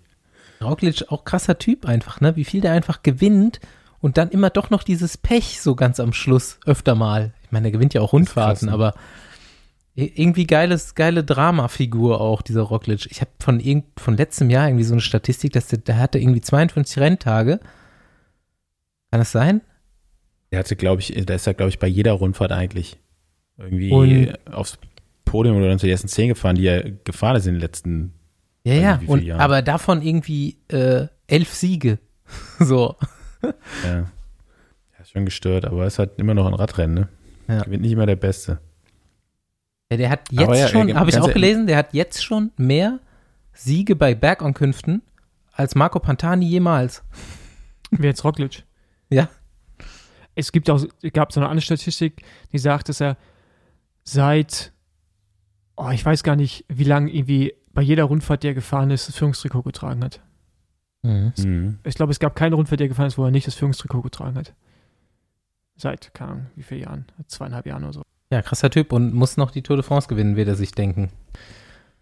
Roglic 0.61 1.05
auch 1.09 1.23
krasser 1.25 1.57
Typ 1.59 1.85
einfach, 1.85 2.21
ne? 2.21 2.35
Wie 2.35 2.45
viel 2.45 2.61
der 2.61 2.71
einfach 2.71 3.03
gewinnt 3.03 3.59
und 3.99 4.17
dann 4.17 4.29
immer 4.29 4.49
doch 4.49 4.69
noch 4.69 4.83
dieses 4.83 5.17
Pech 5.17 5.61
so 5.61 5.75
ganz 5.75 5.99
am 5.99 6.13
Schluss 6.13 6.59
öfter 6.65 6.95
mal. 6.95 7.33
Ich 7.43 7.51
meine, 7.51 7.63
der 7.63 7.71
gewinnt 7.71 7.93
ja 7.93 8.01
auch 8.01 8.13
Rundfahrten, 8.13 8.67
krass, 8.69 8.77
ne? 8.79 8.85
aber 8.85 8.93
i- 9.97 10.11
irgendwie 10.15 10.47
geiles, 10.47 10.95
geile 10.95 11.23
Dramafigur 11.23 12.21
auch, 12.21 12.41
dieser 12.41 12.61
Roglic. 12.61 13.05
Ich 13.11 13.21
habe 13.21 13.31
von 13.39 13.59
irgend, 13.59 13.85
von 13.99 14.15
letztem 14.17 14.49
Jahr 14.49 14.67
irgendwie 14.67 14.83
so 14.85 14.93
eine 14.93 15.01
Statistik, 15.01 15.51
dass 15.53 15.67
der, 15.67 15.79
der 15.79 15.97
hatte 15.99 16.17
irgendwie 16.19 16.41
52 16.41 16.99
Renntage. 16.99 17.59
Kann 19.11 19.19
das 19.21 19.31
sein? 19.31 19.61
Der 20.51 20.59
hatte, 20.59 20.75
glaube 20.75 21.01
ich, 21.01 21.13
der 21.13 21.35
ist 21.35 21.45
ja, 21.45 21.53
glaube 21.53 21.69
ich, 21.69 21.79
bei 21.79 21.87
jeder 21.87 22.13
Rundfahrt 22.13 22.51
eigentlich 22.51 22.97
irgendwie 23.57 23.91
Und- 23.91 24.53
aufs 24.53 24.77
Podium 25.25 25.57
oder 25.57 25.71
unter 25.71 25.85
die 25.85 25.91
ersten 25.91 26.07
zehn 26.07 26.29
gefahren, 26.29 26.55
die 26.55 26.65
er 26.67 26.89
gefahren 27.03 27.35
ist 27.35 27.47
in 27.47 27.53
den 27.55 27.61
letzten 27.61 28.13
Ja, 28.63 28.73
ja. 28.73 29.01
Und, 29.07 29.23
Jahre. 29.23 29.41
aber 29.43 29.61
davon 29.61 30.01
irgendwie 30.01 30.57
äh, 30.69 31.07
elf 31.27 31.53
Siege. 31.53 31.99
so. 32.59 32.95
Ja. 33.41 33.49
ja, 33.93 34.05
ist 35.01 35.11
schon 35.11 35.25
gestört, 35.25 35.65
aber 35.65 35.81
er 35.81 35.87
ist 35.87 35.99
halt 35.99 36.11
immer 36.17 36.33
noch 36.33 36.47
ein 36.47 36.53
Radrennen, 36.53 36.95
ne? 36.95 37.09
Ja. 37.47 37.63
Gewinnt 37.63 37.83
nicht 37.83 37.91
immer 37.93 38.05
der 38.05 38.15
Beste. 38.17 38.59
Ja, 39.91 39.97
der 39.97 40.09
hat 40.09 40.31
jetzt 40.31 40.49
ja, 40.59 40.67
schon, 40.67 40.89
äh, 40.89 40.93
habe 40.95 41.09
ich 41.09 41.15
auch 41.17 41.21
ehrlich- 41.21 41.33
gelesen, 41.33 41.67
der 41.67 41.77
hat 41.77 41.93
jetzt 41.93 42.23
schon 42.23 42.51
mehr 42.57 42.99
Siege 43.53 43.95
bei 43.95 44.15
Bergankünften 44.15 45.01
als 45.53 45.75
Marco 45.75 45.99
Pantani 45.99 46.45
jemals. 46.45 47.03
Wie 47.91 48.05
jetzt 48.05 48.23
Roglic. 48.23 48.63
Ja. 49.09 49.29
Es 50.35 50.51
gibt 50.51 50.69
auch, 50.69 50.83
gab 51.13 51.31
so 51.31 51.39
eine 51.39 51.49
andere 51.49 51.63
Statistik, 51.63 52.21
die 52.51 52.59
sagt, 52.59 52.89
dass 52.89 53.01
er 53.01 53.17
seit, 54.07 54.71
oh, 55.75 55.89
ich 55.91 56.05
weiß 56.05 56.23
gar 56.23 56.35
nicht, 56.37 56.63
wie 56.69 56.85
lange 56.85 57.11
irgendwie 57.11 57.53
bei 57.73 57.81
jeder 57.81 58.05
Rundfahrt, 58.05 58.43
die 58.43 58.47
er 58.47 58.53
gefahren 58.53 58.89
ist, 58.89 59.07
das 59.09 59.15
Führungstrikot 59.17 59.63
getragen 59.63 60.03
hat. 60.03 60.21
Mhm. 61.03 61.77
Ich 61.83 61.95
glaube, 61.95 62.11
es 62.11 62.19
gab 62.19 62.35
keine 62.35 62.55
Rundfahrt, 62.55 62.79
die 62.79 62.85
er 62.85 62.89
gefahren 62.89 63.07
ist, 63.07 63.17
wo 63.17 63.25
er 63.25 63.31
nicht 63.31 63.45
das 63.47 63.55
Führungstrikot 63.55 64.01
getragen 64.01 64.35
hat. 64.37 64.53
Seit, 65.75 66.13
keine 66.13 66.31
Ahnung, 66.31 66.45
wie 66.55 66.63
viele 66.63 66.81
Jahren? 66.81 67.05
Zweieinhalb 67.27 67.65
Jahren 67.65 67.83
oder 67.83 67.93
so. 67.93 68.01
Ja, 68.31 68.41
krasser 68.41 68.69
Typ 68.69 68.91
und 68.93 69.13
muss 69.13 69.37
noch 69.37 69.51
die 69.51 69.61
Tour 69.61 69.75
de 69.75 69.83
France 69.83 70.07
gewinnen, 70.07 70.35
wird 70.35 70.47
er 70.47 70.55
sich 70.55 70.71
denken. 70.71 71.11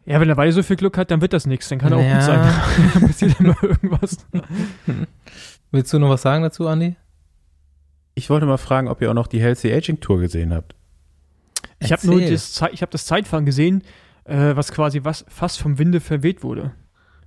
Ja, 0.06 0.20
wenn 0.22 0.30
er 0.30 0.38
weiter 0.38 0.52
so 0.54 0.63
viel 0.63 0.76
Glück 0.76 0.98
hat, 0.98 1.10
dann 1.12 1.22
wird 1.22 1.34
das 1.34 1.46
nichts. 1.48 1.68
Dann 1.70 1.80
kann 1.80 1.91
er 1.91 1.98
auch 1.98 2.04
Ja. 2.04 2.13
gut 2.15 2.24
sein. 2.24 2.91
Dann 2.94 3.08
passiert 3.08 3.39
immer 3.39 3.58
irgendwas. 3.63 4.18
Willst 5.72 5.91
du 5.91 6.00
noch 6.00 6.10
was 6.10 6.22
sagen 6.22 6.44
dazu, 6.44 6.68
Andi? 6.68 6.96
Ich 8.13 8.30
wollte 8.30 8.46
mal 8.46 8.58
fragen, 8.58 8.88
ob 8.88 9.02
ihr 9.02 9.10
auch 9.10 9.15
noch 9.15 9.28
die 9.28 9.41
Healthy 9.41 9.74
Aging 9.74 10.00
Tour 10.00 10.20
gesehen 10.20 10.54
habt. 10.54 10.74
Ich 11.79 11.91
habe 11.91 12.05
nur 12.07 12.21
das, 12.21 12.61
ich 12.71 12.81
hab 12.81 12.91
das 12.91 13.05
Zeitfahren 13.05 13.45
gesehen, 13.45 13.83
äh, 14.25 14.55
was 14.55 14.71
quasi 14.71 15.01
was, 15.03 15.25
fast 15.27 15.59
vom 15.59 15.77
Winde 15.77 15.99
verweht 15.99 16.43
wurde. 16.43 16.71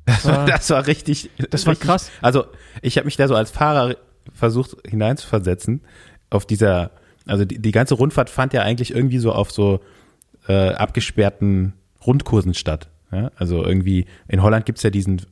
Das 0.06 0.24
war, 0.26 0.46
Das 0.46 0.70
war 0.70 0.87
richtig. 0.87 1.30
das 1.50 1.66
war 1.66 1.72
richtig- 1.72 1.87
krass. 1.87 2.11
Also, 2.22 2.46
ich 2.82 2.96
habe 2.96 3.04
mich 3.04 3.16
da 3.16 3.28
so 3.28 3.34
als 3.34 3.50
Fahrer 3.50 3.96
versucht 4.32 4.76
hineinzuversetzen 4.87 5.82
auf 6.30 6.44
dieser, 6.46 6.90
also 7.26 7.44
die, 7.44 7.58
die 7.58 7.72
ganze 7.72 7.94
Rundfahrt 7.94 8.30
fand 8.30 8.52
ja 8.52 8.62
eigentlich 8.62 8.94
irgendwie 8.94 9.18
so 9.18 9.32
auf 9.32 9.50
so 9.50 9.80
äh, 10.48 10.70
abgesperrten 10.70 11.72
Rundkursen 12.06 12.54
statt. 12.54 12.88
Ja? 13.12 13.30
Also 13.37 13.64
irgendwie, 13.64 14.06
in 14.28 14.42
Holland 14.42 14.66
gibt's 14.66 14.82
ja 14.82 14.90
diesen 14.90 15.22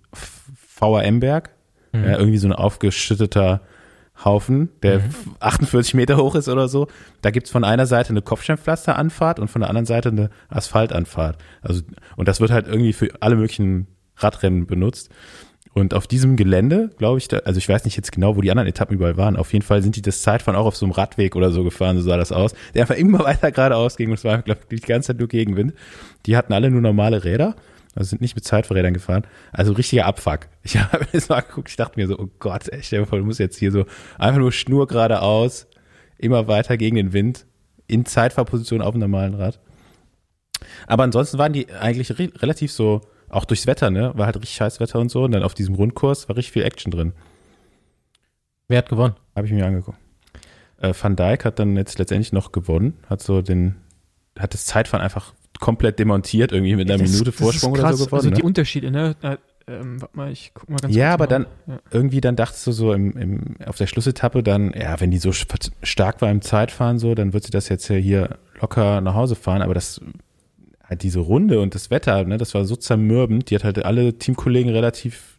VRM-Berg, 0.55 1.51
Mhm. 1.93 2.05
ja, 2.05 2.19
irgendwie 2.19 2.39
so 2.39 2.49
ein 2.49 2.53
aufgeschütteter 2.53 3.61
Haufen, 4.25 4.71
der 4.83 5.03
48 5.41 5.95
Meter 5.95 6.17
hoch 6.17 6.35
ist 6.35 6.49
oder 6.49 6.69
so. 6.69 6.89
Da 7.21 7.31
gibt's 7.31 7.51
von 7.51 7.65
einer 7.65 7.87
Seite 7.87 8.11
eine 8.11 8.23
Kopfsteinpflasteranfahrt 8.23 9.39
und 9.39 9.49
von 9.49 9.61
der 9.61 9.69
anderen 9.69 9.87
Seite 9.87 10.09
eine 10.09 10.31
Asphaltanfahrt. 10.49 11.39
Also, 11.63 11.83
und 12.17 12.29
das 12.29 12.41
wird 12.41 12.51
halt 12.51 12.67
irgendwie 12.67 12.93
für 12.93 13.11
alle 13.21 13.37
möglichen 13.37 13.87
Radrennen 14.17 14.67
benutzt. 14.67 15.11
Und 15.75 15.93
auf 15.93 16.07
diesem 16.07 16.37
Gelände, 16.37 16.91
glaube 16.97 17.19
ich, 17.19 17.29
da, 17.29 17.41
also 17.41 17.59
ich 17.59 17.69
weiß 17.69 17.85
nicht 17.85 17.99
jetzt 17.99 18.11
genau, 18.11 18.35
wo 18.35 18.41
die 18.41 18.51
anderen 18.51 18.67
Etappen 18.67 18.97
überall 18.97 19.19
waren. 19.19 19.37
Auf 19.37 19.53
jeden 19.53 19.63
Fall 19.63 19.83
sind 19.83 19.95
die 19.95 20.01
das 20.01 20.23
Zeitfahren 20.23 20.59
auch 20.59 20.65
auf 20.65 20.77
so 20.77 20.87
einem 20.87 20.93
Radweg 20.93 21.37
oder 21.37 21.51
so 21.51 21.65
gefahren, 21.65 21.99
so 21.99 22.03
sah 22.03 22.17
das 22.17 22.33
aus. 22.33 22.55
Der 22.73 22.81
einfach 22.81 22.97
immer 22.97 23.19
weiter 23.25 23.53
geradeaus 23.53 23.99
ging 23.99 24.09
und 24.09 24.15
es 24.15 24.25
war, 24.25 24.41
glaube 24.41 24.61
ich, 24.71 24.81
die 24.81 24.87
ganze 24.87 25.09
Zeit 25.09 25.19
nur 25.19 25.29
Gegenwind. 25.29 25.75
Die 26.25 26.35
hatten 26.35 26.55
alle 26.55 26.71
nur 26.71 26.81
normale 26.81 27.25
Räder, 27.25 27.57
also 27.97 28.11
sind 28.11 28.21
nicht 28.21 28.37
mit 28.37 28.45
Zeitfahrrädern 28.45 28.95
gefahren. 28.95 29.27
Also 29.53 29.73
richtiger 29.73 30.05
Abfuck. 30.05 30.49
Ich 30.63 30.79
habe 30.93 31.07
das 31.13 31.29
mal 31.29 31.37
angeguckt, 31.37 31.71
ich 31.71 31.77
dachte 31.77 31.99
mir 31.99 32.07
so, 32.07 32.19
oh 32.19 32.29
Gott, 32.39 32.65
vor, 32.65 33.19
du 33.19 33.25
musst 33.25 33.41
jetzt 33.41 33.57
hier 33.57 33.73
so 33.73 33.87
einfach 34.19 34.39
nur 34.39 34.53
Schnur 34.53 34.87
geradeaus, 34.87 35.67
immer 36.19 36.47
weiter 36.47 36.77
gegen 36.77 36.97
den 36.97 37.13
Wind, 37.13 37.47
in 37.87 38.05
Zeitfahrposition 38.05 38.83
auf 38.83 38.93
dem 38.93 39.01
normalen 39.01 39.35
Rad. 39.35 39.59
Aber 40.87 41.05
ansonsten 41.05 41.39
waren 41.39 41.53
die 41.53 41.73
eigentlich 41.73 42.19
re 42.19 42.31
relativ 42.37 42.71
so, 42.71 43.01
auch 43.29 43.45
durchs 43.45 43.67
Wetter, 43.67 43.91
ne? 43.91 44.13
War 44.15 44.27
halt 44.27 44.37
richtig 44.37 44.57
scheiß 44.57 44.79
Wetter 44.79 44.99
und 44.99 45.11
so. 45.11 45.25
Und 45.25 45.33
dann 45.33 45.43
auf 45.43 45.55
diesem 45.55 45.75
Rundkurs 45.75 46.29
war 46.29 46.37
richtig 46.37 46.53
viel 46.53 46.63
Action 46.63 46.91
drin. 46.91 47.13
Wer 48.69 48.79
hat 48.79 48.89
gewonnen? 48.89 49.15
Habe 49.35 49.47
ich 49.47 49.53
mir 49.53 49.67
angeguckt. 49.67 49.99
Äh, 50.79 50.93
Van 50.99 51.17
Dijk 51.17 51.45
hat 51.45 51.59
dann 51.59 51.77
jetzt 51.77 51.99
letztendlich 51.99 52.33
noch 52.33 52.53
gewonnen, 52.53 52.99
hat 53.09 53.23
so 53.23 53.43
den, 53.43 53.77
hat 54.39 54.55
das 54.55 54.67
Zeitfahren 54.67 55.03
einfach 55.03 55.35
komplett 55.61 55.99
demontiert, 55.99 56.53
irgendwie 56.53 56.77
mit 56.77 56.91
einer 56.91 57.03
Das- 57.03 57.11
Minute 57.13 57.33
Vorsprung 57.33 57.73
oder 57.73 57.93
so 57.95 58.05
gewonnen. 58.07 58.19
Also 58.19 58.31
die 58.31 58.41
ne? 58.43 58.47
Unterschiede, 58.47 58.91
ne? 58.91 59.17
Da, 59.21 59.39
ähm, 59.69 60.01
warte 60.01 60.17
mal, 60.17 60.31
ich 60.31 60.53
guck 60.55 60.69
mal 60.71 60.77
ganz 60.79 60.95
Ja, 60.95 61.13
aber 61.13 61.27
dann 61.27 61.47
Ja. 61.67 61.79
irgendwie 61.91 62.21
dann 62.21 62.37
dachtest 62.37 62.67
du 62.67 62.73
so 62.73 62.93
im, 62.93 63.17
im, 63.17 63.57
auf 63.67 63.77
der 63.77 63.87
Schlussetappe 63.89 64.43
dann, 64.43 64.73
ja, 64.79 65.01
wenn 65.01 65.11
die 65.11 65.19
so 65.19 65.33
stark 65.33 66.23
war 66.23 66.31
im 66.31 66.41
Zeitfahren 66.43 66.99
so, 66.99 67.15
dann 67.15 67.33
wird 67.33 67.45
sie 67.45 67.51
das 67.51 67.69
jetzt 67.69 67.89
ja 67.89 67.97
hier 67.97 68.39
locker 68.61 69.01
nach 69.01 69.15
Hause 69.15 69.35
fahren, 69.35 69.63
aber 69.63 69.75
das 69.75 70.01
halt 70.85 71.03
diese 71.03 71.19
Runde 71.19 71.61
und 71.61 71.75
das 71.75 71.91
Wetter, 71.91 72.23
ne, 72.25 72.37
das 72.39 72.55
war 72.55 72.65
so 72.65 72.77
zermürbend, 72.77 73.51
die 73.51 73.57
hat 73.57 73.65
halt 73.65 73.85
alle 73.85 74.19
Teamkollegen 74.19 74.71
relativ 74.73 75.39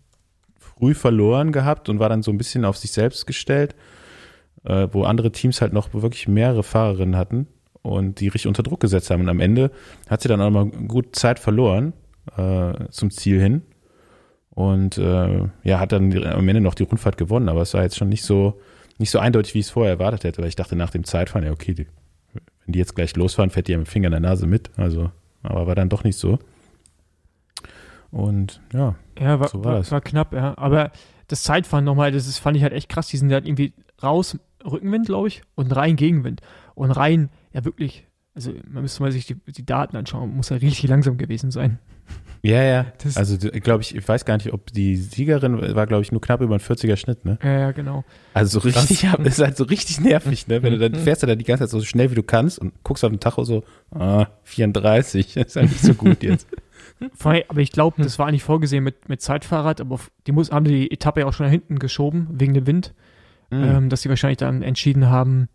früh 0.60 0.94
verloren 0.94 1.54
gehabt 1.54 1.88
und 1.88 2.00
war 2.00 2.10
dann 2.10 2.22
so 2.22 2.32
ein 2.32 2.38
bisschen 2.38 2.66
auf 2.66 2.76
sich 2.78 2.92
selbst 2.92 3.26
gestellt, 3.28 3.74
äh, 4.66 4.88
wo 4.92 5.04
andere 5.04 5.32
Teams 5.32 5.62
halt 5.62 5.72
noch 5.72 5.94
wirklich 5.94 6.28
mehrere 6.28 6.64
Fahrerinnen 6.64 7.16
hatten 7.16 7.48
und 7.88 8.20
die 8.20 8.28
richtig 8.28 8.48
unter 8.48 8.64
Druck 8.64 8.80
gesetzt 8.80 9.10
haben 9.10 9.22
und 9.22 9.30
am 9.30 9.40
Ende 9.40 9.72
hat 10.10 10.22
sie 10.22 10.28
dann 10.28 10.42
auch 10.42 10.50
mal 10.50 10.66
gut 10.66 11.16
Zeit 11.16 11.40
verloren 11.40 11.94
äh, 12.38 12.74
zum 12.90 13.12
Ziel 13.12 13.40
hin 13.42 13.62
und 14.52 14.98
äh, 14.98 15.44
ja, 15.64 15.80
hat 15.80 15.92
dann 15.92 16.24
am 16.26 16.48
Ende 16.48 16.62
noch 16.62 16.74
die 16.76 16.84
Rundfahrt 16.84 17.18
gewonnen, 17.18 17.50
aber 17.50 17.62
es 17.62 17.74
war 17.74 17.84
jetzt 17.84 17.98
schon 17.98 18.10
nicht 18.10 18.24
so, 18.24 18.60
nicht 18.98 19.12
so 19.12 19.20
eindeutig, 19.20 19.54
wie 19.54 19.60
ich 19.60 19.68
es 19.68 19.72
vorher 19.72 19.94
erwartet 19.94 20.24
hätte, 20.24 20.42
weil 20.42 20.50
ich 20.50 20.56
dachte 20.56 20.76
nach 20.76 20.90
dem 20.90 21.04
Zeitfahren, 21.04 21.46
ja, 21.46 21.52
okay, 21.52 21.74
die, 21.74 21.88
wenn 22.66 22.74
die 22.74 22.80
jetzt 22.80 22.96
gleich 22.96 23.16
losfahren, 23.16 23.52
fährt 23.52 23.68
die 23.68 23.74
ja 23.74 23.78
mit 23.78 23.88
dem 23.88 23.92
Finger 23.92 24.08
in 24.08 24.12
der 24.14 24.20
Nase 24.20 24.48
mit. 24.48 24.72
Also, 24.78 25.12
aber 25.44 25.68
war 25.68 25.76
dann 25.76 25.90
doch 25.90 26.04
nicht 26.04 26.18
so. 26.18 26.40
Und 28.12 28.62
ja, 28.74 28.96
Ja, 29.20 29.40
war, 29.40 29.48
So 29.48 29.64
war 29.64 29.74
war, 29.74 29.78
das. 29.80 29.92
war 29.92 30.02
knapp, 30.02 30.34
ja. 30.34 30.58
Aber 30.58 30.92
das 31.28 31.44
Zeitfahren 31.44 31.86
nochmal, 31.86 32.12
das 32.12 32.28
ist, 32.28 32.38
fand 32.40 32.58
ich 32.58 32.64
halt 32.64 32.74
echt 32.74 32.90
krass. 32.90 33.08
Die 33.08 33.18
sind 33.18 33.32
halt 33.32 33.46
irgendwie 33.46 33.74
raus 34.02 34.38
Rückenwind, 34.66 35.06
glaube 35.06 35.28
ich, 35.28 35.44
und 35.56 35.76
Rhein 35.76 35.96
Gegenwind. 35.96 36.42
Und 36.76 36.92
Rhein, 36.92 37.30
ja 37.58 37.66
wirklich, 37.66 38.06
also 38.36 38.54
man 38.70 38.84
müsste 38.84 39.02
mal 39.04 39.12
sich 39.12 39.26
die, 39.26 39.36
die 39.36 39.66
Daten 39.66 39.98
anschauen, 39.98 40.36
muss 40.36 40.50
ja 40.50 40.58
richtig 40.58 40.88
langsam 40.90 41.18
gewesen 41.18 41.52
sein. 41.52 41.80
Ja, 42.44 42.62
ja. 42.62 42.86
Das- 43.04 43.18
also 43.18 43.36
glaube 43.38 43.82
ich, 43.82 43.96
ich 43.96 44.08
weiß 44.08 44.24
gar 44.26 44.38
nicht, 44.38 44.54
ob 44.54 44.72
die 44.72 44.96
Siegerin 44.96 45.76
war, 45.76 45.88
glaube 45.88 46.04
ich, 46.04 46.12
nur 46.12 46.22
knapp 46.22 46.42
über 46.42 46.54
ein 46.56 46.60
40er 46.62 46.96
Schnitt, 46.96 47.26
ne? 47.26 47.40
Ja, 47.44 47.60
ja, 47.60 47.72
genau. 47.72 48.04
Also 48.34 48.60
so 48.60 48.64
richtig, 48.68 49.02
das 49.18 49.20
ist 49.40 49.40
halt 49.44 49.58
so 49.58 49.64
richtig 49.64 50.00
nervig, 50.00 50.48
ne? 50.48 50.62
Wenn 50.62 50.74
du 50.74 50.90
dann 50.90 50.96
fährst 51.02 51.24
du 51.24 51.28
dann 51.28 51.40
die 51.40 51.46
ganze 51.46 51.64
Zeit 51.64 51.72
so 51.72 51.82
schnell 51.84 52.12
wie 52.12 52.16
du 52.16 52.24
kannst 52.24 52.60
und 52.60 52.74
guckst 52.84 53.04
auf 53.04 53.10
den 53.12 53.20
Tacho 53.20 53.44
so, 53.44 53.64
ah, 53.92 54.28
34, 54.44 55.34
das 55.34 55.46
ist 55.48 55.56
ja 55.56 55.62
nicht 55.64 55.80
so 55.82 55.94
gut 55.96 56.22
jetzt. 56.24 56.48
Aber 57.24 57.60
ich 57.60 57.72
glaube, 57.72 58.02
das 58.02 58.18
war 58.20 58.28
eigentlich 58.28 58.44
vorgesehen 58.44 58.84
mit, 58.84 59.10
mit 59.10 59.22
Zeitfahrrad, 59.22 59.82
aber 59.82 60.00
die 60.26 60.32
muss, 60.32 60.52
haben 60.52 60.66
die 60.66 60.90
Etappe 60.92 61.20
ja 61.22 61.26
auch 61.28 61.34
schon 61.34 61.46
nach 61.48 61.52
hinten 61.52 61.80
geschoben, 61.80 62.28
wegen 62.32 62.54
dem 62.54 62.68
Wind, 62.68 62.94
Mhm. 63.50 63.64
ähm, 63.64 63.90
dass 63.90 64.02
sie 64.02 64.10
wahrscheinlich 64.10 64.40
dann 64.40 64.62
entschieden 64.62 65.10
haben, 65.10 65.48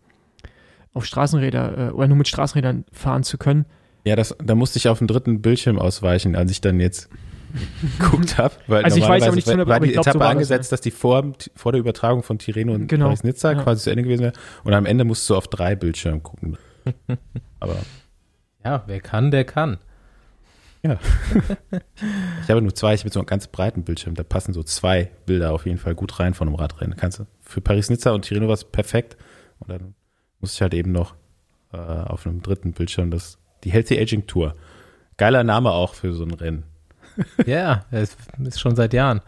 auf 0.93 1.05
Straßenräder 1.05 1.89
äh, 1.89 1.91
oder 1.91 2.07
nur 2.07 2.17
mit 2.17 2.27
Straßenrädern 2.27 2.85
fahren 2.91 3.23
zu 3.23 3.37
können. 3.37 3.65
Ja, 4.05 4.15
das, 4.15 4.35
da 4.43 4.55
musste 4.55 4.77
ich 4.79 4.87
auf 4.89 4.99
den 4.99 5.07
dritten 5.07 5.41
Bildschirm 5.41 5.79
ausweichen, 5.79 6.35
als 6.35 6.51
ich 6.51 6.59
dann 6.61 6.79
jetzt 6.79 7.09
geguckt 7.99 8.37
habe. 8.37 8.53
Weil 8.67 8.83
Also 8.83 8.97
ich 8.97 9.07
weiß 9.07 9.23
aber 9.23 9.35
nicht 9.35 9.47
zu 9.47 9.57
war- 9.57 9.65
100%, 9.65 9.67
war 9.69 9.79
die 9.79 9.85
ich 9.87 9.93
glaub, 9.93 10.03
so 10.05 10.09
Etappe 10.09 10.19
war 10.19 10.27
das, 10.27 10.31
angesetzt, 10.35 10.71
dass 10.71 10.81
die 10.81 10.91
vor, 10.91 11.33
vor 11.55 11.71
der 11.71 11.79
Übertragung 11.79 12.21
von 12.23 12.37
Tirreno 12.39 12.73
und 12.73 12.87
Genau. 12.87 13.05
Paris-Nizza 13.05 13.53
Ja. 13.53 13.63
quasi 13.63 13.83
zu 13.83 13.89
Ende 13.91 14.03
gewesen 14.03 14.21
wäre. 14.23 14.33
Und 14.63 14.73
am 14.73 14.85
Ende 14.85 15.03
musst 15.05 15.29
du 15.29 15.35
auf 15.35 15.47
drei 15.47 15.75
Bildschirmen 15.75 16.21
gucken. 16.23 16.57
Aber 17.59 17.75
Ja, 18.65 18.83
wer 18.87 18.99
kann, 18.99 19.31
der 19.31 19.45
kann. 19.45 19.77
ich 20.83 22.49
habe 22.49 22.61
nur 22.61 22.75
zwei, 22.75 22.93
ich 22.93 23.01
habe 23.01 23.09
so 23.13 23.19
einen 23.21 23.25
ganz 23.25 23.47
breiten 23.47 23.83
Bildschirm, 23.83 24.15
da 24.15 24.23
passen 24.23 24.51
so 24.53 24.63
zwei 24.63 25.11
Bilder 25.25 25.53
auf 25.53 25.65
jeden 25.65 25.77
Fall 25.77 25.95
gut 25.95 26.19
rein 26.19 26.33
von 26.33 26.47
einem 26.49 26.55
Radrennen. 26.55 26.97
Kannst 26.97 27.19
du, 27.19 27.25
für 27.41 27.61
Paris-Nizza 27.61 28.11
und 28.11 28.23
Tirreno 28.23 28.47
war 28.47 28.53
es 28.55 28.65
perfekt. 28.65 29.15
Und 29.59 29.69
dann 29.69 29.95
musste 30.43 30.57
ich 30.57 30.61
halt 30.61 30.73
eben 30.73 30.91
noch 30.91 31.15
äh, 31.71 31.77
auf 31.77 32.27
einem 32.27 32.43
dritten 32.43 32.73
Bildschirm 32.73 33.09
das, 33.09 33.39
die 33.63 33.71
Healthy 33.71 33.99
Aging 33.99 34.27
Tour. 34.27 34.55
Geiler 35.17 35.43
Name 35.43 35.71
auch 35.71 35.95
für 35.95 36.13
so 36.13 36.23
ein 36.23 36.33
Rennen. 36.33 36.63
Ja, 37.45 37.85
es 37.91 38.17
ist 38.43 38.59
schon 38.59 38.75
seit 38.75 38.91
Jahren. 38.91 39.21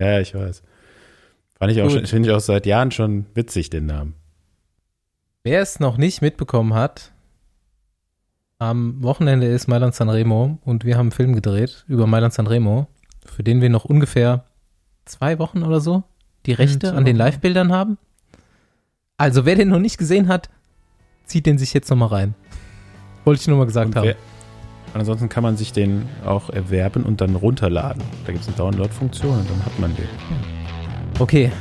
Ja, 0.00 0.18
ich 0.18 0.34
weiß. 0.34 0.62
Fand 1.56 1.72
ich 1.72 1.80
auch 1.80 1.84
Gut. 1.84 1.92
schon, 1.92 2.06
finde 2.06 2.28
ich 2.28 2.34
auch 2.34 2.40
seit 2.40 2.66
Jahren 2.66 2.90
schon 2.90 3.26
witzig, 3.34 3.70
den 3.70 3.86
Namen. 3.86 4.14
Wer 5.44 5.62
es 5.62 5.78
noch 5.78 5.96
nicht 5.96 6.20
mitbekommen 6.20 6.74
hat, 6.74 7.12
am 8.58 9.02
Wochenende 9.04 9.46
ist 9.46 9.68
Mailand 9.68 9.94
Sanremo 9.94 10.58
und 10.64 10.84
wir 10.84 10.96
haben 10.96 11.06
einen 11.06 11.12
Film 11.12 11.34
gedreht 11.34 11.84
über 11.86 12.08
Mailand 12.08 12.34
Sanremo, 12.34 12.88
für 13.24 13.44
den 13.44 13.60
wir 13.60 13.70
noch 13.70 13.84
ungefähr 13.84 14.44
zwei 15.04 15.38
Wochen 15.38 15.62
oder 15.62 15.80
so 15.80 16.02
die 16.46 16.52
Rechte 16.52 16.92
an 16.92 17.04
den. 17.04 17.16
Live-Bildern 17.16 17.72
haben. 17.72 17.98
Also 19.16 19.46
wer 19.46 19.54
den 19.54 19.68
noch 19.68 19.78
nicht 19.78 19.96
gesehen 19.96 20.26
hat, 20.26 20.50
zieht 21.24 21.46
den 21.46 21.56
sich 21.56 21.72
jetzt 21.72 21.88
nochmal 21.88 22.08
rein. 22.08 22.34
Wollte 23.24 23.40
ich 23.42 23.46
nur 23.46 23.58
mal 23.58 23.66
gesagt 23.66 23.94
haben. 23.94 24.06
wer, 24.06 24.16
und 24.92 25.00
ansonsten 25.00 25.28
kann 25.28 25.44
man 25.44 25.56
sich 25.56 25.72
den 25.72 26.08
auch 26.26 26.50
erwerben 26.50 27.04
und 27.04 27.20
dann 27.20 27.36
runterladen. 27.36 28.02
Da 28.26 28.32
gibt 28.32 28.42
es 28.42 28.48
eine 28.48 28.56
Download-Funktion 28.56 29.38
und 29.38 29.48
dann 29.48 29.64
hat 29.64 29.78
man 29.78 29.94
den. 29.94 30.08
Okay, 31.20 31.52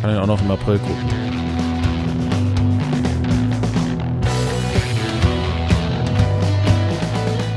Kann 0.00 0.12
den 0.12 0.18
auch 0.18 0.26
noch 0.26 0.40
im 0.40 0.50
April 0.50 0.78
gucken. 0.78 1.30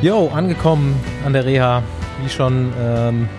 Jo, 0.01 0.27
angekommen 0.27 0.99
an 1.25 1.31
der 1.31 1.45
Reha, 1.45 1.81
wie 2.21 2.29
schon 2.29 2.73
ähm, 2.77 3.29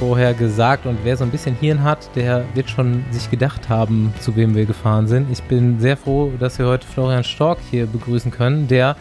vorher 0.00 0.32
gesagt. 0.32 0.86
Und 0.86 0.98
wer 1.04 1.14
so 1.14 1.24
ein 1.24 1.30
bisschen 1.30 1.54
Hirn 1.54 1.82
hat, 1.84 2.08
der 2.16 2.46
wird 2.54 2.70
schon 2.70 3.04
sich 3.10 3.30
gedacht 3.30 3.68
haben, 3.68 4.14
zu 4.18 4.34
wem 4.34 4.54
wir 4.54 4.64
gefahren 4.64 5.06
sind. 5.06 5.30
Ich 5.30 5.42
bin 5.42 5.78
sehr 5.78 5.98
froh, 5.98 6.32
dass 6.40 6.58
wir 6.58 6.66
heute 6.66 6.86
Florian 6.86 7.22
Stork 7.22 7.58
hier 7.70 7.86
begrüßen 7.86 8.30
können, 8.30 8.66
der 8.66 8.96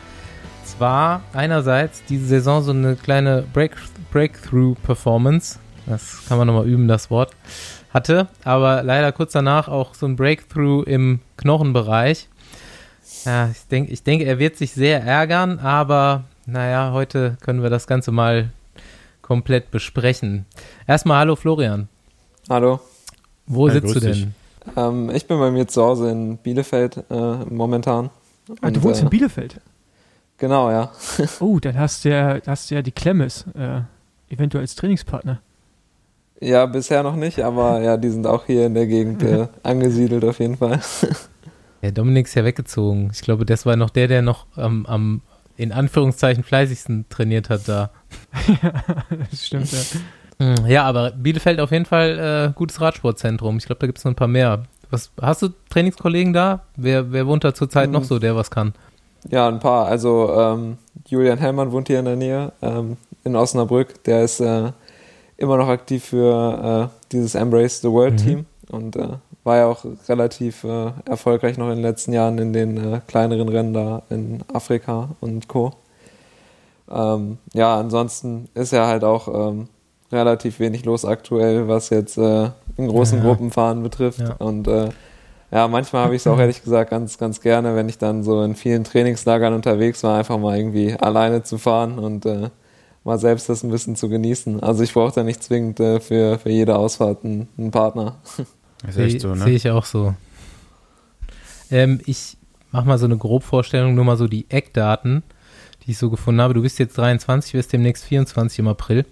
zwar 0.66 1.22
einerseits 1.32 2.04
diese 2.04 2.26
Saison 2.26 2.62
so 2.62 2.72
eine 2.72 2.98
kleine 2.98 3.46
Break 3.54 3.78
Breakthrough-Performance, 4.12 5.60
das 5.86 6.26
kann 6.28 6.38
man 6.38 6.48
nochmal 6.48 6.68
üben, 6.68 6.90
das 6.90 7.10
Wort, 7.10 7.32
hatte, 7.94 8.28
aber 8.44 8.84
leider 8.84 9.14
kurz 9.14 9.32
danach 9.32 9.70
auch 9.70 9.94
so 9.94 10.06
ein 10.06 10.18
Breakthrough 10.18 10.84
im 10.86 11.22
Knochenbereich. 11.38 12.28
Ja, 13.24 13.50
ich 13.50 13.68
denke, 13.68 13.94
ich 13.94 14.04
denke, 14.04 14.26
er 14.26 14.38
wird 14.38 14.58
sich 14.58 14.74
sehr 14.74 15.02
ärgern, 15.02 15.60
aber 15.60 16.26
naja, 16.46 16.92
heute 16.92 17.38
können 17.40 17.64
wir 17.64 17.70
das 17.70 17.88
Ganze 17.88 18.12
mal 18.12 18.50
komplett 19.30 19.70
besprechen. 19.70 20.46
Erstmal 20.88 21.20
hallo 21.20 21.36
Florian. 21.36 21.88
Hallo, 22.50 22.80
Wo 23.46 23.68
Ja, 23.68 23.74
sitzt 23.74 23.96
du 23.96 24.00
denn? 24.00 24.34
ähm, 24.76 25.12
ich 25.12 25.28
bin 25.28 25.38
bei 25.38 25.52
mir 25.52 25.68
zu 25.68 25.84
Hause 25.84 26.10
in 26.10 26.38
Bielefeld 26.38 26.98
äh, 27.12 27.36
momentan. 27.48 28.10
Ah, 28.62 28.72
du 28.72 28.80
Und, 28.80 28.84
wohnst 28.84 29.02
äh, 29.02 29.04
in 29.04 29.10
Bielefeld. 29.12 29.62
Genau, 30.40 30.72
ja. 30.72 30.92
Oh, 31.42 31.60
dann 31.60 31.78
hast 31.78 32.06
du 32.06 32.10
ja, 32.10 32.40
hast 32.48 32.72
du 32.72 32.76
ja 32.76 32.82
die 32.82 32.92
Klemmes, 32.92 33.46
äh, 33.56 33.82
eventuell 34.34 34.64
als 34.64 34.74
Trainingspartner. 34.76 35.42
Ja, 36.42 36.66
bisher 36.66 37.04
noch 37.04 37.16
nicht, 37.16 37.40
aber 37.42 37.82
ja, 37.82 37.98
die 37.98 38.10
sind 38.10 38.26
auch 38.26 38.48
hier 38.48 38.66
in 38.66 38.74
der 38.74 38.88
Gegend 38.88 39.22
äh, 39.22 39.48
angesiedelt 39.64 40.24
auf 40.26 40.40
jeden 40.40 40.58
Fall. 40.58 40.80
Ja, 41.82 41.92
Dominik 41.92 42.26
ist 42.28 42.36
ja 42.36 42.44
weggezogen. 42.44 43.10
Ich 43.14 43.22
glaube, 43.22 43.46
das 43.46 43.66
war 43.66 43.78
noch 43.78 43.90
der, 43.90 44.10
der 44.10 44.22
noch 44.22 44.48
am, 44.58 44.86
am 44.86 45.22
in 45.56 45.72
Anführungszeichen 45.72 46.44
fleißigsten 46.44 47.06
trainiert 47.08 47.50
hat 47.50 47.70
da. 47.70 47.90
das 49.32 49.46
stimmt, 49.46 49.72
ja. 49.72 49.80
Hm, 50.40 50.66
Ja, 50.68 50.84
aber 50.86 51.12
Bielefeld 51.12 51.60
auf 51.60 51.72
jeden 51.72 51.86
Fall 51.86 52.50
äh, 52.50 52.58
gutes 52.58 52.80
Radsportzentrum. 52.82 53.58
Ich 53.58 53.66
glaube, 53.66 53.80
da 53.80 53.88
gibt 53.88 53.98
es 53.98 54.04
noch 54.06 54.12
ein 54.12 54.16
paar 54.16 54.28
mehr. 54.28 54.64
Was, 54.90 55.12
hast 55.22 55.42
du 55.42 55.50
Trainingskollegen 55.70 56.34
da? 56.34 56.62
Wer, 56.76 57.12
wer 57.12 57.28
wohnt 57.28 57.44
da 57.44 57.54
zurzeit 57.54 57.86
Hm. 57.86 57.92
noch 57.94 58.04
so, 58.04 58.20
der 58.20 58.36
was 58.36 58.50
kann? 58.50 58.74
Ja, 59.30 59.48
ein 59.48 59.60
paar. 59.60 59.86
Also 59.88 60.32
ähm, 60.34 60.78
Julian 61.08 61.38
Hellmann 61.38 61.72
wohnt 61.72 61.88
hier 61.88 62.00
in 62.00 62.06
der 62.06 62.16
Nähe, 62.16 62.52
ähm, 62.62 62.98
in 63.24 63.36
Osnabrück. 63.36 64.04
Der 64.06 64.24
ist 64.24 64.40
äh, 64.40 64.72
immer 65.38 65.58
noch 65.58 65.68
aktiv 65.68 66.06
für 66.06 66.90
äh, 66.90 67.08
dieses 67.12 67.36
Embrace 67.36 67.82
the 67.82 67.90
World 67.90 68.14
Mhm. 68.14 68.18
Team 68.18 68.46
und 68.72 68.96
äh, 68.96 69.08
war 69.44 69.58
ja 69.58 69.66
auch 69.68 69.86
relativ 70.08 70.64
äh, 70.64 70.92
erfolgreich 71.06 71.58
noch 71.58 71.68
in 71.70 71.76
den 71.76 71.82
letzten 71.84 72.14
Jahren 72.14 72.38
in 72.40 72.54
den 72.54 72.78
äh, 72.78 73.02
kleineren 73.08 73.50
Rennen 73.50 73.74
da 73.74 74.04
in 74.10 74.40
Afrika 74.54 75.10
und 75.20 75.48
Co. 75.48 75.74
Ähm, 76.92 77.38
ja, 77.54 77.80
ansonsten 77.80 78.50
ist 78.54 78.74
ja 78.74 78.88
halt 78.88 79.04
auch 79.04 79.28
ähm, 79.50 79.68
relativ 80.12 80.60
wenig 80.60 80.86
los 80.86 81.06
aktuell, 81.06 81.68
was 81.68 81.90
jetzt 81.90 82.18
äh, 82.18 82.50
in 82.78 82.88
großen 82.88 83.20
Ja. 83.20 83.24
Gruppenfahren 83.24 83.84
betrifft. 83.84 84.20
Ja. 84.20 84.34
Und 84.40 84.68
äh, 84.68 84.90
ja, 85.52 85.68
manchmal 85.68 86.04
habe 86.06 86.16
ich 86.16 86.22
es 86.22 86.28
auch 86.28 86.40
ehrlich 86.40 86.64
gesagt 86.64 86.92
ganz, 86.92 87.18
ganz 87.18 87.42
gerne, 87.42 87.76
wenn 87.76 87.90
ich 87.90 87.98
dann 87.98 88.24
so 88.24 88.44
in 88.44 88.56
vielen 88.56 88.84
Trainingslagern 88.84 89.54
unterwegs 89.54 90.04
war, 90.04 90.18
einfach 90.18 90.38
mal 90.38 90.58
irgendwie 90.58 90.96
alleine 91.00 91.44
zu 91.44 91.58
fahren 91.58 91.98
und 91.98 92.26
äh, 92.26 92.50
mal 93.04 93.18
selbst 93.18 93.50
das 93.50 93.64
ein 93.64 93.72
bisschen 93.72 93.96
zu 93.96 94.10
genießen. 94.10 94.62
Also 94.62 94.84
ich 94.84 94.94
brauche 94.94 95.14
da 95.14 95.24
nicht 95.24 95.44
zwingend 95.44 95.80
äh, 95.80 96.00
für, 96.00 96.38
für 96.40 96.50
jede 96.52 96.76
Ausfahrt 96.78 97.24
einen, 97.24 97.48
einen 97.58 97.72
Partner. 97.72 98.18
Sehe 98.88 99.08
echt 99.08 99.22
so, 99.22 99.36
sehe 99.36 99.46
ne? 99.46 99.52
ich 99.52 99.70
auch 99.70 99.84
so. 99.84 100.14
Ähm, 101.70 102.00
ich 102.06 102.38
mache 102.72 102.88
mal 102.88 102.98
so 102.98 103.06
eine 103.06 103.18
Grobvorstellung, 103.18 103.94
nur 103.94 104.06
mal 104.06 104.16
so 104.16 104.28
die 104.28 104.50
Eckdaten, 104.50 105.24
die 105.90 105.94
ich 105.94 105.98
so 105.98 106.12
gefunden 106.12 106.40
habe. 106.40 106.54
Du 106.54 106.62
bist 106.62 106.78
jetzt 106.78 106.96
23, 107.00 107.56
wirst 107.56 107.74
demnächst 107.74 108.06
24 108.06 108.60
im 108.60 108.68
April. 108.68 109.06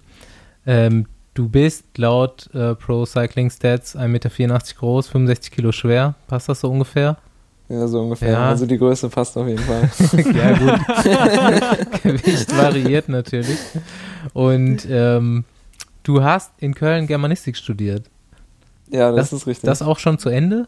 Ähm, 0.68 1.08
du 1.34 1.50
bist 1.50 1.98
laut 1.98 2.54
äh, 2.54 2.76
Pro 2.76 3.04
Cycling 3.04 3.50
Stats 3.50 3.98
1,84 3.98 4.08
Meter 4.08 4.60
groß, 4.78 5.08
65 5.08 5.52
Kilo 5.52 5.72
schwer. 5.72 6.14
Passt 6.28 6.50
das 6.50 6.60
so 6.60 6.70
ungefähr? 6.70 7.18
Ja, 7.68 7.88
so 7.88 8.02
ungefähr. 8.02 8.34
Ja. 8.34 8.50
Also 8.50 8.68
die 8.68 8.78
Größe 8.78 9.10
passt 9.10 9.36
auf 9.38 9.48
jeden 9.48 9.64
Fall. 9.64 9.90
ja, 10.36 10.54
gut. 10.54 12.04
Gewicht 12.04 12.56
variiert 12.56 13.10
natürlich. 13.10 13.58
Und 14.34 14.88
ähm, 14.88 15.46
du 16.04 16.24
hast 16.24 16.52
in 16.60 16.76
Köln 16.76 17.08
Germanistik 17.08 17.58
studiert. 17.58 18.04
Ja, 18.92 19.12
das, 19.12 19.34
ist 19.34 19.48
richtig. 19.48 19.66
Das 19.68 19.82
auch 19.82 19.98
schon 19.98 20.20
zu 20.20 20.30
Ende? 20.30 20.68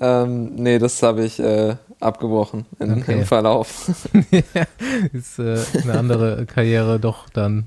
Ähm, 0.00 0.54
nee, 0.56 0.78
das 0.78 1.02
habe 1.02 1.24
ich 1.24 1.38
äh, 1.40 1.76
abgebrochen 2.00 2.66
in, 2.78 2.98
Okay. 3.02 3.12
im 3.20 3.24
Verlauf. 3.24 3.90
ist 5.12 5.38
äh, 5.38 5.58
eine 5.82 5.98
andere 5.98 6.46
Karriere 6.46 6.98
doch 7.00 7.28
dann 7.30 7.66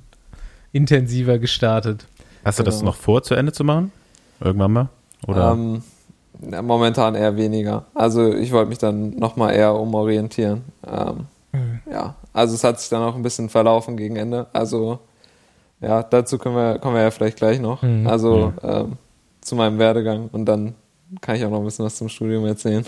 intensiver 0.71 1.39
gestartet. 1.39 2.05
Hast 2.45 2.59
du 2.59 2.63
das 2.63 2.79
Genau. 2.79 2.91
noch 2.91 2.95
vor, 2.97 3.21
zu 3.23 3.35
Ende 3.35 3.51
zu 3.51 3.63
machen? 3.63 3.91
Irgendwann 4.39 4.71
mal? 4.71 4.89
Oder? 5.27 5.51
Ähm, 5.51 5.83
ja, 6.49 6.61
momentan 6.61 7.13
eher 7.15 7.35
weniger. 7.37 7.85
Also 7.93 8.33
ich 8.33 8.51
wollte 8.51 8.69
mich 8.69 8.79
dann 8.79 9.11
nochmal 9.11 9.53
eher 9.53 9.75
umorientieren. 9.75 10.61
Ähm, 10.87 11.25
Ja, 11.91 12.15
also 12.33 12.55
es 12.55 12.63
hat 12.63 12.79
sich 12.79 12.89
dann 12.89 13.03
auch 13.03 13.13
ein 13.15 13.21
bisschen 13.23 13.49
verlaufen 13.49 13.97
gegen 13.97 14.15
Ende. 14.15 14.47
Also 14.53 14.99
ja, 15.81 16.01
dazu 16.01 16.37
können 16.37 16.55
wir, 16.55 16.79
kommen 16.79 16.95
wir 16.95 17.01
ja 17.03 17.11
vielleicht 17.11 17.37
gleich 17.37 17.59
noch. 17.59 17.81
Mhm. 17.83 18.07
Also 18.07 18.53
ähm, 18.63 18.93
zu 19.41 19.55
meinem 19.55 19.77
Werdegang 19.77 20.29
und 20.31 20.45
dann 20.45 20.75
kann 21.19 21.35
ich 21.35 21.45
auch 21.45 21.49
noch 21.49 21.59
ein 21.59 21.65
bisschen 21.65 21.85
was 21.85 21.95
zum 21.95 22.09
Studium 22.09 22.45
erzählen. 22.45 22.85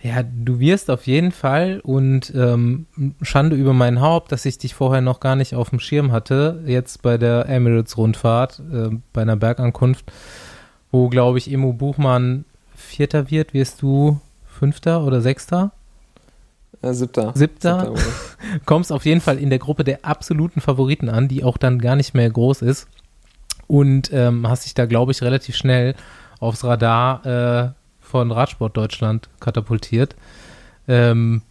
Ja, 0.00 0.22
du 0.22 0.60
wirst 0.60 0.90
auf 0.90 1.06
jeden 1.06 1.32
Fall 1.32 1.80
und 1.82 2.32
ähm, 2.34 2.86
Schande 3.20 3.56
über 3.56 3.72
mein 3.72 4.00
Haupt, 4.00 4.30
dass 4.30 4.44
ich 4.44 4.58
dich 4.58 4.74
vorher 4.74 5.00
noch 5.00 5.18
gar 5.18 5.34
nicht 5.34 5.56
auf 5.56 5.70
dem 5.70 5.80
Schirm 5.80 6.12
hatte, 6.12 6.62
jetzt 6.66 7.02
bei 7.02 7.18
der 7.18 7.48
Emirates-Rundfahrt, 7.48 8.62
äh, 8.72 8.90
bei 9.12 9.22
einer 9.22 9.36
Bergankunft. 9.36 10.12
wo, 10.90 11.08
glaube 11.08 11.38
ich, 11.38 11.52
Emo 11.52 11.72
Buchmann 11.72 12.44
Vierter 12.74 13.30
wird, 13.30 13.52
wirst 13.52 13.82
du 13.82 14.20
Fünfter 14.46 15.04
oder 15.04 15.20
Sechster? 15.20 15.72
Äh, 16.80 16.92
siebter. 16.92 17.32
Siebter. 17.34 17.92
Siebter. 17.94 17.94
Kommst 18.64 18.92
auf 18.92 19.04
jeden 19.04 19.20
Fall 19.20 19.38
in 19.38 19.50
der 19.50 19.58
Gruppe 19.58 19.84
der 19.84 20.04
absoluten 20.04 20.60
Favoriten 20.60 21.08
an, 21.08 21.28
die 21.28 21.42
auch 21.42 21.56
dann 21.56 21.80
gar 21.80 21.96
nicht 21.96 22.14
mehr 22.14 22.30
groß 22.30 22.62
ist. 22.62 22.86
Und 23.66 24.10
ähm, 24.12 24.48
hast 24.48 24.64
dich 24.64 24.74
da, 24.74 24.86
glaube 24.86 25.12
ich, 25.12 25.22
relativ 25.22 25.56
schnell 25.56 25.94
aufs 26.40 26.64
Radar 26.64 27.26
äh, 27.26 27.70
von 28.00 28.30
Radsport 28.30 28.76
Deutschland 28.76 29.28
katapultiert. 29.40 30.14
Ähm, 30.86 31.42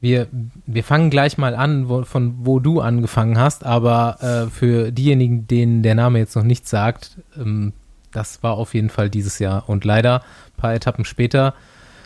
wir, 0.00 0.28
wir 0.66 0.84
fangen 0.84 1.10
gleich 1.10 1.38
mal 1.38 1.54
an, 1.54 1.88
wo, 1.88 2.04
von 2.04 2.34
wo 2.46 2.60
du 2.60 2.80
angefangen 2.80 3.38
hast, 3.38 3.64
aber 3.64 4.18
äh, 4.20 4.50
für 4.50 4.92
diejenigen, 4.92 5.46
denen 5.48 5.82
der 5.82 5.94
Name 5.94 6.18
jetzt 6.20 6.36
noch 6.36 6.44
nichts 6.44 6.70
sagt, 6.70 7.18
ähm, 7.36 7.72
das 8.12 8.42
war 8.42 8.52
auf 8.52 8.74
jeden 8.74 8.90
Fall 8.90 9.10
dieses 9.10 9.38
Jahr. 9.38 9.68
Und 9.68 9.84
leider, 9.84 10.20
ein 10.20 10.56
paar 10.56 10.74
Etappen 10.74 11.04
später, 11.04 11.54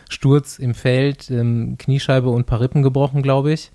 Sturz 0.09 0.59
im 0.59 0.73
Feld, 0.73 1.29
ähm, 1.29 1.77
Kniescheibe 1.77 2.29
und 2.29 2.41
ein 2.41 2.45
paar 2.45 2.61
Rippen 2.61 2.83
gebrochen, 2.83 3.21
glaube 3.21 3.53
ich. 3.53 3.71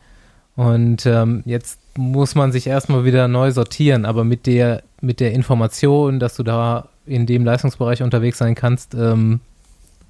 Und 0.57 1.07
ähm, 1.07 1.43
jetzt 1.47 1.81
muss 1.97 2.35
man 2.35 2.51
sich 2.51 2.67
erstmal 2.67 3.05
wieder 3.05 3.29
neu 3.29 3.53
sortieren, 3.53 4.05
aber 4.05 4.25
mit 4.25 4.47
der, 4.47 4.83
mit 5.01 5.21
der 5.21 5.33
Information, 5.33 6.19
dass 6.19 6.35
du 6.35 6.43
da 6.43 6.89
in 7.09 7.27
dem 7.27 7.45
Leistungsbereich 7.45 8.03
unterwegs 8.03 8.39
sein 8.39 8.55
kannst, 8.55 8.95
ähm, 8.95 9.41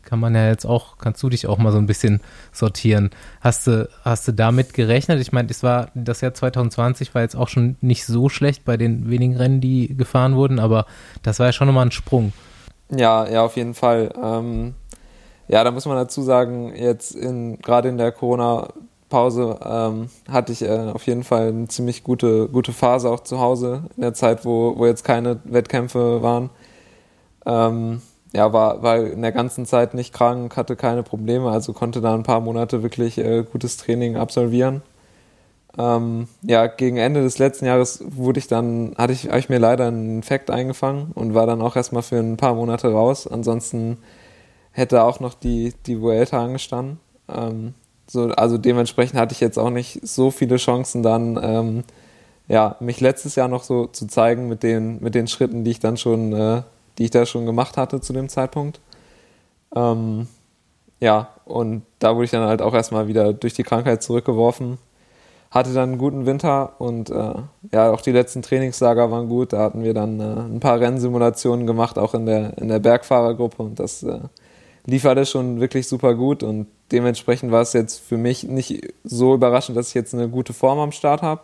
kann 0.08 0.20
man 0.20 0.34
ja 0.34 0.48
jetzt 0.48 0.64
auch, 0.64 0.96
kannst 0.96 1.22
du 1.22 1.28
dich 1.28 1.46
auch 1.46 1.58
mal 1.58 1.70
so 1.70 1.76
ein 1.76 1.86
bisschen 1.86 2.22
sortieren. 2.50 3.10
Hast 3.42 3.66
du, 3.66 3.90
hast 4.04 4.26
du 4.26 4.32
damit 4.32 4.72
gerechnet? 4.72 5.20
Ich 5.20 5.32
meine, 5.32 5.50
es 5.50 5.62
war, 5.62 5.90
das 5.94 6.22
Jahr 6.22 6.32
2020 6.32 7.14
war 7.14 7.20
jetzt 7.20 7.36
auch 7.36 7.48
schon 7.48 7.76
nicht 7.82 8.06
so 8.06 8.30
schlecht 8.30 8.64
bei 8.64 8.78
den 8.78 9.10
wenigen 9.10 9.36
Rennen, 9.36 9.60
die 9.60 9.94
gefahren 9.94 10.34
wurden, 10.34 10.60
aber 10.60 10.86
das 11.22 11.38
war 11.38 11.46
ja 11.46 11.52
schon 11.52 11.66
nochmal 11.66 11.84
ein 11.84 11.92
Sprung. 11.92 12.32
Ja, 12.90 13.28
ja, 13.28 13.42
auf 13.42 13.56
jeden 13.56 13.74
Fall. 13.74 14.10
Ähm, 14.22 14.74
ja, 15.46 15.62
da 15.62 15.70
muss 15.70 15.84
man 15.84 15.96
dazu 15.96 16.22
sagen, 16.22 16.74
jetzt 16.74 17.14
in, 17.14 17.58
gerade 17.58 17.90
in 17.90 17.98
der 17.98 18.12
Corona-Pause 18.12 19.58
ähm, 19.62 20.08
hatte 20.30 20.52
ich 20.52 20.62
äh, 20.62 20.90
auf 20.92 21.06
jeden 21.06 21.22
Fall 21.22 21.48
eine 21.48 21.68
ziemlich 21.68 22.02
gute, 22.02 22.48
gute 22.48 22.72
Phase 22.72 23.10
auch 23.10 23.20
zu 23.20 23.40
Hause 23.40 23.82
in 23.96 24.02
der 24.02 24.14
Zeit, 24.14 24.46
wo, 24.46 24.78
wo 24.78 24.86
jetzt 24.86 25.04
keine 25.04 25.40
Wettkämpfe 25.44 26.22
waren. 26.22 26.48
Ähm, 27.48 28.02
ja, 28.34 28.52
war, 28.52 28.82
war 28.82 28.98
in 28.98 29.22
der 29.22 29.32
ganzen 29.32 29.64
Zeit 29.64 29.94
nicht 29.94 30.12
krank, 30.12 30.56
hatte 30.56 30.76
keine 30.76 31.02
Probleme, 31.02 31.50
also 31.50 31.72
konnte 31.72 32.00
da 32.00 32.14
ein 32.14 32.22
paar 32.22 32.40
Monate 32.40 32.82
wirklich 32.82 33.18
äh, 33.18 33.42
gutes 33.42 33.78
Training 33.78 34.16
absolvieren. 34.16 34.82
Ähm, 35.78 36.28
ja, 36.42 36.66
gegen 36.66 36.98
Ende 36.98 37.22
des 37.22 37.38
letzten 37.38 37.64
Jahres 37.64 38.04
wurde 38.04 38.38
ich 38.38 38.48
dann, 38.48 38.94
hatte 38.98 39.12
ich, 39.12 39.30
ich 39.30 39.48
mir 39.48 39.58
leider 39.58 39.86
einen 39.86 40.16
Infekt 40.16 40.50
eingefangen 40.50 41.12
und 41.14 41.34
war 41.34 41.46
dann 41.46 41.62
auch 41.62 41.76
erstmal 41.76 42.02
für 42.02 42.18
ein 42.18 42.36
paar 42.36 42.54
Monate 42.54 42.92
raus. 42.92 43.26
Ansonsten 43.26 43.98
hätte 44.72 45.04
auch 45.04 45.20
noch 45.20 45.34
die, 45.34 45.72
die 45.86 46.00
Vuelta 46.00 46.44
angestanden. 46.44 47.00
Ähm, 47.28 47.74
so, 48.06 48.24
also 48.30 48.58
dementsprechend 48.58 49.18
hatte 49.18 49.32
ich 49.34 49.40
jetzt 49.40 49.58
auch 49.58 49.70
nicht 49.70 50.06
so 50.06 50.30
viele 50.30 50.56
Chancen 50.56 51.02
dann, 51.02 51.38
ähm, 51.42 51.84
ja, 52.48 52.76
mich 52.80 53.00
letztes 53.00 53.36
Jahr 53.36 53.48
noch 53.48 53.62
so 53.62 53.86
zu 53.86 54.06
zeigen 54.06 54.48
mit 54.48 54.62
den, 54.62 55.00
mit 55.02 55.14
den 55.14 55.28
Schritten, 55.28 55.64
die 55.64 55.70
ich 55.72 55.80
dann 55.80 55.96
schon 55.96 56.32
äh, 56.32 56.62
die 56.98 57.04
ich 57.04 57.10
da 57.10 57.24
schon 57.26 57.46
gemacht 57.46 57.76
hatte 57.76 58.00
zu 58.00 58.12
dem 58.12 58.28
Zeitpunkt. 58.28 58.80
Ähm, 59.74 60.26
ja, 61.00 61.28
und 61.44 61.82
da 62.00 62.14
wurde 62.14 62.24
ich 62.24 62.30
dann 62.30 62.48
halt 62.48 62.60
auch 62.60 62.74
erstmal 62.74 63.06
wieder 63.08 63.32
durch 63.32 63.54
die 63.54 63.62
Krankheit 63.62 64.02
zurückgeworfen. 64.02 64.78
Hatte 65.50 65.72
dann 65.72 65.90
einen 65.90 65.98
guten 65.98 66.26
Winter 66.26 66.74
und 66.78 67.08
äh, 67.08 67.34
ja, 67.72 67.90
auch 67.90 68.02
die 68.02 68.12
letzten 68.12 68.42
Trainingslager 68.42 69.10
waren 69.10 69.28
gut. 69.28 69.52
Da 69.52 69.60
hatten 69.60 69.82
wir 69.82 69.94
dann 69.94 70.20
äh, 70.20 70.24
ein 70.24 70.60
paar 70.60 70.80
Rennsimulationen 70.80 71.66
gemacht, 71.66 71.98
auch 71.98 72.14
in 72.14 72.26
der, 72.26 72.58
in 72.58 72.68
der 72.68 72.80
Bergfahrergruppe 72.80 73.62
und 73.62 73.80
das 73.80 74.02
äh, 74.02 74.18
lief 74.84 75.06
alles 75.06 75.30
schon 75.30 75.60
wirklich 75.60 75.86
super 75.86 76.14
gut 76.14 76.42
und 76.42 76.66
dementsprechend 76.92 77.52
war 77.52 77.62
es 77.62 77.72
jetzt 77.72 77.98
für 77.98 78.16
mich 78.16 78.44
nicht 78.44 78.92
so 79.04 79.34
überraschend, 79.34 79.76
dass 79.76 79.88
ich 79.88 79.94
jetzt 79.94 80.14
eine 80.14 80.28
gute 80.28 80.52
Form 80.52 80.78
am 80.78 80.92
Start 80.92 81.22
habe. 81.22 81.42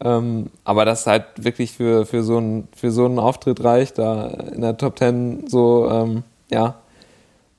Ähm, 0.00 0.50
aber 0.64 0.84
das 0.84 1.06
halt 1.06 1.24
wirklich 1.36 1.72
für, 1.72 2.04
für, 2.06 2.22
so 2.22 2.36
einen, 2.36 2.68
für 2.76 2.90
so 2.90 3.04
einen 3.04 3.18
Auftritt 3.18 3.62
reicht, 3.62 3.98
da 3.98 4.26
in 4.26 4.60
der 4.60 4.76
Top 4.76 4.96
Ten 4.96 5.46
so, 5.48 5.88
ähm, 5.90 6.24
ja, 6.50 6.76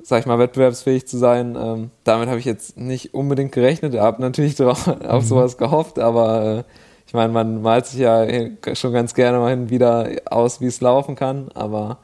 sag 0.03 0.19
ich 0.19 0.25
mal, 0.25 0.37
wettbewerbsfähig 0.37 1.07
zu 1.07 1.17
sein. 1.17 1.57
Ähm, 1.59 1.91
damit 2.03 2.29
habe 2.29 2.39
ich 2.39 2.45
jetzt 2.45 2.77
nicht 2.77 3.13
unbedingt 3.13 3.51
gerechnet. 3.51 3.93
Ich 3.93 3.99
habe 3.99 4.21
natürlich 4.21 4.55
drauf, 4.57 4.87
auf 4.87 5.23
mhm. 5.23 5.27
sowas 5.27 5.57
gehofft, 5.57 5.97
aber 5.97 6.43
äh, 6.59 6.63
ich 7.07 7.13
meine, 7.13 7.31
man 7.31 7.61
malt 7.61 7.85
sich 7.85 7.99
ja 7.99 8.27
schon 8.73 8.93
ganz 8.93 9.13
gerne 9.13 9.39
mal 9.39 9.51
hin 9.51 9.69
wieder 9.69 10.09
aus, 10.25 10.59
wie 10.59 10.65
es 10.65 10.81
laufen 10.81 11.15
kann, 11.15 11.49
aber 11.53 11.99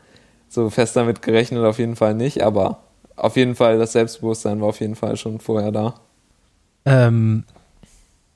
so 0.48 0.70
fest 0.70 0.96
damit 0.96 1.22
gerechnet 1.22 1.64
auf 1.64 1.80
jeden 1.80 1.96
Fall 1.96 2.14
nicht. 2.14 2.44
Aber 2.44 2.80
auf 3.16 3.36
jeden 3.36 3.56
Fall, 3.56 3.78
das 3.78 3.94
Selbstbewusstsein 3.94 4.62
war 4.62 4.70
auf 4.70 4.80
jeden 4.80 4.96
Fall 4.96 5.18
schon 5.18 5.40
vorher 5.40 5.72
da. 5.72 5.96
Ähm, 6.86 7.44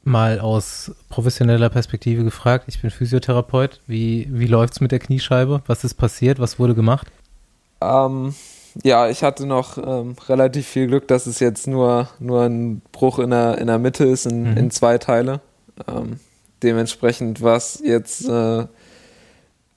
mal 0.05 0.39
aus 0.39 0.91
professioneller 1.09 1.69
Perspektive 1.69 2.23
gefragt. 2.23 2.65
Ich 2.67 2.81
bin 2.81 2.91
Physiotherapeut. 2.91 3.81
Wie, 3.87 4.27
wie 4.31 4.47
läuft 4.47 4.73
es 4.73 4.81
mit 4.81 4.91
der 4.91 4.99
Kniescheibe? 4.99 5.61
Was 5.67 5.83
ist 5.83 5.95
passiert? 5.95 6.39
Was 6.39 6.59
wurde 6.59 6.75
gemacht? 6.75 7.07
Ähm, 7.81 8.33
ja, 8.83 9.09
ich 9.09 9.23
hatte 9.23 9.45
noch 9.45 9.77
ähm, 9.77 10.15
relativ 10.27 10.67
viel 10.67 10.87
Glück, 10.87 11.07
dass 11.07 11.25
es 11.25 11.39
jetzt 11.39 11.67
nur, 11.67 12.09
nur 12.19 12.43
ein 12.43 12.81
Bruch 12.91 13.19
in 13.19 13.31
der, 13.31 13.57
in 13.57 13.67
der 13.67 13.79
Mitte 13.79 14.05
ist, 14.05 14.25
in, 14.25 14.51
mhm. 14.51 14.57
in 14.57 14.71
zwei 14.71 14.97
Teile. 14.97 15.41
Ähm, 15.87 16.19
dementsprechend 16.61 17.41
war 17.41 17.57
es 17.57 17.81
jetzt, 17.83 18.27
äh, 18.27 18.65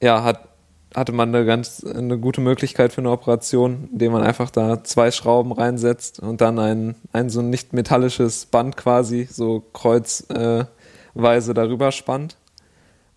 ja, 0.00 0.22
hat 0.24 0.47
hatte 0.94 1.12
man 1.12 1.34
eine 1.34 1.44
ganz 1.44 1.84
eine 1.84 2.18
gute 2.18 2.40
Möglichkeit 2.40 2.92
für 2.92 3.00
eine 3.00 3.10
Operation, 3.10 3.88
indem 3.92 4.12
man 4.12 4.22
einfach 4.22 4.50
da 4.50 4.82
zwei 4.84 5.10
Schrauben 5.10 5.52
reinsetzt 5.52 6.20
und 6.20 6.40
dann 6.40 6.58
ein, 6.58 6.94
ein 7.12 7.28
so 7.30 7.42
nicht 7.42 7.72
metallisches 7.72 8.46
Band 8.46 8.76
quasi 8.76 9.28
so 9.30 9.62
kreuzweise 9.72 10.66
äh, 11.14 11.54
darüber 11.54 11.92
spannt. 11.92 12.36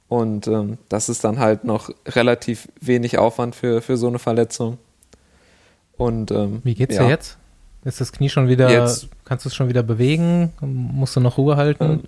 Und 0.10 0.48
ähm, 0.48 0.78
das 0.90 1.08
ist 1.08 1.24
dann 1.24 1.40
halt 1.40 1.64
noch 1.64 1.90
relativ 2.06 2.68
wenig 2.82 3.18
Aufwand 3.18 3.56
für, 3.56 3.82
für 3.82 3.96
so 3.96 4.08
eine 4.08 4.20
Verletzung. 4.20 4.78
Und 5.96 6.32
ähm, 6.32 6.60
wie 6.66 6.76
geht's 6.76 6.96
ja. 6.96 7.04
dir 7.04 7.10
jetzt? 7.10 7.38
Ist 7.86 8.02
das 8.02 8.12
Knie 8.12 8.30
schon 8.30 8.48
wieder, 8.48 8.70
jetzt, 8.70 9.08
kannst 9.24 9.46
du 9.46 9.50
es 9.50 9.56
schon 9.56 9.70
wieder 9.70 9.84
bewegen? 9.84 10.52
Musst 10.60 11.16
du 11.16 11.20
noch 11.20 11.38
Ruhe 11.38 11.56
halten? 11.56 12.04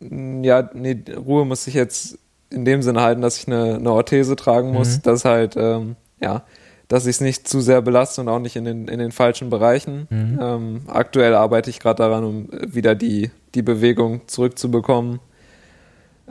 Ähm, 0.00 0.44
ja, 0.44 0.68
nee, 0.74 1.02
Ruhe 1.16 1.44
muss 1.44 1.66
ich 1.66 1.74
jetzt 1.74 2.18
in 2.50 2.64
dem 2.64 2.82
Sinne 2.82 3.02
halten, 3.02 3.22
dass 3.22 3.38
ich 3.38 3.46
eine, 3.46 3.76
eine 3.76 3.92
Orthese 3.92 4.36
tragen 4.36 4.72
muss, 4.72 4.98
mhm. 4.98 5.02
dass 5.02 5.24
halt, 5.24 5.56
ähm, 5.56 5.96
ja, 6.20 6.44
dass 6.88 7.06
ich 7.06 7.16
es 7.16 7.20
nicht 7.20 7.48
zu 7.48 7.60
sehr 7.60 7.82
belaste 7.82 8.20
und 8.20 8.28
auch 8.28 8.38
nicht 8.38 8.56
in 8.56 8.64
den, 8.64 8.88
in 8.88 8.98
den 8.98 9.12
falschen 9.12 9.50
Bereichen. 9.50 10.06
Mhm. 10.10 10.38
Ähm, 10.40 10.80
aktuell 10.86 11.34
arbeite 11.34 11.70
ich 11.70 11.80
gerade 11.80 12.02
daran, 12.02 12.24
um 12.24 12.48
wieder 12.52 12.94
die, 12.94 13.30
die 13.54 13.62
Bewegung 13.62 14.20
zurückzubekommen. 14.28 15.20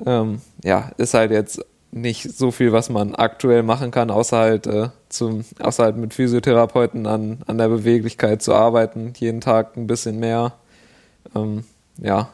Ähm, 0.05 0.41
ja, 0.63 0.91
ist 0.97 1.13
halt 1.13 1.31
jetzt 1.31 1.63
nicht 1.91 2.37
so 2.37 2.51
viel, 2.51 2.73
was 2.73 2.89
man 2.89 3.15
aktuell 3.15 3.63
machen 3.63 3.91
kann, 3.91 4.11
außer 4.11 4.37
halt, 4.37 4.67
äh, 4.67 4.89
zum, 5.07 5.45
außer 5.59 5.83
halt 5.83 5.97
mit 5.97 6.13
Physiotherapeuten 6.13 7.07
an, 7.07 7.39
an 7.47 7.57
der 7.57 7.69
Beweglichkeit 7.69 8.41
zu 8.41 8.53
arbeiten, 8.53 9.13
jeden 9.17 9.39
Tag 9.41 9.77
ein 9.77 9.87
bisschen 9.87 10.19
mehr. 10.19 10.53
Ähm, 11.33 11.63
ja. 11.97 12.29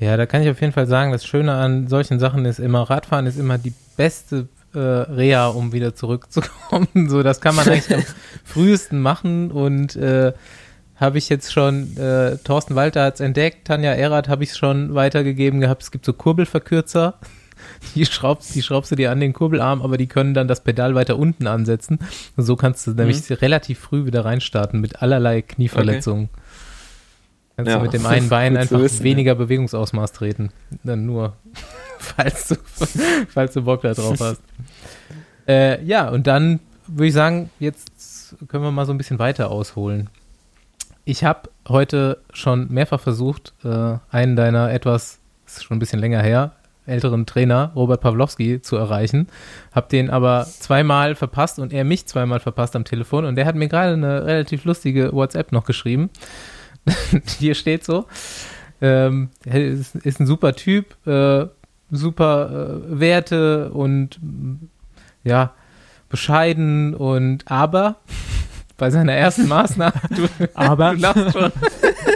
Ja, 0.00 0.16
da 0.16 0.26
kann 0.26 0.42
ich 0.42 0.50
auf 0.50 0.60
jeden 0.60 0.72
Fall 0.72 0.86
sagen, 0.86 1.12
das 1.12 1.24
Schöne 1.24 1.54
an 1.54 1.88
solchen 1.88 2.18
Sachen 2.18 2.44
ist 2.44 2.58
immer, 2.58 2.82
Radfahren 2.82 3.26
ist 3.26 3.38
immer 3.38 3.56
die 3.56 3.72
beste 3.96 4.48
äh, 4.74 4.78
Reha, 4.78 5.48
um 5.48 5.72
wieder 5.72 5.94
zurückzukommen. 5.94 6.88
so, 7.08 7.22
das 7.22 7.40
kann 7.40 7.54
man 7.54 7.66
eigentlich 7.66 7.94
am 7.94 8.04
frühesten 8.44 9.00
machen 9.00 9.50
und 9.50 9.96
äh, 9.96 10.32
habe 10.96 11.18
ich 11.18 11.28
jetzt 11.28 11.52
schon, 11.52 11.96
äh, 11.96 12.36
Thorsten 12.38 12.74
Walter 12.74 13.04
hat 13.04 13.14
es 13.14 13.20
entdeckt, 13.20 13.66
Tanja 13.66 13.92
Erath 13.92 14.28
habe 14.28 14.44
ich 14.44 14.54
schon 14.54 14.94
weitergegeben 14.94 15.60
gehabt. 15.60 15.82
Es 15.82 15.90
gibt 15.90 16.04
so 16.04 16.12
Kurbelverkürzer, 16.12 17.14
die 17.94 18.06
schraubst, 18.06 18.54
die 18.54 18.62
schraubst 18.62 18.90
du 18.90 18.96
dir 18.96 19.10
an 19.10 19.20
den 19.20 19.32
Kurbelarm, 19.32 19.82
aber 19.82 19.96
die 19.96 20.06
können 20.06 20.34
dann 20.34 20.48
das 20.48 20.62
Pedal 20.62 20.94
weiter 20.94 21.18
unten 21.18 21.46
ansetzen. 21.46 21.98
Und 22.36 22.44
so 22.44 22.56
kannst 22.56 22.86
du 22.86 22.90
mhm. 22.90 22.96
nämlich 22.96 23.30
relativ 23.42 23.78
früh 23.78 24.04
wieder 24.04 24.24
reinstarten 24.24 24.80
mit 24.80 25.02
allerlei 25.02 25.42
Knieverletzungen. 25.42 26.28
Okay. 26.32 26.42
Kannst 27.56 27.70
ja. 27.70 27.78
du 27.78 27.84
mit 27.84 27.92
dem 27.94 28.06
einen 28.06 28.28
Bein 28.28 28.56
einfach 28.56 28.78
wissen, 28.78 29.02
weniger 29.02 29.32
ja. 29.32 29.34
Bewegungsausmaß 29.34 30.12
treten. 30.12 30.50
Dann 30.84 31.06
nur, 31.06 31.34
falls 31.98 32.48
du, 32.48 32.56
falls 33.28 33.54
du 33.54 33.62
Bock 33.62 33.82
da 33.82 33.94
drauf 33.94 34.20
hast. 34.20 34.42
äh, 35.48 35.82
ja, 35.84 36.08
und 36.08 36.26
dann 36.26 36.60
würde 36.86 37.06
ich 37.06 37.14
sagen, 37.14 37.50
jetzt 37.58 38.36
können 38.48 38.64
wir 38.64 38.70
mal 38.70 38.86
so 38.86 38.92
ein 38.92 38.98
bisschen 38.98 39.18
weiter 39.18 39.50
ausholen. 39.50 40.10
Ich 41.04 41.24
habe 41.24 41.48
heute 41.68 42.18
schon 42.32 42.68
mehrfach 42.72 43.00
versucht, 43.00 43.54
äh, 43.64 43.98
einen 44.10 44.36
deiner 44.36 44.72
etwas, 44.72 45.18
ist 45.46 45.64
schon 45.64 45.76
ein 45.76 45.80
bisschen 45.80 46.00
länger 46.00 46.20
her, 46.20 46.52
älteren 46.84 47.26
Trainer, 47.26 47.72
Robert 47.74 48.00
Pawlowski, 48.00 48.60
zu 48.60 48.76
erreichen. 48.76 49.28
Habe 49.72 49.88
den 49.88 50.10
aber 50.10 50.46
zweimal 50.46 51.14
verpasst 51.14 51.58
und 51.58 51.72
er 51.72 51.84
mich 51.84 52.06
zweimal 52.06 52.40
verpasst 52.40 52.76
am 52.76 52.84
Telefon. 52.84 53.24
Und 53.24 53.36
der 53.36 53.46
hat 53.46 53.54
mir 53.54 53.68
gerade 53.68 53.94
eine 53.94 54.24
relativ 54.24 54.64
lustige 54.64 55.12
WhatsApp 55.12 55.52
noch 55.52 55.64
geschrieben. 55.64 56.10
Hier 57.38 57.54
steht 57.54 57.84
so. 57.84 58.06
Ähm, 58.80 59.30
ist, 59.44 59.94
ist, 59.96 60.20
ein 60.20 60.26
super 60.26 60.54
Typ, 60.54 60.94
äh, 61.06 61.46
super 61.90 62.82
äh, 62.90 63.00
Werte 63.00 63.70
und 63.72 64.20
ja, 65.24 65.54
bescheiden 66.08 66.94
und 66.94 67.50
aber 67.50 67.96
bei 68.76 68.90
seiner 68.90 69.14
ersten 69.14 69.48
Maßnahme, 69.48 69.94
du, 70.10 70.28
Aber 70.54 70.94
du 70.94 71.00
lachst 71.00 71.32
schon. 71.32 71.52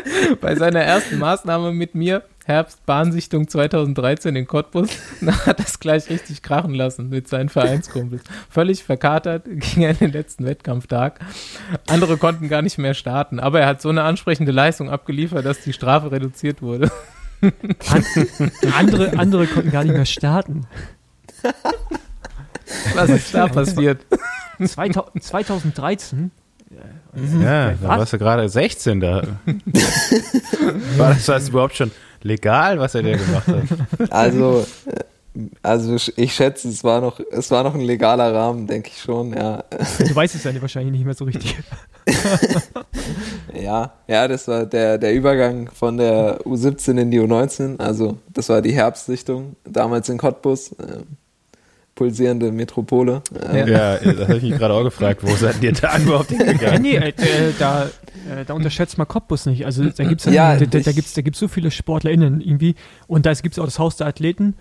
bei 0.40 0.54
seiner 0.54 0.80
ersten 0.80 1.18
Maßnahme 1.18 1.72
mit 1.72 1.94
mir, 1.94 2.22
Herbst 2.44 2.84
Bahnsichtung 2.86 3.48
2013 3.48 4.36
in 4.36 4.46
Cottbus, 4.46 4.90
hat 5.46 5.58
das 5.58 5.80
gleich 5.80 6.08
richtig 6.10 6.42
krachen 6.42 6.74
lassen 6.74 7.08
mit 7.08 7.28
seinen 7.28 7.48
Vereinskumpels. 7.48 8.22
Völlig 8.48 8.84
verkatert 8.84 9.44
ging 9.46 9.82
er 9.82 9.90
in 9.90 9.98
den 9.98 10.12
letzten 10.12 10.44
Wettkampftag. 10.44 11.20
Andere 11.88 12.16
konnten 12.16 12.48
gar 12.48 12.62
nicht 12.62 12.78
mehr 12.78 12.94
starten, 12.94 13.40
aber 13.40 13.60
er 13.60 13.66
hat 13.66 13.82
so 13.82 13.88
eine 13.88 14.02
ansprechende 14.02 14.52
Leistung 14.52 14.90
abgeliefert, 14.90 15.44
dass 15.44 15.60
die 15.60 15.72
Strafe 15.72 16.12
reduziert 16.12 16.62
wurde. 16.62 16.90
an, 17.40 18.04
andere, 18.76 19.18
andere 19.18 19.46
konnten 19.46 19.70
gar 19.70 19.84
nicht 19.84 19.94
mehr 19.94 20.06
starten. 20.06 20.66
Was 22.94 23.10
ist 23.10 23.34
da 23.34 23.48
passiert? 23.48 24.06
2000, 24.64 25.22
2013 25.22 26.30
Ja, 27.42 27.72
da 27.80 27.88
warst 27.88 28.12
du 28.12 28.18
gerade 28.18 28.48
16 28.48 29.00
da. 29.00 29.22
War 30.96 31.14
das, 31.14 31.26
das 31.26 31.48
überhaupt 31.48 31.76
schon 31.76 31.90
legal, 32.22 32.78
was 32.78 32.94
er 32.94 33.02
da 33.02 33.16
gemacht 33.16 33.46
hat? 33.48 34.12
Also, 34.12 34.66
also 35.62 35.94
ich- 35.94 36.16
ich 36.18 36.34
schätze, 36.34 36.68
es 36.68 36.82
war 36.82 37.00
noch, 37.00 37.20
es 37.30 37.50
war 37.50 37.62
noch 37.62 37.74
ein 37.74 37.80
legaler 37.82 38.34
Rahmen, 38.34 38.66
denke 38.66 38.90
ich 38.92 39.00
schon, 39.00 39.32
ja. 39.34 39.62
Du 39.98 40.14
weißt 40.14 40.34
es 40.34 40.44
ja 40.44 40.60
wahrscheinlich 40.60 40.92
nicht 40.92 41.04
mehr 41.04 41.14
so 41.14 41.24
richtig. 41.24 41.56
Ja, 43.54 43.92
ja, 44.06 44.28
das 44.28 44.48
war 44.48 44.66
der, 44.66 44.98
der 44.98 45.14
Übergang 45.14 45.70
von 45.72 45.96
der 45.96 46.40
U17 46.42 46.98
in 47.00 47.10
die 47.10 47.20
U19. 47.20 47.78
Also, 47.78 48.18
das 48.32 48.48
war 48.48 48.60
die 48.62 48.72
Herbstsichtung, 48.72 49.56
damals 49.64 50.08
in 50.08 50.18
Cottbus. 50.18 50.74
Pulsierende 51.96 52.52
Metropole. 52.52 53.22
Äh, 53.52 53.68
Ja, 53.70 53.96
das 53.98 54.28
habe 54.28 54.36
ich 54.36 54.42
mich 54.44 54.58
gerade 54.58 54.74
auch 54.74 54.84
gefragt. 54.84 55.22
Wo 55.24 55.34
seid 55.34 55.60
ihr 55.62 55.72
da 55.72 55.98
überhaupt 55.98 56.30
Ja, 56.30 56.38
hingegangen? 56.44 56.82
nee, 56.82 56.96
äh, 56.96 57.12
da, 57.58 57.86
äh, 58.30 58.44
da 58.46 58.54
unterschätzt 58.54 58.96
man 58.98 59.08
Cottbus 59.08 59.46
nicht. 59.46 59.64
Also 59.66 59.82
da 59.88 60.04
gibt 60.04 60.20
es 60.24 60.32
Ja, 60.32 60.56
da, 60.56 60.66
da, 60.66 60.78
da 60.78 60.92
gibt's, 60.92 61.14
da 61.14 61.22
gibt's 61.22 61.40
so 61.40 61.48
viele 61.48 61.70
SportlerInnen 61.72 62.40
irgendwie. 62.40 62.76
Und 63.08 63.26
da 63.26 63.32
gibt 63.32 63.54
es 63.54 63.58
auch 63.58 63.64
das 63.64 63.78
Haus 63.80 63.96
der 63.96 64.06
Athleten. 64.06 64.54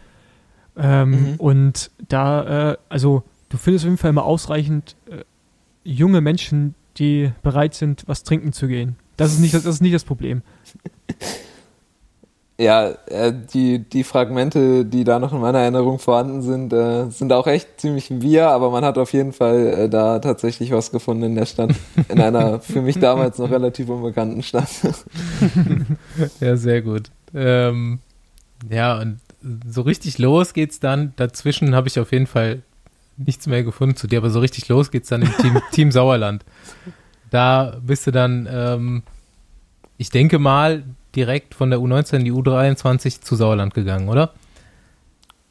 Ähm, 0.78 1.12
Mhm. 1.12 1.36
Und 1.38 1.92
da, 2.08 2.72
äh, 2.72 2.78
also 2.90 3.24
du 3.50 3.58
findest 3.58 3.86
auf 3.86 3.90
jeden 3.90 3.98
Fall 3.98 4.10
immer 4.10 4.26
ausreichend 4.26 4.96
äh, 5.12 5.24
junge 5.84 6.22
Menschen, 6.22 6.74
die 6.98 7.32
bereit 7.44 7.74
sind, 7.76 8.04
was 8.08 8.24
trinken 8.24 8.54
zu 8.54 8.68
gehen. 8.68 8.96
Das 9.18 9.32
ist 9.34 9.40
nicht 9.40 9.54
das, 9.54 9.64
das, 9.64 9.76
ist 9.76 9.82
nicht 9.82 9.94
das 9.96 10.04
Problem. 10.06 10.42
Ja, 12.58 12.92
äh, 13.08 13.34
die, 13.54 13.80
die 13.80 14.06
Fragmente, 14.06 14.86
die 14.86 15.04
da 15.04 15.20
noch 15.20 15.34
in 15.34 15.42
meiner 15.42 15.60
Erinnerung 15.60 16.00
vorhanden 16.00 16.42
sind, 16.42 16.72
äh, 16.72 17.10
sind 17.10 17.34
auch 17.34 17.48
echt 17.48 17.82
ziemlich 17.82 18.10
ein 18.10 18.22
Wir, 18.22 18.48
aber 18.48 18.72
man 18.72 18.86
hat 18.86 18.98
auf 18.98 19.12
jeden 19.12 19.34
Fall 19.34 19.68
äh, 19.68 19.90
da 19.90 20.20
tatsächlich 20.20 20.72
was 20.72 20.92
gefunden 20.92 21.24
in 21.24 21.36
der 21.36 21.48
Stadt. 21.48 21.72
In 22.08 22.22
einer 22.22 22.62
für 22.62 22.82
mich 22.82 22.98
damals 22.98 23.40
noch 23.40 23.52
relativ 23.52 23.90
unbekannten 23.90 24.42
Stadt. 24.42 24.70
Ja, 26.40 26.56
sehr 26.56 26.82
gut. 26.82 27.12
Ähm, 27.34 28.00
ja, 28.70 29.00
und 29.00 29.20
so 29.68 29.82
richtig 29.82 30.18
los 30.18 30.54
geht's 30.54 30.80
dann. 30.80 31.14
Dazwischen 31.18 31.76
habe 31.76 31.88
ich 31.88 32.00
auf 32.00 32.12
jeden 32.12 32.28
Fall 32.28 32.62
nichts 33.18 33.48
mehr 33.48 33.64
gefunden 33.64 33.96
zu 33.96 34.08
dir, 34.08 34.20
aber 34.20 34.30
so 34.30 34.40
richtig 34.40 34.68
los 34.70 34.92
geht's 34.92 35.10
dann 35.10 35.22
im 35.22 35.38
Team, 35.38 35.62
Team 35.72 35.92
Sauerland. 35.92 36.44
Da 37.32 37.78
bist 37.82 38.08
du 38.08 38.12
dann, 38.12 38.48
ähm, 38.50 39.04
ich 39.98 40.10
denke 40.10 40.40
mal, 40.40 40.84
direkt 41.16 41.56
von 41.56 41.70
der 41.70 41.80
U19 41.80 42.18
in 42.18 42.26
die 42.26 42.32
U23 42.32 43.22
zu 43.22 43.36
Sauerland 43.36 43.74
gegangen, 43.74 44.10
oder? 44.10 44.34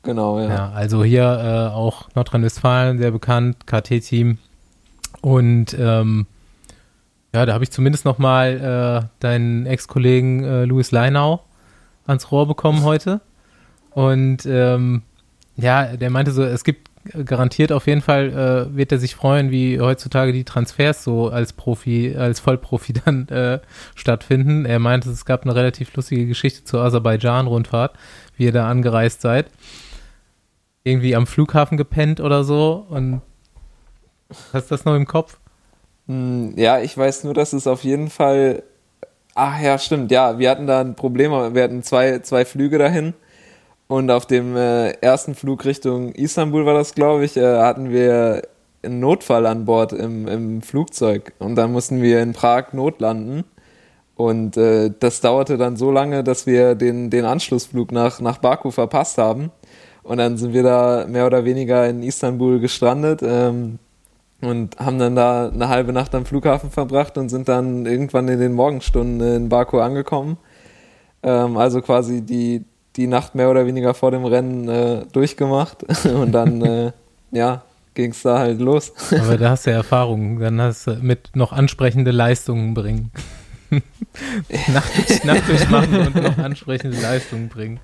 genau, 0.05 0.39
ja. 0.39 0.49
Ja, 0.49 0.73
also 0.73 1.03
hier 1.03 1.23
äh, 1.23 1.75
auch 1.75 2.09
Nordrhein-Westfalen 2.15 2.99
sehr 2.99 3.11
bekannt, 3.11 3.67
KT-Team. 3.67 4.39
Und 5.21 5.77
ähm, 5.79 6.27
ja, 7.35 7.47
da 7.47 7.55
habe 7.55 7.65
ich 7.65 7.73
zumindest 7.73 8.05
noch 8.05 8.19
mal 8.19 9.03
äh, 9.03 9.09
deinen 9.21 9.67
Ex-Kollegen 9.67 10.45
äh, 10.45 10.65
Louis 10.67 10.93
Leinau 10.93 11.43
ans 12.07 12.31
Rohr 12.31 12.47
bekommen 12.47 12.83
heute. 12.85 13.21
Und 13.91 14.47
ähm, 14.47 15.03
ja, 15.57 15.97
der 15.97 16.11
meinte 16.11 16.33
so, 16.33 16.43
es 16.43 16.65
gibt 16.65 16.91
garantiert 17.25 17.73
auf 17.73 17.87
jeden 17.87 18.01
Fall, 18.01 18.69
äh, 18.73 18.77
wird 18.77 18.93
er 18.93 18.99
sich 18.99 19.15
freuen, 19.15 19.51
wie 19.51 19.81
heutzutage 19.81 20.33
die 20.33 20.45
Transfers 20.45 21.05
so 21.05 21.29
als 21.29 21.53
Profi, 21.53 22.17
als 22.17 22.41
Vollprofi 22.41 22.93
dann 23.05 23.29
äh, 23.29 23.61
stattfinden. 23.95 24.65
Er 24.65 24.79
meinte, 24.79 25.11
es 25.11 25.25
gab 25.25 25.43
eine 25.43 25.55
relativ 25.55 25.95
lustige 25.95 26.27
Geschichte 26.27 26.65
zur 26.65 26.83
Aserbaidschan-Rundfahrt, 26.83 27.97
wie 28.37 28.45
ihr 28.45 28.53
da 28.53 28.69
angereist 28.69 29.21
seid 29.21 29.51
irgendwie 30.85 31.17
am 31.17 31.27
Flughafen 31.27 31.77
gepennt 31.79 32.21
oder 32.21 32.45
so 32.45 32.87
und 32.89 33.23
hast 34.53 34.71
das 34.71 34.85
noch 34.85 34.95
im 34.95 35.07
Kopf? 35.07 35.39
Hm, 36.07 36.53
Ja, 36.57 36.79
ich 36.79 36.97
weiß 36.97 37.25
nur, 37.25 37.35
dass 37.35 37.53
es 37.55 37.67
auf 37.67 37.83
jeden 37.83 38.11
Fall. 38.11 38.63
Ach 39.35 39.61
ja, 39.61 39.79
stimmt, 39.79 40.13
ja, 40.13 40.39
wir 40.39 40.49
hatten 40.49 40.69
da 40.69 40.81
ein 40.81 40.95
Problem, 40.95 41.33
wir 41.33 41.63
hatten 41.63 41.83
zwei, 41.83 42.21
zwei 42.21 42.45
Flüge 42.45 42.79
dahin. 42.79 43.15
Und 43.87 44.11
auf 44.11 44.27
dem 44.27 44.57
äh, 44.57 44.91
ersten 44.93 45.35
Flug 45.35 45.65
Richtung 45.65 46.13
Istanbul 46.13 46.65
war 46.67 46.75
das, 46.75 46.95
glaube 46.95 47.25
ich, 47.25 47.37
äh, 47.37 47.59
hatten 47.59 47.91
wir 47.91 48.43
einen 48.83 49.01
Notfall 49.01 49.47
an 49.47 49.65
Bord 49.65 49.93
im, 49.93 50.27
im 50.29 50.63
Flugzeug. 50.63 51.33
Und 51.39 51.57
dann 51.57 51.73
mussten 51.73 52.03
wir 52.03 52.23
in 52.23 52.33
Prag 52.33 52.73
notlanden. 52.73 53.45
Und 54.17 54.57
äh, 54.57 54.91
das 54.99 55.21
dauerte 55.21 55.59
dann 55.59 55.77
so 55.77 55.91
lange, 55.91 56.25
dass 56.25 56.47
wir 56.47 56.75
den, 56.75 57.11
den 57.11 57.25
Anschlussflug 57.25 57.93
nach, 57.93 58.21
nach 58.21 58.39
Baku 58.39 58.71
verpasst 58.71 59.19
haben. 59.19 59.51
Und 60.03 60.19
dann 60.19 60.37
sind 60.37 60.53
wir 60.53 60.63
da 60.63 61.07
mehr 61.09 61.27
oder 61.27 61.45
weniger 61.45 61.89
in 61.89 62.03
Istanbul 62.03 62.61
gestrandet. 62.61 63.21
Ähm, 63.23 63.79
und 64.41 64.79
haben 64.79 64.99
dann 64.99 65.17
da 65.17 65.49
eine 65.49 65.69
halbe 65.69 65.93
Nacht 65.93 66.15
am 66.15 66.27
Flughafen 66.27 66.71
verbracht 66.71 67.17
und 67.17 67.29
sind 67.29 67.49
dann 67.49 67.87
irgendwann 67.87 68.29
in 68.29 68.39
den 68.39 68.53
Morgenstunden 68.53 69.21
in 69.37 69.49
Baku 69.49 69.79
angekommen. 69.79 70.37
Ähm, 71.23 71.57
also 71.57 71.81
quasi 71.81 72.21
die, 72.23 72.65
die 72.97 73.07
Nacht 73.07 73.35
mehr 73.35 73.51
oder 73.51 73.67
weniger 73.67 73.95
vor 73.95 74.11
dem 74.11 74.25
Rennen 74.25 74.69
äh, 74.69 75.07
durchgemacht 75.13 75.85
und 76.05 76.33
dann, 76.33 76.63
äh, 76.63 76.93
ja, 77.31 77.63
ging 77.95 78.11
es 78.11 78.23
da 78.23 78.39
halt 78.39 78.61
los. 78.61 78.93
Aber 79.11 79.37
da 79.37 79.51
hast 79.51 79.67
du 79.67 79.71
ja 79.71 79.77
Erfahrung, 79.77 80.39
dann 80.39 80.61
hast 80.61 80.87
du 80.87 80.95
mit 81.01 81.31
noch 81.35 81.53
ansprechende 81.53 82.11
Leistungen 82.11 82.75
bringen. 82.75 83.11
Nacht, 84.73 85.25
Nacht 85.25 85.49
durchmachen 85.49 86.07
und 86.07 86.15
noch 86.23 86.39
ansprechende 86.39 87.01
Leistungen 87.01 87.49
bringen. 87.49 87.81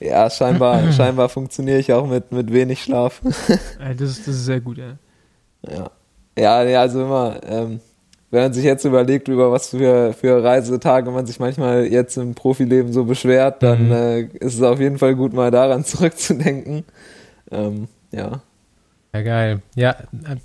Ja, 0.00 0.30
scheinbar, 0.30 0.92
scheinbar 0.92 1.28
funktioniere 1.28 1.78
ich 1.78 1.92
auch 1.92 2.06
mit, 2.06 2.32
mit 2.32 2.52
wenig 2.52 2.82
Schlaf. 2.82 3.20
Das, 3.22 4.10
ist, 4.10 4.26
das 4.26 4.34
ist 4.34 4.46
sehr 4.46 4.60
gut, 4.60 4.78
ja. 4.78 4.96
Ja, 6.36 6.62
ja, 6.64 6.80
also 6.80 7.02
immer, 7.02 7.40
ähm, 7.46 7.80
wenn 8.32 8.42
man 8.42 8.52
sich 8.52 8.64
jetzt 8.64 8.84
überlegt, 8.84 9.28
über 9.28 9.52
was 9.52 9.68
für, 9.68 10.12
für 10.14 10.42
Reisetage 10.42 11.10
man 11.12 11.26
sich 11.26 11.38
manchmal 11.38 11.84
jetzt 11.86 12.16
im 12.16 12.34
Profileben 12.34 12.92
so 12.92 13.04
beschwert, 13.04 13.62
dann 13.62 13.86
Mhm. 13.86 13.92
äh, 13.92 14.20
ist 14.22 14.54
es 14.54 14.62
auf 14.62 14.80
jeden 14.80 14.98
Fall 14.98 15.14
gut, 15.14 15.32
mal 15.32 15.52
daran 15.52 15.84
zurückzudenken. 15.84 16.84
Ähm, 17.52 17.86
ja. 18.10 18.40
Ja, 19.14 19.22
geil. 19.22 19.62
Ja, 19.76 19.94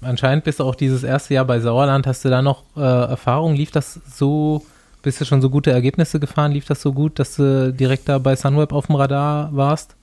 anscheinend 0.01 0.43
bist 0.43 0.59
du 0.59 0.65
auch 0.65 0.75
dieses 0.75 1.03
erste 1.03 1.33
Jahr 1.33 1.45
bei 1.45 1.59
Sauerland. 1.61 2.05
Hast 2.05 2.25
du 2.25 2.29
da 2.29 2.41
noch 2.41 2.63
äh, 2.75 2.81
Erfahrung? 2.81 3.55
Lief 3.55 3.71
das 3.71 3.97
so, 4.13 4.61
bist 5.03 5.21
du 5.21 5.25
schon 5.25 5.41
so 5.41 5.49
gute 5.49 5.71
Ergebnisse 5.71 6.19
gefahren? 6.19 6.51
Lief 6.51 6.65
das 6.65 6.81
so 6.81 6.91
gut, 6.91 7.17
dass 7.17 7.37
du 7.37 7.71
direkt 7.71 8.09
da 8.09 8.17
bei 8.19 8.35
Sunweb 8.35 8.73
auf 8.73 8.87
dem 8.87 8.95
Radar 8.95 9.49
warst? 9.53 9.95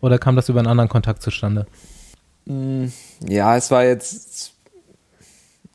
Oder 0.00 0.18
kam 0.18 0.34
das 0.34 0.48
über 0.48 0.58
einen 0.58 0.66
anderen 0.66 0.88
Kontakt 0.90 1.22
zustande? 1.22 1.66
Mm, 2.46 2.86
Ja, 3.28 3.56
es 3.56 3.70
war 3.70 3.84
jetzt 3.84 4.53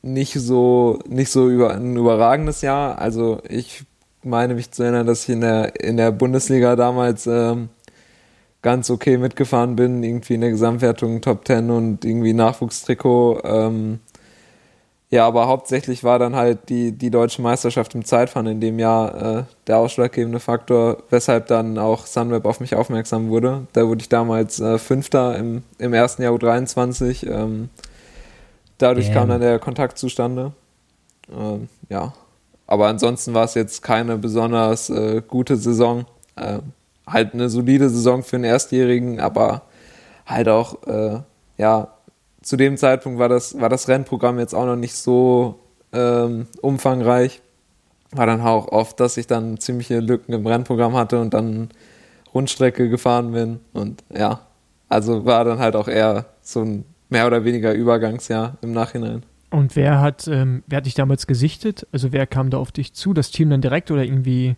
nicht 0.01 0.33
so, 0.33 0.99
nicht 1.07 1.31
so 1.31 1.49
über, 1.49 1.73
ein 1.73 1.95
überragendes 1.95 2.61
Jahr. 2.61 2.99
Also 2.99 3.41
ich 3.47 3.83
meine 4.23 4.53
mich 4.53 4.71
zu 4.71 4.83
erinnern, 4.83 5.07
dass 5.07 5.23
ich 5.23 5.29
in 5.29 5.41
der, 5.41 5.79
in 5.81 5.97
der 5.97 6.11
Bundesliga 6.11 6.75
damals 6.75 7.27
ähm, 7.27 7.69
ganz 8.61 8.89
okay 8.89 9.17
mitgefahren 9.17 9.75
bin, 9.75 10.03
irgendwie 10.03 10.35
in 10.35 10.41
der 10.41 10.49
Gesamtwertung 10.51 11.21
Top 11.21 11.45
10 11.45 11.69
und 11.69 12.05
irgendwie 12.05 12.33
Nachwuchstrikot. 12.33 13.41
Ähm, 13.43 13.99
ja, 15.11 15.25
aber 15.25 15.47
hauptsächlich 15.47 16.03
war 16.03 16.19
dann 16.19 16.35
halt 16.35 16.69
die, 16.69 16.91
die 16.91 17.09
deutsche 17.09 17.41
Meisterschaft 17.41 17.95
im 17.95 18.05
Zeitfahren 18.05 18.45
in 18.45 18.61
dem 18.61 18.77
Jahr 18.77 19.39
äh, 19.39 19.43
der 19.65 19.77
ausschlaggebende 19.79 20.39
Faktor, 20.39 20.97
weshalb 21.09 21.47
dann 21.47 21.79
auch 21.79 22.05
Sunweb 22.05 22.45
auf 22.45 22.59
mich 22.59 22.75
aufmerksam 22.75 23.29
wurde. 23.29 23.65
Da 23.73 23.87
wurde 23.87 24.01
ich 24.01 24.09
damals 24.09 24.59
äh, 24.59 24.77
Fünfter 24.77 25.35
im, 25.35 25.63
im 25.79 25.93
ersten 25.93 26.21
Jahr 26.21 26.33
U23. 26.33 27.27
Ähm, 27.27 27.69
dadurch 28.79 29.07
Damn. 29.07 29.15
kam 29.15 29.29
dann 29.29 29.41
der 29.41 29.59
Kontakt 29.59 29.97
zustande. 29.97 30.53
Ähm, 31.31 31.69
ja, 31.89 32.13
aber 32.65 32.87
ansonsten 32.87 33.33
war 33.33 33.45
es 33.45 33.53
jetzt 33.53 33.83
keine 33.83 34.17
besonders 34.17 34.89
äh, 34.89 35.21
gute 35.27 35.55
Saison. 35.55 36.05
Äh, 36.35 36.59
halt 37.07 37.33
eine 37.33 37.49
solide 37.49 37.89
Saison 37.89 38.23
für 38.23 38.37
einen 38.37 38.45
Erstjährigen, 38.45 39.19
aber 39.19 39.63
halt 40.25 40.49
auch, 40.49 40.83
äh, 40.87 41.19
ja, 41.57 41.89
zu 42.41 42.55
dem 42.55 42.77
Zeitpunkt 42.77 43.19
war 43.19 43.29
das, 43.29 43.59
war 43.59 43.69
das 43.69 43.87
Rennprogramm 43.87 44.39
jetzt 44.39 44.55
auch 44.55 44.65
noch 44.65 44.75
nicht 44.75 44.95
so 44.95 45.59
ähm, 45.91 46.47
umfangreich. 46.61 47.41
War 48.11 48.25
dann 48.25 48.41
auch 48.41 48.69
oft, 48.69 48.99
dass 48.99 49.17
ich 49.17 49.27
dann 49.27 49.59
ziemliche 49.59 49.99
Lücken 49.99 50.33
im 50.33 50.47
Rennprogramm 50.47 50.95
hatte 50.95 51.19
und 51.19 51.33
dann 51.33 51.69
Rundstrecke 52.33 52.89
gefahren 52.89 53.31
bin. 53.33 53.59
Und 53.73 54.03
ja, 54.15 54.41
also 54.87 55.25
war 55.25 55.43
dann 55.43 55.59
halt 55.59 55.75
auch 55.75 55.87
eher 55.87 56.25
so 56.41 56.61
ein 56.61 56.85
mehr 57.09 57.27
oder 57.27 57.43
weniger 57.45 57.73
Übergangsjahr 57.73 58.57
im 58.61 58.71
Nachhinein. 58.71 59.23
Und 59.51 59.75
wer 59.75 59.99
hat, 59.99 60.27
ähm, 60.27 60.63
wer 60.67 60.77
hat 60.77 60.85
dich 60.85 60.93
damals 60.93 61.25
gesichtet? 61.25 61.87
Also 61.91 62.11
wer 62.11 62.27
kam 62.27 62.49
da 62.51 62.57
auf 62.57 62.71
dich 62.71 62.93
zu? 62.93 63.13
Das 63.13 63.31
Team 63.31 63.49
dann 63.49 63.61
direkt 63.61 63.89
oder 63.89 64.03
irgendwie? 64.03 64.55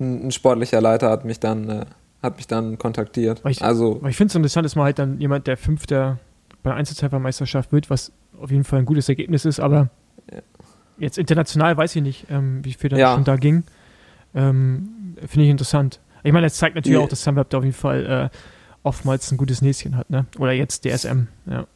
Ein, 0.00 0.28
ein 0.28 0.30
sportlicher 0.32 0.80
Leiter 0.80 1.10
hat 1.10 1.24
mich 1.24 1.40
dann, 1.40 1.68
äh, 1.68 1.84
hat 2.22 2.36
mich 2.38 2.46
dann 2.46 2.78
kontaktiert. 2.78 3.44
Weil 3.44 3.52
ich, 3.52 3.62
also 3.62 3.98
weil 4.00 4.10
ich 4.10 4.16
finde 4.16 4.30
es 4.30 4.34
interessant, 4.34 4.64
dass 4.64 4.76
man 4.76 4.86
halt 4.86 4.98
dann 4.98 5.20
jemand, 5.20 5.46
der 5.46 5.56
Fünfter 5.58 6.18
bei 6.62 6.70
der 6.70 6.78
Einzelzeitmeisterschaft 6.78 7.70
wird, 7.72 7.90
was 7.90 8.12
auf 8.40 8.50
jeden 8.50 8.64
Fall 8.64 8.78
ein 8.80 8.86
gutes 8.86 9.08
Ergebnis 9.10 9.44
ist, 9.44 9.60
aber 9.60 9.90
Ja. 10.32 10.38
jetzt 10.98 11.18
international 11.18 11.76
weiß 11.76 11.96
ich 11.96 12.02
nicht, 12.02 12.26
ähm, 12.30 12.64
wie 12.64 12.72
viel 12.72 12.88
da 12.90 12.96
Ja. 12.96 13.14
schon 13.14 13.24
da 13.24 13.36
ging. 13.36 13.64
Ähm, 14.34 15.16
finde 15.26 15.44
ich 15.44 15.50
interessant. 15.50 16.00
Ich 16.22 16.32
meine, 16.32 16.46
es 16.46 16.54
zeigt 16.54 16.74
natürlich 16.76 16.98
Nee. 16.98 17.04
auch, 17.04 17.08
dass 17.08 17.22
Sunweb 17.22 17.48
da 17.50 17.58
auf 17.58 17.64
jeden 17.64 17.76
Fall 17.76 18.30
äh, 18.32 18.36
oftmals 18.86 19.30
ein 19.30 19.36
gutes 19.36 19.62
Näschen 19.62 19.96
hat, 19.96 20.08
ne? 20.10 20.26
Oder 20.38 20.52
jetzt 20.52 20.84
DSM, 20.84 21.28
ja. 21.46 21.66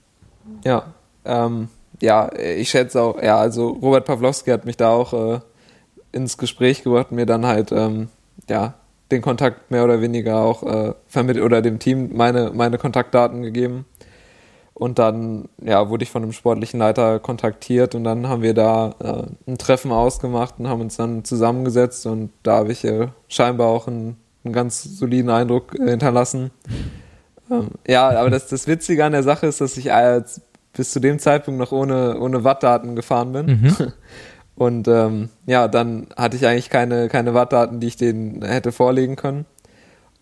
Ja, 0.65 0.95
ähm, 1.25 1.69
ja, 2.01 2.33
ich 2.35 2.71
schätze 2.71 3.01
auch, 3.03 3.23
ja, 3.23 3.39
also 3.39 3.69
Robert 3.69 4.07
Pawlowski 4.07 4.51
hat 4.51 4.65
mich 4.65 4.77
da 4.77 4.91
auch 4.91 5.13
äh, 5.13 5.41
ins 6.13 6.39
Gespräch 6.39 6.83
gebracht 6.83 7.13
mir 7.13 7.27
dann 7.27 7.47
halt, 7.47 7.73
ähm, 7.73 8.09
ja, 8.49 8.75
den 9.11 9.23
Kontakt 9.23 9.71
mehr 9.71 9.85
oder 9.85 10.01
weniger 10.01 10.41
auch 10.41 10.63
äh, 10.63 10.95
vermittelt 11.09 11.45
oder 11.45 11.63
dem 11.63 11.79
Team 11.79 12.11
meine, 12.17 12.53
meine 12.55 12.79
Kontaktdaten 12.79 13.43
gegeben. 13.43 13.85
Und 14.73 14.99
dann, 14.99 15.49
ja, 15.63 15.91
wurde 15.91 16.05
ich 16.05 16.11
von 16.11 16.23
einem 16.23 16.33
sportlichen 16.33 16.81
Leiter 16.81 17.19
kontaktiert 17.19 17.95
und 17.95 18.05
dann 18.05 18.29
haben 18.29 18.41
wir 18.41 18.55
da 18.55 18.95
äh, 19.01 19.51
ein 19.51 19.59
Treffen 19.59 19.93
ausgemacht 19.93 20.55
und 20.59 20.69
haben 20.69 20.81
uns 20.81 20.97
dann 20.97 21.23
zusammengesetzt 21.23 22.07
und 22.07 22.31
da 22.43 22.57
habe 22.57 22.73
ich 22.73 22.85
äh, 22.85 23.09
scheinbar 23.29 23.67
auch 23.67 23.89
einen, 23.89 24.17
einen 24.43 24.55
ganz 24.55 24.83
soliden 24.83 25.29
Eindruck 25.29 25.79
äh, 25.79 25.91
hinterlassen. 25.91 26.51
Ja, 27.87 28.11
aber 28.11 28.31
das, 28.31 28.49
das 28.49 28.67
Witzige 28.67 29.05
an 29.05 29.13
der 29.13 29.23
Sache 29.23 29.47
ist, 29.47 29.61
dass 29.61 29.77
ich 29.77 29.93
als 29.93 30.41
bis 30.73 30.93
zu 30.93 31.01
dem 31.01 31.19
Zeitpunkt 31.19 31.59
noch 31.59 31.73
ohne, 31.73 32.19
ohne 32.19 32.45
Wattdaten 32.45 32.97
gefahren 32.97 33.33
bin. 33.33 33.47
Mhm. 33.47 33.93
Und 34.57 34.89
ähm, 34.89 35.31
ja, 35.47 35.69
dann 35.69 36.09
hatte 36.17 36.37
ich 36.37 36.47
eigentlich 36.47 36.69
keine, 36.69 37.09
keine 37.09 37.33
Wattdaten, 37.33 37.81
die 37.81 37.87
ich 37.87 37.97
denen 37.97 38.43
hätte 38.43 38.73
vorlegen 38.73 39.17
können. 39.17 39.47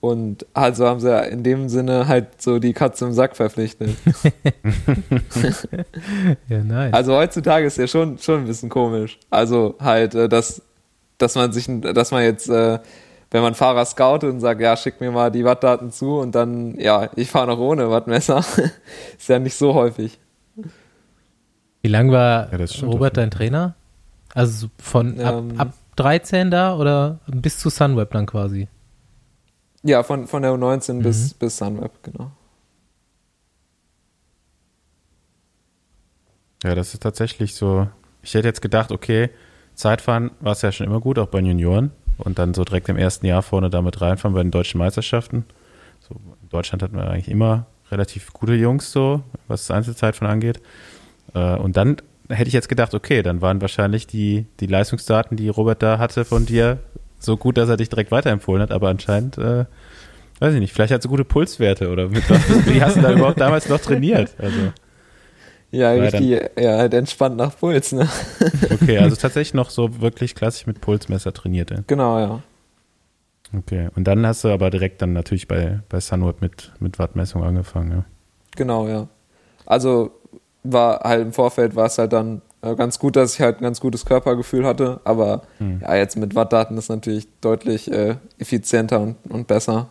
Und 0.01 0.47
also 0.55 0.87
haben 0.87 1.01
sie 1.01 1.13
in 1.29 1.43
dem 1.43 1.69
Sinne 1.69 2.07
halt 2.07 2.41
so 2.41 2.61
die 2.61 2.73
Katze 2.73 3.07
im 3.07 3.13
Sack 3.13 3.37
verpflichtet. 3.37 3.97
Ja, 6.49 6.63
nice. 6.63 6.93
Also 6.93 7.15
heutzutage 7.15 7.67
ist 7.67 7.79
ja 7.79 7.87
schon, 7.87 8.19
schon 8.19 8.41
ein 8.41 8.47
bisschen 8.47 8.69
komisch. 8.69 9.19
Also 9.31 9.75
halt, 9.81 10.15
äh, 10.15 10.29
dass, 10.29 10.63
dass 11.19 11.35
man 11.35 11.53
sich, 11.53 11.69
dass 11.95 12.11
man 12.11 12.23
jetzt, 12.23 12.49
äh, 12.49 12.79
wenn 13.31 13.43
man 13.43 13.55
Fahrer 13.55 13.85
scoutet 13.85 14.31
und 14.31 14.41
sagt, 14.41 14.61
ja, 14.61 14.77
schick 14.77 15.01
mir 15.01 15.11
mal 15.11 15.31
die 15.31 15.45
Wattdaten 15.45 15.91
zu 15.93 16.19
und 16.19 16.35
dann, 16.35 16.79
ja, 16.79 17.11
ich 17.17 17.31
fahre 17.31 17.47
noch 17.49 17.59
ohne 17.59 17.91
Wattmesser, 17.91 18.39
ist 19.19 19.29
ja 19.29 19.39
nicht 19.39 19.55
so 19.55 19.75
häufig. 19.75 20.19
Wie 21.83 21.89
lang 21.89 22.11
war 22.11 22.51
Ja, 22.53 22.65
Robert 22.87 23.17
dein 23.17 23.31
Trainer? 23.31 23.75
Also 24.35 24.69
von 24.79 25.21
ab, 25.21 25.35
Ähm. 25.37 25.61
ab 25.61 25.73
13 25.97 26.51
da 26.51 26.77
oder 26.77 27.19
bis 27.27 27.59
zu 27.59 27.71
Sunweb 27.71 28.11
dann 28.13 28.27
quasi? 28.27 28.69
Ja, 29.83 30.03
von, 30.03 30.27
von 30.27 30.43
der 30.43 30.53
U19 30.53 30.95
Mhm. 30.95 31.03
bis, 31.03 31.35
bis 31.35 31.57
Sunweb, 31.57 31.93
genau. 32.03 32.31
Ja, 36.65 36.75
das 36.75 36.95
ist 36.95 37.03
tatsächlich 37.03 37.55
so. 37.55 37.89
Ich 38.23 38.35
hätte 38.35 38.49
jetzt 38.49 38.63
gedacht, 38.63 38.91
okay, 38.91 39.31
Zeitfahren 39.75 40.33
war 40.41 40.53
es 40.53 40.63
ja 40.63 40.73
schon 40.73 40.87
immer 40.87 41.01
gut, 41.01 41.19
auch 41.19 41.29
bei 41.29 41.39
den 41.39 41.47
Junioren. 41.47 41.93
Und 42.19 42.39
dann 42.39 42.53
so 42.53 42.65
direkt 42.65 42.89
im 42.89 42.97
ersten 42.97 43.27
Jahr 43.27 43.43
vorne 43.43 43.71
damit 43.71 44.01
reinfahren 44.01 44.35
bei 44.35 44.43
den 44.43 44.51
deutschen 44.51 44.79
Meisterschaften. 44.79 45.45
So, 46.01 46.17
in 46.43 46.49
Deutschland 46.49 46.83
hatten 46.83 46.97
wir 46.97 47.09
eigentlich 47.09 47.29
immer 47.29 47.67
relativ 47.91 48.33
gute 48.33 48.55
Jungs, 48.55 48.93
so, 48.93 49.23
was 49.47 49.67
das 49.67 49.77
Einzelzeitfahren 49.77 50.33
angeht. 50.33 50.61
Äh, 51.35 51.57
und 51.57 51.77
dann 51.77 51.97
hätte 52.29 52.49
ich 52.49 52.55
jetzt 52.55 52.69
gedacht, 52.69 52.95
okay, 52.95 53.23
dann 53.23 53.41
waren 53.41 53.61
wahrscheinlich 53.61 54.07
die, 54.07 54.47
die 54.61 54.67
Leistungsdaten, 54.67 55.37
die 55.37 55.49
Robert 55.49 55.83
da 55.83 55.99
hatte 55.99 56.25
von 56.25 56.45
dir, 56.45 56.79
so 57.19 57.37
gut, 57.37 57.57
dass 57.57 57.69
er 57.69 57.77
dich 57.77 57.89
direkt 57.89 58.11
weiterempfohlen 58.11 58.63
hat, 58.63 58.71
aber 58.71 58.89
anscheinend, 58.89 59.39
äh, 59.39 59.65
weiß 60.39 60.55
ich 60.55 60.61
nicht, 60.61 60.73
vielleicht 60.73 60.93
hat 60.93 61.03
so 61.03 61.09
gute 61.09 61.25
Pulswerte 61.25 61.91
oder 61.91 62.09
mit 62.09 62.29
wie 62.67 62.83
hast 62.83 62.97
du 62.97 63.01
da 63.01 63.13
überhaupt 63.13 63.41
damals 63.41 63.69
noch 63.69 63.81
trainiert? 63.81 64.35
Also. 64.39 64.73
Ja, 65.71 65.93
Ja, 65.93 66.03
richtig, 66.03 66.51
ja, 66.59 66.79
halt 66.79 66.95
entspannt 66.95 67.37
nach 67.37 67.57
Puls, 67.59 67.93
ne? 67.93 68.09
Okay, 68.73 68.99
also 68.99 69.17
tatsächlich 69.21 69.55
noch 69.55 69.71
so 69.71 70.01
wirklich 70.01 70.35
klassisch 70.35 70.67
mit 70.67 70.81
Pulsmesser 70.81 71.33
trainiert. 71.33 71.71
ja. 71.71 71.79
Genau, 71.87 72.19
ja. 72.19 72.43
Okay, 73.57 73.89
und 73.95 74.05
dann 74.05 74.27
hast 74.27 74.45
du 74.45 74.49
aber 74.49 74.71
direkt 74.71 75.01
dann 75.03 75.13
natürlich 75.15 75.49
bei, 75.49 75.81
bei 75.89 76.01
Sunweb 76.01 76.41
mit, 76.43 76.73
mit 76.81 76.99
Wattmessung 76.99 77.43
angefangen. 77.45 77.91
Ja. 77.93 78.05
Genau, 78.57 78.87
ja. 78.89 79.09
Also 79.67 80.11
war 80.65 81.01
halt 81.01 81.23
im 81.23 81.33
Vorfeld 81.33 81.75
war 81.77 81.87
es 81.87 81.97
halt 81.99 82.13
dann 82.13 82.43
äh, 82.63 82.75
ganz 82.75 82.99
gut, 82.99 83.17
dass 83.17 83.35
ich 83.35 83.41
halt 83.41 83.59
ein 83.59 83.63
ganz 83.63 83.81
gutes 83.81 84.05
Körpergefühl 84.05 84.67
hatte, 84.67 85.01
aber 85.05 85.43
Hm. 85.59 85.81
ja, 85.83 85.95
jetzt 85.97 86.17
mit 86.17 86.35
Wattdaten 86.35 86.77
ist 86.77 86.89
natürlich 86.91 87.27
deutlich 87.41 87.91
äh, 87.91 88.17
effizienter 88.39 89.01
und, 89.01 89.17
und 89.31 89.47
besser. 89.47 89.89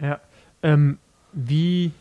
Ja. 0.00 0.18
Ähm, 0.62 0.98
wie, 1.32 1.92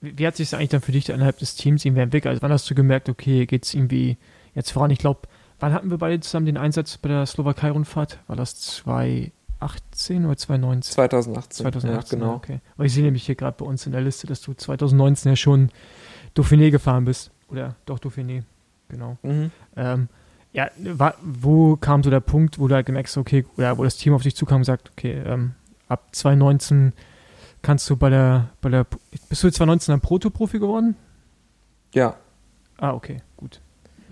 wie 0.00 0.26
hat 0.26 0.36
sich 0.36 0.50
das 0.50 0.58
eigentlich 0.58 0.70
dann 0.70 0.80
für 0.80 0.92
dich 0.92 1.08
innerhalb 1.08 1.38
des 1.38 1.54
Teams 1.54 1.84
irgendwie 1.84 2.02
entwickelt? 2.02 2.30
Also 2.30 2.42
wann 2.42 2.52
hast 2.52 2.68
du 2.70 2.74
gemerkt, 2.74 3.08
okay, 3.08 3.46
geht's 3.46 3.74
irgendwie 3.74 4.16
jetzt 4.54 4.70
voran? 4.70 4.90
Ich 4.90 4.98
glaube, 4.98 5.20
wann 5.58 5.72
hatten 5.72 5.90
wir 5.90 5.98
beide 5.98 6.20
zusammen 6.20 6.46
den 6.46 6.56
Einsatz 6.56 6.96
bei 6.96 7.08
der 7.08 7.26
Slowakei-Rundfahrt? 7.26 8.18
War 8.26 8.36
das 8.36 8.56
2018 8.60 10.24
oder 10.24 10.36
2019? 10.36 10.94
2018. 10.94 11.64
2018, 11.64 12.18
ja, 12.18 12.24
genau. 12.24 12.36
okay. 12.36 12.60
Weil 12.76 12.86
ich 12.86 12.94
sehe 12.94 13.04
nämlich 13.04 13.26
hier 13.26 13.34
gerade 13.34 13.56
bei 13.58 13.66
uns 13.66 13.84
in 13.84 13.92
der 13.92 14.00
Liste, 14.00 14.26
dass 14.26 14.40
du 14.40 14.54
2019 14.54 15.32
ja 15.32 15.36
schon 15.36 15.70
Dauphiné 16.34 16.70
gefahren 16.70 17.04
bist. 17.04 17.30
Oder 17.48 17.74
doch 17.84 17.98
Dauphiné, 17.98 18.44
genau. 18.88 19.18
Mhm. 19.22 19.50
Ähm, 19.76 20.08
ja, 20.52 20.70
wo 21.22 21.76
kam 21.76 22.02
so 22.02 22.10
der 22.10 22.20
Punkt, 22.20 22.58
wo 22.58 22.68
du 22.68 22.74
halt 22.74 22.86
gemerkt 22.86 23.08
hast, 23.08 23.18
okay, 23.18 23.44
oder 23.56 23.76
wo 23.76 23.84
das 23.84 23.96
Team 23.96 24.14
auf 24.14 24.22
dich 24.22 24.34
zukam 24.34 24.58
und 24.58 24.64
sagt, 24.64 24.90
okay, 24.90 25.22
ähm, 25.24 25.54
ab 25.88 26.08
2019 26.12 26.92
kannst 27.62 27.88
du 27.90 27.96
bei 27.96 28.10
der, 28.10 28.50
bei 28.60 28.68
der, 28.70 28.86
bist 29.28 29.42
du 29.42 29.50
2019 29.50 29.94
ein 29.94 30.00
Proto-Profi 30.00 30.58
geworden? 30.58 30.96
Ja, 31.94 32.16
Ah, 32.78 32.94
okay, 32.94 33.18
gut. 33.36 33.60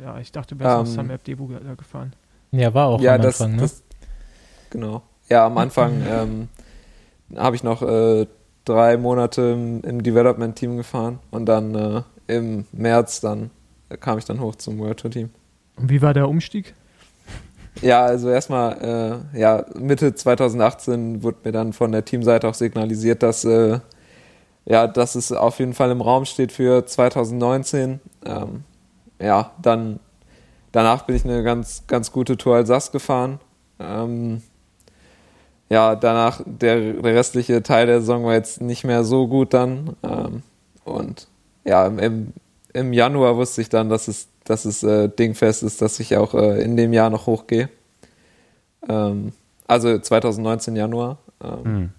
Ja, 0.01 0.19
ich 0.19 0.31
dachte, 0.31 0.55
du 0.55 0.61
wärst 0.61 0.99
Ähm, 0.99 1.11
auf 1.11 1.23
Devo 1.23 1.47
ge- 1.47 1.61
da 1.65 1.75
gefahren. 1.75 2.13
Ja, 2.53 2.73
war 2.75 2.87
auch 2.89 3.01
ja, 3.01 3.15
am 3.15 3.23
das, 3.23 3.41
Anfang, 3.41 3.57
ne? 3.57 3.63
das 3.63 3.83
genau. 4.71 5.03
Ja, 5.31 5.47
am 5.47 5.57
Anfang 5.57 6.03
ähm, 6.07 6.49
habe 7.35 7.57
ich 7.57 7.63
noch 7.63 7.81
äh, 7.83 8.27
drei 8.65 8.97
Monate 8.99 9.41
im, 9.53 9.81
im 9.83 10.03
Development-Team 10.03 10.77
gefahren 10.77 11.19
und 11.31 11.47
dann 11.47 11.75
äh, 11.75 12.03
im 12.27 12.67
März 12.73 13.21
dann 13.21 13.51
äh, 13.89 13.97
kam 13.97 14.19
ich 14.19 14.27
dann 14.27 14.41
hoch 14.41 14.55
zum 14.57 14.79
World 14.79 15.01
Tour 15.01 15.11
Team. 15.11 15.31
Und 15.77 15.89
wie 15.89 16.03
war 16.03 16.13
der 16.13 16.29
Umstieg? 16.29 16.75
Ja, 17.81 18.05
also 18.07 18.29
erstmal, 18.31 19.23
äh, 19.35 19.39
ja, 19.39 19.65
Mitte 19.79 20.15
2018 20.15 21.23
wurde 21.23 21.39
mir 21.45 21.53
dann 21.53 21.73
von 21.73 21.93
der 21.93 22.05
Teamseite 22.05 22.49
auch 22.49 22.55
signalisiert, 22.55 23.23
dass, 23.23 23.45
äh, 23.45 23.79
ja, 24.67 24.87
dass 24.89 25.15
es 25.17 25.33
auf 25.33 25.59
jeden 25.61 25.75
Fall 25.75 25.91
im 25.91 26.01
Raum 26.03 26.25
steht 26.27 26.53
für 26.53 26.87
2019. 26.87 28.01
Ähm, 28.27 28.65
ja, 29.21 29.53
dann 29.63 30.01
danach 30.73 31.05
bin 31.07 31.17
ich 31.17 31.25
eine 31.25 31.43
ganz, 31.45 31.85
ganz 31.89 32.13
gute 32.13 32.37
Tour 32.39 32.57
Alsace 32.57 32.93
gefahren. 32.93 33.41
Ähm, 33.81 34.43
ja, 35.71 35.95
danach 35.97 36.41
der, 36.47 36.95
der 36.95 37.15
restliche 37.15 37.63
Teil 37.63 37.87
der 37.87 38.01
Saison 38.01 38.25
war 38.25 38.35
jetzt 38.35 38.61
nicht 38.61 38.85
mehr 38.85 39.05
so 39.05 39.27
gut 39.29 39.53
dann. 39.55 39.97
Ähm, 40.03 40.43
und 40.85 41.29
ja, 41.65 41.87
im- 41.87 41.99
im, 41.99 42.33
im 42.73 42.93
Januar 42.93 43.37
wusste 43.37 43.61
ich 43.61 43.69
dann, 43.69 43.89
dass 43.91 44.09
es, 44.09 44.29
dass 44.49 44.65
es 44.65 44.83
äh, 44.83 45.09
dingfest 45.09 45.63
ist, 45.63 45.83
dass 45.83 46.01
ich 46.01 46.17
auch 46.17 46.35
äh, 46.35 46.63
in 46.63 46.77
dem 46.77 46.93
Jahr 46.93 47.11
noch 47.11 47.27
hochgehe. 47.27 47.69
Ähm, 48.89 49.33
also 49.67 49.99
2019 49.99 50.77
Januar. 50.77 51.19
Ähm, 51.43 51.65
Hm. 51.65 51.91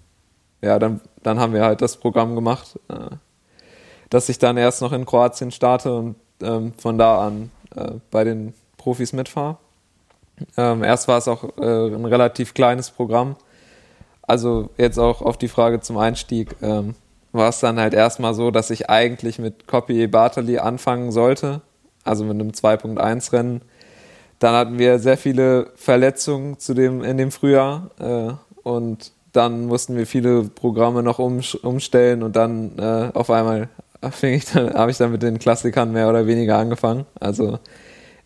ja, 0.61 0.79
dann, 0.79 1.01
dann 1.23 1.39
haben 1.39 1.53
wir 1.53 1.63
halt 1.63 1.81
das 1.81 1.97
Programm 1.97 2.35
gemacht, 2.35 2.79
äh, 2.89 3.15
dass 4.09 4.29
ich 4.29 4.39
dann 4.39 4.57
erst 4.57 4.81
noch 4.81 4.91
in 4.91 5.05
Kroatien 5.05 5.51
starte 5.51 5.93
und 5.95 6.15
ähm, 6.41 6.73
von 6.77 6.97
da 6.97 7.25
an 7.25 7.51
äh, 7.75 7.91
bei 8.11 8.23
den 8.23 8.53
Profis 8.77 9.13
mitfahre. 9.13 9.57
Ähm, 10.57 10.83
erst 10.83 11.07
war 11.07 11.17
es 11.17 11.27
auch 11.27 11.43
äh, 11.57 11.93
ein 11.93 12.05
relativ 12.05 12.53
kleines 12.53 12.89
Programm. 12.89 13.35
Also 14.21 14.69
jetzt 14.77 14.97
auch 14.97 15.21
auf 15.21 15.37
die 15.37 15.47
Frage 15.47 15.81
zum 15.81 15.97
Einstieg 15.97 16.55
ähm, 16.61 16.95
war 17.31 17.49
es 17.49 17.59
dann 17.59 17.79
halt 17.79 17.93
erstmal 17.93 18.33
so, 18.33 18.51
dass 18.51 18.69
ich 18.69 18.89
eigentlich 18.89 19.39
mit 19.39 19.67
Copy 19.67 20.07
Bartali 20.07 20.59
anfangen 20.59 21.11
sollte, 21.11 21.61
also 22.03 22.23
mit 22.23 22.35
einem 22.35 22.51
2.1 22.51 23.33
Rennen. 23.33 23.61
Dann 24.39 24.55
hatten 24.55 24.79
wir 24.79 24.99
sehr 24.99 25.17
viele 25.17 25.71
Verletzungen 25.75 26.59
zu 26.59 26.73
dem, 26.73 27.03
in 27.03 27.17
dem 27.17 27.31
Frühjahr 27.31 27.91
äh, 27.99 28.33
und 28.63 29.11
dann 29.33 29.65
mussten 29.67 29.95
wir 29.95 30.07
viele 30.07 30.43
Programme 30.43 31.03
noch 31.03 31.19
um, 31.19 31.41
umstellen 31.61 32.23
und 32.23 32.35
dann 32.35 32.77
äh, 32.79 33.11
auf 33.13 33.29
einmal 33.29 33.69
fing 34.11 34.33
ich 34.33 34.45
dann, 34.45 34.73
habe 34.73 34.91
ich 34.91 34.97
dann 34.97 35.11
mit 35.11 35.21
den 35.21 35.39
Klassikern 35.39 35.91
mehr 35.91 36.09
oder 36.09 36.25
weniger 36.25 36.57
angefangen. 36.57 37.05
Also 37.19 37.59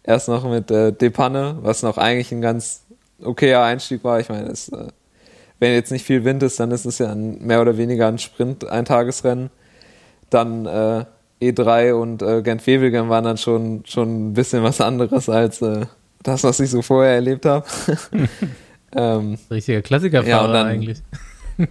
erst 0.03 0.27
noch 0.27 0.47
mit 0.49 0.69
äh, 0.71 0.91
Depanne, 0.91 1.57
was 1.61 1.83
noch 1.83 1.97
eigentlich 1.97 2.31
ein 2.31 2.41
ganz 2.41 2.83
okayer 3.23 3.63
Einstieg 3.63 4.03
war. 4.03 4.19
Ich 4.19 4.29
meine, 4.29 4.49
es, 4.49 4.69
äh, 4.69 4.87
wenn 5.59 5.73
jetzt 5.73 5.91
nicht 5.91 6.05
viel 6.05 6.23
Wind 6.25 6.43
ist, 6.43 6.59
dann 6.59 6.71
ist 6.71 6.85
es 6.85 6.99
ja 6.99 7.11
ein, 7.11 7.39
mehr 7.45 7.61
oder 7.61 7.77
weniger 7.77 8.07
ein 8.07 8.19
Sprint, 8.19 8.67
ein 8.67 8.85
Tagesrennen. 8.85 9.49
dann 10.29 10.65
äh, 10.65 11.05
E3 11.49 11.93
und 11.93 12.21
äh, 12.21 12.41
Gent-Wevelgem 12.41 13.09
waren 13.09 13.23
dann 13.23 13.37
schon, 13.37 13.83
schon 13.85 14.29
ein 14.29 14.33
bisschen 14.33 14.63
was 14.63 14.81
anderes 14.81 15.29
als 15.29 15.61
äh, 15.61 15.85
das, 16.23 16.43
was 16.43 16.59
ich 16.59 16.69
so 16.69 16.81
vorher 16.81 17.15
erlebt 17.15 17.45
habe. 17.45 17.65
ähm, 18.95 19.37
Richtiger 19.51 19.81
Klassikerfahrer 19.81 20.47
ja, 20.47 20.53
dann, 20.53 20.67
eigentlich. 20.67 21.01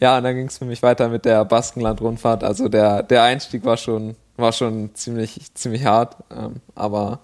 ja, 0.00 0.18
und 0.18 0.24
dann 0.24 0.34
ging 0.34 0.46
es 0.46 0.58
für 0.58 0.64
mich 0.64 0.82
weiter 0.82 1.08
mit 1.08 1.24
der 1.24 1.44
Baskenland-Rundfahrt. 1.44 2.44
Also 2.44 2.68
der, 2.68 3.02
der 3.02 3.24
Einstieg 3.24 3.64
war 3.64 3.76
schon, 3.76 4.16
war 4.36 4.52
schon 4.52 4.94
ziemlich, 4.94 5.40
ziemlich 5.54 5.84
hart. 5.84 6.16
Ähm, 6.30 6.56
aber 6.74 7.20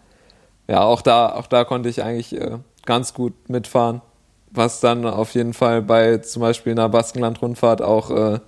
ja, 0.69 0.83
auch 0.83 1.03
da, 1.03 1.31
auch 1.31 1.47
da 1.47 1.65
konnte 1.65 1.89
ich 1.89 2.03
eigentlich 2.03 2.39
äh, 2.39 2.59
ganz 2.85 3.15
gut 3.15 3.49
mitfahren. 3.49 4.03
Was 4.51 4.81
dann 4.81 5.05
auf 5.05 5.35
jeden 5.35 5.53
Fall 5.53 5.83
bei 5.83 6.19
zum 6.19 6.41
Beispiel 6.41 6.73
einer 6.73 6.89
Baskenland-Rundfahrt 6.89 7.83
auch 7.83 8.11
äh, 8.11 8.41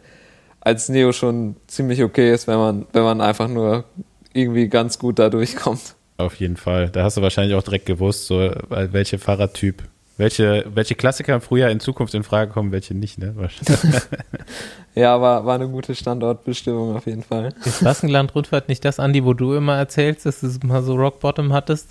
als 0.61 0.88
Neo 0.88 1.12
schon 1.12 1.56
ziemlich 1.66 2.02
okay 2.02 2.32
ist, 2.32 2.46
wenn 2.46 2.59
man, 2.59 2.86
wenn 2.92 3.02
man 3.02 3.20
einfach 3.20 3.48
nur 3.48 3.84
irgendwie 4.32 4.68
ganz 4.68 4.98
gut 4.98 5.18
da 5.18 5.30
durchkommt. 5.30 5.94
Auf 6.16 6.34
jeden 6.36 6.56
Fall. 6.56 6.90
Da 6.90 7.04
hast 7.04 7.16
du 7.16 7.22
wahrscheinlich 7.22 7.54
auch 7.54 7.62
direkt 7.62 7.86
gewusst, 7.86 8.26
so 8.26 8.50
welche 8.68 9.18
Fahrradtyp, 9.18 9.84
welche, 10.16 10.66
welche 10.74 10.96
Klassiker 10.96 11.34
im 11.34 11.40
Frühjahr 11.40 11.70
in 11.70 11.78
Zukunft 11.78 12.12
in 12.14 12.24
Frage 12.24 12.50
kommen, 12.50 12.72
welche 12.72 12.94
nicht, 12.94 13.18
ne? 13.18 13.34
ja, 14.96 15.20
war, 15.20 15.46
war 15.46 15.54
eine 15.54 15.68
gute 15.68 15.94
Standortbestimmung 15.94 16.96
auf 16.96 17.06
jeden 17.06 17.22
Fall. 17.22 17.54
Ist 17.64 17.84
Baskenland-Rundfahrt 17.84 18.68
nicht 18.68 18.84
das, 18.84 18.98
Andi, 18.98 19.24
wo 19.24 19.32
du 19.32 19.54
immer 19.54 19.76
erzählst, 19.76 20.26
dass 20.26 20.40
du 20.40 20.66
mal 20.66 20.82
so 20.82 20.96
Rock 20.96 21.20
Bottom 21.20 21.52
hattest? 21.52 21.90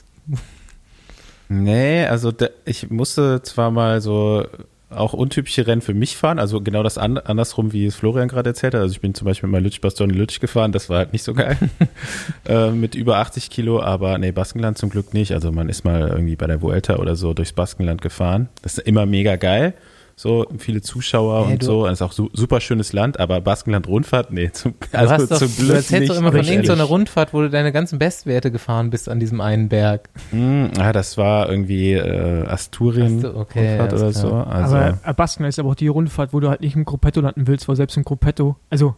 Nee, 1.48 2.06
also 2.06 2.34
da, 2.34 2.48
ich 2.66 2.90
musste 2.90 3.42
zwar 3.44 3.72
mal 3.72 4.02
so 4.02 4.46
auch 4.90 5.14
untypische 5.14 5.68
Rennen 5.68 5.82
für 5.82 5.94
mich 5.94 6.16
fahren. 6.16 6.40
Also 6.40 6.62
genau 6.62 6.84
das 6.84 6.98
an, 6.98 7.18
andersrum, 7.18 7.74
wie 7.74 7.86
es 7.86 7.96
Florian 7.96 8.28
gerade 8.28 8.50
erzählt 8.50 8.74
hat. 8.74 8.82
Also 8.82 8.94
ich 8.94 9.02
bin 9.02 9.14
zum 9.14 9.26
Beispiel 9.26 9.50
mal 9.50 9.62
Lütsch 9.62 9.82
Bastogne 9.82 10.14
Lütsch 10.14 10.40
gefahren, 10.40 10.72
das 10.72 10.90
war 10.90 11.00
halt 11.00 11.14
nicht 11.14 11.24
so 11.24 11.34
geil. 11.34 11.58
äh, 12.48 12.72
mit 12.72 12.96
über 12.96 13.18
80 13.18 13.50
Kilo, 13.50 13.82
aber 13.82 14.18
nee, 14.18 14.32
Baskenland 14.32 14.78
zum 14.78 14.90
Glück 14.90 15.14
nicht. 15.14 15.34
Also 15.34 15.52
man 15.52 15.70
ist 15.70 15.84
mal 15.84 16.08
irgendwie 16.08 16.36
bei 16.36 16.48
der 16.48 16.62
Vuelta 16.62 16.98
oder 16.98 17.16
so 17.16 17.34
durchs 17.34 17.54
Baskenland 17.54 18.02
gefahren. 18.02 18.50
Das 18.62 18.78
ist 18.78 18.88
immer 18.88 19.06
mega 19.06 19.36
geil 19.36 19.74
so 20.20 20.48
viele 20.58 20.82
Zuschauer 20.82 21.46
hey, 21.46 21.54
und 21.54 21.64
so. 21.64 21.86
Es 21.86 21.94
ist 21.94 22.02
auch 22.02 22.12
su 22.12 22.30
super 22.34 22.60
schönes 22.60 22.92
Land, 22.92 23.20
aber 23.20 23.40
Baskenland-Rundfahrt, 23.40 24.34
nee, 24.34 24.50
zum, 24.52 24.74
also 24.92 25.14
hast 25.14 25.32
doch, 25.32 25.38
zum 25.38 25.56
Glück 25.56 25.68
Du 25.68 25.74
erzählst 25.76 26.10
doch 26.10 26.18
immer 26.18 26.32
von 26.32 26.44
irgendeiner 26.44 26.86
so 26.86 26.90
Rundfahrt, 26.92 27.36
wo 27.36 27.42
du 27.42 27.52
deine 27.52 27.72
ganzen 27.72 28.00
Bestwerte 28.00 28.50
gefahren 28.50 28.90
bist 28.90 29.10
an 29.10 29.20
diesem 29.20 29.42
einen 29.42 29.70
Berg. 29.70 30.10
Mm, 30.32 30.66
ja, 30.76 30.92
das 30.92 31.18
war 31.20 31.48
irgendwie 31.48 31.94
äh, 31.94 32.48
Asturien 32.48 33.22
so, 33.22 33.36
okay, 33.36 33.78
Rundfahrt 33.78 33.94
oder 33.94 34.12
so. 34.12 34.34
Also, 34.34 34.76
aber 34.76 34.98
äh, 35.06 35.14
Baskenland 35.14 35.50
ist 35.50 35.60
aber 35.60 35.70
auch 35.70 35.76
die 35.76 35.88
Rundfahrt, 35.88 36.34
wo 36.34 36.40
du 36.40 36.50
halt 36.50 36.62
nicht 36.62 36.76
im 36.76 36.84
Gruppetto 36.84 37.22
landen 37.22 37.46
willst, 37.46 37.68
weil 37.68 37.76
selbst 37.76 37.96
im 37.96 38.04
Gruppetto, 38.04 38.56
also 38.72 38.96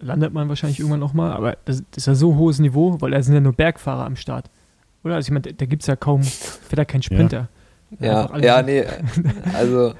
landet 0.00 0.32
man 0.32 0.48
wahrscheinlich 0.48 0.78
irgendwann 0.78 1.00
nochmal, 1.00 1.32
aber 1.32 1.58
das, 1.66 1.82
das, 1.90 1.98
ist 1.98 2.06
ja 2.06 2.14
so 2.14 2.36
hohes 2.36 2.58
Niveau, 2.58 2.96
weil 3.02 3.10
da 3.10 3.22
sind 3.22 3.34
ja 3.34 3.40
nur 3.40 3.52
Bergfahrer 3.52 4.06
am 4.06 4.16
Start. 4.16 4.46
Oder? 5.04 5.16
Also 5.16 5.26
ich 5.26 5.30
meine, 5.30 5.52
da 5.52 5.66
gibt 5.66 5.82
es 5.82 5.88
ja 5.88 5.96
kaum, 5.96 6.22
fährt 6.22 6.78
da 6.78 6.86
kein 6.86 7.02
Sprinter. 7.02 7.48
Ja, 8.00 8.30
ja, 8.34 8.38
ja 8.38 8.62
nee, 8.62 8.82
also 9.54 9.92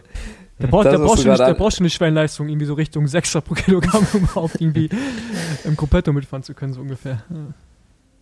da, 0.59 0.67
brauch, 0.69 0.85
da, 0.85 0.97
brauchst 0.99 1.25
du 1.25 1.29
nicht, 1.29 1.41
da 1.41 1.53
brauchst 1.53 1.79
du 1.79 1.83
eine 1.83 1.91
Schwellenleistung, 1.91 2.49
irgendwie 2.49 2.67
so 2.67 2.75
Richtung 2.75 3.07
6 3.09 3.41
pro 3.43 3.55
Kilogramm, 3.55 4.07
um 4.13 4.21
überhaupt 4.21 4.61
irgendwie 4.61 4.89
im 5.65 5.77
Gruppetto 5.77 6.13
mitfahren 6.13 6.43
zu 6.43 6.55
können, 6.55 6.73
so 6.73 6.81
ungefähr. 6.81 7.25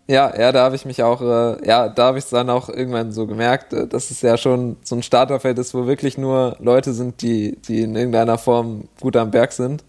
Ja, 0.08 0.36
ja, 0.38 0.50
da 0.50 0.64
habe 0.64 0.74
ich 0.74 0.84
mich 0.84 1.02
auch, 1.02 1.22
äh, 1.22 1.66
ja, 1.66 1.88
da 1.88 2.06
habe 2.06 2.18
ich 2.18 2.24
es 2.24 2.30
dann 2.30 2.50
auch 2.50 2.68
irgendwann 2.68 3.12
so 3.12 3.26
gemerkt, 3.26 3.72
äh, 3.72 3.86
dass 3.86 4.10
es 4.10 4.20
ja 4.22 4.36
schon 4.36 4.76
so 4.82 4.96
ein 4.96 5.02
Starterfeld 5.02 5.58
ist, 5.58 5.74
wo 5.74 5.86
wirklich 5.86 6.18
nur 6.18 6.56
Leute 6.58 6.92
sind, 6.92 7.22
die, 7.22 7.56
die 7.68 7.82
in 7.82 7.94
irgendeiner 7.94 8.38
Form 8.38 8.88
gut 9.00 9.16
am 9.16 9.30
Berg 9.30 9.52
sind. 9.52 9.84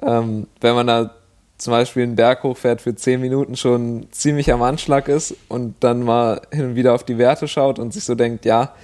Ähm, 0.00 0.46
wenn 0.60 0.74
man 0.74 0.86
da 0.86 1.14
zum 1.58 1.72
Beispiel 1.72 2.02
einen 2.02 2.16
Berg 2.16 2.42
hochfährt 2.42 2.80
für 2.80 2.94
10 2.94 3.20
Minuten 3.20 3.56
schon 3.56 4.06
ziemlich 4.10 4.52
am 4.52 4.62
Anschlag 4.62 5.08
ist 5.08 5.36
und 5.48 5.74
dann 5.80 6.02
mal 6.02 6.40
hin 6.50 6.66
und 6.66 6.74
wieder 6.74 6.94
auf 6.94 7.04
die 7.04 7.18
Werte 7.18 7.46
schaut 7.46 7.78
und 7.78 7.92
sich 7.92 8.04
so 8.04 8.14
denkt, 8.14 8.44
ja, 8.44 8.74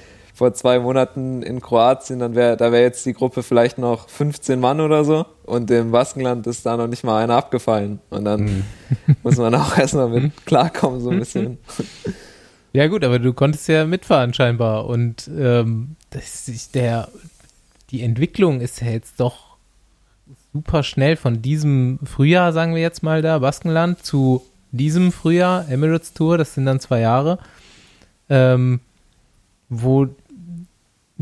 vor 0.41 0.55
zwei 0.55 0.79
Monaten 0.79 1.43
in 1.43 1.61
Kroatien, 1.61 2.19
dann 2.19 2.35
wäre 2.35 2.57
da 2.57 2.73
wäre 2.73 2.83
jetzt 2.83 3.05
die 3.05 3.13
Gruppe 3.13 3.43
vielleicht 3.43 3.77
noch 3.77 4.09
15 4.09 4.59
Mann 4.59 4.81
oder 4.81 5.05
so 5.05 5.27
und 5.45 5.71
im 5.71 5.91
Baskenland 5.91 6.47
ist 6.47 6.65
da 6.65 6.79
noch 6.79 6.87
nicht 6.87 7.05
mal 7.05 7.23
einer 7.23 7.37
abgefallen 7.37 8.01
und 8.09 8.25
dann 8.25 8.45
mhm. 8.45 8.65
muss 9.23 9.37
man 9.37 9.55
auch 9.55 9.77
erstmal 9.77 10.09
mit 10.09 10.47
klarkommen 10.47 11.03
so 11.03 11.11
ein 11.11 11.19
bisschen. 11.19 11.59
Ja 12.73 12.87
gut, 12.87 13.03
aber 13.03 13.19
du 13.19 13.33
konntest 13.33 13.67
ja 13.67 13.85
mitfahren 13.85 14.33
scheinbar 14.33 14.87
und 14.87 15.29
ähm, 15.37 15.97
das 16.11 16.47
ist 16.47 16.77
der 16.77 17.09
die 17.91 18.03
Entwicklung 18.03 18.61
ist 18.61 18.81
ja 18.81 18.87
jetzt 18.91 19.19
doch 19.19 19.57
super 20.53 20.85
schnell 20.85 21.17
von 21.17 21.43
diesem 21.43 21.99
Frühjahr, 22.05 22.53
sagen 22.53 22.77
wir 22.77 22.81
jetzt 22.81 23.03
mal 23.03 23.23
da, 23.23 23.41
Baskenland, 23.41 24.05
zu 24.05 24.43
diesem 24.71 25.11
Frühjahr, 25.11 25.69
Emirates 25.69 26.15
Tour, 26.15 26.39
das 26.39 26.55
sind 26.55 26.65
dann 26.65 26.79
zwei 26.79 27.01
Jahre, 27.01 27.41
ähm, 28.29 28.79
wo 29.69 30.07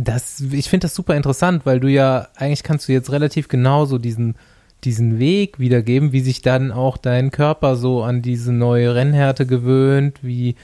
das, 0.05 0.41
ich 0.41 0.71
finde 0.71 0.85
das 0.85 0.95
super 0.95 1.17
interessant, 1.17 1.67
weil 1.67 1.81
du 1.81 1.89
ja, 1.89 2.29
eigentlich 2.37 2.63
kannst 2.63 2.89
du 2.89 2.93
jetzt 2.93 3.11
relativ 3.11 3.49
genau 3.49 3.85
so 3.85 3.99
diesen, 3.99 4.37
diesen 4.85 5.19
Weg 5.19 5.59
wiedergeben, 5.59 6.13
wie 6.13 6.21
sich 6.21 6.41
dann 6.41 6.71
auch 6.71 6.97
dein 6.97 7.33
Körper 7.33 7.75
so 7.75 8.05
an 8.05 8.23
diese 8.23 8.53
neue 8.53 8.95
Rennhärte 8.95 9.45
gewöhnt, 9.45 10.21
wie, 10.23 10.55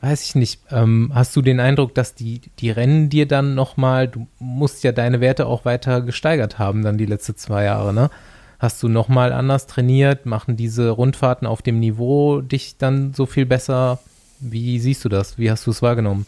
weiß 0.00 0.24
ich 0.24 0.34
nicht, 0.34 0.62
ähm, 0.72 1.12
hast 1.14 1.36
du 1.36 1.42
den 1.42 1.60
Eindruck, 1.60 1.94
dass 1.94 2.16
die, 2.16 2.40
die 2.58 2.72
Rennen 2.72 3.08
dir 3.08 3.28
dann 3.28 3.54
nochmal, 3.54 4.08
du 4.08 4.26
musst 4.40 4.82
ja 4.82 4.90
deine 4.90 5.20
Werte 5.20 5.46
auch 5.46 5.64
weiter 5.64 6.00
gesteigert 6.00 6.58
haben, 6.58 6.82
dann 6.82 6.98
die 6.98 7.06
letzten 7.06 7.36
zwei 7.36 7.64
Jahre, 7.64 7.94
ne? 7.94 8.10
Hast 8.58 8.82
du 8.82 8.88
nochmal 8.88 9.32
anders 9.32 9.66
trainiert? 9.66 10.24
Machen 10.24 10.56
diese 10.56 10.90
Rundfahrten 10.90 11.48
auf 11.48 11.62
dem 11.62 11.80
Niveau 11.80 12.40
dich 12.40 12.78
dann 12.78 13.12
so 13.12 13.26
viel 13.26 13.44
besser? 13.44 13.98
Wie 14.38 14.78
siehst 14.78 15.04
du 15.04 15.08
das? 15.08 15.36
Wie 15.36 15.50
hast 15.50 15.66
du 15.66 15.72
es 15.72 15.82
wahrgenommen? 15.82 16.26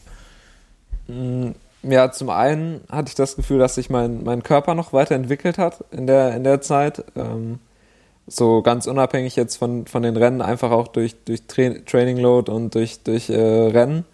Ja, 1.86 2.10
zum 2.10 2.30
einen 2.30 2.80
hatte 2.90 3.08
ich 3.08 3.14
das 3.14 3.36
Gefühl, 3.36 3.58
dass 3.58 3.74
sich 3.74 3.90
mein, 3.90 4.24
mein 4.24 4.42
Körper 4.42 4.74
noch 4.74 4.92
weiterentwickelt 4.92 5.58
hat 5.58 5.84
in 5.90 6.06
der, 6.06 6.34
in 6.34 6.44
der 6.44 6.60
Zeit. 6.60 7.04
Ähm, 7.14 7.58
so 8.26 8.62
ganz 8.62 8.86
unabhängig 8.86 9.36
jetzt 9.36 9.56
von, 9.56 9.86
von 9.86 10.02
den 10.02 10.16
Rennen, 10.16 10.40
einfach 10.40 10.70
auch 10.70 10.88
durch, 10.88 11.14
durch 11.24 11.46
Tra 11.46 11.70
Training 11.86 12.16
Load 12.16 12.50
und 12.50 12.74
durch, 12.74 13.02
durch 13.02 13.28
äh, 13.28 13.38
Rennen. 13.38 14.04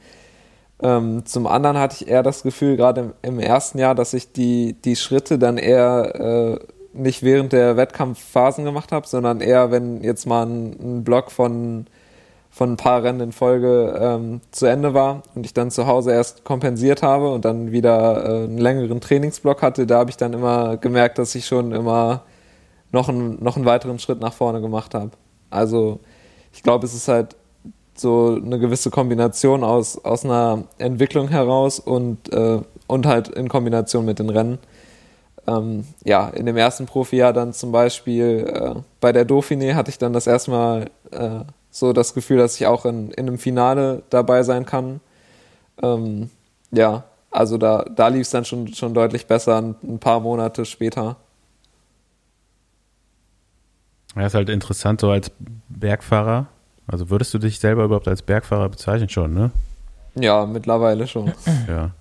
Ähm, 0.82 1.24
zum 1.26 1.46
anderen 1.46 1.78
hatte 1.78 1.96
ich 2.00 2.08
eher 2.08 2.22
das 2.22 2.42
Gefühl, 2.42 2.76
gerade 2.76 3.00
im, 3.00 3.12
im, 3.22 3.38
ersten 3.38 3.78
Jahr, 3.78 3.94
dass 3.94 4.14
ich 4.14 4.32
die, 4.32 4.74
die 4.84 4.96
Schritte 4.96 5.38
dann 5.38 5.58
eher 5.58 6.58
äh, 6.60 6.98
nicht 6.98 7.22
während 7.22 7.52
der 7.52 7.76
Wettkampfphasen 7.76 8.64
gemacht 8.64 8.90
habe, 8.90 9.06
sondern 9.06 9.40
eher, 9.40 9.70
wenn 9.70 10.02
jetzt 10.02 10.26
mal 10.26 10.44
ein, 10.46 10.76
ein 10.80 11.04
Block 11.04 11.30
von 11.30 11.86
von 12.50 12.72
ein 12.72 12.76
paar 12.76 13.02
Rennen 13.02 13.20
in 13.20 13.32
Folge 13.32 13.96
ähm, 13.98 14.40
zu 14.50 14.66
Ende 14.66 14.92
war 14.92 15.22
und 15.34 15.46
ich 15.46 15.54
dann 15.54 15.70
zu 15.70 15.86
Hause 15.86 16.12
erst 16.12 16.44
kompensiert 16.44 17.02
habe 17.02 17.32
und 17.32 17.44
dann 17.44 17.70
wieder 17.70 18.24
äh, 18.24 18.44
einen 18.44 18.58
längeren 18.58 19.00
Trainingsblock 19.00 19.62
hatte, 19.62 19.86
da 19.86 20.00
habe 20.00 20.10
ich 20.10 20.16
dann 20.16 20.32
immer 20.32 20.76
gemerkt, 20.76 21.18
dass 21.18 21.34
ich 21.34 21.46
schon 21.46 21.72
immer 21.72 22.24
noch 22.90 23.08
einen, 23.08 23.42
noch 23.42 23.56
einen 23.56 23.66
weiteren 23.66 24.00
Schritt 24.00 24.20
nach 24.20 24.32
vorne 24.32 24.60
gemacht 24.60 24.94
habe. 24.94 25.10
Also 25.48 26.00
ich 26.52 26.62
glaube, 26.62 26.86
es 26.86 26.94
ist 26.94 27.06
halt 27.06 27.36
so 27.94 28.40
eine 28.44 28.58
gewisse 28.58 28.90
Kombination 28.90 29.62
aus, 29.62 30.02
aus 30.04 30.24
einer 30.24 30.64
Entwicklung 30.78 31.28
heraus 31.28 31.78
und, 31.78 32.32
äh, 32.32 32.60
und 32.88 33.06
halt 33.06 33.28
in 33.28 33.48
Kombination 33.48 34.04
mit 34.04 34.18
den 34.18 34.30
Rennen. 34.30 34.58
Ähm, 35.46 35.84
ja, 36.04 36.28
in 36.28 36.46
dem 36.46 36.56
ersten 36.56 36.86
Profijahr 36.86 37.32
dann 37.32 37.52
zum 37.52 37.72
Beispiel 37.72 38.52
äh, 38.52 38.80
bei 39.00 39.12
der 39.12 39.26
Dauphiné 39.26 39.74
hatte 39.74 39.90
ich 39.90 39.98
dann 39.98 40.12
das 40.12 40.26
erste 40.26 40.50
Mal 40.50 40.90
äh, 41.12 41.40
so 41.70 41.92
das 41.92 42.14
Gefühl, 42.14 42.38
dass 42.38 42.56
ich 42.56 42.66
auch 42.66 42.84
in, 42.84 43.10
in 43.12 43.28
einem 43.28 43.38
Finale 43.38 44.02
dabei 44.10 44.42
sein 44.42 44.66
kann. 44.66 45.00
Ähm, 45.82 46.30
ja, 46.72 47.04
also 47.30 47.58
da, 47.58 47.84
da 47.84 48.08
lief 48.08 48.22
es 48.22 48.30
dann 48.30 48.44
schon, 48.44 48.74
schon 48.74 48.92
deutlich 48.94 49.26
besser, 49.26 49.58
ein, 49.58 49.98
paar 49.98 50.20
Monate 50.20 50.64
später. 50.64 51.16
Ja, 54.16 54.26
ist 54.26 54.34
halt 54.34 54.48
interessant, 54.48 55.00
so 55.00 55.10
als 55.10 55.30
Bergfahrer. 55.68 56.48
Also 56.88 57.08
würdest 57.08 57.32
du 57.32 57.38
dich 57.38 57.60
selber 57.60 57.84
überhaupt 57.84 58.08
als 58.08 58.22
Bergfahrer 58.22 58.68
bezeichnen 58.68 59.08
schon, 59.08 59.32
ne? 59.32 59.52
Ja, 60.16 60.44
mittlerweile 60.44 61.06
schon. 61.06 61.32
Ja. 61.68 61.92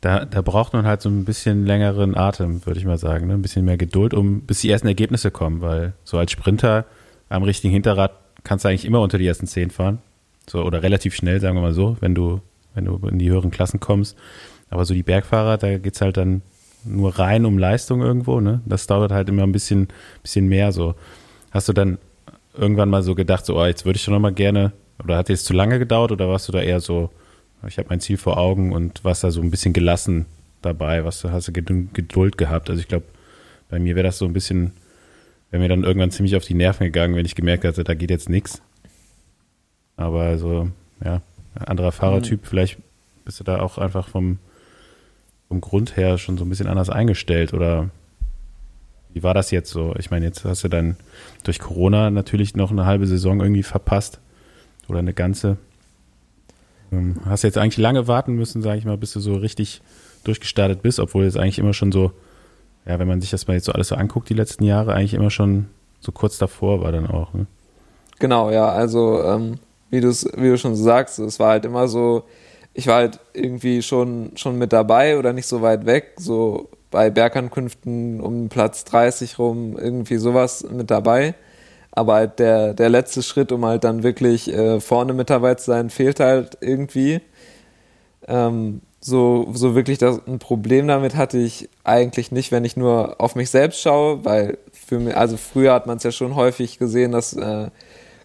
Da, 0.00 0.26
da 0.26 0.42
braucht 0.42 0.74
man 0.74 0.84
halt 0.84 1.00
so 1.00 1.08
ein 1.08 1.24
bisschen 1.24 1.64
längeren 1.64 2.14
Atem, 2.14 2.66
würde 2.66 2.78
ich 2.78 2.84
mal 2.84 2.98
sagen, 2.98 3.28
ne? 3.28 3.34
Ein 3.34 3.42
bisschen 3.42 3.64
mehr 3.64 3.78
Geduld, 3.78 4.12
um 4.12 4.40
bis 4.40 4.60
die 4.60 4.70
ersten 4.70 4.88
Ergebnisse 4.88 5.30
kommen, 5.30 5.60
weil 5.60 5.94
so 6.02 6.18
als 6.18 6.32
Sprinter 6.32 6.84
am 7.28 7.44
richtigen 7.44 7.72
Hinterrad 7.72 8.10
kannst 8.44 8.64
du 8.64 8.68
eigentlich 8.68 8.84
immer 8.84 9.00
unter 9.00 9.18
die 9.18 9.26
ersten 9.26 9.46
zehn 9.46 9.70
fahren. 9.70 9.98
So, 10.48 10.62
oder 10.62 10.82
relativ 10.82 11.14
schnell, 11.14 11.40
sagen 11.40 11.56
wir 11.56 11.62
mal 11.62 11.72
so, 11.72 11.96
wenn 12.00 12.14
du, 12.14 12.40
wenn 12.74 12.84
du 12.84 12.96
in 13.08 13.18
die 13.18 13.30
höheren 13.30 13.50
Klassen 13.50 13.80
kommst. 13.80 14.16
Aber 14.70 14.84
so 14.84 14.94
die 14.94 15.02
Bergfahrer, 15.02 15.56
da 15.56 15.78
geht 15.78 15.94
es 15.94 16.00
halt 16.00 16.16
dann 16.16 16.42
nur 16.84 17.18
rein 17.18 17.46
um 17.46 17.58
Leistung 17.58 18.02
irgendwo, 18.02 18.40
ne? 18.40 18.60
Das 18.66 18.86
dauert 18.86 19.10
halt 19.10 19.28
immer 19.28 19.42
ein 19.42 19.52
bisschen, 19.52 19.88
bisschen 20.22 20.48
mehr 20.48 20.70
so. 20.72 20.94
Hast 21.50 21.68
du 21.68 21.72
dann 21.72 21.98
irgendwann 22.56 22.90
mal 22.90 23.02
so 23.02 23.14
gedacht, 23.14 23.46
so, 23.46 23.58
oh, 23.58 23.64
jetzt 23.64 23.84
würde 23.84 23.96
ich 23.96 24.02
schon 24.02 24.12
noch 24.12 24.20
mal 24.20 24.32
gerne, 24.32 24.72
oder 25.02 25.16
hat 25.16 25.28
jetzt 25.28 25.46
zu 25.46 25.54
lange 25.54 25.78
gedauert 25.78 26.12
oder 26.12 26.28
warst 26.28 26.46
du 26.48 26.52
da 26.52 26.60
eher 26.60 26.80
so, 26.80 27.10
ich 27.66 27.78
habe 27.78 27.88
mein 27.88 28.00
Ziel 28.00 28.16
vor 28.16 28.36
Augen 28.36 28.72
und 28.72 29.02
warst 29.04 29.24
da 29.24 29.30
so 29.30 29.40
ein 29.40 29.50
bisschen 29.50 29.72
gelassen 29.72 30.26
dabei, 30.60 31.04
was 31.04 31.24
hast 31.24 31.48
du 31.48 31.52
Geduld 31.52 32.36
gehabt? 32.36 32.68
Also 32.68 32.80
ich 32.80 32.88
glaube, 32.88 33.06
bei 33.70 33.78
mir 33.78 33.96
wäre 33.96 34.06
das 34.06 34.18
so 34.18 34.26
ein 34.26 34.32
bisschen 34.32 34.72
wäre 35.54 35.62
mir 35.62 35.68
dann 35.68 35.84
irgendwann 35.84 36.10
ziemlich 36.10 36.34
auf 36.34 36.44
die 36.44 36.54
Nerven 36.54 36.82
gegangen, 36.82 37.14
wenn 37.14 37.24
ich 37.24 37.36
gemerkt 37.36 37.62
hätte, 37.62 37.84
da 37.84 37.94
geht 37.94 38.10
jetzt 38.10 38.28
nichts. 38.28 38.60
Aber 39.96 40.36
so, 40.36 40.68
ja, 41.04 41.22
anderer 41.54 41.92
Fahrertyp, 41.92 42.42
mhm. 42.42 42.44
vielleicht 42.44 42.78
bist 43.24 43.38
du 43.38 43.44
da 43.44 43.60
auch 43.60 43.78
einfach 43.78 44.08
vom, 44.08 44.40
vom 45.46 45.60
Grund 45.60 45.96
her 45.96 46.18
schon 46.18 46.36
so 46.38 46.44
ein 46.44 46.48
bisschen 46.48 46.66
anders 46.66 46.90
eingestellt 46.90 47.54
oder 47.54 47.90
wie 49.12 49.22
war 49.22 49.32
das 49.32 49.52
jetzt 49.52 49.70
so? 49.70 49.94
Ich 49.96 50.10
meine, 50.10 50.26
jetzt 50.26 50.44
hast 50.44 50.64
du 50.64 50.68
dann 50.68 50.96
durch 51.44 51.60
Corona 51.60 52.10
natürlich 52.10 52.56
noch 52.56 52.72
eine 52.72 52.84
halbe 52.84 53.06
Saison 53.06 53.40
irgendwie 53.40 53.62
verpasst 53.62 54.18
oder 54.88 54.98
eine 54.98 55.14
ganze. 55.14 55.56
Ähm, 56.90 57.20
hast 57.26 57.44
jetzt 57.44 57.58
eigentlich 57.58 57.76
lange 57.78 58.08
warten 58.08 58.34
müssen, 58.34 58.60
sage 58.60 58.78
ich 58.78 58.84
mal, 58.84 58.98
bis 58.98 59.12
du 59.12 59.20
so 59.20 59.36
richtig 59.36 59.82
durchgestartet 60.24 60.82
bist, 60.82 60.98
obwohl 60.98 61.22
jetzt 61.22 61.38
eigentlich 61.38 61.60
immer 61.60 61.74
schon 61.74 61.92
so, 61.92 62.10
ja, 62.86 62.98
wenn 62.98 63.08
man 63.08 63.20
sich 63.20 63.30
das 63.30 63.46
mal 63.46 63.54
jetzt 63.54 63.66
so 63.66 63.72
alles 63.72 63.88
so 63.88 63.94
anguckt, 63.94 64.28
die 64.28 64.34
letzten 64.34 64.64
Jahre, 64.64 64.94
eigentlich 64.94 65.14
immer 65.14 65.30
schon 65.30 65.66
so 66.00 66.12
kurz 66.12 66.38
davor 66.38 66.82
war 66.82 66.92
dann 66.92 67.06
auch. 67.06 67.32
Ne? 67.32 67.46
Genau, 68.18 68.50
ja, 68.50 68.68
also 68.68 69.22
ähm, 69.22 69.54
wie, 69.90 70.02
wie 70.02 70.48
du 70.48 70.58
schon 70.58 70.76
sagst, 70.76 71.18
es 71.18 71.38
war 71.40 71.50
halt 71.50 71.64
immer 71.64 71.88
so, 71.88 72.24
ich 72.74 72.86
war 72.86 72.96
halt 72.96 73.20
irgendwie 73.32 73.82
schon, 73.82 74.32
schon 74.36 74.58
mit 74.58 74.72
dabei 74.72 75.18
oder 75.18 75.32
nicht 75.32 75.46
so 75.46 75.62
weit 75.62 75.86
weg, 75.86 76.12
so 76.18 76.68
bei 76.90 77.10
Bergankünften 77.10 78.20
um 78.20 78.48
Platz 78.48 78.84
30 78.84 79.38
rum, 79.38 79.76
irgendwie 79.78 80.16
sowas 80.16 80.64
mit 80.70 80.90
dabei. 80.90 81.34
Aber 81.90 82.14
halt 82.14 82.38
der, 82.38 82.74
der 82.74 82.88
letzte 82.88 83.22
Schritt, 83.22 83.52
um 83.52 83.64
halt 83.64 83.84
dann 83.84 84.02
wirklich 84.02 84.52
äh, 84.52 84.80
vorne 84.80 85.12
mit 85.12 85.30
dabei 85.30 85.54
zu 85.54 85.66
sein, 85.66 85.90
fehlt 85.90 86.20
halt 86.20 86.58
irgendwie. 86.60 87.20
Ähm, 88.26 88.80
so, 89.06 89.48
so 89.52 89.74
wirklich 89.74 89.98
das, 89.98 90.26
ein 90.26 90.38
Problem 90.38 90.88
damit 90.88 91.14
hatte 91.14 91.36
ich 91.36 91.68
eigentlich 91.84 92.32
nicht, 92.32 92.52
wenn 92.52 92.64
ich 92.64 92.74
nur 92.74 93.20
auf 93.20 93.34
mich 93.34 93.50
selbst 93.50 93.82
schaue, 93.82 94.24
weil 94.24 94.56
für 94.72 94.98
mich, 94.98 95.14
also 95.14 95.36
früher 95.36 95.74
hat 95.74 95.86
man 95.86 95.98
es 95.98 96.04
ja 96.04 96.10
schon 96.10 96.34
häufig 96.34 96.78
gesehen, 96.78 97.12
dass 97.12 97.34
äh, 97.34 97.68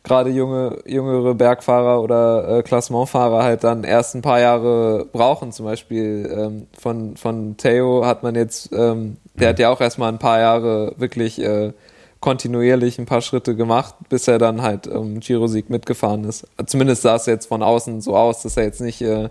gerade 0.03 0.29
junge, 0.29 0.77
jüngere 0.85 1.35
Bergfahrer 1.35 2.01
oder 2.01 2.59
äh, 2.59 2.63
Klassementfahrer 2.63 3.43
halt 3.43 3.65
dann 3.65 3.83
erst 3.83 4.15
ein 4.15 4.21
paar 4.21 4.39
Jahre 4.39 5.05
brauchen. 5.11 5.51
Zum 5.51 5.65
Beispiel 5.65 6.33
ähm, 6.33 6.67
von, 6.79 7.17
von 7.17 7.57
Theo 7.57 8.05
hat 8.05 8.23
man 8.23 8.35
jetzt, 8.35 8.71
ähm, 8.71 9.17
der 9.35 9.49
hat 9.49 9.59
ja 9.59 9.71
auch 9.71 9.81
erstmal 9.81 10.09
ein 10.09 10.19
paar 10.19 10.39
Jahre 10.39 10.93
wirklich 10.95 11.41
äh, 11.41 11.73
kontinuierlich 12.21 12.99
ein 12.99 13.05
paar 13.05 13.21
Schritte 13.21 13.53
gemacht, 13.53 13.95
bis 14.07 14.29
er 14.29 14.37
dann 14.37 14.61
halt 14.61 14.87
ähm, 14.87 15.19
Giro-Sieg 15.19 15.69
mitgefahren 15.69 16.23
ist. 16.23 16.47
Zumindest 16.67 17.01
sah 17.01 17.15
es 17.15 17.25
jetzt 17.25 17.47
von 17.47 17.63
außen 17.63 17.99
so 17.99 18.15
aus, 18.15 18.43
dass 18.43 18.55
er 18.55 18.63
jetzt 18.63 18.79
nicht 18.79 19.01
äh, 19.01 19.27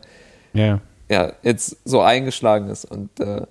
yeah. 0.54 0.82
Ja, 1.08 1.32
jetzt 1.42 1.76
so 1.84 2.00
eingeschlagen 2.00 2.68
ist. 2.68 2.84
Und 2.84 3.20
äh, 3.20 3.42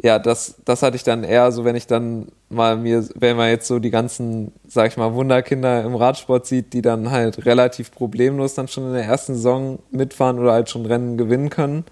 ja, 0.00 0.18
das, 0.18 0.54
das 0.64 0.82
hatte 0.82 0.96
ich 0.96 1.02
dann 1.02 1.24
eher 1.24 1.50
so, 1.50 1.64
wenn 1.64 1.74
ich 1.74 1.86
dann 1.86 2.28
mal 2.48 2.76
mir, 2.76 3.04
wenn 3.16 3.36
man 3.36 3.50
jetzt 3.50 3.66
so 3.66 3.78
die 3.80 3.90
ganzen, 3.90 4.52
sag 4.66 4.88
ich 4.88 4.96
mal, 4.96 5.12
Wunderkinder 5.14 5.82
im 5.82 5.96
Radsport 5.96 6.46
sieht, 6.46 6.72
die 6.72 6.82
dann 6.82 7.10
halt 7.10 7.44
relativ 7.46 7.90
problemlos 7.90 8.54
dann 8.54 8.68
schon 8.68 8.86
in 8.86 8.92
der 8.92 9.04
ersten 9.04 9.34
Saison 9.34 9.80
mitfahren 9.90 10.38
oder 10.38 10.52
halt 10.52 10.70
schon 10.70 10.86
Rennen 10.86 11.16
gewinnen 11.18 11.50
können, 11.50 11.84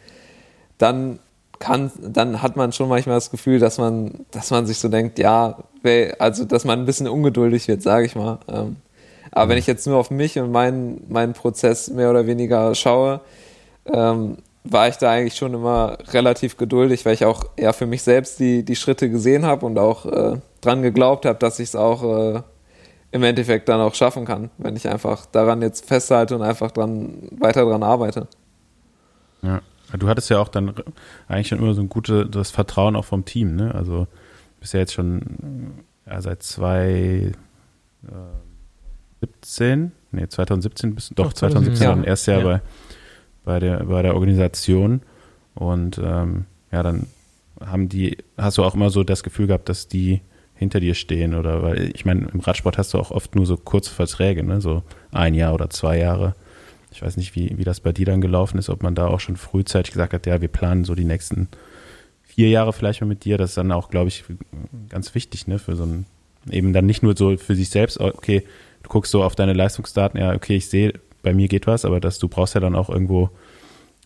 dann 0.78 1.18
kann, 1.58 1.90
dann 2.00 2.42
hat 2.42 2.56
man 2.56 2.72
schon 2.72 2.88
manchmal 2.88 3.16
das 3.16 3.30
Gefühl, 3.30 3.58
dass 3.58 3.78
man, 3.78 4.26
dass 4.30 4.50
man 4.50 4.66
sich 4.66 4.78
so 4.78 4.88
denkt, 4.88 5.18
ja, 5.18 5.58
also 6.18 6.44
dass 6.44 6.64
man 6.64 6.80
ein 6.80 6.86
bisschen 6.86 7.08
ungeduldig 7.08 7.66
wird, 7.66 7.82
sage 7.82 8.06
ich 8.06 8.14
mal. 8.14 8.38
Ähm, 8.48 8.76
aber 9.32 9.50
wenn 9.50 9.58
ich 9.58 9.66
jetzt 9.66 9.86
nur 9.86 9.96
auf 9.96 10.10
mich 10.10 10.38
und 10.38 10.52
meinen, 10.52 11.04
meinen 11.08 11.32
Prozess 11.32 11.90
mehr 11.90 12.10
oder 12.10 12.26
weniger 12.26 12.74
schaue, 12.74 13.20
ähm, 13.86 14.38
war 14.70 14.88
ich 14.88 14.96
da 14.96 15.10
eigentlich 15.10 15.36
schon 15.36 15.54
immer 15.54 15.98
relativ 16.12 16.56
geduldig, 16.56 17.04
weil 17.04 17.14
ich 17.14 17.24
auch 17.24 17.44
eher 17.56 17.72
für 17.72 17.86
mich 17.86 18.02
selbst 18.02 18.38
die, 18.38 18.64
die 18.64 18.76
Schritte 18.76 19.10
gesehen 19.10 19.44
habe 19.44 19.66
und 19.66 19.78
auch 19.78 20.06
äh, 20.06 20.40
dran 20.60 20.82
geglaubt 20.82 21.24
habe, 21.24 21.38
dass 21.38 21.58
ich 21.58 21.68
es 21.68 21.76
auch 21.76 22.34
äh, 22.36 22.42
im 23.12 23.22
Endeffekt 23.22 23.68
dann 23.68 23.80
auch 23.80 23.94
schaffen 23.94 24.24
kann, 24.24 24.50
wenn 24.58 24.76
ich 24.76 24.88
einfach 24.88 25.26
daran 25.26 25.62
jetzt 25.62 25.86
festhalte 25.86 26.34
und 26.34 26.42
einfach 26.42 26.70
dran, 26.70 27.28
weiter 27.38 27.64
dran 27.64 27.82
arbeite. 27.82 28.28
Ja, 29.42 29.60
du 29.96 30.08
hattest 30.08 30.30
ja 30.30 30.40
auch 30.40 30.48
dann 30.48 30.74
eigentlich 31.28 31.48
schon 31.48 31.58
immer 31.58 31.74
so 31.74 31.80
ein 31.80 31.88
gutes 31.88 32.50
Vertrauen 32.50 32.96
auch 32.96 33.04
vom 33.04 33.24
Team, 33.24 33.54
ne? 33.54 33.74
Also 33.74 34.06
bist 34.60 34.74
ja 34.74 34.80
jetzt 34.80 34.94
schon 34.94 35.84
ja, 36.06 36.20
seit 36.20 36.42
2017, 36.42 37.34
äh, 39.84 39.90
nee, 40.12 40.28
2017 40.28 40.94
bist 40.94 41.10
du, 41.10 41.14
doch, 41.14 41.26
doch 41.26 41.34
2017 41.34 41.86
ja. 41.86 42.02
erst 42.04 42.26
Jahr 42.26 42.38
ja. 42.38 42.44
bei 42.44 42.62
bei 43.46 43.60
der, 43.60 43.84
bei 43.84 44.02
der 44.02 44.14
Organisation. 44.14 45.00
Und 45.54 45.98
ähm, 46.04 46.44
ja, 46.70 46.82
dann 46.82 47.06
haben 47.64 47.88
die, 47.88 48.18
hast 48.36 48.58
du 48.58 48.64
auch 48.64 48.74
immer 48.74 48.90
so 48.90 49.02
das 49.02 49.22
Gefühl 49.22 49.46
gehabt, 49.46 49.70
dass 49.70 49.88
die 49.88 50.20
hinter 50.54 50.80
dir 50.80 50.94
stehen 50.94 51.34
oder 51.34 51.62
weil 51.62 51.90
ich 51.94 52.04
meine, 52.04 52.28
im 52.32 52.40
Radsport 52.40 52.76
hast 52.76 52.92
du 52.92 52.98
auch 52.98 53.10
oft 53.10 53.34
nur 53.34 53.46
so 53.46 53.56
kurze 53.56 53.92
Verträge, 53.92 54.42
ne? 54.42 54.60
So 54.60 54.82
ein 55.12 55.34
Jahr 55.34 55.54
oder 55.54 55.70
zwei 55.70 55.98
Jahre. 55.98 56.34
Ich 56.90 57.02
weiß 57.02 57.16
nicht, 57.18 57.34
wie, 57.34 57.56
wie 57.58 57.64
das 57.64 57.80
bei 57.80 57.92
dir 57.92 58.06
dann 58.06 58.20
gelaufen 58.20 58.58
ist, 58.58 58.70
ob 58.70 58.82
man 58.82 58.94
da 58.94 59.06
auch 59.06 59.20
schon 59.20 59.36
frühzeitig 59.36 59.92
gesagt 59.92 60.12
hat, 60.12 60.26
ja, 60.26 60.40
wir 60.40 60.48
planen 60.48 60.84
so 60.84 60.94
die 60.94 61.04
nächsten 61.04 61.48
vier 62.22 62.48
Jahre 62.48 62.72
vielleicht 62.72 63.00
mal 63.00 63.06
mit 63.06 63.24
dir. 63.24 63.38
Das 63.38 63.50
ist 63.50 63.58
dann 63.58 63.72
auch, 63.72 63.90
glaube 63.90 64.08
ich, 64.08 64.24
ganz 64.88 65.14
wichtig, 65.14 65.46
ne, 65.46 65.58
für 65.58 65.76
so 65.76 65.84
ein, 65.84 66.06
eben 66.50 66.72
dann 66.72 66.86
nicht 66.86 67.02
nur 67.02 67.16
so 67.16 67.36
für 67.36 67.54
sich 67.54 67.68
selbst, 67.68 68.00
okay, 68.00 68.42
du 68.82 68.88
guckst 68.88 69.12
so 69.12 69.22
auf 69.22 69.34
deine 69.34 69.52
Leistungsdaten, 69.52 70.18
ja, 70.18 70.32
okay, 70.32 70.56
ich 70.56 70.68
sehe, 70.68 70.94
bei 71.26 71.34
mir 71.34 71.48
geht 71.48 71.66
was, 71.66 71.84
aber 71.84 71.98
dass 71.98 72.20
du 72.20 72.28
brauchst 72.28 72.54
ja 72.54 72.60
dann 72.60 72.76
auch 72.76 72.88
irgendwo 72.88 73.30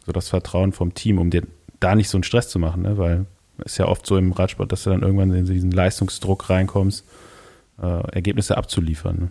so 0.07 0.13
das 0.13 0.31
Vertrauen 0.31 0.73
vom 0.73 0.95
Team, 0.95 1.19
um 1.19 1.29
dir 1.29 1.43
da 1.79 1.95
nicht 1.95 2.09
so 2.09 2.17
einen 2.17 2.25
Stress 2.25 2.49
zu 2.49 2.59
machen, 2.59 2.81
ne? 2.81 2.97
weil 2.97 3.27
es 3.59 3.73
ist 3.73 3.79
ja 3.79 3.89
oft 3.89 4.07
so 4.07 4.17
im 4.17 4.33
Radsport, 4.33 4.73
dass 4.73 4.85
du 4.85 4.91
dann 4.91 5.03
irgendwann 5.03 5.31
in 5.35 5.45
diesen 5.45 5.71
Leistungsdruck 5.71 6.49
reinkommst, 6.49 7.05
äh, 7.83 8.15
Ergebnisse 8.15 8.57
abzuliefern. 8.57 9.17
Ne? 9.19 9.31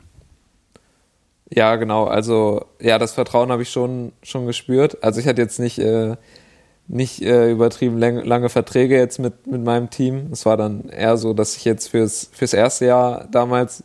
Ja, 1.49 1.77
genau. 1.77 2.05
Also 2.05 2.63
ja, 2.79 2.99
das 2.99 3.13
Vertrauen 3.13 3.51
habe 3.51 3.63
ich 3.63 3.71
schon 3.71 4.11
schon 4.21 4.45
gespürt. 4.45 5.03
Also 5.03 5.19
ich 5.19 5.25
hatte 5.25 5.41
jetzt 5.41 5.59
nicht 5.59 5.79
äh, 5.79 6.15
nicht 6.87 7.23
äh, 7.23 7.49
übertrieben 7.49 7.97
lang, 7.97 8.23
lange 8.23 8.49
Verträge 8.49 8.97
jetzt 8.97 9.17
mit 9.17 9.47
mit 9.47 9.63
meinem 9.63 9.89
Team. 9.89 10.29
Es 10.31 10.45
war 10.45 10.57
dann 10.57 10.89
eher 10.89 11.17
so, 11.17 11.33
dass 11.33 11.57
ich 11.57 11.65
jetzt 11.65 11.87
fürs 11.87 12.29
fürs 12.33 12.53
erste 12.53 12.85
Jahr 12.85 13.27
damals 13.31 13.83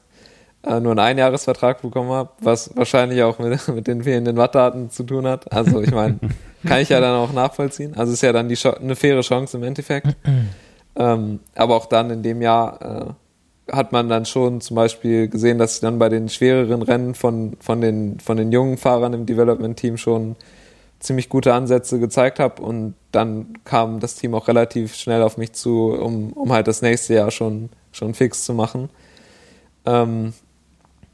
äh, 0.64 0.80
nur 0.80 0.92
einen 0.92 1.00
Einjahresvertrag 1.00 1.82
bekommen 1.82 2.10
habe, 2.10 2.30
was 2.40 2.74
wahrscheinlich 2.76 3.22
auch 3.22 3.38
mit, 3.38 3.68
mit 3.74 3.86
den 3.86 4.02
fehlenden 4.02 4.36
Wattdaten 4.36 4.90
zu 4.90 5.02
tun 5.04 5.26
hat. 5.26 5.52
Also 5.52 5.80
ich 5.80 5.90
meine, 5.90 6.18
kann 6.66 6.80
ich 6.80 6.88
ja 6.88 7.00
dann 7.00 7.16
auch 7.16 7.32
nachvollziehen. 7.32 7.94
Also 7.96 8.12
ist 8.12 8.22
ja 8.22 8.32
dann 8.32 8.48
die 8.48 8.58
eine 8.80 8.96
faire 8.96 9.20
Chance 9.20 9.56
im 9.56 9.62
Endeffekt. 9.62 10.16
ähm, 10.96 11.40
aber 11.54 11.76
auch 11.76 11.86
dann 11.86 12.10
in 12.10 12.22
dem 12.22 12.40
Jahr 12.40 13.16
äh, 13.68 13.72
hat 13.72 13.92
man 13.92 14.08
dann 14.08 14.26
schon 14.26 14.60
zum 14.60 14.74
Beispiel 14.76 15.28
gesehen, 15.28 15.58
dass 15.58 15.76
ich 15.76 15.80
dann 15.80 15.98
bei 15.98 16.08
den 16.08 16.28
schwereren 16.28 16.82
Rennen 16.82 17.14
von, 17.14 17.56
von, 17.60 17.80
den, 17.80 18.20
von 18.20 18.36
den 18.36 18.52
jungen 18.52 18.76
Fahrern 18.76 19.12
im 19.14 19.26
Development-Team 19.26 19.96
schon 19.96 20.36
ziemlich 21.00 21.28
gute 21.28 21.52
Ansätze 21.52 21.98
gezeigt 21.98 22.40
habe 22.40 22.62
und 22.62 22.94
dann 23.12 23.58
kam 23.64 24.00
das 24.00 24.14
Team 24.14 24.34
auch 24.34 24.48
relativ 24.48 24.94
schnell 24.94 25.22
auf 25.22 25.36
mich 25.36 25.52
zu, 25.52 25.92
um, 25.92 26.32
um 26.32 26.52
halt 26.52 26.66
das 26.66 26.82
nächste 26.82 27.14
Jahr 27.14 27.30
schon, 27.30 27.68
schon 27.92 28.14
fix 28.14 28.44
zu 28.44 28.54
machen. 28.54 28.88
Ähm, 29.84 30.32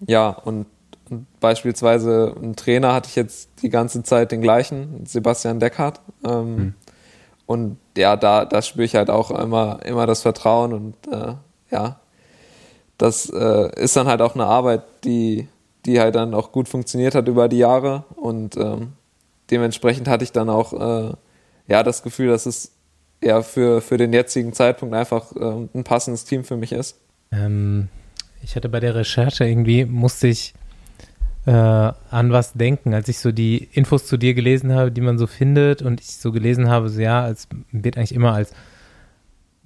ja, 0.07 0.31
und, 0.31 0.67
und, 1.11 1.27
beispielsweise 1.41 2.35
ein 2.41 2.57
Trainer 2.57 2.93
hatte 2.93 3.09
ich 3.09 3.17
jetzt 3.17 3.51
die 3.63 3.69
ganze 3.69 4.03
Zeit 4.03 4.33
den 4.33 4.41
gleichen, 4.41 5.05
Sebastian 5.07 5.61
Deckhardt. 5.61 6.01
Ähm, 6.25 6.57
mhm. 6.57 6.75
Und 7.47 7.79
ja, 7.97 8.17
da, 8.17 8.45
da 8.45 8.63
spüre 8.63 8.85
ich 8.85 8.95
halt 8.95 9.11
auch 9.11 9.33
immer, 9.33 9.81
immer 9.85 10.07
das 10.07 10.23
Vertrauen 10.23 10.73
und 10.73 10.95
äh, 11.11 11.35
ja, 11.71 11.99
das 12.97 13.29
äh, 13.29 13.71
ist 13.81 13.97
dann 13.97 14.07
halt 14.07 14.23
auch 14.23 14.35
eine 14.35 14.47
Arbeit, 14.47 14.83
die, 15.05 15.49
die 15.85 15.99
halt 15.99 16.15
dann 16.15 16.35
auch 16.35 16.53
gut 16.53 16.69
funktioniert 16.69 17.15
hat 17.15 17.27
über 17.27 17.49
die 17.49 17.59
Jahre 17.59 18.05
und 18.15 18.57
ähm, 18.57 18.93
dementsprechend 19.51 20.07
hatte 20.07 20.23
ich 20.23 20.31
dann 20.31 20.49
auch 20.49 20.73
äh, 20.73 21.13
ja 21.67 21.83
das 21.83 22.03
Gefühl, 22.05 22.29
dass 22.29 22.47
es 22.47 22.73
ja 23.23 23.43
für, 23.43 23.81
für 23.81 23.97
den 23.97 24.13
jetzigen 24.13 24.53
Zeitpunkt 24.53 24.95
einfach 24.95 25.35
äh, 25.35 25.67
ein 25.75 25.83
passendes 25.83 26.25
Team 26.25 26.45
für 26.45 26.57
mich 26.57 26.73
ist. 26.73 27.01
Ähm, 27.33 27.89
ich 28.43 28.57
hatte 28.57 28.69
bei 28.69 28.81
der 28.81 28.95
Recherche 28.95 29.45
irgendwie, 29.45 29.85
musste 29.85 30.29
ich 30.29 30.55
äh, 31.47 31.51
an 31.51 32.33
was 32.33 32.53
denken, 32.53 32.95
als 32.95 33.09
ich 33.09 33.19
so 33.19 33.33
die 33.33 33.69
Infos 33.73 34.07
zu 34.07 34.17
dir 34.17 34.35
gelesen 34.35 34.75
habe, 34.75 34.93
die 34.93 35.01
man 35.01 35.19
so 35.19 35.27
findet 35.27 35.83
und 35.83 36.01
ich 36.01 36.17
so 36.17 36.33
gelesen 36.33 36.69
habe, 36.69 36.89
so 36.89 37.01
ja, 37.01 37.29
es 37.29 37.49
wird 37.73 37.97
eigentlich 37.97 38.15
immer 38.15 38.33
als 38.33 38.53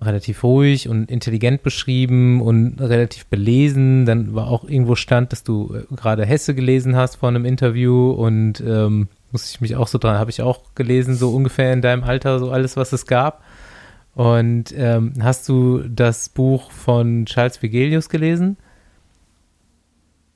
relativ 0.00 0.42
ruhig 0.44 0.88
und 0.88 1.10
intelligent 1.10 1.62
beschrieben 1.62 2.40
und 2.40 2.80
relativ 2.80 3.26
belesen. 3.26 4.06
Dann 4.06 4.34
war 4.34 4.48
auch 4.48 4.64
irgendwo 4.64 4.96
stand, 4.96 5.32
dass 5.32 5.44
du 5.44 5.74
äh, 5.74 5.94
gerade 5.94 6.24
Hesse 6.26 6.54
gelesen 6.54 6.96
hast 6.96 7.16
vor 7.16 7.28
einem 7.28 7.44
Interview 7.44 8.10
und 8.10 8.60
ähm, 8.60 9.08
muss 9.32 9.50
ich 9.50 9.60
mich 9.60 9.74
auch 9.74 9.88
so 9.88 9.98
dran, 9.98 10.18
habe 10.18 10.30
ich 10.30 10.42
auch 10.42 10.74
gelesen, 10.74 11.14
so 11.16 11.30
ungefähr 11.30 11.72
in 11.72 11.82
deinem 11.82 12.04
Alter, 12.04 12.38
so 12.38 12.50
alles, 12.50 12.76
was 12.76 12.92
es 12.92 13.06
gab. 13.06 13.42
Und 14.14 14.72
ähm, 14.76 15.14
hast 15.20 15.48
du 15.48 15.82
das 15.88 16.28
Buch 16.28 16.70
von 16.70 17.26
Charles 17.26 17.60
Vigelius 17.62 18.08
gelesen? 18.08 18.56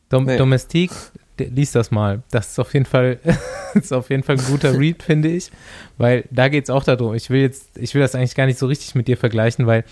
Dom 0.09 0.25
nee. 0.25 0.37
Domestique, 0.37 0.95
lies 1.39 1.73
das 1.73 1.91
mal. 1.91 2.23
Das 2.31 2.49
ist 2.49 2.59
auf 2.59 2.73
jeden 2.75 2.87
Fall, 2.87 3.19
ist 3.75 3.93
auf 3.93 4.11
jeden 4.11 4.23
Fall 4.23 4.37
ein 4.39 4.45
guter 4.45 4.73
Read, 4.79 5.03
finde 5.03 5.29
ich. 5.29 5.51
Weil 5.97 6.25
da 6.31 6.49
geht 6.49 6.65
es 6.65 6.71
auch 6.71 6.85
darum. 6.85 7.15
Ich 7.15 7.31
will 7.31 7.41
jetzt, 7.41 7.79
ich 7.79 7.95
will 7.95 8.03
das 8.03 8.15
eigentlich 8.15 8.35
gar 8.35 8.47
nicht 8.47 8.59
so 8.59 8.67
richtig 8.67 8.95
mit 8.95 9.09
dir 9.09 9.17
vergleichen, 9.17 9.67
weil 9.67 9.85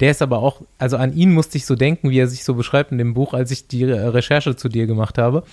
Der 0.00 0.10
ist 0.10 0.22
aber 0.22 0.38
auch, 0.38 0.62
also 0.78 0.96
an 0.96 1.14
ihn 1.14 1.32
musste 1.32 1.56
ich 1.56 1.66
so 1.66 1.76
denken, 1.76 2.10
wie 2.10 2.18
er 2.18 2.26
sich 2.26 2.44
so 2.44 2.54
beschreibt 2.54 2.90
in 2.90 2.98
dem 2.98 3.14
Buch, 3.14 3.32
als 3.32 3.50
ich 3.50 3.68
die 3.68 3.84
Recherche 3.84 4.56
zu 4.56 4.68
dir 4.68 4.86
gemacht 4.86 5.18
habe. 5.18 5.44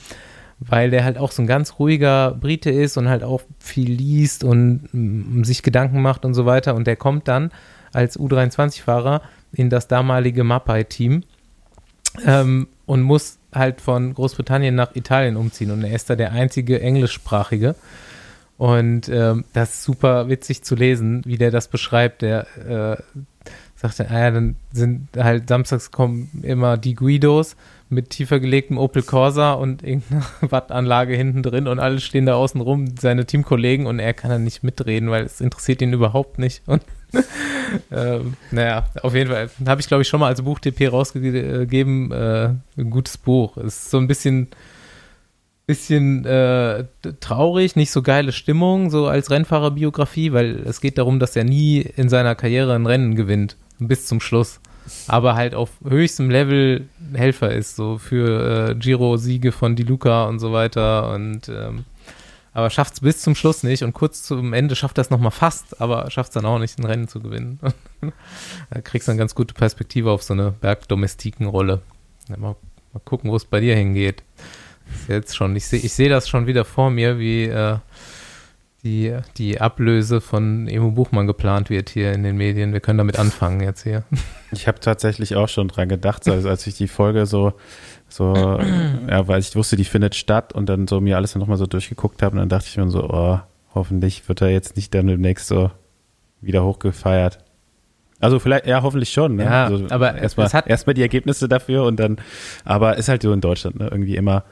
Weil 0.59 0.91
der 0.91 1.03
halt 1.03 1.17
auch 1.17 1.31
so 1.31 1.41
ein 1.41 1.47
ganz 1.47 1.79
ruhiger 1.79 2.31
Brite 2.31 2.69
ist 2.69 2.97
und 2.97 3.09
halt 3.09 3.23
auch 3.23 3.41
viel 3.59 3.91
liest 3.91 4.43
und 4.43 4.89
mm, 4.91 5.43
sich 5.43 5.63
Gedanken 5.63 6.01
macht 6.01 6.23
und 6.23 6.35
so 6.35 6.45
weiter. 6.45 6.75
Und 6.75 6.85
der 6.85 6.95
kommt 6.95 7.27
dann 7.27 7.51
als 7.93 8.19
U23-Fahrer 8.19 9.21
in 9.53 9.69
das 9.69 9.87
damalige 9.87 10.43
Mapai-Team 10.43 11.23
ähm, 12.25 12.67
und 12.85 13.01
muss 13.01 13.39
halt 13.53 13.81
von 13.81 14.13
Großbritannien 14.13 14.75
nach 14.75 14.95
Italien 14.95 15.37
umziehen. 15.37 15.71
Und 15.71 15.83
er 15.83 15.95
ist 15.95 16.09
da 16.09 16.15
der 16.15 16.31
einzige 16.31 16.81
englischsprachige. 16.81 17.75
Und 18.57 19.09
ähm, 19.09 19.45
das 19.53 19.73
ist 19.73 19.83
super 19.83 20.29
witzig 20.29 20.63
zu 20.63 20.75
lesen, 20.75 21.23
wie 21.25 21.37
der 21.37 21.51
das 21.51 21.67
beschreibt. 21.67 22.21
Der 22.21 22.45
äh, 22.57 23.21
sagte, 23.75 24.09
ah 24.09 24.19
ja, 24.19 24.31
dann 24.31 24.55
sind 24.71 25.09
halt 25.17 25.49
samstags 25.49 25.91
kommen 25.91 26.29
immer 26.43 26.77
die 26.77 26.93
Guidos 26.93 27.55
mit 27.89 28.11
tiefer 28.11 28.39
gelegtem 28.39 28.77
Opel 28.77 29.03
Corsa 29.03 29.53
und 29.53 29.83
irgendeine 29.83 30.23
Wattanlage 30.51 31.15
hinten 31.15 31.43
drin 31.43 31.67
und 31.67 31.79
alle 31.79 31.99
stehen 31.99 32.25
da 32.25 32.35
außen 32.35 32.61
rum, 32.61 32.95
seine 32.99 33.25
Teamkollegen 33.25 33.85
und 33.85 33.99
er 33.99 34.13
kann 34.13 34.29
dann 34.29 34.43
nicht 34.43 34.63
mitreden, 34.63 35.09
weil 35.09 35.25
es 35.25 35.41
interessiert 35.41 35.81
ihn 35.81 35.91
überhaupt 35.91 36.39
nicht. 36.39 36.61
Und 36.67 36.83
ähm, 37.91 38.33
naja, 38.51 38.85
auf 39.01 39.13
jeden 39.13 39.29
Fall 39.29 39.49
habe 39.65 39.81
ich, 39.81 39.87
glaube 39.87 40.03
ich, 40.03 40.07
schon 40.07 40.19
mal 40.19 40.27
als 40.27 40.41
Buch-TP 40.41 40.87
rausgegeben. 40.87 42.11
Äh, 42.11 42.53
ein 42.77 42.89
gutes 42.89 43.17
Buch. 43.17 43.57
Ist 43.57 43.91
so 43.91 43.97
ein 43.97 44.07
bisschen 44.07 44.49
bisschen 45.71 46.25
äh, 46.25 46.83
traurig, 47.21 47.77
nicht 47.77 47.91
so 47.91 48.01
geile 48.01 48.33
Stimmung, 48.33 48.89
so 48.89 49.07
als 49.07 49.31
Rennfahrerbiografie, 49.31 50.33
weil 50.33 50.59
es 50.65 50.81
geht 50.81 50.97
darum, 50.97 51.17
dass 51.17 51.37
er 51.37 51.45
nie 51.45 51.79
in 51.79 52.09
seiner 52.09 52.35
Karriere 52.35 52.75
ein 52.75 52.85
Rennen 52.85 53.15
gewinnt, 53.15 53.55
bis 53.79 54.05
zum 54.05 54.19
Schluss. 54.19 54.59
Aber 55.07 55.35
halt 55.35 55.55
auf 55.55 55.69
höchstem 55.87 56.29
Level 56.29 56.89
Helfer 57.13 57.53
ist, 57.53 57.77
so 57.77 57.97
für 57.97 58.71
äh, 58.71 58.75
Giro-Siege 58.75 59.53
von 59.53 59.77
Di 59.77 59.83
Luca 59.83 60.25
und 60.25 60.39
so 60.39 60.51
weiter. 60.51 61.13
Und 61.13 61.47
ähm, 61.47 61.85
aber 62.53 62.69
schafft 62.69 62.95
es 62.95 62.99
bis 62.99 63.21
zum 63.21 63.35
Schluss 63.35 63.63
nicht 63.63 63.83
und 63.83 63.93
kurz 63.93 64.23
zum 64.23 64.53
Ende 64.53 64.75
schafft 64.75 64.97
er 64.97 65.03
es 65.03 65.09
nochmal 65.09 65.31
fast, 65.31 65.79
aber 65.81 66.09
schafft 66.11 66.29
es 66.29 66.33
dann 66.33 66.45
auch 66.45 66.59
nicht, 66.59 66.77
ein 66.77 66.85
Rennen 66.85 67.07
zu 67.07 67.21
gewinnen. 67.21 67.59
da 68.69 68.81
kriegst 68.81 69.07
du 69.07 69.11
eine 69.11 69.19
ganz 69.19 69.35
gute 69.35 69.53
Perspektive 69.53 70.11
auf 70.11 70.23
so 70.23 70.33
eine 70.33 70.51
Bergdomestikenrolle. 70.51 71.81
Ja, 72.29 72.37
mal, 72.37 72.55
mal 72.93 72.99
gucken, 73.05 73.31
wo 73.31 73.35
es 73.35 73.45
bei 73.45 73.59
dir 73.59 73.75
hingeht 73.75 74.23
jetzt 75.07 75.35
schon. 75.35 75.55
Ich 75.55 75.67
sehe 75.67 75.79
ich 75.79 75.93
seh 75.93 76.09
das 76.09 76.29
schon 76.29 76.47
wieder 76.47 76.65
vor 76.65 76.89
mir, 76.89 77.19
wie 77.19 77.45
äh, 77.45 77.77
die, 78.83 79.15
die 79.37 79.61
Ablöse 79.61 80.21
von 80.21 80.67
Emo 80.67 80.91
Buchmann 80.91 81.27
geplant 81.27 81.69
wird 81.69 81.89
hier 81.89 82.13
in 82.13 82.23
den 82.23 82.37
Medien. 82.37 82.73
Wir 82.73 82.79
können 82.79 82.97
damit 82.97 83.19
anfangen 83.19 83.61
jetzt 83.61 83.83
hier. 83.83 84.03
Ich 84.51 84.67
habe 84.67 84.79
tatsächlich 84.79 85.35
auch 85.35 85.49
schon 85.49 85.67
dran 85.67 85.87
gedacht, 85.87 86.27
also 86.27 86.49
als 86.49 86.65
ich 86.67 86.75
die 86.75 86.87
Folge 86.87 87.25
so, 87.25 87.53
so, 88.11 88.59
ja, 89.09 89.27
weil 89.27 89.39
ich 89.39 89.55
wusste, 89.55 89.75
die 89.77 89.85
findet 89.85 90.15
statt 90.15 90.53
und 90.53 90.67
dann 90.67 90.87
so 90.87 90.99
mir 90.99 91.15
alles 91.15 91.35
nochmal 91.35 91.57
so 91.57 91.65
durchgeguckt 91.65 92.21
habe 92.21 92.33
und 92.33 92.39
dann 92.39 92.49
dachte 92.49 92.67
ich 92.69 92.77
mir 92.77 92.89
so, 92.89 93.09
oh, 93.09 93.39
hoffentlich 93.73 94.27
wird 94.27 94.41
er 94.41 94.49
jetzt 94.49 94.75
nicht 94.75 94.93
dann 94.93 95.07
demnächst 95.07 95.47
so 95.47 95.71
wieder 96.41 96.63
hochgefeiert. 96.63 97.39
Also 98.19 98.37
vielleicht, 98.39 98.67
ja, 98.67 98.83
hoffentlich 98.83 99.11
schon. 99.11 99.37
Ne? 99.37 99.45
Ja, 99.45 99.65
also 99.65 99.85
aber 99.89 100.15
erstmal 100.15 100.49
erstmal 100.67 100.93
die 100.93 101.01
Ergebnisse 101.01 101.47
dafür 101.47 101.85
und 101.85 101.99
dann, 101.99 102.17
aber 102.65 102.97
ist 102.97 103.09
halt 103.09 103.23
so 103.23 103.33
in 103.33 103.41
Deutschland, 103.41 103.79
ne? 103.79 103.87
Irgendwie 103.89 104.15
immer, 104.15 104.43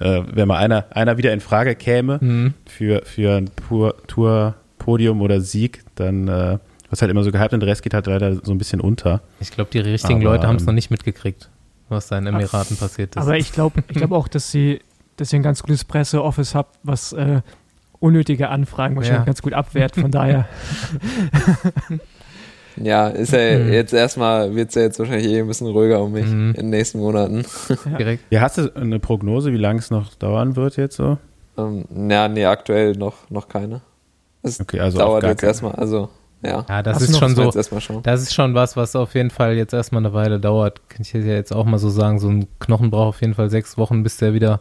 äh, 0.00 0.22
wenn 0.32 0.48
mal 0.48 0.56
einer, 0.56 0.86
einer 0.90 1.18
wieder 1.18 1.32
in 1.32 1.40
Frage 1.40 1.74
käme 1.74 2.18
Mhm. 2.22 2.54
für, 2.66 3.02
für 3.04 3.36
ein 3.36 3.50
Pur, 3.50 3.96
Tour, 4.06 4.54
Podium 4.78 5.20
oder 5.20 5.40
Sieg, 5.42 5.82
dann 5.96 6.28
äh, 6.28 6.58
was 6.88 7.02
halt 7.02 7.10
immer 7.10 7.22
so 7.22 7.30
gehypt 7.30 7.52
und 7.52 7.60
der 7.60 7.68
Rest 7.68 7.82
geht 7.82 7.92
halt 7.92 8.06
leider 8.06 8.36
so 8.36 8.52
ein 8.52 8.56
bisschen 8.58 8.80
unter. 8.80 9.20
Ich 9.40 9.50
glaube, 9.50 9.68
die 9.72 9.80
richtigen 9.80 10.22
Aber, 10.22 10.36
Leute 10.36 10.46
haben 10.46 10.56
es 10.56 10.62
ähm, 10.62 10.66
noch 10.68 10.74
nicht 10.74 10.90
mitgekriegt, 10.90 11.50
was 11.88 12.08
da 12.08 12.18
in 12.18 12.26
Emiraten 12.26 12.76
passiert 12.76 13.16
ist. 13.16 13.22
Aber 13.22 13.36
ich 13.36 13.52
glaube 13.52 13.82
ich 13.88 13.96
glaub 13.96 14.12
auch, 14.12 14.28
dass 14.28 14.50
sie, 14.50 14.80
dass 15.16 15.32
ihr 15.32 15.38
ein 15.40 15.42
ganz 15.42 15.62
gutes 15.62 15.84
Presseoffice 15.84 16.54
habt, 16.54 16.78
was 16.82 17.12
äh, 17.12 17.40
unnötige 18.00 18.48
Anfragen 18.48 18.94
wahrscheinlich 18.96 19.20
Ja. 19.20 19.24
ganz 19.26 19.42
gut 19.42 19.52
abwehrt. 19.54 19.94
Von 19.96 20.10
daher, 20.10 20.46
Ja, 22.80 23.08
ist 23.08 23.32
ja 23.32 23.58
Mhm. 23.58 23.72
jetzt 23.72 23.92
erstmal, 23.92 24.54
wird 24.54 24.68
es 24.68 24.76
ja 24.76 24.82
jetzt 24.82 24.98
wahrscheinlich 25.00 25.26
eh 25.26 25.40
ein 25.40 25.48
bisschen 25.48 25.66
ruhiger 25.66 26.00
um 26.00 26.12
mich 26.12 26.26
Mhm. 26.26 26.50
in 26.50 26.54
den 26.54 26.70
nächsten 26.70 27.00
Monaten. 27.00 27.44
direkt. 27.98 28.22
Ja, 28.30 28.40
hast 28.42 28.58
du 28.58 28.72
eine 28.76 29.00
Prognose, 29.00 29.52
wie 29.52 29.56
lange 29.56 29.80
es 29.80 29.90
noch 29.90 30.14
dauern 30.14 30.54
wird 30.54 30.76
jetzt 30.76 30.94
so? 30.96 31.18
Ähm, 31.56 31.84
ja, 32.08 32.28
nee, 32.28 32.44
aktuell 32.44 32.92
noch, 32.92 33.28
noch 33.30 33.48
keine. 33.48 33.80
Es 34.44 34.60
Okay, 34.60 34.78
also 34.78 34.98
auf 35.00 35.04
dauert 35.06 35.24
jetzt 35.24 35.40
keinen- 35.40 35.48
erstmal, 35.48 35.72
also, 35.72 36.08
ja. 36.42 36.64
Ja, 36.68 36.82
das 36.82 36.96
Hast 36.96 37.02
ist 37.08 37.18
schon 37.18 37.34
so. 37.34 37.50
Schauen. 37.80 38.02
Das 38.02 38.22
ist 38.22 38.34
schon 38.34 38.54
was, 38.54 38.76
was 38.76 38.94
auf 38.96 39.14
jeden 39.14 39.30
Fall 39.30 39.56
jetzt 39.56 39.72
erstmal 39.72 40.04
eine 40.04 40.14
Weile 40.14 40.38
dauert. 40.38 40.88
Kann 40.88 41.02
ich 41.02 41.12
ja 41.12 41.20
jetzt 41.20 41.52
auch 41.52 41.64
mal 41.64 41.78
so 41.78 41.88
sagen. 41.88 42.18
So 42.18 42.28
ein 42.28 42.46
Knochen 42.60 42.90
braucht 42.90 43.08
auf 43.08 43.20
jeden 43.20 43.34
Fall 43.34 43.50
sechs 43.50 43.76
Wochen, 43.76 44.02
bis 44.02 44.16
der 44.18 44.34
wieder 44.34 44.60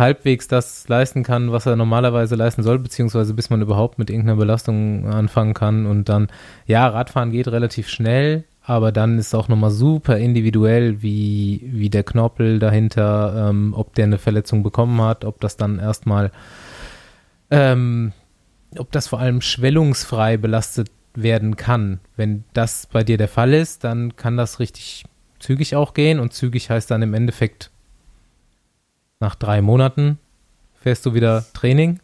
halbwegs 0.00 0.48
das 0.48 0.88
leisten 0.88 1.22
kann, 1.22 1.52
was 1.52 1.66
er 1.66 1.76
normalerweise 1.76 2.34
leisten 2.34 2.62
soll, 2.62 2.78
beziehungsweise 2.78 3.34
bis 3.34 3.50
man 3.50 3.60
überhaupt 3.60 3.98
mit 3.98 4.10
irgendeiner 4.10 4.38
Belastung 4.38 5.06
anfangen 5.06 5.54
kann. 5.54 5.86
Und 5.86 6.08
dann, 6.08 6.28
ja, 6.66 6.88
Radfahren 6.88 7.30
geht 7.30 7.48
relativ 7.48 7.88
schnell, 7.88 8.44
aber 8.64 8.92
dann 8.92 9.18
ist 9.18 9.34
auch 9.34 9.48
nochmal 9.48 9.70
super 9.70 10.16
individuell, 10.16 11.02
wie, 11.02 11.68
wie 11.72 11.90
der 11.90 12.02
Knorpel 12.02 12.58
dahinter, 12.58 13.50
ähm, 13.50 13.74
ob 13.76 13.94
der 13.94 14.06
eine 14.06 14.18
Verletzung 14.18 14.62
bekommen 14.62 15.00
hat, 15.02 15.24
ob 15.24 15.40
das 15.40 15.56
dann 15.56 15.78
erstmal, 15.78 16.32
ähm, 17.50 18.12
ob 18.78 18.92
das 18.92 19.08
vor 19.08 19.20
allem 19.20 19.40
schwellungsfrei 19.40 20.36
belastet 20.36 20.90
werden 21.14 21.56
kann. 21.56 22.00
Wenn 22.16 22.44
das 22.52 22.86
bei 22.86 23.02
dir 23.02 23.16
der 23.16 23.28
Fall 23.28 23.52
ist, 23.52 23.84
dann 23.84 24.16
kann 24.16 24.36
das 24.36 24.60
richtig 24.60 25.04
zügig 25.38 25.74
auch 25.74 25.94
gehen 25.94 26.20
und 26.20 26.32
zügig 26.32 26.70
heißt 26.70 26.90
dann 26.90 27.02
im 27.02 27.14
Endeffekt 27.14 27.70
nach 29.18 29.34
drei 29.34 29.60
Monaten 29.60 30.18
fährst 30.80 31.04
du 31.04 31.14
wieder 31.14 31.44
Training, 31.52 32.00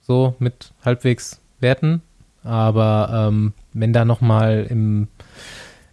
so 0.00 0.34
mit 0.38 0.72
halbwegs 0.84 1.40
Werten. 1.60 2.02
Aber 2.42 3.28
ähm, 3.28 3.52
wenn 3.72 3.92
da 3.92 4.04
nochmal 4.04 4.66
im 4.68 5.08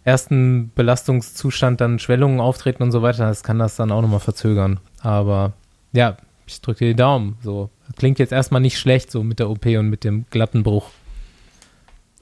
ersten 0.04 0.72
Belastungszustand 0.74 1.80
dann 1.80 1.98
Schwellungen 1.98 2.40
auftreten 2.40 2.82
und 2.82 2.90
so 2.90 3.02
weiter, 3.02 3.28
das 3.28 3.42
kann 3.42 3.58
das 3.58 3.76
dann 3.76 3.92
auch 3.92 4.02
nochmal 4.02 4.20
verzögern. 4.20 4.80
Aber 5.02 5.52
ja, 5.92 6.16
ich 6.50 6.60
drücke 6.60 6.80
dir 6.80 6.88
die 6.88 6.96
Daumen. 6.96 7.36
So 7.42 7.70
klingt 7.96 8.18
jetzt 8.18 8.32
erstmal 8.32 8.60
nicht 8.60 8.78
schlecht, 8.78 9.10
so 9.10 9.22
mit 9.22 9.38
der 9.38 9.50
OP 9.50 9.66
und 9.66 9.88
mit 9.88 10.04
dem 10.04 10.24
glatten 10.30 10.62
Bruch. 10.62 10.86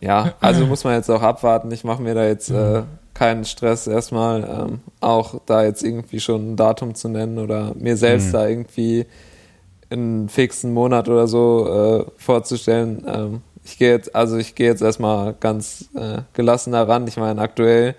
Ja, 0.01 0.35
also 0.41 0.65
muss 0.67 0.85
man 0.85 0.95
jetzt 0.95 1.11
auch 1.11 1.23
abwarten. 1.23 1.73
Ich 1.73 1.83
mache 1.83 2.01
mir 2.03 2.15
da 2.15 2.25
jetzt 2.25 2.51
äh, 2.51 2.83
keinen 3.15 3.45
Stress 3.45 3.89
erstmal, 3.89 4.45
ähm, 4.45 4.81
auch 5.01 5.41
da 5.47 5.65
jetzt 5.65 5.83
irgendwie 5.83 6.21
schon 6.21 6.53
ein 6.53 6.57
Datum 6.57 6.95
zu 6.95 7.09
nennen 7.09 7.39
oder 7.39 7.75
mir 7.75 7.97
selbst 7.97 8.29
Mhm. 8.29 8.33
da 8.33 8.47
irgendwie 8.49 9.07
einen 9.91 10.29
fixen 10.29 10.73
Monat 10.73 11.09
oder 11.09 11.27
so 11.27 11.67
äh, 11.67 12.05
vorzustellen. 12.17 13.05
Ähm, 13.09 13.41
ich 13.65 13.77
gehe 13.79 13.91
jetzt, 13.91 14.15
also 14.15 14.37
ich 14.37 14.55
gehe 14.55 14.69
jetzt 14.69 14.83
erstmal 14.83 15.35
ganz 15.41 15.89
äh, 15.97 16.23
gelassen 16.33 16.73
daran. 16.73 17.07
Ich 17.09 17.17
meine, 17.17 17.41
aktuell 17.41 17.97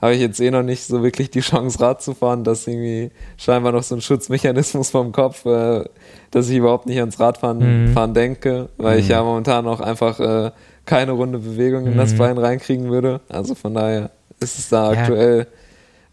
habe 0.00 0.14
ich 0.14 0.20
jetzt 0.20 0.40
eh 0.40 0.50
noch 0.50 0.62
nicht 0.62 0.84
so 0.84 1.02
wirklich 1.02 1.30
die 1.30 1.40
Chance, 1.40 1.80
Rad 1.80 2.02
zu 2.02 2.14
fahren. 2.14 2.44
Das 2.44 2.60
ist 2.60 2.68
irgendwie 2.68 3.10
scheinbar 3.36 3.72
noch 3.72 3.82
so 3.82 3.94
ein 3.96 4.00
Schutzmechanismus 4.00 4.90
vom 4.90 5.12
Kopf, 5.12 5.44
äh, 5.44 5.84
dass 6.30 6.48
ich 6.48 6.56
überhaupt 6.56 6.86
nicht 6.86 6.98
ans 7.00 7.18
Radfahren 7.18 7.84
Mhm. 7.88 7.92
fahren 7.92 8.14
denke, 8.14 8.68
weil 8.76 8.98
ich 9.00 9.06
Mhm. 9.06 9.10
ja 9.12 9.22
momentan 9.22 9.66
auch 9.66 9.80
einfach 9.80 10.20
äh, 10.20 10.50
keine 10.84 11.12
runde 11.12 11.38
Bewegung 11.38 11.86
in 11.86 11.96
das 11.96 12.12
Mhm. 12.14 12.18
Bein 12.18 12.38
reinkriegen 12.38 12.90
würde. 12.90 13.20
Also 13.28 13.54
von 13.54 13.74
daher 13.74 14.10
ist 14.40 14.58
es 14.58 14.68
da 14.68 14.92
Ja. 14.92 15.00
aktuell, 15.00 15.46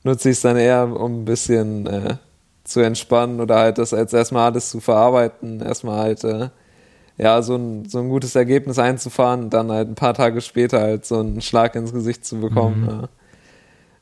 nutze 0.04 0.30
ich 0.30 0.38
es 0.38 0.42
dann 0.42 0.58
eher, 0.58 0.84
um 1.00 1.22
ein 1.22 1.26
bisschen 1.26 1.86
äh, 1.86 2.16
zu 2.64 2.80
entspannen 2.80 3.40
oder 3.40 3.58
halt 3.58 3.78
das 3.78 3.92
jetzt 3.92 4.14
erstmal 4.16 4.52
alles 4.52 4.70
zu 4.72 4.80
verarbeiten, 4.80 5.62
erstmal 5.62 6.00
halt 6.00 6.24
äh, 6.24 6.50
ja, 7.18 7.42
so 7.44 7.56
ein, 7.56 7.88
so 7.88 8.00
ein 8.00 8.10
gutes 8.10 8.36
Ergebnis 8.36 8.78
einzufahren 8.80 9.44
und 9.44 9.54
dann 9.54 9.72
halt 9.72 9.88
ein 9.90 9.96
paar 9.96 10.14
Tage 10.16 10.42
später 10.42 10.82
halt 10.82 11.06
so 11.06 11.20
einen 11.20 11.40
Schlag 11.42 11.76
ins 11.76 11.94
Gesicht 11.94 12.26
zu 12.26 12.40
bekommen. 12.42 12.82
Mhm. 12.82 12.88
Ja. 12.90 13.10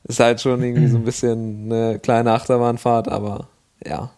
Ist 0.04 0.20
halt 0.20 0.40
schon 0.40 0.62
irgendwie 0.62 0.86
so 0.88 0.98
ein 0.98 1.04
bisschen 1.04 1.72
eine 1.72 1.98
kleine 1.98 2.32
Achterbahnfahrt, 2.32 3.08
aber 3.08 3.48
ja, 3.84 4.10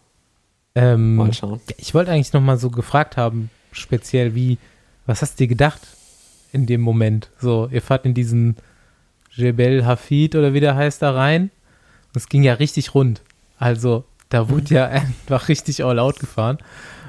Ähm, 0.74 1.16
mal 1.16 1.32
schauen. 1.32 1.60
Ich 1.78 1.94
wollte 1.94 2.10
eigentlich 2.10 2.32
noch 2.32 2.40
mal 2.40 2.58
so 2.58 2.70
gefragt 2.70 3.16
haben, 3.16 3.50
speziell 3.72 4.34
wie, 4.34 4.58
was 5.06 5.22
hast 5.22 5.38
du 5.38 5.44
dir 5.44 5.48
gedacht 5.48 5.80
in 6.52 6.66
dem 6.66 6.80
Moment? 6.80 7.30
So, 7.40 7.68
ihr 7.70 7.82
fahrt 7.82 8.04
in 8.04 8.14
diesen 8.14 8.56
Jebel 9.30 9.86
Hafid 9.86 10.34
oder 10.34 10.54
wie 10.54 10.60
der 10.60 10.74
heißt 10.76 11.02
da 11.02 11.12
rein. 11.12 11.50
Und 12.08 12.16
es 12.16 12.28
ging 12.28 12.42
ja 12.42 12.54
richtig 12.54 12.94
rund. 12.94 13.22
Also, 13.58 14.04
da 14.28 14.48
wurde 14.50 14.74
ja 14.74 14.86
einfach 14.88 15.48
richtig 15.48 15.84
all 15.84 15.98
out 15.98 16.18
gefahren. 16.18 16.58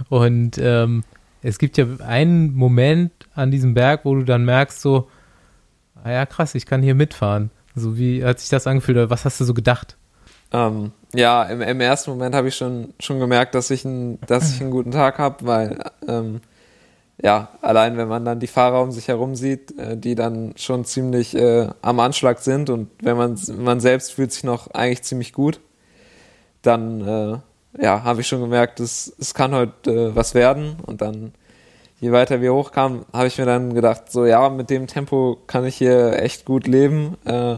Und 0.09 0.57
ähm, 0.59 1.03
es 1.41 1.57
gibt 1.59 1.77
ja 1.77 1.85
einen 2.05 2.53
Moment 2.53 3.11
an 3.33 3.51
diesem 3.51 3.73
Berg, 3.73 4.05
wo 4.05 4.15
du 4.15 4.23
dann 4.23 4.45
merkst, 4.45 4.81
so, 4.81 5.09
ah 6.03 6.11
ja, 6.11 6.25
krass, 6.25 6.55
ich 6.55 6.65
kann 6.65 6.81
hier 6.83 6.95
mitfahren. 6.95 7.49
So 7.77 7.95
wie 7.95 8.25
hat 8.25 8.39
sich 8.39 8.49
das 8.49 8.65
angefühlt 8.65 8.97
oder 8.97 9.09
was 9.11 9.23
hast 9.23 9.39
du 9.39 9.45
so 9.45 9.53
gedacht? 9.53 9.97
Ähm, 10.51 10.91
ja, 11.13 11.43
im, 11.43 11.61
im 11.61 11.79
ersten 11.79 12.09
Moment 12.09 12.33
habe 12.33 12.47
ich 12.47 12.55
schon, 12.55 12.93
schon 12.99 13.19
gemerkt, 13.19 13.53
dass 13.53 13.69
ich, 13.69 13.85
ein, 13.85 14.19
dass 14.25 14.51
ich 14.51 14.61
einen 14.61 14.71
guten 14.71 14.91
Tag 14.91 15.19
habe, 15.19 15.45
weil 15.45 15.79
ähm, 16.07 16.41
ja, 17.21 17.49
allein 17.61 17.95
wenn 17.97 18.07
man 18.07 18.25
dann 18.25 18.39
die 18.39 18.47
Fahrer 18.47 18.81
um 18.81 18.91
sich 18.91 19.07
herum 19.07 19.35
sieht, 19.35 19.77
äh, 19.77 19.95
die 19.95 20.15
dann 20.15 20.53
schon 20.57 20.85
ziemlich 20.85 21.35
äh, 21.35 21.67
am 21.83 21.99
Anschlag 21.99 22.39
sind 22.39 22.71
und 22.71 22.89
wenn 23.01 23.15
man, 23.15 23.37
man 23.57 23.79
selbst 23.79 24.13
fühlt 24.13 24.31
sich 24.31 24.43
noch 24.43 24.71
eigentlich 24.71 25.03
ziemlich 25.03 25.33
gut, 25.33 25.59
dann 26.63 27.01
äh, 27.01 27.83
ja, 27.83 28.03
habe 28.03 28.21
ich 28.21 28.27
schon 28.27 28.41
gemerkt, 28.41 28.79
es, 28.79 29.13
es 29.19 29.35
kann 29.35 29.53
heute 29.53 29.91
äh, 29.91 30.15
was 30.15 30.33
werden 30.33 30.77
und 30.83 31.01
dann 31.01 31.33
je 31.99 32.11
weiter 32.11 32.41
wir 32.41 32.53
hochkamen, 32.53 33.05
habe 33.13 33.27
ich 33.27 33.37
mir 33.37 33.45
dann 33.45 33.73
gedacht, 33.73 34.11
so 34.11 34.25
ja, 34.25 34.49
mit 34.49 34.69
dem 34.69 34.87
Tempo 34.87 35.37
kann 35.47 35.65
ich 35.65 35.75
hier 35.75 36.21
echt 36.21 36.45
gut 36.45 36.65
leben. 36.67 37.17
Äh, 37.25 37.57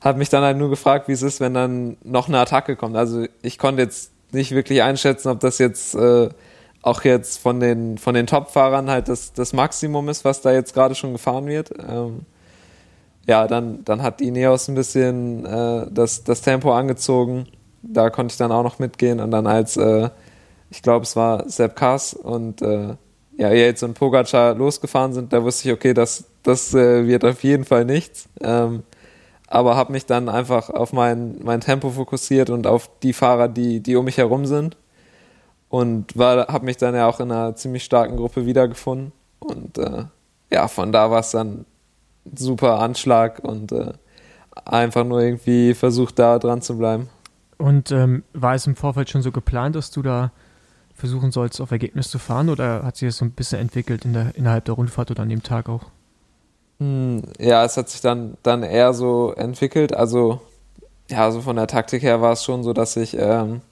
habe 0.00 0.18
mich 0.18 0.28
dann 0.28 0.42
halt 0.42 0.56
nur 0.56 0.70
gefragt, 0.70 1.08
wie 1.08 1.12
es 1.12 1.22
ist, 1.22 1.40
wenn 1.40 1.54
dann 1.54 1.96
noch 2.04 2.28
eine 2.28 2.38
Attacke 2.38 2.76
kommt. 2.76 2.96
Also 2.96 3.26
ich 3.42 3.58
konnte 3.58 3.82
jetzt 3.82 4.12
nicht 4.32 4.52
wirklich 4.52 4.82
einschätzen, 4.82 5.28
ob 5.28 5.40
das 5.40 5.58
jetzt 5.58 5.94
äh, 5.94 6.28
auch 6.82 7.02
jetzt 7.02 7.38
von 7.38 7.60
den 7.60 7.98
von 7.98 8.14
den 8.14 8.26
Top-Fahrern 8.26 8.90
halt 8.90 9.08
das, 9.08 9.32
das 9.32 9.52
Maximum 9.52 10.08
ist, 10.08 10.24
was 10.24 10.40
da 10.40 10.52
jetzt 10.52 10.74
gerade 10.74 10.94
schon 10.94 11.12
gefahren 11.12 11.46
wird. 11.46 11.70
Ähm, 11.88 12.20
ja, 13.26 13.46
dann, 13.46 13.84
dann 13.84 14.02
hat 14.02 14.20
Ineos 14.22 14.68
ein 14.68 14.74
bisschen 14.74 15.44
äh, 15.44 15.86
das, 15.90 16.24
das 16.24 16.40
Tempo 16.40 16.72
angezogen. 16.72 17.46
Da 17.82 18.08
konnte 18.10 18.32
ich 18.32 18.38
dann 18.38 18.50
auch 18.50 18.62
noch 18.62 18.78
mitgehen 18.78 19.20
und 19.20 19.30
dann 19.30 19.46
als, 19.46 19.76
äh, 19.76 20.08
ich 20.70 20.82
glaube, 20.82 21.04
es 21.04 21.14
war 21.14 21.48
Sepp 21.48 21.76
Kass 21.76 22.14
und 22.14 22.62
äh, 22.62 22.94
ja, 23.36 23.52
jetzt 23.52 23.82
und 23.82 23.94
Pogacar 23.94 24.54
losgefahren 24.54 25.12
sind, 25.12 25.32
da 25.32 25.44
wusste 25.44 25.68
ich, 25.68 25.74
okay, 25.74 25.94
das, 25.94 26.24
das 26.42 26.74
äh, 26.74 27.06
wird 27.06 27.24
auf 27.24 27.42
jeden 27.44 27.64
Fall 27.64 27.84
nichts. 27.84 28.28
Ähm, 28.40 28.82
aber 29.48 29.76
habe 29.76 29.92
mich 29.92 30.06
dann 30.06 30.28
einfach 30.28 30.70
auf 30.70 30.92
mein, 30.92 31.36
mein 31.42 31.60
Tempo 31.60 31.90
fokussiert 31.90 32.50
und 32.50 32.66
auf 32.66 32.90
die 33.02 33.14
Fahrer, 33.14 33.48
die, 33.48 33.80
die 33.80 33.96
um 33.96 34.04
mich 34.04 34.18
herum 34.18 34.46
sind. 34.46 34.76
Und 35.70 36.14
habe 36.16 36.64
mich 36.64 36.76
dann 36.76 36.94
ja 36.94 37.06
auch 37.06 37.20
in 37.20 37.30
einer 37.30 37.54
ziemlich 37.56 37.84
starken 37.84 38.16
Gruppe 38.16 38.46
wiedergefunden. 38.46 39.12
Und 39.38 39.78
äh, 39.78 40.04
ja, 40.50 40.68
von 40.68 40.92
da 40.92 41.10
war 41.10 41.20
es 41.20 41.30
dann 41.30 41.66
super 42.34 42.78
Anschlag 42.80 43.40
und 43.40 43.72
äh, 43.72 43.92
einfach 44.64 45.04
nur 45.04 45.20
irgendwie 45.20 45.74
versucht, 45.74 46.18
da 46.18 46.38
dran 46.38 46.62
zu 46.62 46.76
bleiben. 46.78 47.08
Und 47.58 47.90
ähm, 47.90 48.22
war 48.32 48.54
es 48.54 48.66
im 48.66 48.76
Vorfeld 48.76 49.10
schon 49.10 49.22
so 49.22 49.32
geplant, 49.32 49.76
dass 49.76 49.90
du 49.90 50.02
da 50.02 50.30
versuchen 50.94 51.32
sollst, 51.32 51.60
auf 51.60 51.70
Ergebnis 51.70 52.10
zu 52.10 52.18
fahren 52.18 52.48
oder 52.48 52.82
hat 52.84 52.96
sich 52.96 53.08
das 53.08 53.18
so 53.18 53.24
ein 53.24 53.32
bisschen 53.32 53.60
entwickelt 53.60 54.04
in 54.04 54.12
der, 54.12 54.34
innerhalb 54.36 54.64
der 54.64 54.74
Rundfahrt 54.74 55.10
oder 55.10 55.22
an 55.22 55.28
dem 55.28 55.42
Tag 55.42 55.68
auch? 55.68 55.86
Hm, 56.80 57.22
ja, 57.38 57.64
es 57.64 57.76
hat 57.76 57.88
sich 57.88 58.00
dann, 58.00 58.36
dann 58.42 58.62
eher 58.62 58.92
so 58.94 59.32
entwickelt. 59.32 59.94
Also, 59.94 60.40
ja, 61.10 61.30
so 61.30 61.40
von 61.40 61.56
der 61.56 61.66
Taktik 61.66 62.02
her 62.02 62.20
war 62.20 62.32
es 62.32 62.44
schon 62.44 62.62
so, 62.62 62.72
dass 62.72 62.96
ich 62.96 63.16
ähm, 63.18 63.62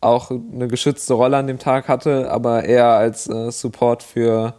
auch 0.00 0.30
eine 0.30 0.68
geschützte 0.68 1.14
Rolle 1.14 1.38
an 1.38 1.46
dem 1.46 1.58
Tag 1.58 1.88
hatte, 1.88 2.30
aber 2.30 2.64
eher 2.64 2.88
als 2.88 3.28
äh, 3.28 3.50
Support 3.50 4.02
für, 4.02 4.54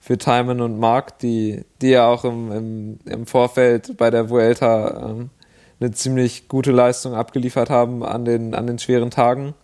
für 0.00 0.18
Timon 0.18 0.60
und 0.60 0.78
Mark, 0.78 1.18
die, 1.20 1.64
die 1.82 1.90
ja 1.90 2.08
auch 2.08 2.24
im, 2.24 2.52
im, 2.52 2.98
im 3.06 3.26
Vorfeld 3.26 3.96
bei 3.96 4.10
der 4.10 4.30
Vuelta 4.30 5.10
ähm, 5.10 5.30
eine 5.80 5.92
ziemlich 5.92 6.48
gute 6.48 6.72
Leistung 6.72 7.14
abgeliefert 7.14 7.70
haben 7.70 8.04
an 8.04 8.24
den, 8.24 8.54
an 8.54 8.66
den 8.66 8.78
schweren 8.78 9.10
Tagen 9.10 9.54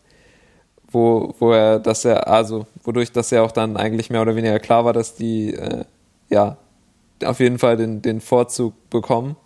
wo, 0.94 1.35
wo 1.39 1.52
er, 1.52 1.81
dass 1.81 2.05
er, 2.05 2.28
also 2.28 2.66
wodurch 2.85 3.12
das 3.12 3.31
ja 3.31 3.43
auch 3.43 3.52
dann 3.52 3.76
eigentlich 3.76 4.10
mehr 4.10 4.22
oder 4.22 4.36
weniger 4.36 4.60
klar 4.60 4.85
war, 4.85 4.93
dass 4.93 5.16
die 5.16 5.55
äh, 5.55 5.85
ja 6.31 6.56
auf 7.24 7.40
jeden 7.40 7.58
Fall 7.58 7.76
den, 7.76 8.02
den 8.02 8.20
Vorzug 8.20 8.74
bekommen. 8.90 9.36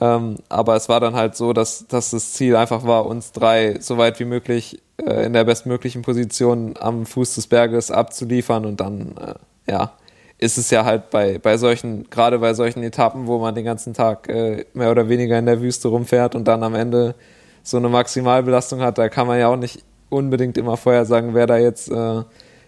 Ähm, 0.00 0.36
aber 0.48 0.74
es 0.76 0.88
war 0.88 1.00
dann 1.00 1.14
halt 1.14 1.36
so, 1.36 1.52
dass, 1.52 1.86
dass 1.86 2.10
das 2.10 2.32
Ziel 2.32 2.56
einfach 2.56 2.84
war, 2.84 3.06
uns 3.06 3.32
drei 3.32 3.78
so 3.80 3.98
weit 3.98 4.18
wie 4.20 4.24
möglich 4.24 4.80
äh, 4.96 5.26
in 5.26 5.32
der 5.32 5.44
bestmöglichen 5.44 6.02
Position 6.02 6.74
am 6.80 7.06
Fuß 7.06 7.34
des 7.34 7.46
Berges 7.46 7.90
abzuliefern 7.90 8.64
und 8.64 8.80
dann, 8.80 9.14
äh, 9.18 9.70
ja, 9.70 9.92
ist 10.38 10.58
es 10.58 10.70
ja 10.70 10.84
halt 10.84 11.10
bei, 11.10 11.38
bei 11.38 11.56
solchen, 11.56 12.10
gerade 12.10 12.40
bei 12.40 12.54
solchen 12.54 12.82
Etappen, 12.82 13.28
wo 13.28 13.38
man 13.38 13.54
den 13.54 13.64
ganzen 13.64 13.94
Tag 13.94 14.28
äh, 14.28 14.64
mehr 14.74 14.90
oder 14.90 15.08
weniger 15.08 15.38
in 15.38 15.46
der 15.46 15.60
Wüste 15.60 15.88
rumfährt 15.88 16.34
und 16.34 16.48
dann 16.48 16.64
am 16.64 16.74
Ende 16.74 17.14
so 17.62 17.76
eine 17.76 17.88
Maximalbelastung 17.88 18.80
hat, 18.80 18.98
da 18.98 19.08
kann 19.08 19.28
man 19.28 19.38
ja 19.38 19.48
auch 19.48 19.56
nicht 19.56 19.84
unbedingt 20.08 20.58
immer 20.58 20.76
vorher 20.76 21.04
sagen, 21.04 21.34
wer 21.34 21.46
da 21.46 21.58
jetzt 21.58 21.90
äh, 21.90 22.22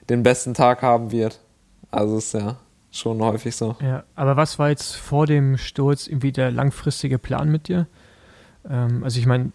den 0.09 0.22
besten 0.22 0.55
Tag 0.55 0.82
haben 0.82 1.10
wird. 1.10 1.40
Also 1.90 2.18
ist 2.18 2.35
ja 2.35 2.59
schon 2.97 3.21
häufig 3.21 3.55
so. 3.57 3.77
Ja, 3.81 4.05
aber 4.15 4.37
was 4.37 4.59
war 4.59 4.71
jetzt 4.71 4.97
vor 4.97 5.27
dem 5.27 5.59
Sturz 5.59 6.07
irgendwie 6.07 6.33
der 6.33 6.51
langfristige 6.51 7.19
Plan 7.19 7.51
mit 7.51 7.69
dir? 7.69 7.87
Ähm, 8.69 9.05
also 9.05 9.19
ich 9.19 9.27
meine, 9.27 9.53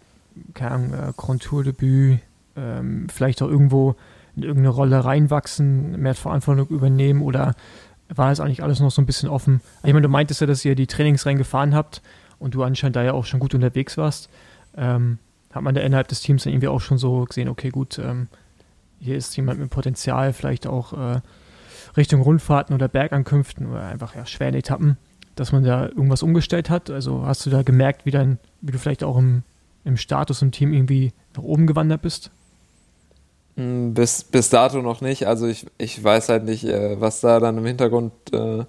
keine 0.54 0.70
Ahnung, 0.70 0.92
äh, 0.92 1.12
Grand 1.16 1.42
Tour 1.42 1.64
Debüt, 1.64 2.20
ähm, 2.56 3.08
vielleicht 3.08 3.42
auch 3.42 3.48
irgendwo 3.48 3.96
in 4.36 4.42
irgendeine 4.42 4.74
Rolle 4.74 5.04
reinwachsen, 5.04 6.00
mehr 6.00 6.14
Verantwortung 6.14 6.68
übernehmen 6.68 7.22
oder 7.22 7.54
war 8.08 8.30
es 8.32 8.40
eigentlich 8.40 8.62
alles 8.62 8.80
noch 8.80 8.90
so 8.90 9.02
ein 9.02 9.06
bisschen 9.06 9.28
offen? 9.28 9.60
Ich 9.82 9.92
meine, 9.92 10.02
du 10.02 10.08
meintest 10.08 10.40
ja, 10.40 10.46
dass 10.46 10.64
ihr 10.64 10.74
die 10.74 10.86
Trainings 10.86 11.26
reingefahren 11.26 11.74
habt 11.74 12.02
und 12.38 12.54
du 12.54 12.62
anscheinend 12.62 12.96
da 12.96 13.02
ja 13.02 13.12
auch 13.12 13.24
schon 13.24 13.40
gut 13.40 13.54
unterwegs 13.54 13.96
warst. 13.96 14.28
Ähm, 14.76 15.18
hat 15.52 15.62
man 15.62 15.74
da 15.74 15.80
innerhalb 15.80 16.08
des 16.08 16.20
Teams 16.20 16.44
dann 16.44 16.52
irgendwie 16.52 16.68
auch 16.68 16.80
schon 16.80 16.98
so 16.98 17.24
gesehen, 17.24 17.48
okay, 17.48 17.70
gut, 17.70 17.98
ähm, 17.98 18.28
hier 19.00 19.16
ist 19.16 19.36
jemand 19.36 19.58
mit 19.58 19.70
Potenzial, 19.70 20.32
vielleicht 20.32 20.66
auch 20.66 20.92
äh, 20.92 21.20
Richtung 21.96 22.22
Rundfahrten 22.22 22.74
oder 22.74 22.88
Bergankünften 22.88 23.66
oder 23.66 23.82
einfach 23.82 24.14
ja, 24.14 24.26
schweren 24.26 24.54
Etappen, 24.54 24.96
dass 25.36 25.52
man 25.52 25.64
da 25.64 25.86
irgendwas 25.86 26.22
umgestellt 26.22 26.70
hat. 26.70 26.90
Also 26.90 27.24
hast 27.24 27.44
du 27.46 27.50
da 27.50 27.62
gemerkt, 27.62 28.06
wie, 28.06 28.10
dein, 28.10 28.38
wie 28.60 28.72
du 28.72 28.78
vielleicht 28.78 29.04
auch 29.04 29.16
im, 29.16 29.42
im 29.84 29.96
Status 29.96 30.42
im 30.42 30.52
Team 30.52 30.72
irgendwie 30.72 31.12
nach 31.36 31.42
oben 31.42 31.66
gewandert 31.66 32.02
bist? 32.02 32.30
Hm, 33.56 33.94
bis, 33.94 34.24
bis 34.24 34.50
dato 34.50 34.82
noch 34.82 35.00
nicht. 35.00 35.26
Also 35.26 35.46
ich, 35.46 35.66
ich 35.78 36.02
weiß 36.02 36.28
halt 36.28 36.44
nicht, 36.44 36.64
äh, 36.64 37.00
was 37.00 37.20
da 37.20 37.40
dann 37.40 37.58
im 37.58 37.66
Hintergrund 37.66 38.12
äh, 38.32 38.64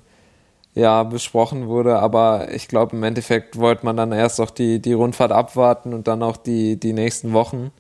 ja, 0.74 1.04
besprochen 1.04 1.68
wurde, 1.68 2.00
aber 2.00 2.54
ich 2.54 2.68
glaube, 2.68 2.96
im 2.96 3.04
Endeffekt 3.04 3.58
wollte 3.58 3.86
man 3.86 3.98
dann 3.98 4.12
erst 4.12 4.40
auch 4.40 4.52
die, 4.52 4.82
die 4.82 4.94
Rundfahrt 4.94 5.32
abwarten 5.32 5.94
und 5.94 6.08
dann 6.08 6.24
auch 6.24 6.38
die, 6.38 6.80
die 6.80 6.94
nächsten 6.94 7.34
Wochen. 7.34 7.72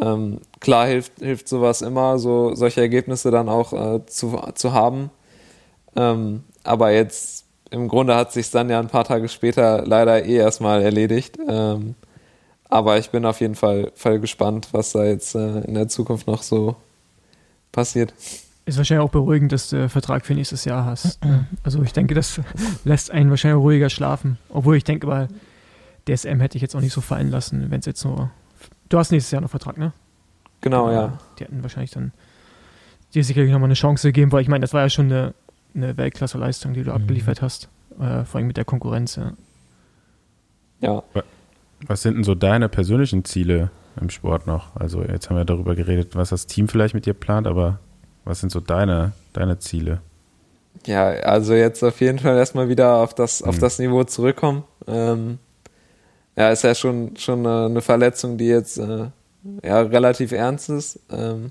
Ähm, 0.00 0.40
klar 0.60 0.86
hilft, 0.86 1.18
hilft 1.18 1.48
sowas 1.48 1.82
immer, 1.82 2.18
so 2.18 2.54
solche 2.54 2.80
Ergebnisse 2.80 3.30
dann 3.30 3.48
auch 3.48 3.72
äh, 3.72 4.06
zu, 4.06 4.38
zu 4.54 4.72
haben. 4.72 5.10
Ähm, 5.96 6.44
aber 6.64 6.92
jetzt 6.92 7.44
im 7.70 7.88
Grunde 7.88 8.14
hat 8.14 8.32
sich 8.32 8.50
dann 8.50 8.70
ja 8.70 8.80
ein 8.80 8.88
paar 8.88 9.04
Tage 9.04 9.28
später 9.28 9.84
leider 9.84 10.24
eh 10.24 10.36
erstmal 10.36 10.82
erledigt. 10.82 11.38
Ähm, 11.48 11.94
aber 12.68 12.98
ich 12.98 13.10
bin 13.10 13.24
auf 13.24 13.40
jeden 13.40 13.54
Fall, 13.54 13.92
Fall 13.94 14.20
gespannt, 14.20 14.68
was 14.72 14.92
da 14.92 15.04
jetzt 15.04 15.34
äh, 15.34 15.60
in 15.60 15.74
der 15.74 15.88
Zukunft 15.88 16.26
noch 16.26 16.42
so 16.42 16.76
passiert. 17.72 18.14
Ist 18.66 18.76
wahrscheinlich 18.76 19.06
auch 19.06 19.10
beruhigend, 19.10 19.52
dass 19.52 19.70
du 19.70 19.88
Vertrag 19.88 20.26
für 20.26 20.34
nächstes 20.34 20.66
Jahr 20.66 20.84
hast. 20.84 21.18
Also 21.62 21.82
ich 21.82 21.94
denke, 21.94 22.14
das 22.14 22.38
lässt 22.84 23.10
einen 23.10 23.30
wahrscheinlich 23.30 23.62
ruhiger 23.62 23.88
schlafen. 23.88 24.38
Obwohl 24.50 24.76
ich 24.76 24.84
denke, 24.84 25.06
weil 25.06 25.28
DSM 26.06 26.40
hätte 26.40 26.56
ich 26.56 26.62
jetzt 26.62 26.76
auch 26.76 26.82
nicht 26.82 26.92
so 26.92 27.00
fallen 27.00 27.30
lassen, 27.30 27.70
wenn 27.70 27.80
es 27.80 27.86
jetzt 27.86 28.04
nur. 28.04 28.30
Du 28.88 28.98
hast 28.98 29.10
nächstes 29.10 29.30
Jahr 29.30 29.42
noch 29.42 29.50
Vertrag, 29.50 29.78
ne? 29.78 29.92
Genau, 30.60 30.90
ja. 30.90 31.18
Die 31.38 31.44
hätten 31.44 31.62
wahrscheinlich 31.62 31.90
dann 31.90 32.12
dir 33.14 33.24
sicherlich 33.24 33.52
nochmal 33.52 33.68
eine 33.68 33.74
Chance 33.74 34.08
gegeben, 34.08 34.32
weil 34.32 34.42
ich 34.42 34.48
meine, 34.48 34.62
das 34.62 34.74
war 34.74 34.82
ja 34.82 34.90
schon 34.90 35.06
eine, 35.06 35.34
eine 35.74 35.96
Weltklasse-Leistung, 35.96 36.74
die 36.74 36.82
du 36.82 36.90
mhm. 36.90 36.96
abgeliefert 36.96 37.42
hast. 37.42 37.68
Äh, 37.98 38.24
vor 38.24 38.38
allem 38.38 38.46
mit 38.46 38.56
der 38.56 38.64
Konkurrenz. 38.64 39.16
Ja. 39.16 39.32
ja. 40.80 41.02
Was 41.86 42.02
sind 42.02 42.14
denn 42.14 42.24
so 42.24 42.34
deine 42.34 42.68
persönlichen 42.68 43.24
Ziele 43.24 43.70
im 44.00 44.10
Sport 44.10 44.46
noch? 44.46 44.74
Also 44.76 45.02
jetzt 45.02 45.30
haben 45.30 45.36
wir 45.36 45.44
darüber 45.44 45.74
geredet, 45.74 46.16
was 46.16 46.30
das 46.30 46.46
Team 46.46 46.68
vielleicht 46.68 46.94
mit 46.94 47.06
dir 47.06 47.14
plant, 47.14 47.46
aber 47.46 47.78
was 48.24 48.40
sind 48.40 48.50
so 48.50 48.60
deine, 48.60 49.12
deine 49.32 49.58
Ziele? 49.58 50.00
Ja, 50.86 51.08
also 51.08 51.54
jetzt 51.54 51.82
auf 51.82 52.00
jeden 52.00 52.18
Fall 52.18 52.36
erstmal 52.36 52.68
wieder 52.68 52.96
auf 52.96 53.14
das, 53.14 53.42
mhm. 53.42 53.48
auf 53.48 53.58
das 53.58 53.78
Niveau 53.78 54.04
zurückkommen. 54.04 54.64
Ähm, 54.86 55.38
ja, 56.38 56.50
ist 56.50 56.62
ja 56.62 56.74
schon, 56.74 57.16
schon 57.16 57.44
eine 57.44 57.80
Verletzung, 57.80 58.38
die 58.38 58.46
jetzt 58.46 58.78
äh, 58.78 59.06
ja, 59.64 59.80
relativ 59.80 60.30
ernst 60.30 60.70
ist. 60.70 61.00
Ähm, 61.10 61.50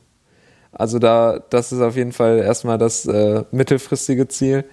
also 0.71 0.97
da, 0.97 1.39
das 1.49 1.73
ist 1.73 1.81
auf 1.81 1.97
jeden 1.97 2.13
Fall 2.13 2.37
erstmal 2.39 2.77
das 2.77 3.05
äh, 3.05 3.43
mittelfristige 3.51 4.29
Ziel. 4.29 4.63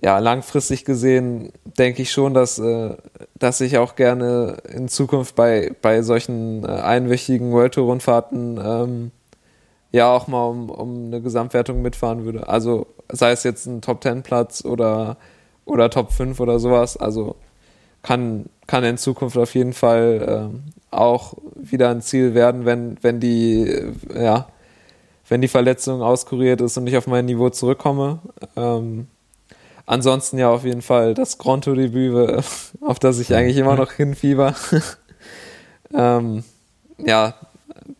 Ja, 0.00 0.18
langfristig 0.18 0.84
gesehen 0.84 1.52
denke 1.64 2.02
ich 2.02 2.12
schon, 2.12 2.34
dass, 2.34 2.58
äh, 2.58 2.96
dass 3.38 3.62
ich 3.62 3.78
auch 3.78 3.96
gerne 3.96 4.58
in 4.68 4.88
Zukunft 4.88 5.34
bei, 5.34 5.72
bei 5.80 6.02
solchen 6.02 6.64
äh, 6.64 6.68
einwöchigen 6.68 7.50
World 7.52 7.74
Tour 7.74 7.86
Rundfahrten 7.86 8.60
ähm, 8.62 9.10
ja 9.90 10.12
auch 10.12 10.28
mal 10.28 10.44
um, 10.44 10.68
um 10.68 11.06
eine 11.06 11.22
Gesamtwertung 11.22 11.80
mitfahren 11.80 12.26
würde. 12.26 12.46
Also 12.46 12.86
sei 13.10 13.30
es 13.30 13.42
jetzt 13.42 13.64
ein 13.64 13.80
Top 13.80 14.02
10 14.02 14.22
Platz 14.22 14.66
oder, 14.66 15.16
oder 15.64 15.88
Top 15.88 16.12
5 16.12 16.40
oder 16.40 16.58
sowas. 16.58 16.98
Also 16.98 17.36
kann, 18.02 18.50
kann 18.68 18.84
in 18.84 18.98
Zukunft 18.98 19.36
auf 19.36 19.54
jeden 19.54 19.72
Fall 19.72 20.50
ähm, 20.52 20.62
auch 20.92 21.34
wieder 21.56 21.88
ein 21.88 22.02
Ziel 22.02 22.34
werden, 22.34 22.64
wenn, 22.64 22.98
wenn 23.02 23.18
die, 23.18 23.62
äh, 23.62 23.92
ja, 24.14 24.46
wenn 25.28 25.40
die 25.40 25.48
Verletzung 25.48 26.02
auskuriert 26.02 26.60
ist 26.60 26.76
und 26.76 26.86
ich 26.86 26.96
auf 26.96 27.06
mein 27.06 27.24
Niveau 27.24 27.50
zurückkomme. 27.50 28.20
Ähm, 28.56 29.08
ansonsten 29.86 30.38
ja 30.38 30.50
auf 30.50 30.64
jeden 30.64 30.82
Fall 30.82 31.14
das 31.14 31.38
Gronto-Debüt, 31.38 32.44
auf 32.80 32.98
das 33.00 33.18
ich 33.18 33.34
eigentlich 33.34 33.56
immer 33.56 33.74
noch 33.74 33.92
hinfieber. 33.92 34.54
ähm, 35.94 36.44
ja, 36.98 37.34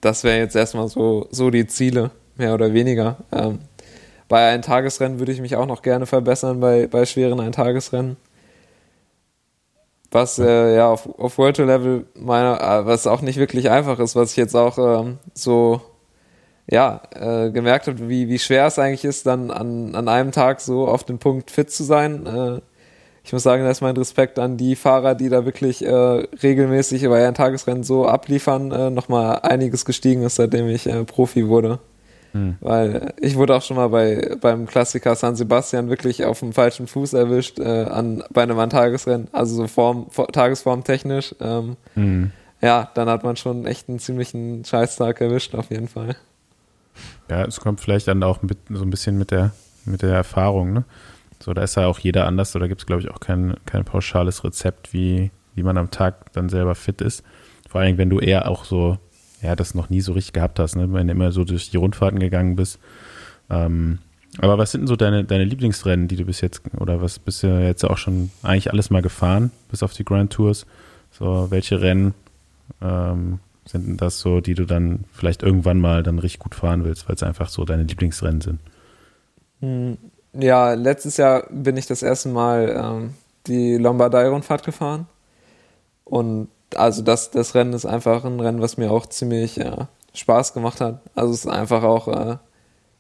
das 0.02 0.22
wären 0.22 0.38
jetzt 0.38 0.54
erstmal 0.54 0.88
so, 0.88 1.28
so 1.30 1.50
die 1.50 1.66
Ziele, 1.66 2.10
mehr 2.36 2.52
oder 2.52 2.74
weniger. 2.74 3.16
Ähm, 3.32 3.60
bei 4.28 4.50
Eintagesrennen 4.50 5.18
würde 5.18 5.32
ich 5.32 5.40
mich 5.40 5.56
auch 5.56 5.66
noch 5.66 5.80
gerne 5.80 6.04
verbessern, 6.04 6.60
bei, 6.60 6.86
bei 6.86 7.06
schweren 7.06 7.40
Eintagesrennen. 7.40 8.18
Was 10.10 10.38
äh, 10.38 10.76
ja 10.76 10.88
auf, 10.88 11.08
auf 11.18 11.36
World 11.38 11.56
Tour 11.56 11.66
Level 11.66 12.06
meiner, 12.14 12.60
äh, 12.60 12.86
was 12.86 13.06
auch 13.06 13.20
nicht 13.20 13.38
wirklich 13.38 13.70
einfach 13.70 13.98
ist, 13.98 14.16
was 14.16 14.30
ich 14.30 14.36
jetzt 14.36 14.54
auch 14.54 14.78
ähm, 14.78 15.18
so 15.34 15.82
ja, 16.70 17.00
äh, 17.14 17.50
gemerkt 17.50 17.86
habe, 17.86 18.08
wie, 18.08 18.28
wie 18.28 18.38
schwer 18.38 18.66
es 18.66 18.78
eigentlich 18.78 19.04
ist, 19.04 19.26
dann 19.26 19.50
an, 19.50 19.94
an 19.94 20.08
einem 20.08 20.32
Tag 20.32 20.60
so 20.60 20.86
auf 20.86 21.02
den 21.02 21.18
Punkt 21.18 21.50
fit 21.50 21.70
zu 21.70 21.82
sein. 21.82 22.26
Äh, 22.26 22.60
ich 23.24 23.32
muss 23.32 23.42
sagen, 23.42 23.64
da 23.64 23.70
ist 23.70 23.80
mein 23.80 23.96
Respekt 23.96 24.38
an 24.38 24.56
die 24.56 24.76
Fahrer, 24.76 25.14
die 25.14 25.28
da 25.28 25.44
wirklich 25.44 25.84
äh, 25.84 25.92
regelmäßig 25.92 27.02
über 27.02 27.16
ein 27.16 27.34
Tagesrennen 27.34 27.84
so 27.84 28.06
abliefern, 28.06 28.70
äh, 28.70 28.90
nochmal 28.90 29.40
einiges 29.40 29.84
gestiegen 29.84 30.22
ist, 30.22 30.36
seitdem 30.36 30.68
ich 30.68 30.86
äh, 30.86 31.04
Profi 31.04 31.48
wurde. 31.48 31.78
Hm. 32.32 32.56
Weil 32.60 33.14
ich 33.20 33.36
wurde 33.36 33.54
auch 33.54 33.62
schon 33.62 33.76
mal 33.76 33.88
bei, 33.88 34.36
beim 34.40 34.66
Klassiker 34.66 35.14
San 35.14 35.36
Sebastian 35.36 35.88
wirklich 35.88 36.24
auf 36.24 36.40
dem 36.40 36.52
falschen 36.52 36.86
Fuß 36.86 37.14
erwischt 37.14 37.58
äh, 37.58 37.84
an, 37.84 38.22
bei 38.30 38.42
einem 38.42 38.70
Tagesrennen, 38.70 39.28
also 39.32 39.56
so 39.56 39.66
Form, 39.66 40.08
Tagesform 40.32 40.84
technisch. 40.84 41.34
Ähm, 41.40 41.76
hm. 41.94 42.30
Ja, 42.60 42.90
dann 42.94 43.08
hat 43.08 43.22
man 43.22 43.36
schon 43.36 43.66
echt 43.66 43.88
einen 43.88 43.98
ziemlichen 43.98 44.64
Scheißtag 44.64 45.20
erwischt, 45.20 45.54
auf 45.54 45.70
jeden 45.70 45.88
Fall. 45.88 46.16
Ja, 47.30 47.44
es 47.44 47.60
kommt 47.60 47.80
vielleicht 47.80 48.08
dann 48.08 48.22
auch 48.22 48.42
mit, 48.42 48.58
so 48.70 48.82
ein 48.82 48.90
bisschen 48.90 49.16
mit 49.16 49.30
der, 49.30 49.52
mit 49.84 50.02
der 50.02 50.12
Erfahrung, 50.12 50.72
ne? 50.72 50.84
So, 51.40 51.54
da 51.54 51.62
ist 51.62 51.76
ja 51.76 51.86
auch 51.86 52.00
jeder 52.00 52.26
anders, 52.26 52.56
oder 52.56 52.66
gibt 52.66 52.80
es, 52.80 52.86
glaube 52.86 53.00
ich, 53.00 53.10
auch 53.10 53.20
kein, 53.20 53.54
kein 53.64 53.84
pauschales 53.84 54.42
Rezept, 54.42 54.92
wie, 54.92 55.30
wie 55.54 55.62
man 55.62 55.78
am 55.78 55.90
Tag 55.90 56.32
dann 56.32 56.48
selber 56.48 56.74
fit 56.74 57.00
ist. 57.00 57.22
Vor 57.68 57.80
allem, 57.80 57.96
wenn 57.96 58.10
du 58.10 58.18
eher 58.18 58.48
auch 58.48 58.64
so 58.64 58.98
ja, 59.42 59.56
das 59.56 59.74
noch 59.74 59.90
nie 59.90 60.00
so 60.00 60.12
richtig 60.12 60.32
gehabt 60.32 60.58
hast, 60.58 60.76
ne? 60.76 60.92
wenn 60.92 61.06
du 61.06 61.12
immer 61.12 61.32
so 61.32 61.44
durch 61.44 61.70
die 61.70 61.76
Rundfahrten 61.76 62.18
gegangen 62.18 62.56
bist. 62.56 62.78
Ähm, 63.50 63.98
aber 64.38 64.58
was 64.58 64.72
sind 64.72 64.82
denn 64.82 64.88
so 64.88 64.96
deine, 64.96 65.24
deine 65.24 65.44
Lieblingsrennen, 65.44 66.08
die 66.08 66.16
du 66.16 66.24
bis 66.24 66.40
jetzt, 66.40 66.62
oder 66.78 67.00
was 67.00 67.18
bist 67.18 67.42
du 67.42 67.46
jetzt 67.46 67.84
auch 67.84 67.96
schon 67.96 68.30
eigentlich 68.42 68.70
alles 68.70 68.90
mal 68.90 69.02
gefahren, 69.02 69.50
bis 69.70 69.82
auf 69.82 69.92
die 69.94 70.04
Grand 70.04 70.32
Tours? 70.32 70.66
So, 71.10 71.46
welche 71.50 71.80
Rennen 71.80 72.14
ähm, 72.82 73.40
sind 73.64 73.86
denn 73.86 73.96
das 73.96 74.20
so, 74.20 74.40
die 74.40 74.54
du 74.54 74.66
dann 74.66 75.04
vielleicht 75.12 75.42
irgendwann 75.42 75.80
mal 75.80 76.02
dann 76.02 76.18
richtig 76.18 76.40
gut 76.40 76.54
fahren 76.54 76.84
willst, 76.84 77.08
weil 77.08 77.16
es 77.16 77.22
einfach 77.22 77.48
so 77.48 77.64
deine 77.64 77.84
Lieblingsrennen 77.84 78.40
sind? 78.40 78.60
Hm, 79.60 79.98
ja, 80.34 80.74
letztes 80.74 81.16
Jahr 81.16 81.46
bin 81.50 81.76
ich 81.76 81.86
das 81.86 82.02
erste 82.02 82.28
Mal 82.28 82.74
ähm, 82.76 83.14
die 83.46 83.76
Lombardei-Rundfahrt 83.76 84.64
gefahren. 84.64 85.06
Und 86.04 86.48
also 86.74 87.02
das, 87.02 87.30
das 87.30 87.54
Rennen 87.54 87.72
ist 87.72 87.86
einfach 87.86 88.24
ein 88.24 88.40
Rennen, 88.40 88.60
was 88.60 88.76
mir 88.76 88.90
auch 88.90 89.06
ziemlich 89.06 89.58
äh, 89.58 89.86
Spaß 90.14 90.54
gemacht 90.54 90.80
hat. 90.80 91.00
Also 91.14 91.32
es 91.32 91.44
ist 91.44 91.50
einfach 91.50 91.82
auch 91.82 92.08
äh, 92.08 92.36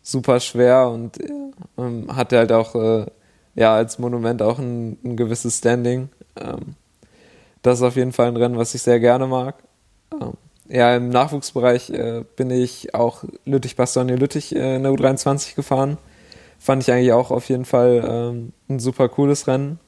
super 0.02 0.40
schwer 0.40 0.88
und 0.88 1.18
äh, 1.20 2.08
hat 2.08 2.32
halt 2.32 2.52
auch 2.52 2.74
äh, 2.74 3.06
ja 3.54 3.74
als 3.74 3.98
Monument 3.98 4.42
auch 4.42 4.58
ein, 4.58 4.98
ein 5.04 5.16
gewisses 5.16 5.58
Standing. 5.58 6.08
Ähm, 6.36 6.76
das 7.62 7.78
ist 7.78 7.84
auf 7.84 7.96
jeden 7.96 8.12
Fall 8.12 8.28
ein 8.28 8.36
Rennen, 8.36 8.56
was 8.56 8.74
ich 8.74 8.82
sehr 8.82 9.00
gerne 9.00 9.26
mag. 9.26 9.56
Ähm, 10.12 10.34
ja, 10.68 10.94
im 10.96 11.08
Nachwuchsbereich 11.08 11.90
äh, 11.90 12.24
bin 12.36 12.50
ich 12.50 12.94
auch 12.94 13.24
Lüttich-Bastogne-Lüttich 13.46 14.54
äh, 14.54 14.76
in 14.76 14.82
der 14.82 14.92
U23 14.92 15.54
gefahren. 15.54 15.98
Fand 16.58 16.82
ich 16.82 16.92
eigentlich 16.92 17.12
auch 17.12 17.30
auf 17.30 17.48
jeden 17.48 17.64
Fall 17.64 18.04
ähm, 18.06 18.52
ein 18.68 18.78
super 18.78 19.08
cooles 19.08 19.46
Rennen, 19.46 19.80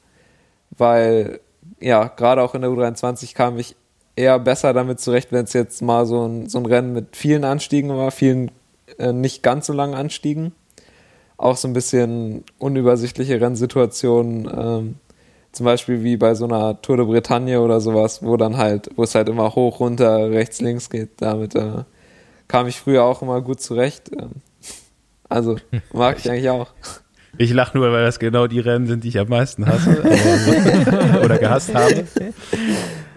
weil 0.71 1.39
ja, 1.81 2.07
gerade 2.07 2.41
auch 2.41 2.55
in 2.55 2.61
der 2.61 2.71
U23 2.71 3.35
kam 3.35 3.57
ich 3.57 3.75
eher 4.15 4.39
besser 4.39 4.73
damit 4.73 4.99
zurecht, 4.99 5.31
wenn 5.31 5.45
es 5.45 5.53
jetzt 5.53 5.81
mal 5.81 6.05
so 6.05 6.25
ein, 6.25 6.47
so 6.47 6.59
ein 6.59 6.65
Rennen 6.65 6.93
mit 6.93 7.15
vielen 7.15 7.43
Anstiegen 7.43 7.89
war, 7.89 8.11
vielen 8.11 8.51
äh, 8.99 9.13
nicht 9.13 9.43
ganz 9.43 9.67
so 9.67 9.73
langen 9.73 9.95
Anstiegen. 9.95 10.53
Auch 11.37 11.57
so 11.57 11.67
ein 11.67 11.73
bisschen 11.73 12.43
unübersichtliche 12.59 13.41
Rennsituationen, 13.41 14.49
ähm, 14.55 14.95
zum 15.51 15.65
Beispiel 15.65 16.03
wie 16.03 16.15
bei 16.15 16.35
so 16.35 16.45
einer 16.45 16.81
Tour 16.81 16.97
de 16.97 17.05
Bretagne 17.05 17.59
oder 17.61 17.81
sowas, 17.81 18.23
wo 18.23 18.37
dann 18.37 18.57
halt, 18.57 18.89
wo 18.95 19.03
es 19.03 19.15
halt 19.15 19.27
immer 19.27 19.55
hoch, 19.55 19.79
runter, 19.79 20.29
rechts, 20.29 20.61
links 20.61 20.89
geht. 20.89 21.09
Damit 21.17 21.55
äh, 21.55 21.83
kam 22.47 22.67
ich 22.67 22.79
früher 22.79 23.03
auch 23.03 23.21
immer 23.21 23.41
gut 23.41 23.59
zurecht. 23.59 24.11
Ähm, 24.13 24.31
also 25.29 25.57
mag 25.93 26.19
ich 26.19 26.29
eigentlich 26.29 26.49
auch. 26.49 26.67
Ich 27.37 27.53
lache 27.53 27.77
nur, 27.77 27.91
weil 27.91 28.03
das 28.03 28.19
genau 28.19 28.47
die 28.47 28.59
Rennen 28.59 28.87
sind, 28.87 29.03
die 29.03 29.09
ich 29.09 29.19
am 29.19 29.29
meisten 29.29 29.65
hasse 29.65 30.01
oder 31.23 31.37
gehasst 31.37 31.73
habe. 31.73 32.05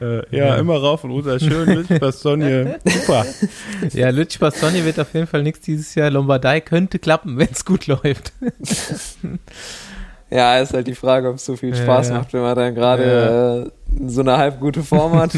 Äh, 0.01 0.37
ja, 0.37 0.57
immer 0.57 0.77
rauf 0.77 1.05
und 1.05 1.11
runter. 1.11 1.39
Schön, 1.39 1.69
Lütsch-Bastogne. 1.69 2.79
Super. 2.85 3.27
Ja, 3.93 4.11
Lütsch-Bastogne 4.11 4.85
wird 4.85 5.01
auf 5.01 5.13
jeden 5.15 5.27
Fall 5.27 5.43
nichts 5.43 5.61
dieses 5.61 5.95
Jahr. 5.95 6.11
Lombardei 6.11 6.61
könnte 6.61 6.99
klappen, 6.99 7.39
wenn 7.39 7.49
es 7.51 7.65
gut 7.65 7.87
läuft. 7.87 8.33
Ja, 10.31 10.59
ist 10.59 10.75
halt 10.75 10.87
die 10.87 10.95
Frage, 10.95 11.29
ob 11.29 11.37
es 11.37 11.45
so 11.45 11.57
viel 11.57 11.75
Spaß 11.75 12.09
ja, 12.09 12.15
ja. 12.15 12.21
macht, 12.21 12.33
wenn 12.33 12.43
man 12.43 12.57
dann 12.57 12.75
gerade 12.75 13.05
ja. 13.05 13.63
äh, 13.63 14.11
so 14.11 14.21
eine 14.21 14.37
halb 14.37 14.59
gute 14.59 14.83
Form 14.83 15.15
hat. 15.15 15.33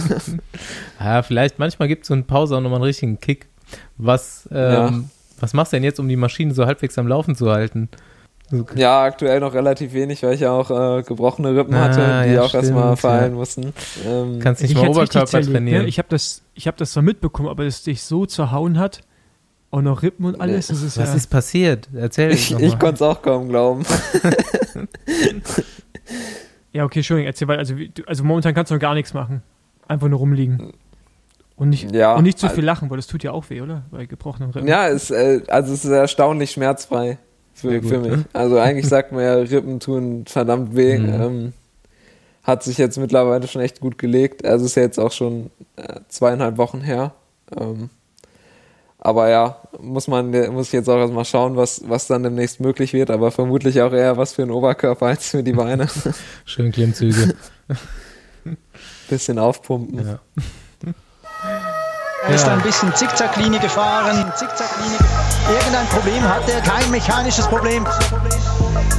ja, 1.00 1.22
vielleicht 1.22 1.58
manchmal 1.58 1.88
gibt 1.88 2.02
es 2.02 2.08
so 2.08 2.14
eine 2.14 2.22
Pause 2.22 2.56
auch 2.56 2.60
nochmal 2.60 2.78
einen 2.78 2.84
richtigen 2.84 3.20
Kick. 3.20 3.46
Was, 3.98 4.48
ähm, 4.52 5.10
was 5.38 5.52
machst 5.52 5.72
du 5.72 5.76
denn 5.76 5.84
jetzt, 5.84 6.00
um 6.00 6.08
die 6.08 6.16
Maschine 6.16 6.54
so 6.54 6.66
halbwegs 6.66 6.96
am 6.98 7.08
Laufen 7.08 7.34
zu 7.34 7.50
halten? 7.50 7.90
Okay. 8.52 8.80
Ja, 8.80 9.02
aktuell 9.02 9.40
noch 9.40 9.54
relativ 9.54 9.92
wenig, 9.92 10.22
weil 10.22 10.34
ich 10.34 10.40
ja 10.40 10.52
auch 10.52 10.70
äh, 10.70 11.02
gebrochene 11.02 11.56
Rippen 11.56 11.74
ah, 11.74 11.80
hatte, 11.80 12.28
die 12.28 12.34
ja, 12.34 12.42
auch 12.42 12.54
erstmal 12.54 12.96
fallen 12.96 13.32
ja. 13.32 13.38
mussten. 13.38 13.72
Ähm, 14.06 14.38
Kannst 14.40 14.62
nicht 14.62 14.76
mal 14.76 14.88
Oberkörper 14.88 15.42
trainieren. 15.42 15.82
Ne? 15.82 15.88
Ich 15.88 15.98
habe 15.98 16.08
das, 16.08 16.42
hab 16.60 16.76
das 16.76 16.92
zwar 16.92 17.02
mitbekommen, 17.02 17.48
aber 17.48 17.64
dass 17.64 17.82
dich 17.82 18.02
so 18.02 18.24
zerhauen 18.24 18.78
hat, 18.78 19.00
auch 19.72 19.82
noch 19.82 20.04
Rippen 20.04 20.26
und 20.26 20.40
alles. 20.40 20.68
Das 20.68 20.80
ist 20.80 20.96
Was 20.96 21.08
ja 21.08 21.14
ist 21.16 21.26
passiert? 21.26 21.88
Erzähl 21.92 22.30
Ich, 22.30 22.52
ich 22.52 22.78
konnte 22.78 22.94
es 22.94 23.02
auch 23.02 23.20
kaum 23.20 23.48
glauben. 23.48 23.84
ja, 26.72 26.84
okay, 26.84 27.00
Entschuldigung, 27.00 27.26
erzähl, 27.26 27.48
weil 27.48 27.58
also, 27.58 27.74
also 28.06 28.22
momentan 28.22 28.54
kannst 28.54 28.70
du 28.70 28.76
noch 28.76 28.80
gar 28.80 28.94
nichts 28.94 29.12
machen. 29.12 29.42
Einfach 29.88 30.06
nur 30.08 30.20
rumliegen. 30.20 30.72
Und 31.56 31.70
nicht, 31.70 31.90
ja, 31.92 32.14
und 32.14 32.22
nicht 32.22 32.38
zu 32.38 32.48
viel 32.48 32.64
lachen, 32.64 32.90
weil 32.90 32.98
das 32.98 33.06
tut 33.08 33.24
ja 33.24 33.32
auch 33.32 33.50
weh, 33.50 33.60
oder? 33.62 33.86
Bei 33.90 34.06
gebrochenen 34.06 34.50
Rippen. 34.50 34.68
Ja, 34.68 34.86
ist, 34.86 35.10
äh, 35.10 35.40
also 35.48 35.72
es 35.72 35.84
ist 35.84 35.90
erstaunlich 35.90 36.52
schmerzfrei 36.52 37.18
für, 37.56 37.80
gut, 37.80 37.88
für 37.88 37.98
mich. 37.98 38.10
Ne? 38.10 38.24
Also 38.32 38.58
eigentlich 38.58 38.86
sagt 38.86 39.12
man 39.12 39.22
ja, 39.22 39.34
Rippen 39.34 39.80
tun 39.80 40.24
verdammt 40.26 40.76
weh. 40.76 40.98
Mhm. 40.98 41.08
Ähm, 41.08 41.52
hat 42.42 42.62
sich 42.62 42.78
jetzt 42.78 42.98
mittlerweile 42.98 43.48
schon 43.48 43.62
echt 43.62 43.80
gut 43.80 43.98
gelegt. 43.98 44.44
Also 44.44 44.66
ist 44.66 44.76
ja 44.76 44.82
jetzt 44.82 45.00
auch 45.00 45.10
schon 45.10 45.50
äh, 45.76 46.00
zweieinhalb 46.08 46.58
Wochen 46.58 46.80
her. 46.80 47.14
Ähm, 47.58 47.90
aber 48.98 49.28
ja, 49.30 49.60
muss 49.80 50.06
man, 50.06 50.30
muss 50.52 50.68
ich 50.68 50.72
jetzt 50.72 50.88
auch 50.88 50.98
erstmal 50.98 51.24
schauen, 51.24 51.56
was, 51.56 51.82
was 51.88 52.06
dann 52.06 52.22
demnächst 52.22 52.60
möglich 52.60 52.92
wird, 52.92 53.10
aber 53.10 53.30
vermutlich 53.30 53.80
auch 53.80 53.92
eher 53.92 54.16
was 54.16 54.34
für 54.34 54.42
den 54.42 54.50
Oberkörper 54.50 55.06
als 55.06 55.30
für 55.30 55.42
die 55.42 55.52
Beine. 55.52 55.86
Schön 56.44 56.72
Klimmzüge. 56.72 57.34
Bisschen 59.08 59.38
aufpumpen. 59.38 60.06
Ja. 60.06 60.20
Er 62.28 62.34
ist 62.34 62.48
ein 62.48 62.60
bisschen 62.60 62.92
Zickzacklinie 62.92 63.60
gefahren. 63.60 64.32
Zickzacklinie. 64.34 64.98
Irgendein 65.48 65.86
Problem 65.86 66.22
hat 66.28 66.48
er, 66.48 66.60
kein 66.60 66.90
mechanisches 66.90 67.46
Problem. 67.46 67.86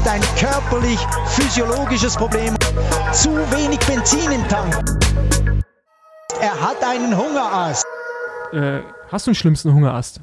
Dein 0.06 0.22
körperlich, 0.40 0.98
physiologisches 1.26 2.16
Problem. 2.16 2.56
Zu 3.12 3.32
wenig 3.52 3.80
Benzin 3.80 4.32
im 4.32 4.48
Tank. 4.48 4.76
Er 6.40 6.62
hat 6.62 6.82
einen 6.82 7.18
Hungerast. 7.18 7.84
Äh, 8.54 8.80
hast 9.12 9.28
du 9.28 9.32
den 9.32 9.36
schlimmsten 9.36 9.74
Hungerast? 9.74 10.22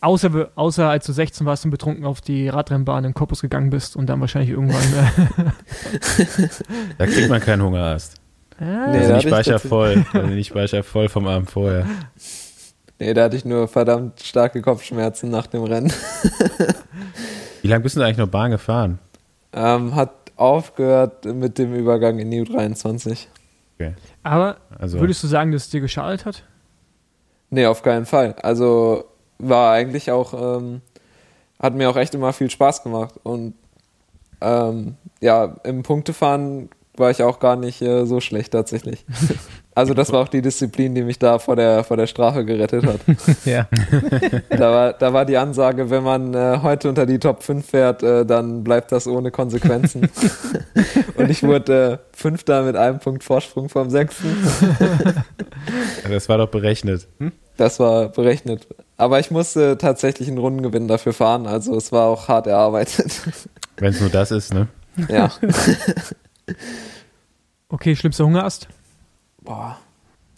Außer, 0.00 0.50
außer 0.54 0.88
als 0.88 1.06
du 1.06 1.12
16 1.12 1.44
warst 1.44 1.64
und 1.64 1.72
betrunken 1.72 2.04
auf 2.04 2.20
die 2.20 2.48
Radrennbahn 2.48 3.04
in 3.04 3.14
Korpus 3.14 3.40
gegangen 3.40 3.70
bist 3.70 3.96
und 3.96 4.06
dann 4.06 4.20
wahrscheinlich 4.20 4.50
irgendwann. 4.50 4.80
Äh 4.94 5.50
da 6.98 7.06
kriegt 7.06 7.28
man 7.28 7.40
keinen 7.40 7.62
Hungerast. 7.62 8.19
Ah. 8.60 8.88
Nee, 8.90 8.98
also 8.98 9.14
nicht 9.14 9.26
Speicher 9.26 9.58
voll. 9.58 10.04
Also 10.12 10.26
nicht 10.28 10.48
Speicher 10.48 10.82
voll 10.82 11.08
vom 11.08 11.26
Abend 11.26 11.50
vorher. 11.50 11.86
Nee, 12.98 13.14
da 13.14 13.24
hatte 13.24 13.36
ich 13.36 13.46
nur 13.46 13.66
verdammt 13.66 14.20
starke 14.20 14.60
Kopfschmerzen 14.60 15.30
nach 15.30 15.46
dem 15.46 15.64
Rennen. 15.64 15.90
Wie 17.62 17.68
lange 17.68 17.82
bist 17.82 17.96
du 17.96 18.02
eigentlich 18.02 18.18
noch 18.18 18.28
Bahn 18.28 18.50
gefahren? 18.50 18.98
Ähm, 19.54 19.94
hat 19.94 20.10
aufgehört 20.36 21.24
mit 21.24 21.56
dem 21.58 21.74
Übergang 21.74 22.18
in 22.18 22.30
die 22.30 22.42
U23. 22.42 23.26
Okay. 23.76 23.94
Aber 24.22 24.58
also, 24.78 25.00
würdest 25.00 25.22
du 25.22 25.26
sagen, 25.26 25.52
dass 25.52 25.64
es 25.64 25.70
dir 25.70 25.80
geschadet 25.80 26.26
hat? 26.26 26.44
Nee, 27.48 27.64
auf 27.66 27.82
keinen 27.82 28.04
Fall. 28.04 28.34
Also 28.42 29.04
war 29.38 29.72
eigentlich 29.72 30.10
auch, 30.10 30.58
ähm, 30.58 30.82
hat 31.58 31.74
mir 31.74 31.88
auch 31.88 31.96
echt 31.96 32.14
immer 32.14 32.34
viel 32.34 32.50
Spaß 32.50 32.82
gemacht. 32.82 33.14
Und 33.22 33.54
ähm, 34.42 34.96
ja, 35.20 35.56
im 35.64 35.82
Punktefahren 35.82 36.68
war 37.00 37.10
ich 37.10 37.22
auch 37.22 37.40
gar 37.40 37.56
nicht 37.56 37.82
äh, 37.82 38.06
so 38.06 38.20
schlecht 38.20 38.52
tatsächlich. 38.52 39.04
Also 39.74 39.94
das 39.94 40.12
war 40.12 40.20
auch 40.20 40.28
die 40.28 40.42
Disziplin, 40.42 40.94
die 40.94 41.02
mich 41.02 41.18
da 41.18 41.38
vor 41.38 41.56
der, 41.56 41.84
vor 41.84 41.96
der 41.96 42.06
Strafe 42.06 42.44
gerettet 42.44 42.84
hat. 42.84 43.00
ja. 43.44 43.68
Da 44.50 44.72
war, 44.72 44.92
da 44.92 45.12
war 45.12 45.24
die 45.24 45.36
Ansage, 45.36 45.90
wenn 45.90 46.02
man 46.02 46.34
äh, 46.34 46.58
heute 46.62 46.88
unter 46.88 47.06
die 47.06 47.18
Top 47.18 47.42
5 47.42 47.66
fährt, 47.66 48.02
äh, 48.02 48.26
dann 48.26 48.64
bleibt 48.64 48.92
das 48.92 49.06
ohne 49.06 49.30
Konsequenzen. 49.30 50.10
Und 51.16 51.30
ich 51.30 51.42
wurde 51.42 51.92
äh, 51.92 52.16
Fünfter 52.16 52.62
mit 52.64 52.76
einem 52.76 52.98
Punkt 52.98 53.24
Vorsprung 53.24 53.68
vom 53.68 53.90
Sechsten. 53.90 54.36
Das 56.08 56.28
war 56.28 56.38
doch 56.38 56.48
berechnet. 56.48 57.06
Hm? 57.18 57.32
Das 57.56 57.78
war 57.78 58.08
berechnet. 58.08 58.66
aber 58.96 59.20
ich 59.20 59.30
musste 59.30 59.78
tatsächlich 59.78 60.28
einen 60.28 60.38
Rundengewinn 60.38 60.88
dafür 60.88 61.12
fahren, 61.12 61.46
also 61.46 61.76
es 61.76 61.92
war 61.92 62.06
auch 62.06 62.28
hart 62.28 62.46
erarbeitet. 62.46 63.20
Wenn 63.76 63.92
es 63.92 64.00
nur 64.00 64.10
das 64.10 64.30
ist, 64.30 64.52
ne? 64.52 64.68
ja. 65.08 65.30
Okay, 67.68 67.94
schlimmster 67.94 68.24
Hungerast? 68.24 68.68
Boah. 69.42 69.78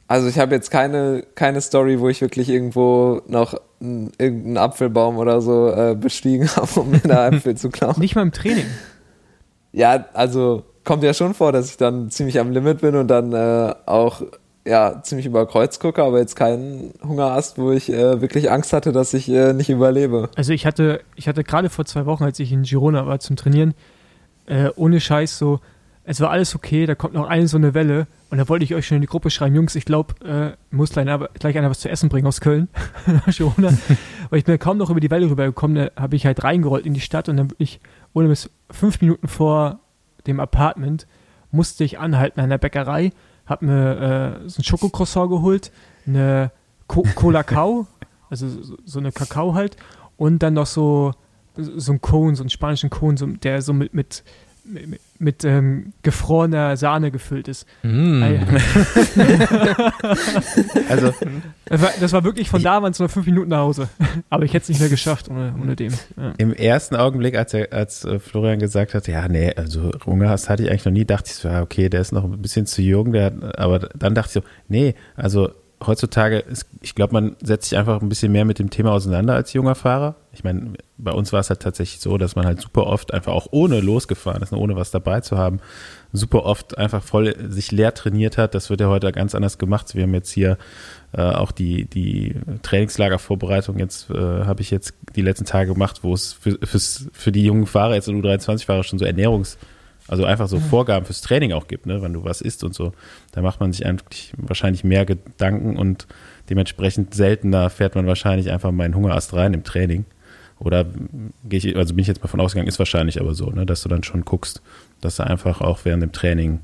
Also 0.07 0.29
ich 0.29 0.39
habe 0.39 0.55
jetzt 0.55 0.71
keine, 0.71 1.25
keine 1.35 1.61
Story, 1.63 1.99
wo 1.99 2.09
ich 2.09 2.21
wirklich 2.21 2.51
irgendwo 2.51 3.23
noch 3.27 3.55
einen, 3.81 4.13
irgendeinen 4.19 4.59
Apfelbaum 4.59 5.17
oder 5.17 5.41
so 5.41 5.69
äh, 5.71 5.97
bestiegen 5.99 6.49
habe, 6.57 6.81
um 6.81 6.91
mir 6.91 7.01
da 7.01 7.29
Äpfel 7.29 7.57
zu 7.57 7.71
klauen. 7.71 7.99
Nicht 7.99 8.15
mal 8.15 8.23
im 8.23 8.33
Training. 8.33 8.67
Ja, 9.73 10.05
also 10.13 10.65
kommt 10.85 11.03
ja 11.03 11.15
schon 11.15 11.33
vor, 11.33 11.53
dass 11.53 11.71
ich 11.71 11.79
dann 11.79 12.11
ziemlich 12.11 12.39
am 12.39 12.51
Limit 12.51 12.83
bin 12.83 12.95
und 12.97 13.09
dann 13.09 13.33
äh, 13.33 13.75
auch 13.87 14.23
ja 14.67 15.03
ziemlich 15.03 15.27
über 15.27 15.47
Kreuz 15.47 15.79
gucke, 15.79 16.03
aber 16.03 16.19
jetzt 16.19 16.37
keinen 16.37 16.93
Hungerast, 17.03 17.59
wo 17.59 17.73
ich 17.73 17.91
äh, 17.91 18.21
wirklich 18.21 18.51
Angst 18.51 18.73
hatte, 18.73 18.93
dass 18.93 19.15
ich 19.15 19.29
äh, 19.29 19.53
nicht 19.55 19.71
überlebe. 19.71 20.29
Also 20.37 20.53
ich 20.53 20.67
hatte, 20.67 21.01
ich 21.17 21.27
hatte 21.27 21.43
gerade 21.43 21.71
vor 21.71 21.85
zwei 21.85 22.07
Wochen, 22.07 22.25
als 22.25 22.39
ich 22.39 22.53
in 22.53 22.63
Girona 22.63 23.07
war 23.07 23.19
zum 23.19 23.37
Trainieren, 23.37 23.75
äh, 24.47 24.69
ohne 24.77 25.01
Scheiß 25.01 25.39
so, 25.39 25.61
es 26.05 26.21
war 26.21 26.31
alles 26.31 26.55
okay, 26.55 26.87
da 26.87 26.95
kommt 26.95 27.15
noch 27.15 27.29
eine 27.29 27.47
so 27.47 27.57
eine 27.57 27.75
Welle 27.75 28.07
und 28.31 28.39
da 28.39 28.49
wollte 28.49 28.65
ich 28.65 28.75
euch 28.75 28.87
schon 28.87 28.97
in 28.97 29.03
die 29.03 29.07
Gruppe 29.07 29.31
schreiben, 29.31 29.55
Jungs, 29.55 29.75
ich 29.75 29.85
glaube, 29.85 30.15
äh, 30.27 30.75
muss 30.75 30.91
gleich 30.91 31.07
einer, 31.09 31.29
gleich 31.35 31.57
einer 31.57 31.71
was 31.71 31.81
zu 31.81 31.89
essen 31.89 32.09
bringen 32.09 32.27
aus 32.27 32.41
Köln, 32.41 32.69
weil 33.07 34.39
ich 34.39 34.45
bin 34.45 34.59
kaum 34.59 34.79
noch 34.79 34.91
über 34.91 35.01
die 35.01 35.11
Welle 35.11 35.31
rübergekommen, 35.31 35.77
da 35.77 36.01
habe 36.01 36.17
ich 36.17 36.27
halt 36.27 36.43
reingerollt 36.43 36.87
in 36.87 36.95
die 36.95 37.01
Stadt 37.01 37.29
und 37.29 37.37
dann 37.37 37.49
bin 37.49 37.57
ich, 37.59 37.81
ohne 38.15 38.29
bis 38.29 38.51
fünf 38.71 39.01
Minuten 39.01 39.29
vor 39.29 39.81
dem 40.27 40.41
Apartment, 40.41 41.07
musste 41.51 41.85
ich 41.85 41.99
anhalten 41.99 42.41
an 42.41 42.51
der 42.51 42.59
Bäckerei, 42.59 43.13
habe 43.47 43.67
mir 43.67 44.41
äh, 44.45 44.49
so 44.49 44.61
ein 44.61 44.65
Schokocroissant 44.65 45.31
geholt, 45.31 45.71
eine 46.07 46.51
Co 46.89 47.07
Cola 47.15 47.43
Cow, 47.43 47.87
also 48.31 48.49
so, 48.49 48.77
so 48.85 48.99
eine 48.99 49.13
Kakao 49.13 49.55
halt 49.55 49.77
und 50.17 50.43
dann 50.43 50.55
noch 50.55 50.67
so 50.67 51.13
so 51.57 51.93
ein 51.93 52.01
Cone, 52.01 52.35
so 52.35 52.43
einen 52.43 52.51
spanischen 52.51 52.91
Cone, 52.91 53.19
so, 53.19 53.27
der 53.27 53.63
so 53.63 53.73
mit, 53.73 53.93
mit, 53.95 54.25
mit, 54.65 55.01
mit 55.23 55.45
ähm, 55.45 55.93
gefrorener 56.03 56.77
Sahne 56.77 57.11
gefüllt 57.11 57.47
ist. 57.49 57.67
Mm. 57.83 58.23
Also, 60.89 61.13
Das 61.67 61.81
war, 61.83 61.91
das 62.01 62.13
war 62.13 62.25
wirklich 62.25 62.49
von 62.51 62.63
da 62.63 62.83
waren 62.83 62.93
es 62.93 62.99
nur 62.99 63.09
fünf 63.09 63.27
Minuten 63.27 63.49
nach 63.51 63.59
Hause. 63.61 63.89
Aber 64.31 64.45
ich 64.45 64.53
hätte 64.53 64.65
es 64.65 64.69
nicht 64.69 64.81
mehr 64.81 64.89
geschafft 64.91 65.31
ohne, 65.31 65.55
ohne 65.61 65.77
dem. 65.77 65.93
Ja. 66.17 66.33
im 66.39 66.53
ersten 66.53 66.97
Augenblick, 66.97 67.37
als, 67.37 67.55
er, 67.55 67.73
als 67.73 68.05
äh, 68.05 68.19
Florian 68.19 68.59
gesagt 68.59 68.95
hat, 68.95 69.07
ja, 69.09 69.27
nee, 69.29 69.53
also 69.55 69.91
Hungerast 70.05 70.49
hatte 70.51 70.65
ich 70.65 70.71
eigentlich 70.71 70.85
noch 70.85 70.93
nie, 70.93 71.05
dachte 71.05 71.29
ich 71.31 71.35
so, 71.37 71.49
ja, 71.49 71.63
okay, 71.63 71.89
der 71.89 72.01
ist 72.01 72.13
noch 72.13 72.25
ein 72.25 72.43
bisschen 72.43 72.67
zu 72.67 72.83
jung, 72.83 73.13
der, 73.13 73.27
hat- 73.27 73.59
aber 73.59 73.79
dann 73.79 74.15
dachte 74.15 74.29
ich 74.29 74.33
so, 74.35 74.43
nee, 74.69 74.95
also 75.17 75.51
heutzutage, 75.87 76.39
ist, 76.39 76.67
ich 76.81 76.95
glaube, 76.95 77.13
man 77.13 77.37
setzt 77.43 77.69
sich 77.69 77.79
einfach 77.79 78.01
ein 78.01 78.09
bisschen 78.09 78.33
mehr 78.33 78.45
mit 78.45 78.59
dem 78.59 78.71
Thema 78.71 78.93
auseinander 78.93 79.35
als 79.35 79.53
junger 79.53 79.75
Fahrer. 79.75 80.17
Ich 80.33 80.45
meine, 80.45 80.75
bei 80.99 81.13
uns 81.13 81.33
war 81.33 81.41
es 81.41 81.51
halt 81.51 81.61
tatsächlich 81.61 82.01
so, 82.01 82.17
dass 82.19 82.37
man 82.37 82.47
halt 82.47 82.61
super 82.61 82.87
oft 82.87 83.13
einfach 83.13 83.33
auch 83.33 83.49
ohne 83.51 83.81
losgefahren 83.81 84.43
ist, 84.43 84.53
ohne 84.53 84.77
was 84.77 84.91
dabei 84.91 85.21
zu 85.21 85.37
haben, 85.37 85.61
super 86.13 86.45
oft 86.45 86.79
einfach 86.79 87.03
voll 87.03 87.35
sich 87.51 87.71
leer 87.73 87.95
trainiert 87.95 88.39
hat. 88.39 88.55
Das 88.55 88.71
wird 88.71 88.81
ja 88.81 88.89
heute 88.89 89.13
ganz 89.13 89.35
anders 89.35 89.59
gemacht. 89.59 89.95
Wir 89.95 90.05
haben 90.05 90.15
jetzt 90.15 90.31
hier 90.31 90.59
äh, 91.13 91.23
auch 91.23 91.53
die, 91.53 91.85
die 91.85 92.37
Trainingslagervorbereitung 92.63 93.79
jetzt, 93.79 94.11
äh, 94.11 94.45
habe 94.45 94.63
ich 94.63 94.71
jetzt 94.71 94.95
die 95.17 95.23
letzten 95.23 95.45
Tage 95.45 95.73
gemacht, 95.73 96.01
wo 96.03 96.15
es 96.15 96.33
für, 96.33 96.59
fürs, 96.63 97.09
für 97.13 97.33
die 97.33 97.45
jungen 97.45 97.67
Fahrer, 97.67 97.95
jetzt 97.95 98.09
U23-Fahrer 98.09 98.85
schon 98.85 98.99
so 98.99 99.05
Ernährungs- 99.05 99.57
also 100.09 100.25
einfach 100.25 100.49
so 100.49 100.59
Vorgaben 100.59 101.07
fürs 101.07 101.21
Training 101.21 101.53
auch 101.53 101.69
gibt, 101.69 101.87
ne, 101.87 102.03
wenn 102.03 102.13
du 102.13 102.25
was 102.25 102.41
isst 102.41 102.65
und 102.65 102.75
so. 102.75 102.93
Da 103.33 103.43
macht 103.43 103.61
man 103.61 103.73
sich 103.73 103.87
eigentlich 103.87 104.33
wahrscheinlich 104.37 104.85
mehr 104.85 105.05
Gedanken 105.05 105.77
und 105.77 106.07
dementsprechend 106.51 107.15
seltener 107.15 107.71
fährt 107.71 107.95
man 107.95 108.07
wahrscheinlich 108.07 108.51
einfach 108.51 108.73
meinen 108.73 108.95
Hungerast 108.95 109.35
rein 109.35 109.55
im 109.55 109.65
Training. 109.65 110.05
Oder 110.59 110.85
gehe 111.45 111.59
ich, 111.59 111.77
also 111.77 111.95
bin 111.95 112.03
ich 112.03 112.09
jetzt 112.09 112.23
mal 112.23 112.29
von 112.29 112.41
ausgegangen, 112.41 112.69
ist 112.69 112.79
wahrscheinlich 112.79 113.21
aber 113.21 113.35
so, 113.35 113.51
ne, 113.51 113.67
dass 113.67 113.83
du 113.83 113.89
dann 113.89 114.05
schon 114.05 114.25
guckst, 114.25 114.63
dass 115.01 115.17
du 115.17 115.25
einfach 115.25 115.61
auch 115.61 115.81
während 115.85 116.03
dem 116.03 116.13
Training 116.13 116.61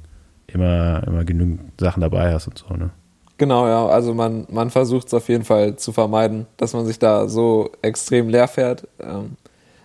immer, 0.47 1.03
immer 1.07 1.25
genügend 1.25 1.81
Sachen 1.81 2.01
dabei 2.01 2.33
hast 2.33 2.49
und 2.49 2.59
so, 2.59 2.75
ne. 2.75 2.91
Genau, 3.39 3.69
ja. 3.69 3.87
Also 3.87 4.15
man, 4.15 4.47
man 4.51 4.71
versucht 4.71 5.07
es 5.07 5.15
auf 5.15 5.29
jeden 5.29 5.45
Fall 5.45 5.77
zu 5.77 5.93
vermeiden, 5.93 6.47
dass 6.57 6.73
man 6.75 6.85
sich 6.87 6.99
da 6.99 7.29
so 7.29 7.71
extrem 7.83 8.29
leer 8.29 8.49
fährt. 8.49 8.89
Ähm, 9.01 9.37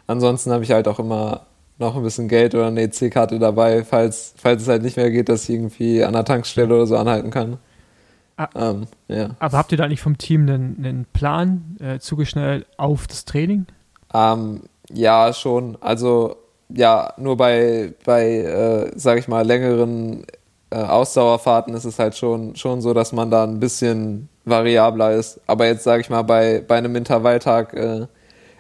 ansonsten 0.08 0.52
habe 0.52 0.64
ich 0.64 0.72
halt 0.72 0.88
auch 0.88 1.00
immer 1.00 1.46
noch 1.84 1.96
ein 1.96 2.04
bisschen 2.04 2.28
Geld 2.28 2.56
oder 2.56 2.68
eine 2.68 2.82
EC-Karte 2.82 3.40
dabei, 3.40 3.84
falls, 3.84 4.34
falls 4.38 4.64
es 4.64 4.68
halt 4.68 4.84
nicht 4.84 4.98
mehr 4.98 5.12
geht, 5.12 5.30
dass 5.30 5.44
ich 5.44 5.56
irgendwie 5.56 6.04
an 6.04 6.14
der 6.14 6.26
Tankstelle 6.26 6.74
oder 6.74 6.88
so 6.88 6.98
anhalten 6.98 7.30
kann. 7.30 7.58
Ah. 8.38 8.50
Ähm, 8.56 8.88
ja. 9.08 9.30
Aber 9.40 9.58
habt 9.58 9.72
ihr 9.72 9.78
da 9.78 9.88
nicht 9.88 10.02
vom 10.02 10.18
Team 10.18 10.42
einen, 10.42 10.76
einen 10.80 11.06
Plan 11.14 11.78
äh, 11.80 12.00
zugeschnellt 12.00 12.66
auf 12.78 13.08
das 13.08 13.26
Training? 13.26 13.68
Ähm, 14.14 14.64
ja, 14.92 15.34
schon. 15.34 15.78
Also 15.82 16.38
ja, 16.70 17.14
nur 17.18 17.38
bei, 17.38 17.94
bei 18.06 18.38
äh, 18.38 18.92
sag 18.96 19.20
ich 19.20 19.28
mal, 19.28 19.46
längeren 19.46 20.26
äh, 20.72 20.78
Ausdauerfahrten 20.78 21.74
ist 21.76 21.86
es 21.86 22.00
halt 22.00 22.16
schon, 22.18 22.56
schon 22.56 22.82
so, 22.82 22.94
dass 22.94 23.12
man 23.12 23.30
da 23.30 23.44
ein 23.44 23.60
bisschen 23.60 24.30
variabler 24.46 25.14
ist. 25.14 25.40
Aber 25.46 25.68
jetzt 25.68 25.84
sage 25.84 26.02
ich 26.02 26.10
mal, 26.10 26.24
bei, 26.24 26.64
bei 26.68 26.78
einem 26.78 26.96
Intervalltag 26.96 27.74
äh, 27.74 28.08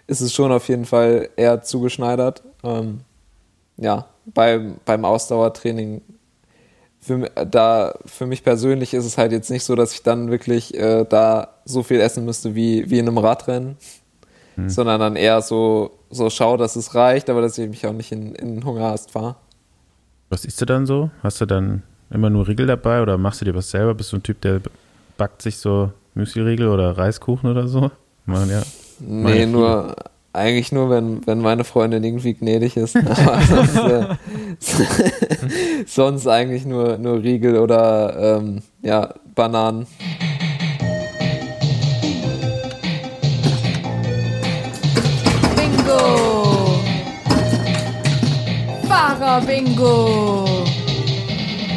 ist 0.07 0.21
es 0.21 0.33
schon 0.33 0.51
auf 0.51 0.67
jeden 0.67 0.85
Fall 0.85 1.29
eher 1.35 1.61
zugeschneidert. 1.63 2.43
Ähm, 2.63 3.01
ja, 3.77 4.05
beim, 4.25 4.77
beim 4.85 5.05
Ausdauertraining 5.05 6.01
für, 6.99 7.17
mi- 7.17 7.29
da, 7.49 7.93
für 8.05 8.25
mich 8.25 8.43
persönlich 8.43 8.93
ist 8.93 9.05
es 9.05 9.17
halt 9.17 9.31
jetzt 9.31 9.49
nicht 9.51 9.63
so, 9.65 9.75
dass 9.75 9.93
ich 9.93 10.03
dann 10.03 10.31
wirklich 10.31 10.73
äh, 10.75 11.05
da 11.05 11.49
so 11.65 11.83
viel 11.83 11.99
essen 11.99 12.23
müsste 12.25 12.55
wie, 12.55 12.89
wie 12.89 12.99
in 12.99 13.07
einem 13.07 13.17
Radrennen, 13.17 13.77
sondern 14.67 14.99
dann 14.99 15.15
eher 15.15 15.41
so, 15.41 15.91
so 16.11 16.29
schau, 16.29 16.57
dass 16.57 16.75
es 16.75 16.93
reicht, 16.93 17.29
aber 17.29 17.41
dass 17.41 17.57
ich 17.57 17.67
mich 17.67 17.85
auch 17.87 17.91
nicht 17.93 18.11
in, 18.11 18.35
in 18.35 18.63
Hungerast 18.63 19.11
fahre. 19.11 19.35
Was 20.29 20.45
isst 20.45 20.61
du 20.61 20.65
dann 20.65 20.85
so? 20.85 21.09
Hast 21.23 21.41
du 21.41 21.45
dann 21.45 21.81
immer 22.11 22.29
nur 22.29 22.47
Riegel 22.47 22.67
dabei 22.67 23.01
oder 23.01 23.17
machst 23.17 23.41
du 23.41 23.45
dir 23.45 23.55
was 23.55 23.71
selber? 23.71 23.95
Bist 23.95 24.11
du 24.13 24.17
ein 24.17 24.23
Typ, 24.23 24.39
der 24.41 24.61
backt 25.17 25.41
sich 25.41 25.57
so 25.57 25.91
Müsli-Riegel 26.13 26.67
oder 26.67 26.97
Reiskuchen 26.97 27.49
oder 27.49 27.67
so? 27.67 27.91
Man, 28.25 28.49
ja. 28.49 28.61
Nee, 28.99 29.45
nur, 29.47 29.95
eigentlich 30.33 30.71
nur, 30.71 30.89
wenn, 30.89 31.25
wenn 31.27 31.39
meine 31.39 31.63
Freundin 31.63 32.03
irgendwie 32.03 32.33
gnädig 32.33 32.75
ist. 32.75 32.95
Aber 32.97 33.41
sonst, 33.41 33.75
äh, 33.77 34.15
sonst 35.85 36.27
eigentlich 36.27 36.65
nur, 36.65 36.97
nur 36.97 37.21
Riegel 37.21 37.57
oder 37.57 38.39
ähm, 38.39 38.63
ja, 38.81 39.13
Bananen. 39.35 39.85
Bingo! 45.55 46.79
Fahrer-Bingo! 48.87 50.65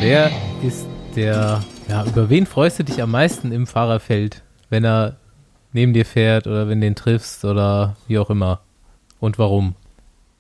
Wer 0.01 0.31
ist 0.67 0.87
der, 1.15 1.63
ja, 1.89 2.05
über 2.07 2.31
wen 2.31 2.47
freust 2.47 2.79
du 2.79 2.85
dich 2.85 3.03
am 3.03 3.11
meisten 3.11 3.53
im 3.53 3.67
Fahrerfeld, 3.67 4.43
wenn 4.71 4.85
er 4.85 5.17
neben 5.73 5.93
dir 5.93 6.05
fährt 6.05 6.47
oder 6.47 6.69
wenn 6.69 6.81
du 6.81 6.87
ihn 6.87 6.95
triffst 6.95 7.45
oder 7.45 7.97
wie 8.09 8.19
auch 8.19 8.31
immer? 8.31 8.61
Und 9.21 9.39
warum? 9.39 9.75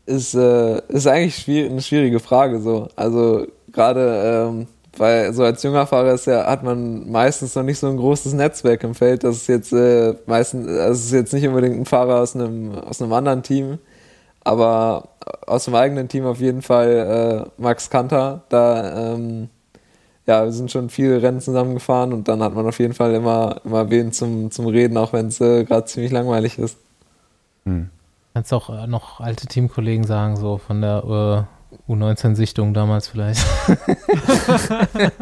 ist, 0.07 0.35
äh, 0.35 0.81
ist 0.89 1.07
eigentlich 1.07 1.37
schwierig, 1.37 1.71
eine 1.71 1.83
schwierige 1.83 2.21
Frage 2.21 2.61
so. 2.61 2.89
Also 2.97 3.47
gerade 3.73 4.49
ähm, 4.49 4.67
weil 4.99 5.35
so 5.35 5.45
als 5.45 5.63
junger 5.63 5.87
Fahrer 5.87 6.15
ist 6.15 6.27
ja, 6.27 6.47
hat 6.47 6.63
man 6.63 7.11
meistens 7.11 7.55
noch 7.55 7.63
nicht 7.63 7.79
so 7.79 7.89
ein 7.89 7.99
großes 7.99 8.33
Netzwerk 8.33 8.83
im 8.85 8.95
Feld. 8.95 9.25
Das 9.25 9.37
ist 9.37 9.49
jetzt 9.49 9.73
äh, 9.73 10.15
meistens, 10.27 10.69
also 10.69 10.93
es 10.93 11.05
ist 11.07 11.13
jetzt 11.13 11.35
nicht 11.35 11.47
unbedingt 11.47 11.77
ein 11.77 11.85
Fahrer 11.85 12.21
aus 12.21 12.35
einem 12.35 12.75
aus 12.79 13.03
einem 13.03 13.13
anderen 13.13 13.43
Team, 13.43 13.79
aber 14.43 15.09
aus 15.47 15.67
dem 15.67 15.75
eigenen 15.75 16.09
Team 16.09 16.25
auf 16.25 16.41
jeden 16.41 16.63
Fall 16.63 17.47
äh, 17.47 17.63
Max 17.63 17.91
Kanter. 17.91 18.43
Da 18.49 19.15
ähm, 19.15 19.51
ja, 20.27 20.45
wir 20.45 20.53
sind 20.53 20.71
schon 20.71 20.91
viele 20.91 21.23
Rennen 21.23 21.41
zusammengefahren 21.41 22.13
und 22.13 22.29
dann 22.29 22.43
hat 22.43 22.55
man 22.55 22.67
auf 22.67 22.79
jeden 22.79 22.95
Fall 22.95 23.15
immer 23.15 23.61
immer 23.65 23.91
wen 23.91 24.13
zum 24.13 24.51
zum 24.51 24.67
Reden, 24.67 24.97
auch 24.97 25.13
wenn 25.13 25.29
es 25.29 25.41
äh, 25.41 25.65
gerade 25.65 25.87
ziemlich 25.87 26.13
langweilig 26.13 26.59
ist. 26.59 26.77
Hm. 27.65 27.91
Kannst 28.35 28.53
auch 28.53 28.71
äh, 28.71 28.87
noch 28.87 29.21
alte 29.21 29.47
Teamkollegen 29.47 30.05
sagen, 30.05 30.37
so 30.37 30.59
von 30.59 30.81
der 30.83 31.47
äh, 31.89 31.93
U19-Sichtung 31.93 32.75
damals 32.75 33.09
vielleicht. 33.09 33.45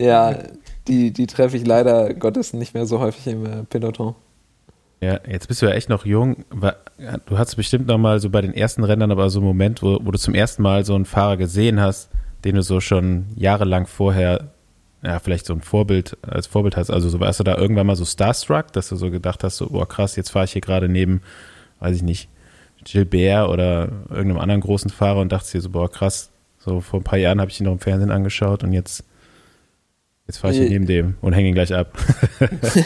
Ja, 0.00 0.34
die, 0.88 1.12
die 1.12 1.26
treffe 1.26 1.58
ich 1.58 1.66
leider 1.66 2.14
Gottes 2.14 2.54
nicht 2.54 2.72
mehr 2.72 2.86
so 2.86 3.00
häufig 3.00 3.26
im 3.26 3.44
äh, 3.44 3.64
Peloton. 3.64 4.14
Ja, 5.00 5.18
jetzt 5.26 5.48
bist 5.48 5.62
du 5.62 5.66
ja 5.66 5.72
echt 5.72 5.88
noch 5.88 6.04
jung. 6.04 6.44
Du 7.26 7.38
hattest 7.38 7.56
bestimmt 7.56 7.86
noch 7.86 7.96
mal 7.96 8.20
so 8.20 8.28
bei 8.28 8.42
den 8.42 8.52
ersten 8.52 8.84
Rennern 8.84 9.10
aber 9.10 9.30
so 9.30 9.38
einen 9.38 9.46
Moment, 9.46 9.82
wo, 9.82 9.98
wo 10.02 10.10
du 10.10 10.18
zum 10.18 10.34
ersten 10.34 10.62
Mal 10.62 10.84
so 10.84 10.94
einen 10.94 11.06
Fahrer 11.06 11.38
gesehen 11.38 11.80
hast, 11.80 12.10
den 12.44 12.56
du 12.56 12.62
so 12.62 12.80
schon 12.80 13.26
jahrelang 13.34 13.86
vorher, 13.86 14.50
ja, 15.02 15.18
vielleicht 15.18 15.46
so 15.46 15.54
ein 15.54 15.62
Vorbild, 15.62 16.18
als 16.22 16.46
Vorbild 16.46 16.76
hast. 16.76 16.90
Also 16.90 17.08
so 17.08 17.18
warst 17.18 17.40
du 17.40 17.44
da 17.44 17.56
irgendwann 17.56 17.86
mal 17.86 17.96
so 17.96 18.04
starstruck, 18.04 18.72
dass 18.74 18.90
du 18.90 18.96
so 18.96 19.10
gedacht 19.10 19.42
hast, 19.42 19.56
so, 19.56 19.70
boah 19.70 19.88
krass, 19.88 20.16
jetzt 20.16 20.30
fahre 20.30 20.44
ich 20.44 20.52
hier 20.52 20.60
gerade 20.60 20.90
neben, 20.90 21.22
weiß 21.78 21.96
ich 21.96 22.02
nicht, 22.02 22.28
Gilbert 22.84 23.48
oder 23.48 23.88
irgendeinem 24.10 24.38
anderen 24.38 24.60
großen 24.60 24.90
Fahrer 24.90 25.20
und 25.20 25.32
dachtest 25.32 25.54
dir 25.54 25.62
so, 25.62 25.70
boah 25.70 25.90
krass, 25.90 26.30
so 26.58 26.80
vor 26.82 27.00
ein 27.00 27.04
paar 27.04 27.18
Jahren 27.18 27.40
habe 27.40 27.50
ich 27.50 27.58
ihn 27.58 27.64
noch 27.64 27.72
im 27.72 27.78
Fernsehen 27.78 28.10
angeschaut 28.10 28.64
und 28.64 28.74
jetzt 28.74 29.04
Jetzt 30.30 30.38
fahre 30.38 30.54
ich 30.54 30.60
hier 30.60 30.68
neben 30.68 30.86
dem 30.86 31.16
und 31.22 31.32
hänge 31.32 31.48
ihn 31.48 31.54
gleich 31.54 31.74
ab. 31.74 31.92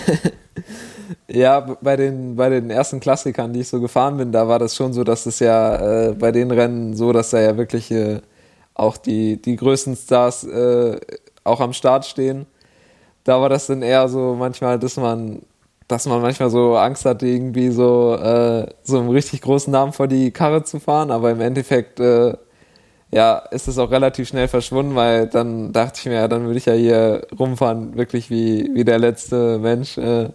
Ja, 1.29 1.61
bei 1.61 1.97
den, 1.97 2.37
bei 2.37 2.49
den 2.49 2.71
ersten 2.71 2.99
Klassikern, 2.99 3.53
die 3.53 3.61
ich 3.61 3.69
so 3.69 3.79
gefahren 3.79 4.17
bin, 4.17 4.33
da 4.33 4.49
war 4.49 4.59
das 4.59 4.75
schon 4.75 4.95
so, 4.95 5.05
dass 5.05 5.27
es 5.27 5.39
ja 5.39 6.07
äh, 6.07 6.13
bei 6.15 6.33
den 6.33 6.51
Rennen 6.51 6.97
so, 6.97 7.13
dass 7.13 7.31
da 7.31 7.41
ja 7.41 7.59
wirklich 7.59 7.91
äh, 7.91 8.23
auch 8.73 8.97
die, 8.97 9.41
die 9.43 9.57
größten 9.57 9.97
Stars 9.97 10.45
äh, 10.45 10.99
auch 11.45 11.61
am 11.61 11.75
Start 11.75 12.07
stehen. 12.07 12.47
Da 13.25 13.39
war 13.39 13.51
das 13.51 13.67
dann 13.67 13.83
eher 13.83 14.09
so 14.09 14.35
manchmal, 14.39 14.79
dass 14.79 14.97
man, 14.97 15.43
dass 15.87 16.07
man 16.07 16.23
manchmal 16.23 16.49
so 16.49 16.77
Angst 16.77 17.05
hatte, 17.05 17.27
irgendwie 17.27 17.69
so, 17.69 18.15
äh, 18.15 18.67
so 18.83 18.99
einen 18.99 19.11
richtig 19.11 19.43
großen 19.43 19.71
Namen 19.71 19.93
vor 19.93 20.09
die 20.09 20.31
Karre 20.31 20.65
zu 20.65 20.81
fahren, 20.81 21.11
aber 21.11 21.31
im 21.33 21.43
Endeffekt 21.43 22.01
äh, 22.01 22.33
ja, 23.15 23.37
ist 23.53 23.69
es 23.69 23.79
auch 23.79 23.93
relativ 23.93 24.29
schnell 24.29 24.49
verschwunden, 24.49 24.97
weil 24.97 25.29
dann 25.29 25.73
dachte 25.73 26.01
ich 26.01 26.07
mir, 26.07 26.15
ja, 26.15 26.27
dann 26.27 26.47
würde 26.47 26.59
ich 26.59 26.67
ja 26.67 26.73
hier 26.73 27.25
rumfahren, 27.39 27.97
wirklich 27.97 28.29
wie, 28.29 28.69
wie 28.75 28.85
der 28.85 28.99
letzte 28.99 29.59
Mensch. 29.59 29.97
Äh, 29.99 30.31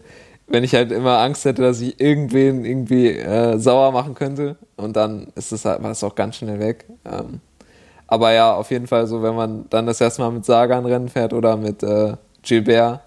wenn 0.47 0.63
ich 0.63 0.73
halt 0.73 0.93
immer 0.93 1.19
Angst 1.19 1.43
hätte, 1.43 1.61
dass 1.61 1.81
ich 1.81 1.99
irgendwen 1.99 2.63
irgendwie 2.63 3.09
äh, 3.09 3.57
sauer 3.59 3.91
machen 3.91 4.15
könnte. 4.15 4.55
Und 4.77 4.95
dann 4.95 5.27
ist 5.35 5.51
es 5.51 5.65
halt, 5.65 5.83
war 5.83 5.91
es 5.91 6.05
auch 6.05 6.15
ganz 6.15 6.37
schnell 6.37 6.59
weg. 6.61 6.85
Ähm, 7.03 7.41
aber 8.07 8.31
ja, 8.31 8.55
auf 8.55 8.71
jeden 8.71 8.87
Fall 8.87 9.07
so, 9.07 9.21
wenn 9.21 9.35
man 9.35 9.65
dann 9.69 9.85
das 9.85 9.99
erste 9.99 10.21
Mal 10.21 10.31
mit 10.31 10.45
Sagan 10.45 10.85
Rennen 10.85 11.09
fährt 11.09 11.33
oder 11.33 11.57
mit 11.57 11.83
äh, 11.83 12.13
Gilbert. 12.43 13.01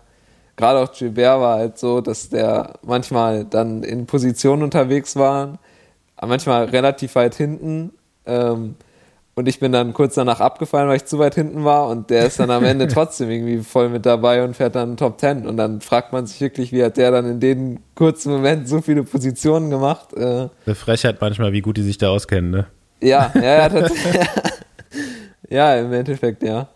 Gerade 0.55 0.81
auch 0.81 0.93
Gilbert 0.93 1.41
war 1.41 1.57
halt 1.57 1.79
so, 1.79 2.03
dass 2.03 2.29
der 2.29 2.75
manchmal 2.83 3.47
dann 3.47 3.83
in 3.85 4.05
Positionen 4.05 4.65
unterwegs 4.65 5.17
war, 5.17 5.59
manchmal 6.21 6.67
relativ 6.67 7.15
weit 7.15 7.35
hinten. 7.35 7.95
Ähm, 8.27 8.77
und 9.35 9.49
ich 9.49 9.61
bin 9.61 9.73
dann 9.73 9.95
kurz 9.95 10.15
danach 10.15 10.41
abgefallen, 10.41 10.89
weil 10.89 10.97
ich 10.97 11.07
zu 11.07 11.19
weit 11.19 11.35
hinten 11.35 11.65
war 11.65 11.89
und 11.89 12.11
der 12.11 12.27
ist 12.27 12.39
dann 12.39 12.51
am 12.51 12.65
Ende 12.65 12.87
trotzdem 12.93 13.31
irgendwie 13.31 13.59
voll 13.59 13.89
mit 13.89 14.05
dabei 14.05 14.45
und 14.45 14.55
fährt 14.57 14.75
dann 14.75 14.97
Top 14.97 15.19
Ten 15.19 15.47
und 15.47 15.57
dann 15.57 15.81
fragt 15.81 16.13
man 16.13 16.27
sich 16.27 16.41
wirklich, 16.41 16.73
wie 16.73 16.85
hat 16.85 16.97
der 16.97 17.11
dann 17.11 17.27
in 17.27 17.41
den 17.41 17.81
kurzen 17.95 18.33
Momenten 18.33 18.67
so 18.67 18.83
viele 18.83 19.05
Positionen 19.05 19.71
gemacht? 19.71 20.13
Äh, 20.15 20.49
Eine 20.67 20.75
Frechheit 20.75 21.21
manchmal, 21.21 21.53
wie 21.53 21.63
gut 21.63 21.77
die 21.77 21.83
sich 21.83 21.99
da 21.99 22.11
auskennen, 22.11 22.51
ne? 22.51 22.67
ja, 23.01 23.33
ja, 23.35 23.43
ja, 23.43 23.69
das, 23.69 23.93
ja, 25.51 25.77
im 25.77 25.93
Endeffekt, 25.93 26.43
ja. 26.43 26.69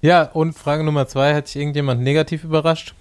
Ja, 0.00 0.22
und 0.32 0.52
Frage 0.58 0.84
Nummer 0.84 1.06
zwei, 1.06 1.34
hat 1.34 1.46
dich 1.46 1.56
irgendjemand 1.56 2.02
negativ 2.02 2.44
überrascht? 2.44 2.94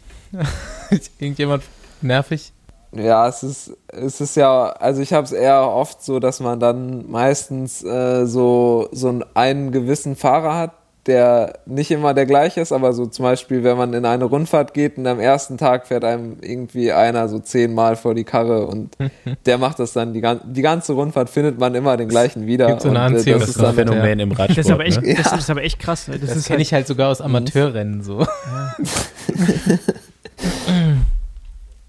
irgendjemand 1.20 1.64
nervig? 2.02 2.54
Ja, 2.96 3.28
es 3.28 3.42
ist, 3.44 3.72
es 3.88 4.22
ist 4.22 4.36
ja, 4.36 4.70
also 4.70 5.02
ich 5.02 5.14
habe 5.14 5.26
es 5.26 5.32
eher 5.32 5.68
oft 5.68 6.04
so, 6.04 6.20
dass 6.20 6.40
man 6.40 6.60
dann 6.60 7.10
meistens 7.10 7.84
äh, 7.84 8.26
so, 8.26 8.88
so 8.92 9.10
einen, 9.10 9.24
einen 9.34 9.72
gewissen 9.72 10.16
Fahrer 10.16 10.56
hat, 10.56 10.72
der 11.06 11.60
nicht 11.66 11.92
immer 11.92 12.14
der 12.14 12.26
gleiche 12.26 12.62
ist, 12.62 12.72
aber 12.72 12.94
so 12.94 13.06
zum 13.08 13.24
Beispiel, 13.24 13.62
wenn 13.66 13.76
man 13.76 13.94
in 13.94 14.06
eine 14.06 14.24
Rundfahrt 14.24 14.74
geht 14.74 14.98
und 14.98 15.06
am 15.06 15.20
ersten 15.20 15.58
Tag 15.58 15.88
fährt 15.88 16.06
einem 16.06 16.38
irgendwie 16.40 16.94
einer 16.94 17.28
so 17.28 17.40
zehnmal 17.40 17.98
vor 17.98 18.14
die 18.14 18.24
Karre 18.24 18.68
und 18.68 18.96
der 19.46 19.58
macht 19.58 19.80
das 19.80 19.92
dann 19.92 20.14
die, 20.14 20.22
gan- 20.22 20.40
die 20.46 20.62
ganze 20.62 20.94
Rundfahrt 20.94 21.30
findet 21.30 21.60
man 21.60 21.76
immer 21.76 21.98
den 21.98 22.08
gleichen 22.08 22.46
wieder. 22.46 22.68
Gibt 22.68 22.84
so 22.84 22.90
eine 22.90 23.00
und, 23.00 23.14
äh, 23.14 23.18
Anziehung, 23.18 23.40
das 23.40 23.48
Das 23.50 23.58
ist 23.58 23.64
ein 23.66 23.76
Phänomen 23.76 24.20
im 24.20 24.32
Radsport. 24.32 24.58
Das 24.60 24.66
ist 24.66 24.72
aber 24.72 24.86
echt, 24.86 25.02
ne? 25.02 25.16
das, 25.22 25.34
ist 25.34 25.50
aber 25.50 25.64
echt 25.64 25.80
krass. 25.80 26.08
ne? 26.08 26.20
Das, 26.20 26.30
Das 26.30 26.38
ist 26.38 26.46
kenne 26.46 26.58
halt, 26.60 26.68
ich 26.68 26.74
halt 26.74 26.88
sogar 26.88 27.10
aus 27.12 27.20
Amateurrennen 27.20 28.02
so. 28.02 28.26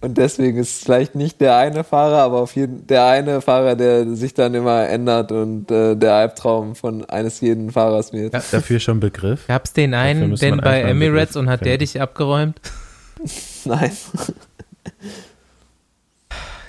Und 0.05 0.19
deswegen 0.19 0.59
ist 0.59 0.77
es 0.77 0.85
vielleicht 0.85 1.15
nicht 1.15 1.41
der 1.41 1.57
eine 1.57 1.83
Fahrer, 1.83 2.19
aber 2.19 2.41
auf 2.41 2.55
jeden 2.57 2.87
der 2.87 3.07
eine 3.07 3.41
Fahrer, 3.41 3.75
der 3.75 4.07
sich 4.15 4.35
dann 4.35 4.55
immer 4.55 4.87
ändert 4.87 5.33
und 5.33 5.71
äh, 5.71 5.97
der 5.97 6.13
Albtraum 6.13 6.75
von 6.75 7.07
eines 7.07 7.41
jeden 7.41 7.73
Fahrers 7.73 8.13
wird. 8.13 8.35
Ja, 8.35 8.43
dafür 8.51 8.81
schon 8.81 9.01
Begriff. 9.01 9.47
Gab's 9.47 9.73
den 9.73 9.95
einen 9.95 10.37
denn 10.37 10.59
bei 10.59 10.83
Emirates 10.83 11.29
Begriff 11.29 11.37
und 11.37 11.49
hat 11.49 11.61
der 11.61 11.73
finden. 11.73 11.79
dich 11.79 12.03
abgeräumt? 12.03 12.61
Nein. 13.65 13.93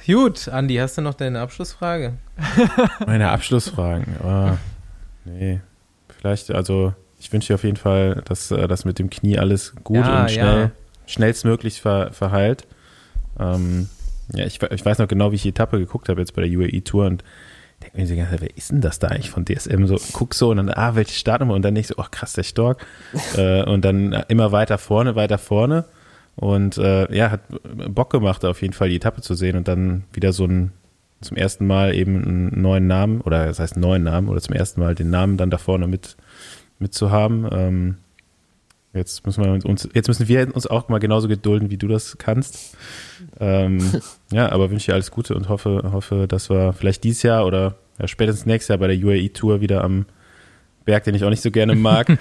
Gut, 0.08 0.48
Andi, 0.48 0.76
hast 0.76 0.98
du 0.98 1.02
noch 1.02 1.16
deine 1.16 1.42
Abschlussfrage? 1.42 2.14
Meine 3.06 3.32
Abschlussfragen. 3.32 4.16
Oh, 4.24 4.52
nee. 5.26 5.60
Vielleicht, 6.20 6.52
also, 6.52 6.94
ich 7.20 7.34
wünsche 7.34 7.48
dir 7.50 7.56
auf 7.56 7.66
jeden 7.66 7.76
Fall, 7.76 8.22
dass 8.24 8.50
äh, 8.52 8.66
das 8.70 8.86
mit 8.86 8.98
dem 8.98 9.10
Knie 9.10 9.38
alles 9.38 9.74
gut 9.84 9.98
Ja, 9.98 10.22
und 10.22 10.32
schnell, 10.32 10.62
ja. 10.62 10.72
schnellstmöglich 11.06 11.82
ver, 11.82 12.14
verheilt. 12.14 12.66
Ähm, 13.40 13.90
ja, 14.34 14.46
ich, 14.46 14.62
ich 14.62 14.86
weiß 14.86 14.98
noch 15.00 15.08
genau, 15.08 15.32
wie 15.32 15.36
ich 15.36 15.44
die 15.44 15.50
Etappe 15.50 15.80
geguckt 15.80 16.10
habe 16.10 16.22
jetzt 16.22 16.36
bei 16.36 16.48
der 16.48 16.58
UAE-Tour 16.58 17.06
und 17.06 17.24
denke 17.82 17.98
mir 17.98 18.06
die 18.06 18.16
ganze 18.16 18.32
Zeit, 18.32 18.42
wer 18.42 18.58
ist 18.58 18.72
denn 18.72 18.82
das 18.82 19.00
da 19.00 19.08
eigentlich 19.08 19.30
von 19.30 19.46
DSM? 19.46 19.86
So, 19.86 19.98
guck 20.14 20.34
so 20.34 20.50
und 20.50 20.58
dann, 20.58 20.70
ah, 20.70 20.96
welche 20.96 21.14
Startnummer? 21.14 21.54
Und 21.54 21.64
dann 21.64 21.76
denke 21.76 21.92
ich 21.92 21.96
so, 21.96 21.96
oh 21.98 22.08
krass, 22.10 22.34
der 22.34 22.44
Stork. 22.44 22.86
äh, 23.38 23.64
und 23.64 23.86
dann 23.86 24.14
immer 24.28 24.52
weiter 24.52 24.78
vorne, 24.78 25.16
weiter 25.16 25.38
vorne. 25.38 25.86
Und 26.36 26.78
äh, 26.78 27.14
ja, 27.16 27.32
hat 27.32 27.42
Bock 27.90 28.10
gemacht, 28.10 28.44
auf 28.44 28.62
jeden 28.62 28.74
Fall 28.74 28.90
die 28.90 28.98
Etappe 28.98 29.22
zu 29.22 29.36
sehen 29.36 29.56
und 29.56 29.68
dann 29.68 30.04
wieder 30.12 30.34
so 30.34 30.46
ein 30.46 30.72
zum 31.22 31.38
ersten 31.38 31.66
Mal 31.66 31.96
eben 31.96 32.24
einen 32.24 32.62
neuen 32.62 32.88
Namen, 32.88 33.22
oder 33.22 33.46
das 33.46 33.60
heißt 33.60 33.74
einen 33.74 33.82
neuen 33.82 34.04
Namen, 34.04 34.28
oder 34.28 34.42
zum 34.42 34.54
ersten 34.54 34.82
Mal 34.82 34.96
den 34.96 35.10
Namen 35.10 35.38
dann 35.38 35.50
da 35.50 35.58
vorne 35.58 35.88
mit, 35.88 36.18
mit 36.78 36.94
zu 36.94 37.10
haben. 37.10 37.48
Ähm, 37.52 37.98
jetzt 38.96 39.26
müssen 39.26 39.44
wir 39.44 39.66
uns, 39.66 39.88
jetzt 39.94 40.08
müssen 40.08 40.28
wir 40.28 40.56
uns 40.56 40.68
auch 40.68 40.90
mal 40.90 41.00
genauso 41.00 41.28
gedulden, 41.28 41.70
wie 41.70 41.78
du 41.78 41.88
das 41.88 42.18
kannst. 42.18 42.78
Ähm, 43.40 43.80
ja, 44.32 44.52
aber 44.52 44.72
wünsche 44.72 44.88
dir 44.88 44.94
alles 44.94 45.12
Gute 45.12 45.36
und 45.36 45.50
hoffe, 45.50 45.90
hoffe, 45.92 46.28
dass 46.28 46.50
wir 46.50 46.74
vielleicht 46.74 47.04
dieses 47.04 47.24
Jahr 47.24 47.46
oder 47.46 47.76
ja, 48.00 48.08
spätestens 48.08 48.46
nächstes 48.46 48.70
Jahr 48.70 48.78
bei 48.80 48.88
der 48.88 48.98
UAE 48.98 49.30
Tour 49.30 49.62
wieder 49.62 49.84
am 49.84 50.06
Berg, 50.86 51.04
den 51.04 51.16
ich 51.16 51.24
auch 51.24 51.30
nicht 51.30 51.42
so 51.42 51.52
gerne 51.52 51.76
mag, 51.76 52.08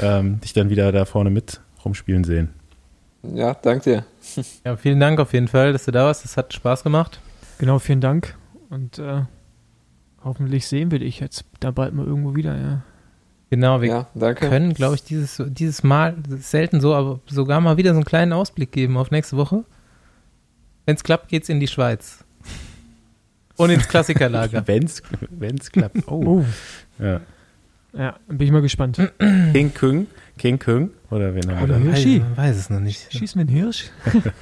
ähm, 0.00 0.40
dich 0.40 0.52
dann 0.52 0.70
wieder 0.70 0.92
da 0.92 1.04
vorne 1.04 1.30
mit 1.30 1.60
rumspielen 1.84 2.24
sehen. 2.24 2.50
Ja, 3.22 3.54
danke 3.54 3.90
dir. 3.90 4.04
Ja, 4.64 4.76
vielen 4.76 5.00
Dank 5.00 5.18
auf 5.18 5.32
jeden 5.32 5.48
Fall, 5.48 5.72
dass 5.72 5.86
du 5.86 5.90
da 5.90 6.04
warst. 6.04 6.24
Das 6.24 6.36
hat 6.36 6.52
Spaß 6.52 6.82
gemacht. 6.82 7.20
genau, 7.58 7.78
vielen 7.78 8.00
Dank. 8.00 8.36
Und 8.70 8.98
äh, 8.98 9.22
hoffentlich 10.22 10.66
sehen 10.66 10.90
wir 10.90 10.98
dich 10.98 11.20
jetzt 11.20 11.44
da 11.60 11.70
bald 11.70 11.94
mal 11.94 12.06
irgendwo 12.06 12.34
wieder, 12.34 12.56
ja. 12.56 12.82
Genau, 13.54 13.80
wir 13.80 13.88
Ja, 13.88 14.06
danke. 14.16 14.48
können, 14.48 14.74
glaube 14.74 14.96
ich, 14.96 15.04
dieses, 15.04 15.40
dieses 15.46 15.84
Mal, 15.84 16.16
selten 16.40 16.80
so, 16.80 16.92
aber 16.92 17.20
sogar 17.26 17.60
mal 17.60 17.76
wieder 17.76 17.90
so 17.92 17.98
einen 17.98 18.04
kleinen 18.04 18.32
Ausblick 18.32 18.72
geben 18.72 18.96
auf 18.96 19.12
nächste 19.12 19.36
Woche. 19.36 19.62
Wenn 20.86 20.96
es 20.96 21.04
klappt, 21.04 21.28
geht's 21.28 21.48
in 21.48 21.60
die 21.60 21.68
Schweiz. 21.68 22.24
Und 23.56 23.70
ins 23.70 23.86
Klassikerlager. 23.86 24.62
Wenn's, 24.66 25.02
wenn's 25.30 25.70
klappt. 25.70 25.98
Oh. 26.08 26.40
Oh, 26.40 26.44
Ja. 26.98 27.20
ja, 27.92 28.16
bin 28.26 28.44
ich 28.48 28.50
mal 28.52 28.60
gespannt. 28.60 28.96
King 29.52 29.72
Kung, 29.72 30.08
King 30.36 30.58
Kung, 30.58 30.90
oder 31.10 31.32
wen 31.36 31.48
haben 31.48 31.58
wir 31.58 31.62
Oder 31.62 31.74
da? 31.74 31.92
Hirschi. 31.94 32.18
Man 32.18 32.36
weiß 32.36 32.56
es 32.56 32.70
noch 32.70 32.80
nicht. 32.80 33.12
Schießen 33.12 33.38
wir 33.38 33.46
einen 33.46 33.56
Hirsch? 33.56 33.90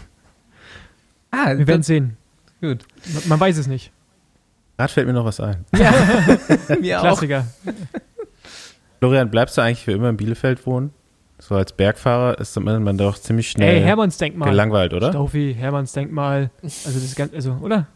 Ah, 1.31 1.57
Wir 1.57 1.67
werden 1.67 1.83
sehen. 1.83 2.17
gut. 2.63 2.85
Man, 3.13 3.23
man 3.29 3.41
weiß 3.41 3.57
es 3.59 3.67
nicht. 3.67 3.91
Gerade 4.79 4.93
fällt 4.93 5.07
mir 5.07 5.13
noch 5.13 5.25
was 5.27 5.39
ein. 5.41 5.65
Mir 6.81 7.01
auch. 7.03 7.23
Florian, 9.03 9.33
bleibst 9.33 9.59
du 9.59 9.63
eigentlich 9.63 9.81
für 9.85 9.91
immer 9.91 10.11
in 10.11 10.17
Bielefeld 10.17 10.65
wohnen? 10.65 10.93
So 11.41 11.57
als 11.57 11.73
Bergfahrer 11.73 12.39
ist 12.39 12.57
man, 12.61 12.85
man 12.85 12.97
doch 12.97 13.19
ziemlich 13.19 13.51
schnell 13.51 13.79
Ey, 13.79 13.83
Hermanns 13.83 14.17
Denkmal. 14.17 14.51
gelangweilt, 14.51 14.95
oder? 14.95 15.09
Staufi, 15.09 15.57
Hermanns 15.59 15.91
Denkmal. 15.93 16.51
Also 16.63 17.01
das 17.01 17.13
ganze, 17.17 17.35
also, 17.35 17.57
oder? 17.63 17.89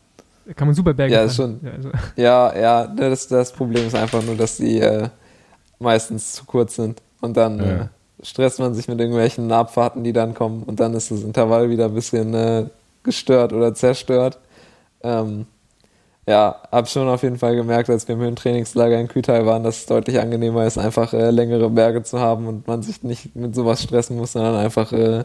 Da 0.46 0.52
kann 0.54 0.66
man 0.66 0.74
super 0.74 0.94
Berge 0.94 1.12
Ja, 1.14 1.18
fahren. 1.20 1.28
ist 1.28 1.36
schon- 1.36 1.60
Ja, 1.62 1.70
also, 1.70 1.90
Ja, 2.16 2.58
ja, 2.58 2.88
ne, 2.92 3.10
das, 3.10 3.28
das 3.28 3.52
Problem 3.52 3.86
ist 3.86 3.94
einfach 3.94 4.20
nur, 4.24 4.34
dass 4.34 4.56
die 4.56 4.80
äh, 4.80 5.08
meistens 5.78 6.32
zu 6.32 6.44
kurz 6.44 6.74
sind. 6.74 7.00
Und 7.20 7.36
dann 7.36 7.58
Ja. 7.60 7.64
äh, 7.82 7.86
stresst 8.24 8.58
man 8.58 8.74
sich 8.74 8.88
mit 8.88 8.98
irgendwelchen 8.98 9.52
Abfahrten, 9.52 10.02
die 10.02 10.12
dann 10.12 10.34
kommen. 10.34 10.64
Und 10.64 10.80
dann 10.80 10.92
ist 10.94 11.12
das 11.12 11.22
Intervall 11.22 11.70
wieder 11.70 11.84
ein 11.84 11.94
bisschen 11.94 12.34
äh, 12.34 12.64
gestört 13.04 13.52
oder 13.52 13.72
zerstört. 13.74 14.40
Ähm, 15.04 15.46
ja, 16.28 16.60
hab 16.72 16.88
schon 16.88 17.08
auf 17.08 17.22
jeden 17.22 17.38
Fall 17.38 17.54
gemerkt, 17.54 17.88
als 17.88 18.08
wir 18.08 18.16
mit 18.16 18.26
dem 18.26 18.36
Trainingslager 18.36 18.98
in 18.98 19.06
Kütai 19.06 19.46
waren, 19.46 19.62
dass 19.62 19.78
es 19.78 19.86
deutlich 19.86 20.18
angenehmer 20.18 20.66
ist, 20.66 20.76
einfach 20.76 21.12
äh, 21.12 21.30
längere 21.30 21.70
Berge 21.70 22.02
zu 22.02 22.18
haben 22.18 22.48
und 22.48 22.66
man 22.66 22.82
sich 22.82 23.04
nicht 23.04 23.36
mit 23.36 23.54
sowas 23.54 23.82
stressen 23.82 24.16
muss, 24.16 24.32
sondern 24.32 24.56
einfach 24.56 24.92
äh, 24.92 25.22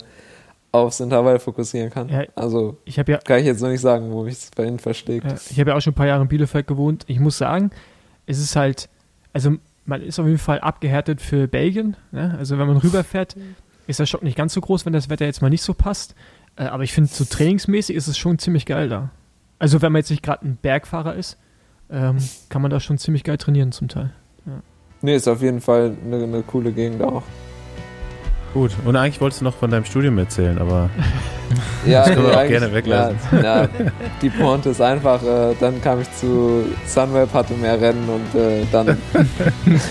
aufs 0.72 1.00
Intervall 1.00 1.40
fokussieren 1.40 1.90
kann. 1.90 2.08
Ja. 2.10 2.24
Also 2.36 2.78
ich 2.86 3.00
habe 3.00 3.14
ja, 3.14 3.18
kann 3.18 3.40
ich 3.40 3.46
jetzt 3.46 3.62
noch 3.62 3.70
nicht 3.70 3.82
sagen, 3.82 4.12
wo 4.12 4.24
mich 4.24 4.36
es 4.36 4.52
bei 4.56 4.66
Ihnen 4.66 4.78
versteckt. 4.78 5.26
ja, 5.26 5.36
ich 5.50 5.60
habe 5.60 5.72
ja 5.72 5.76
auch 5.76 5.82
schon 5.82 5.92
ein 5.92 5.96
paar 5.96 6.08
Jahre 6.08 6.22
in 6.22 6.28
Bielefeld 6.28 6.68
gewohnt. 6.68 7.04
Ich 7.08 7.20
muss 7.20 7.38
sagen, 7.38 7.72
es 8.28 8.40
ist 8.40 8.56
halt, 8.56 8.88
also 9.34 9.56
man 9.86 10.04
ist 10.04 10.20
auf 10.20 10.28
jeden 10.28 10.38
Fall 10.38 10.60
abgehärtet 10.60 11.20
für 11.20 11.48
Belgien. 11.48 11.98
Ne? 12.12 12.36
Also 12.38 12.60
wenn 12.60 12.68
man 12.68 12.78
rüberfährt, 12.78 13.36
ist 13.88 14.00
der 14.00 14.06
Schock 14.06 14.22
nicht 14.22 14.38
ganz 14.38 14.54
so 14.54 14.62
groß, 14.62 14.86
wenn 14.86 14.94
das 14.94 15.10
Wetter 15.10 15.26
jetzt 15.26 15.42
mal 15.42 15.50
nicht 15.50 15.64
so 15.64 15.74
passt. 15.74 16.14
Äh, 16.58 16.66
aber 16.66 16.84
ich 16.84 16.94
finde, 16.94 17.10
so 17.10 17.26
trainingsmäßig 17.26 17.96
ist 17.96 18.08
es 18.08 18.20
schon 18.20 18.38
ziemlich 18.38 18.68
geil 18.68 18.88
da. 18.88 19.10
Also 19.62 19.80
wenn 19.84 19.92
man 19.92 20.00
jetzt 20.00 20.10
nicht 20.10 20.24
gerade 20.24 20.44
ein 20.44 20.58
Bergfahrer 20.60 21.14
ist, 21.14 21.38
ähm, 21.92 22.18
kann 22.50 22.64
man 22.64 22.72
da 22.72 22.80
schon 22.80 22.98
ziemlich 22.98 23.24
geil 23.24 23.38
trainieren 23.38 23.72
zum 23.72 23.90
Teil. 23.90 24.10
Nee, 25.04 25.16
ist 25.16 25.28
auf 25.28 25.44
jeden 25.44 25.62
Fall 25.62 25.96
eine, 26.04 26.24
eine 26.24 26.42
coole 26.42 26.72
Gegend 26.72 27.04
auch. 27.04 27.22
Gut. 28.56 28.72
Und 28.86 28.96
eigentlich 28.96 29.22
wolltest 29.22 29.42
du 29.42 29.46
noch 29.46 29.54
von 29.54 29.70
deinem 29.70 29.86
Studium 29.86 30.18
erzählen, 30.18 30.58
aber 30.58 30.90
Ja, 31.86 32.06
Das 32.06 32.16
können 32.16 32.26
wir 32.26 32.40
auch 32.40 32.48
gerne 32.48 32.74
weglassen. 32.74 33.18
Ja, 33.34 33.62
ja, 33.62 33.70
die 34.20 34.32
Pointe 34.32 34.70
ist 34.70 34.82
einfach, 34.82 35.22
äh, 35.22 35.54
dann 35.60 35.80
kam 35.80 36.02
ich 36.02 36.12
zu 36.14 36.66
Sunweb, 36.88 37.32
hatte 37.32 37.54
mehr 37.54 37.80
Rennen 37.80 38.10
und 38.10 38.40
äh, 38.40 38.66
dann, 38.72 38.88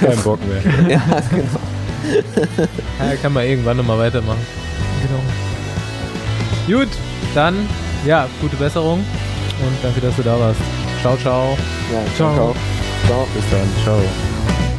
kein 0.01 0.19
Bock 0.25 0.41
mehr. 0.49 0.89
ja, 0.91 1.03
genau. 1.31 1.61
Ja, 2.99 3.17
kann 3.23 3.33
man 3.33 3.45
irgendwann 3.45 3.77
nochmal 3.77 3.99
weitermachen. 3.99 4.45
Genau. 6.67 6.81
Gut, 6.81 6.89
dann, 7.37 7.55
ja, 8.05 8.27
gute 8.41 8.57
Besserung 8.57 9.05
und 9.66 9.77
danke, 9.82 10.01
dass 10.01 10.16
du 10.16 10.23
da 10.23 10.39
warst. 10.39 10.61
Ciao, 11.01 11.16
ciao. 11.16 11.57
Ja, 11.93 12.05
Ciao. 12.15 12.35
ciao. 12.35 12.55
Ciao. 13.07 13.27
Bis 13.35 13.45
dann. 13.51 13.69
Ciao. 13.85 14.70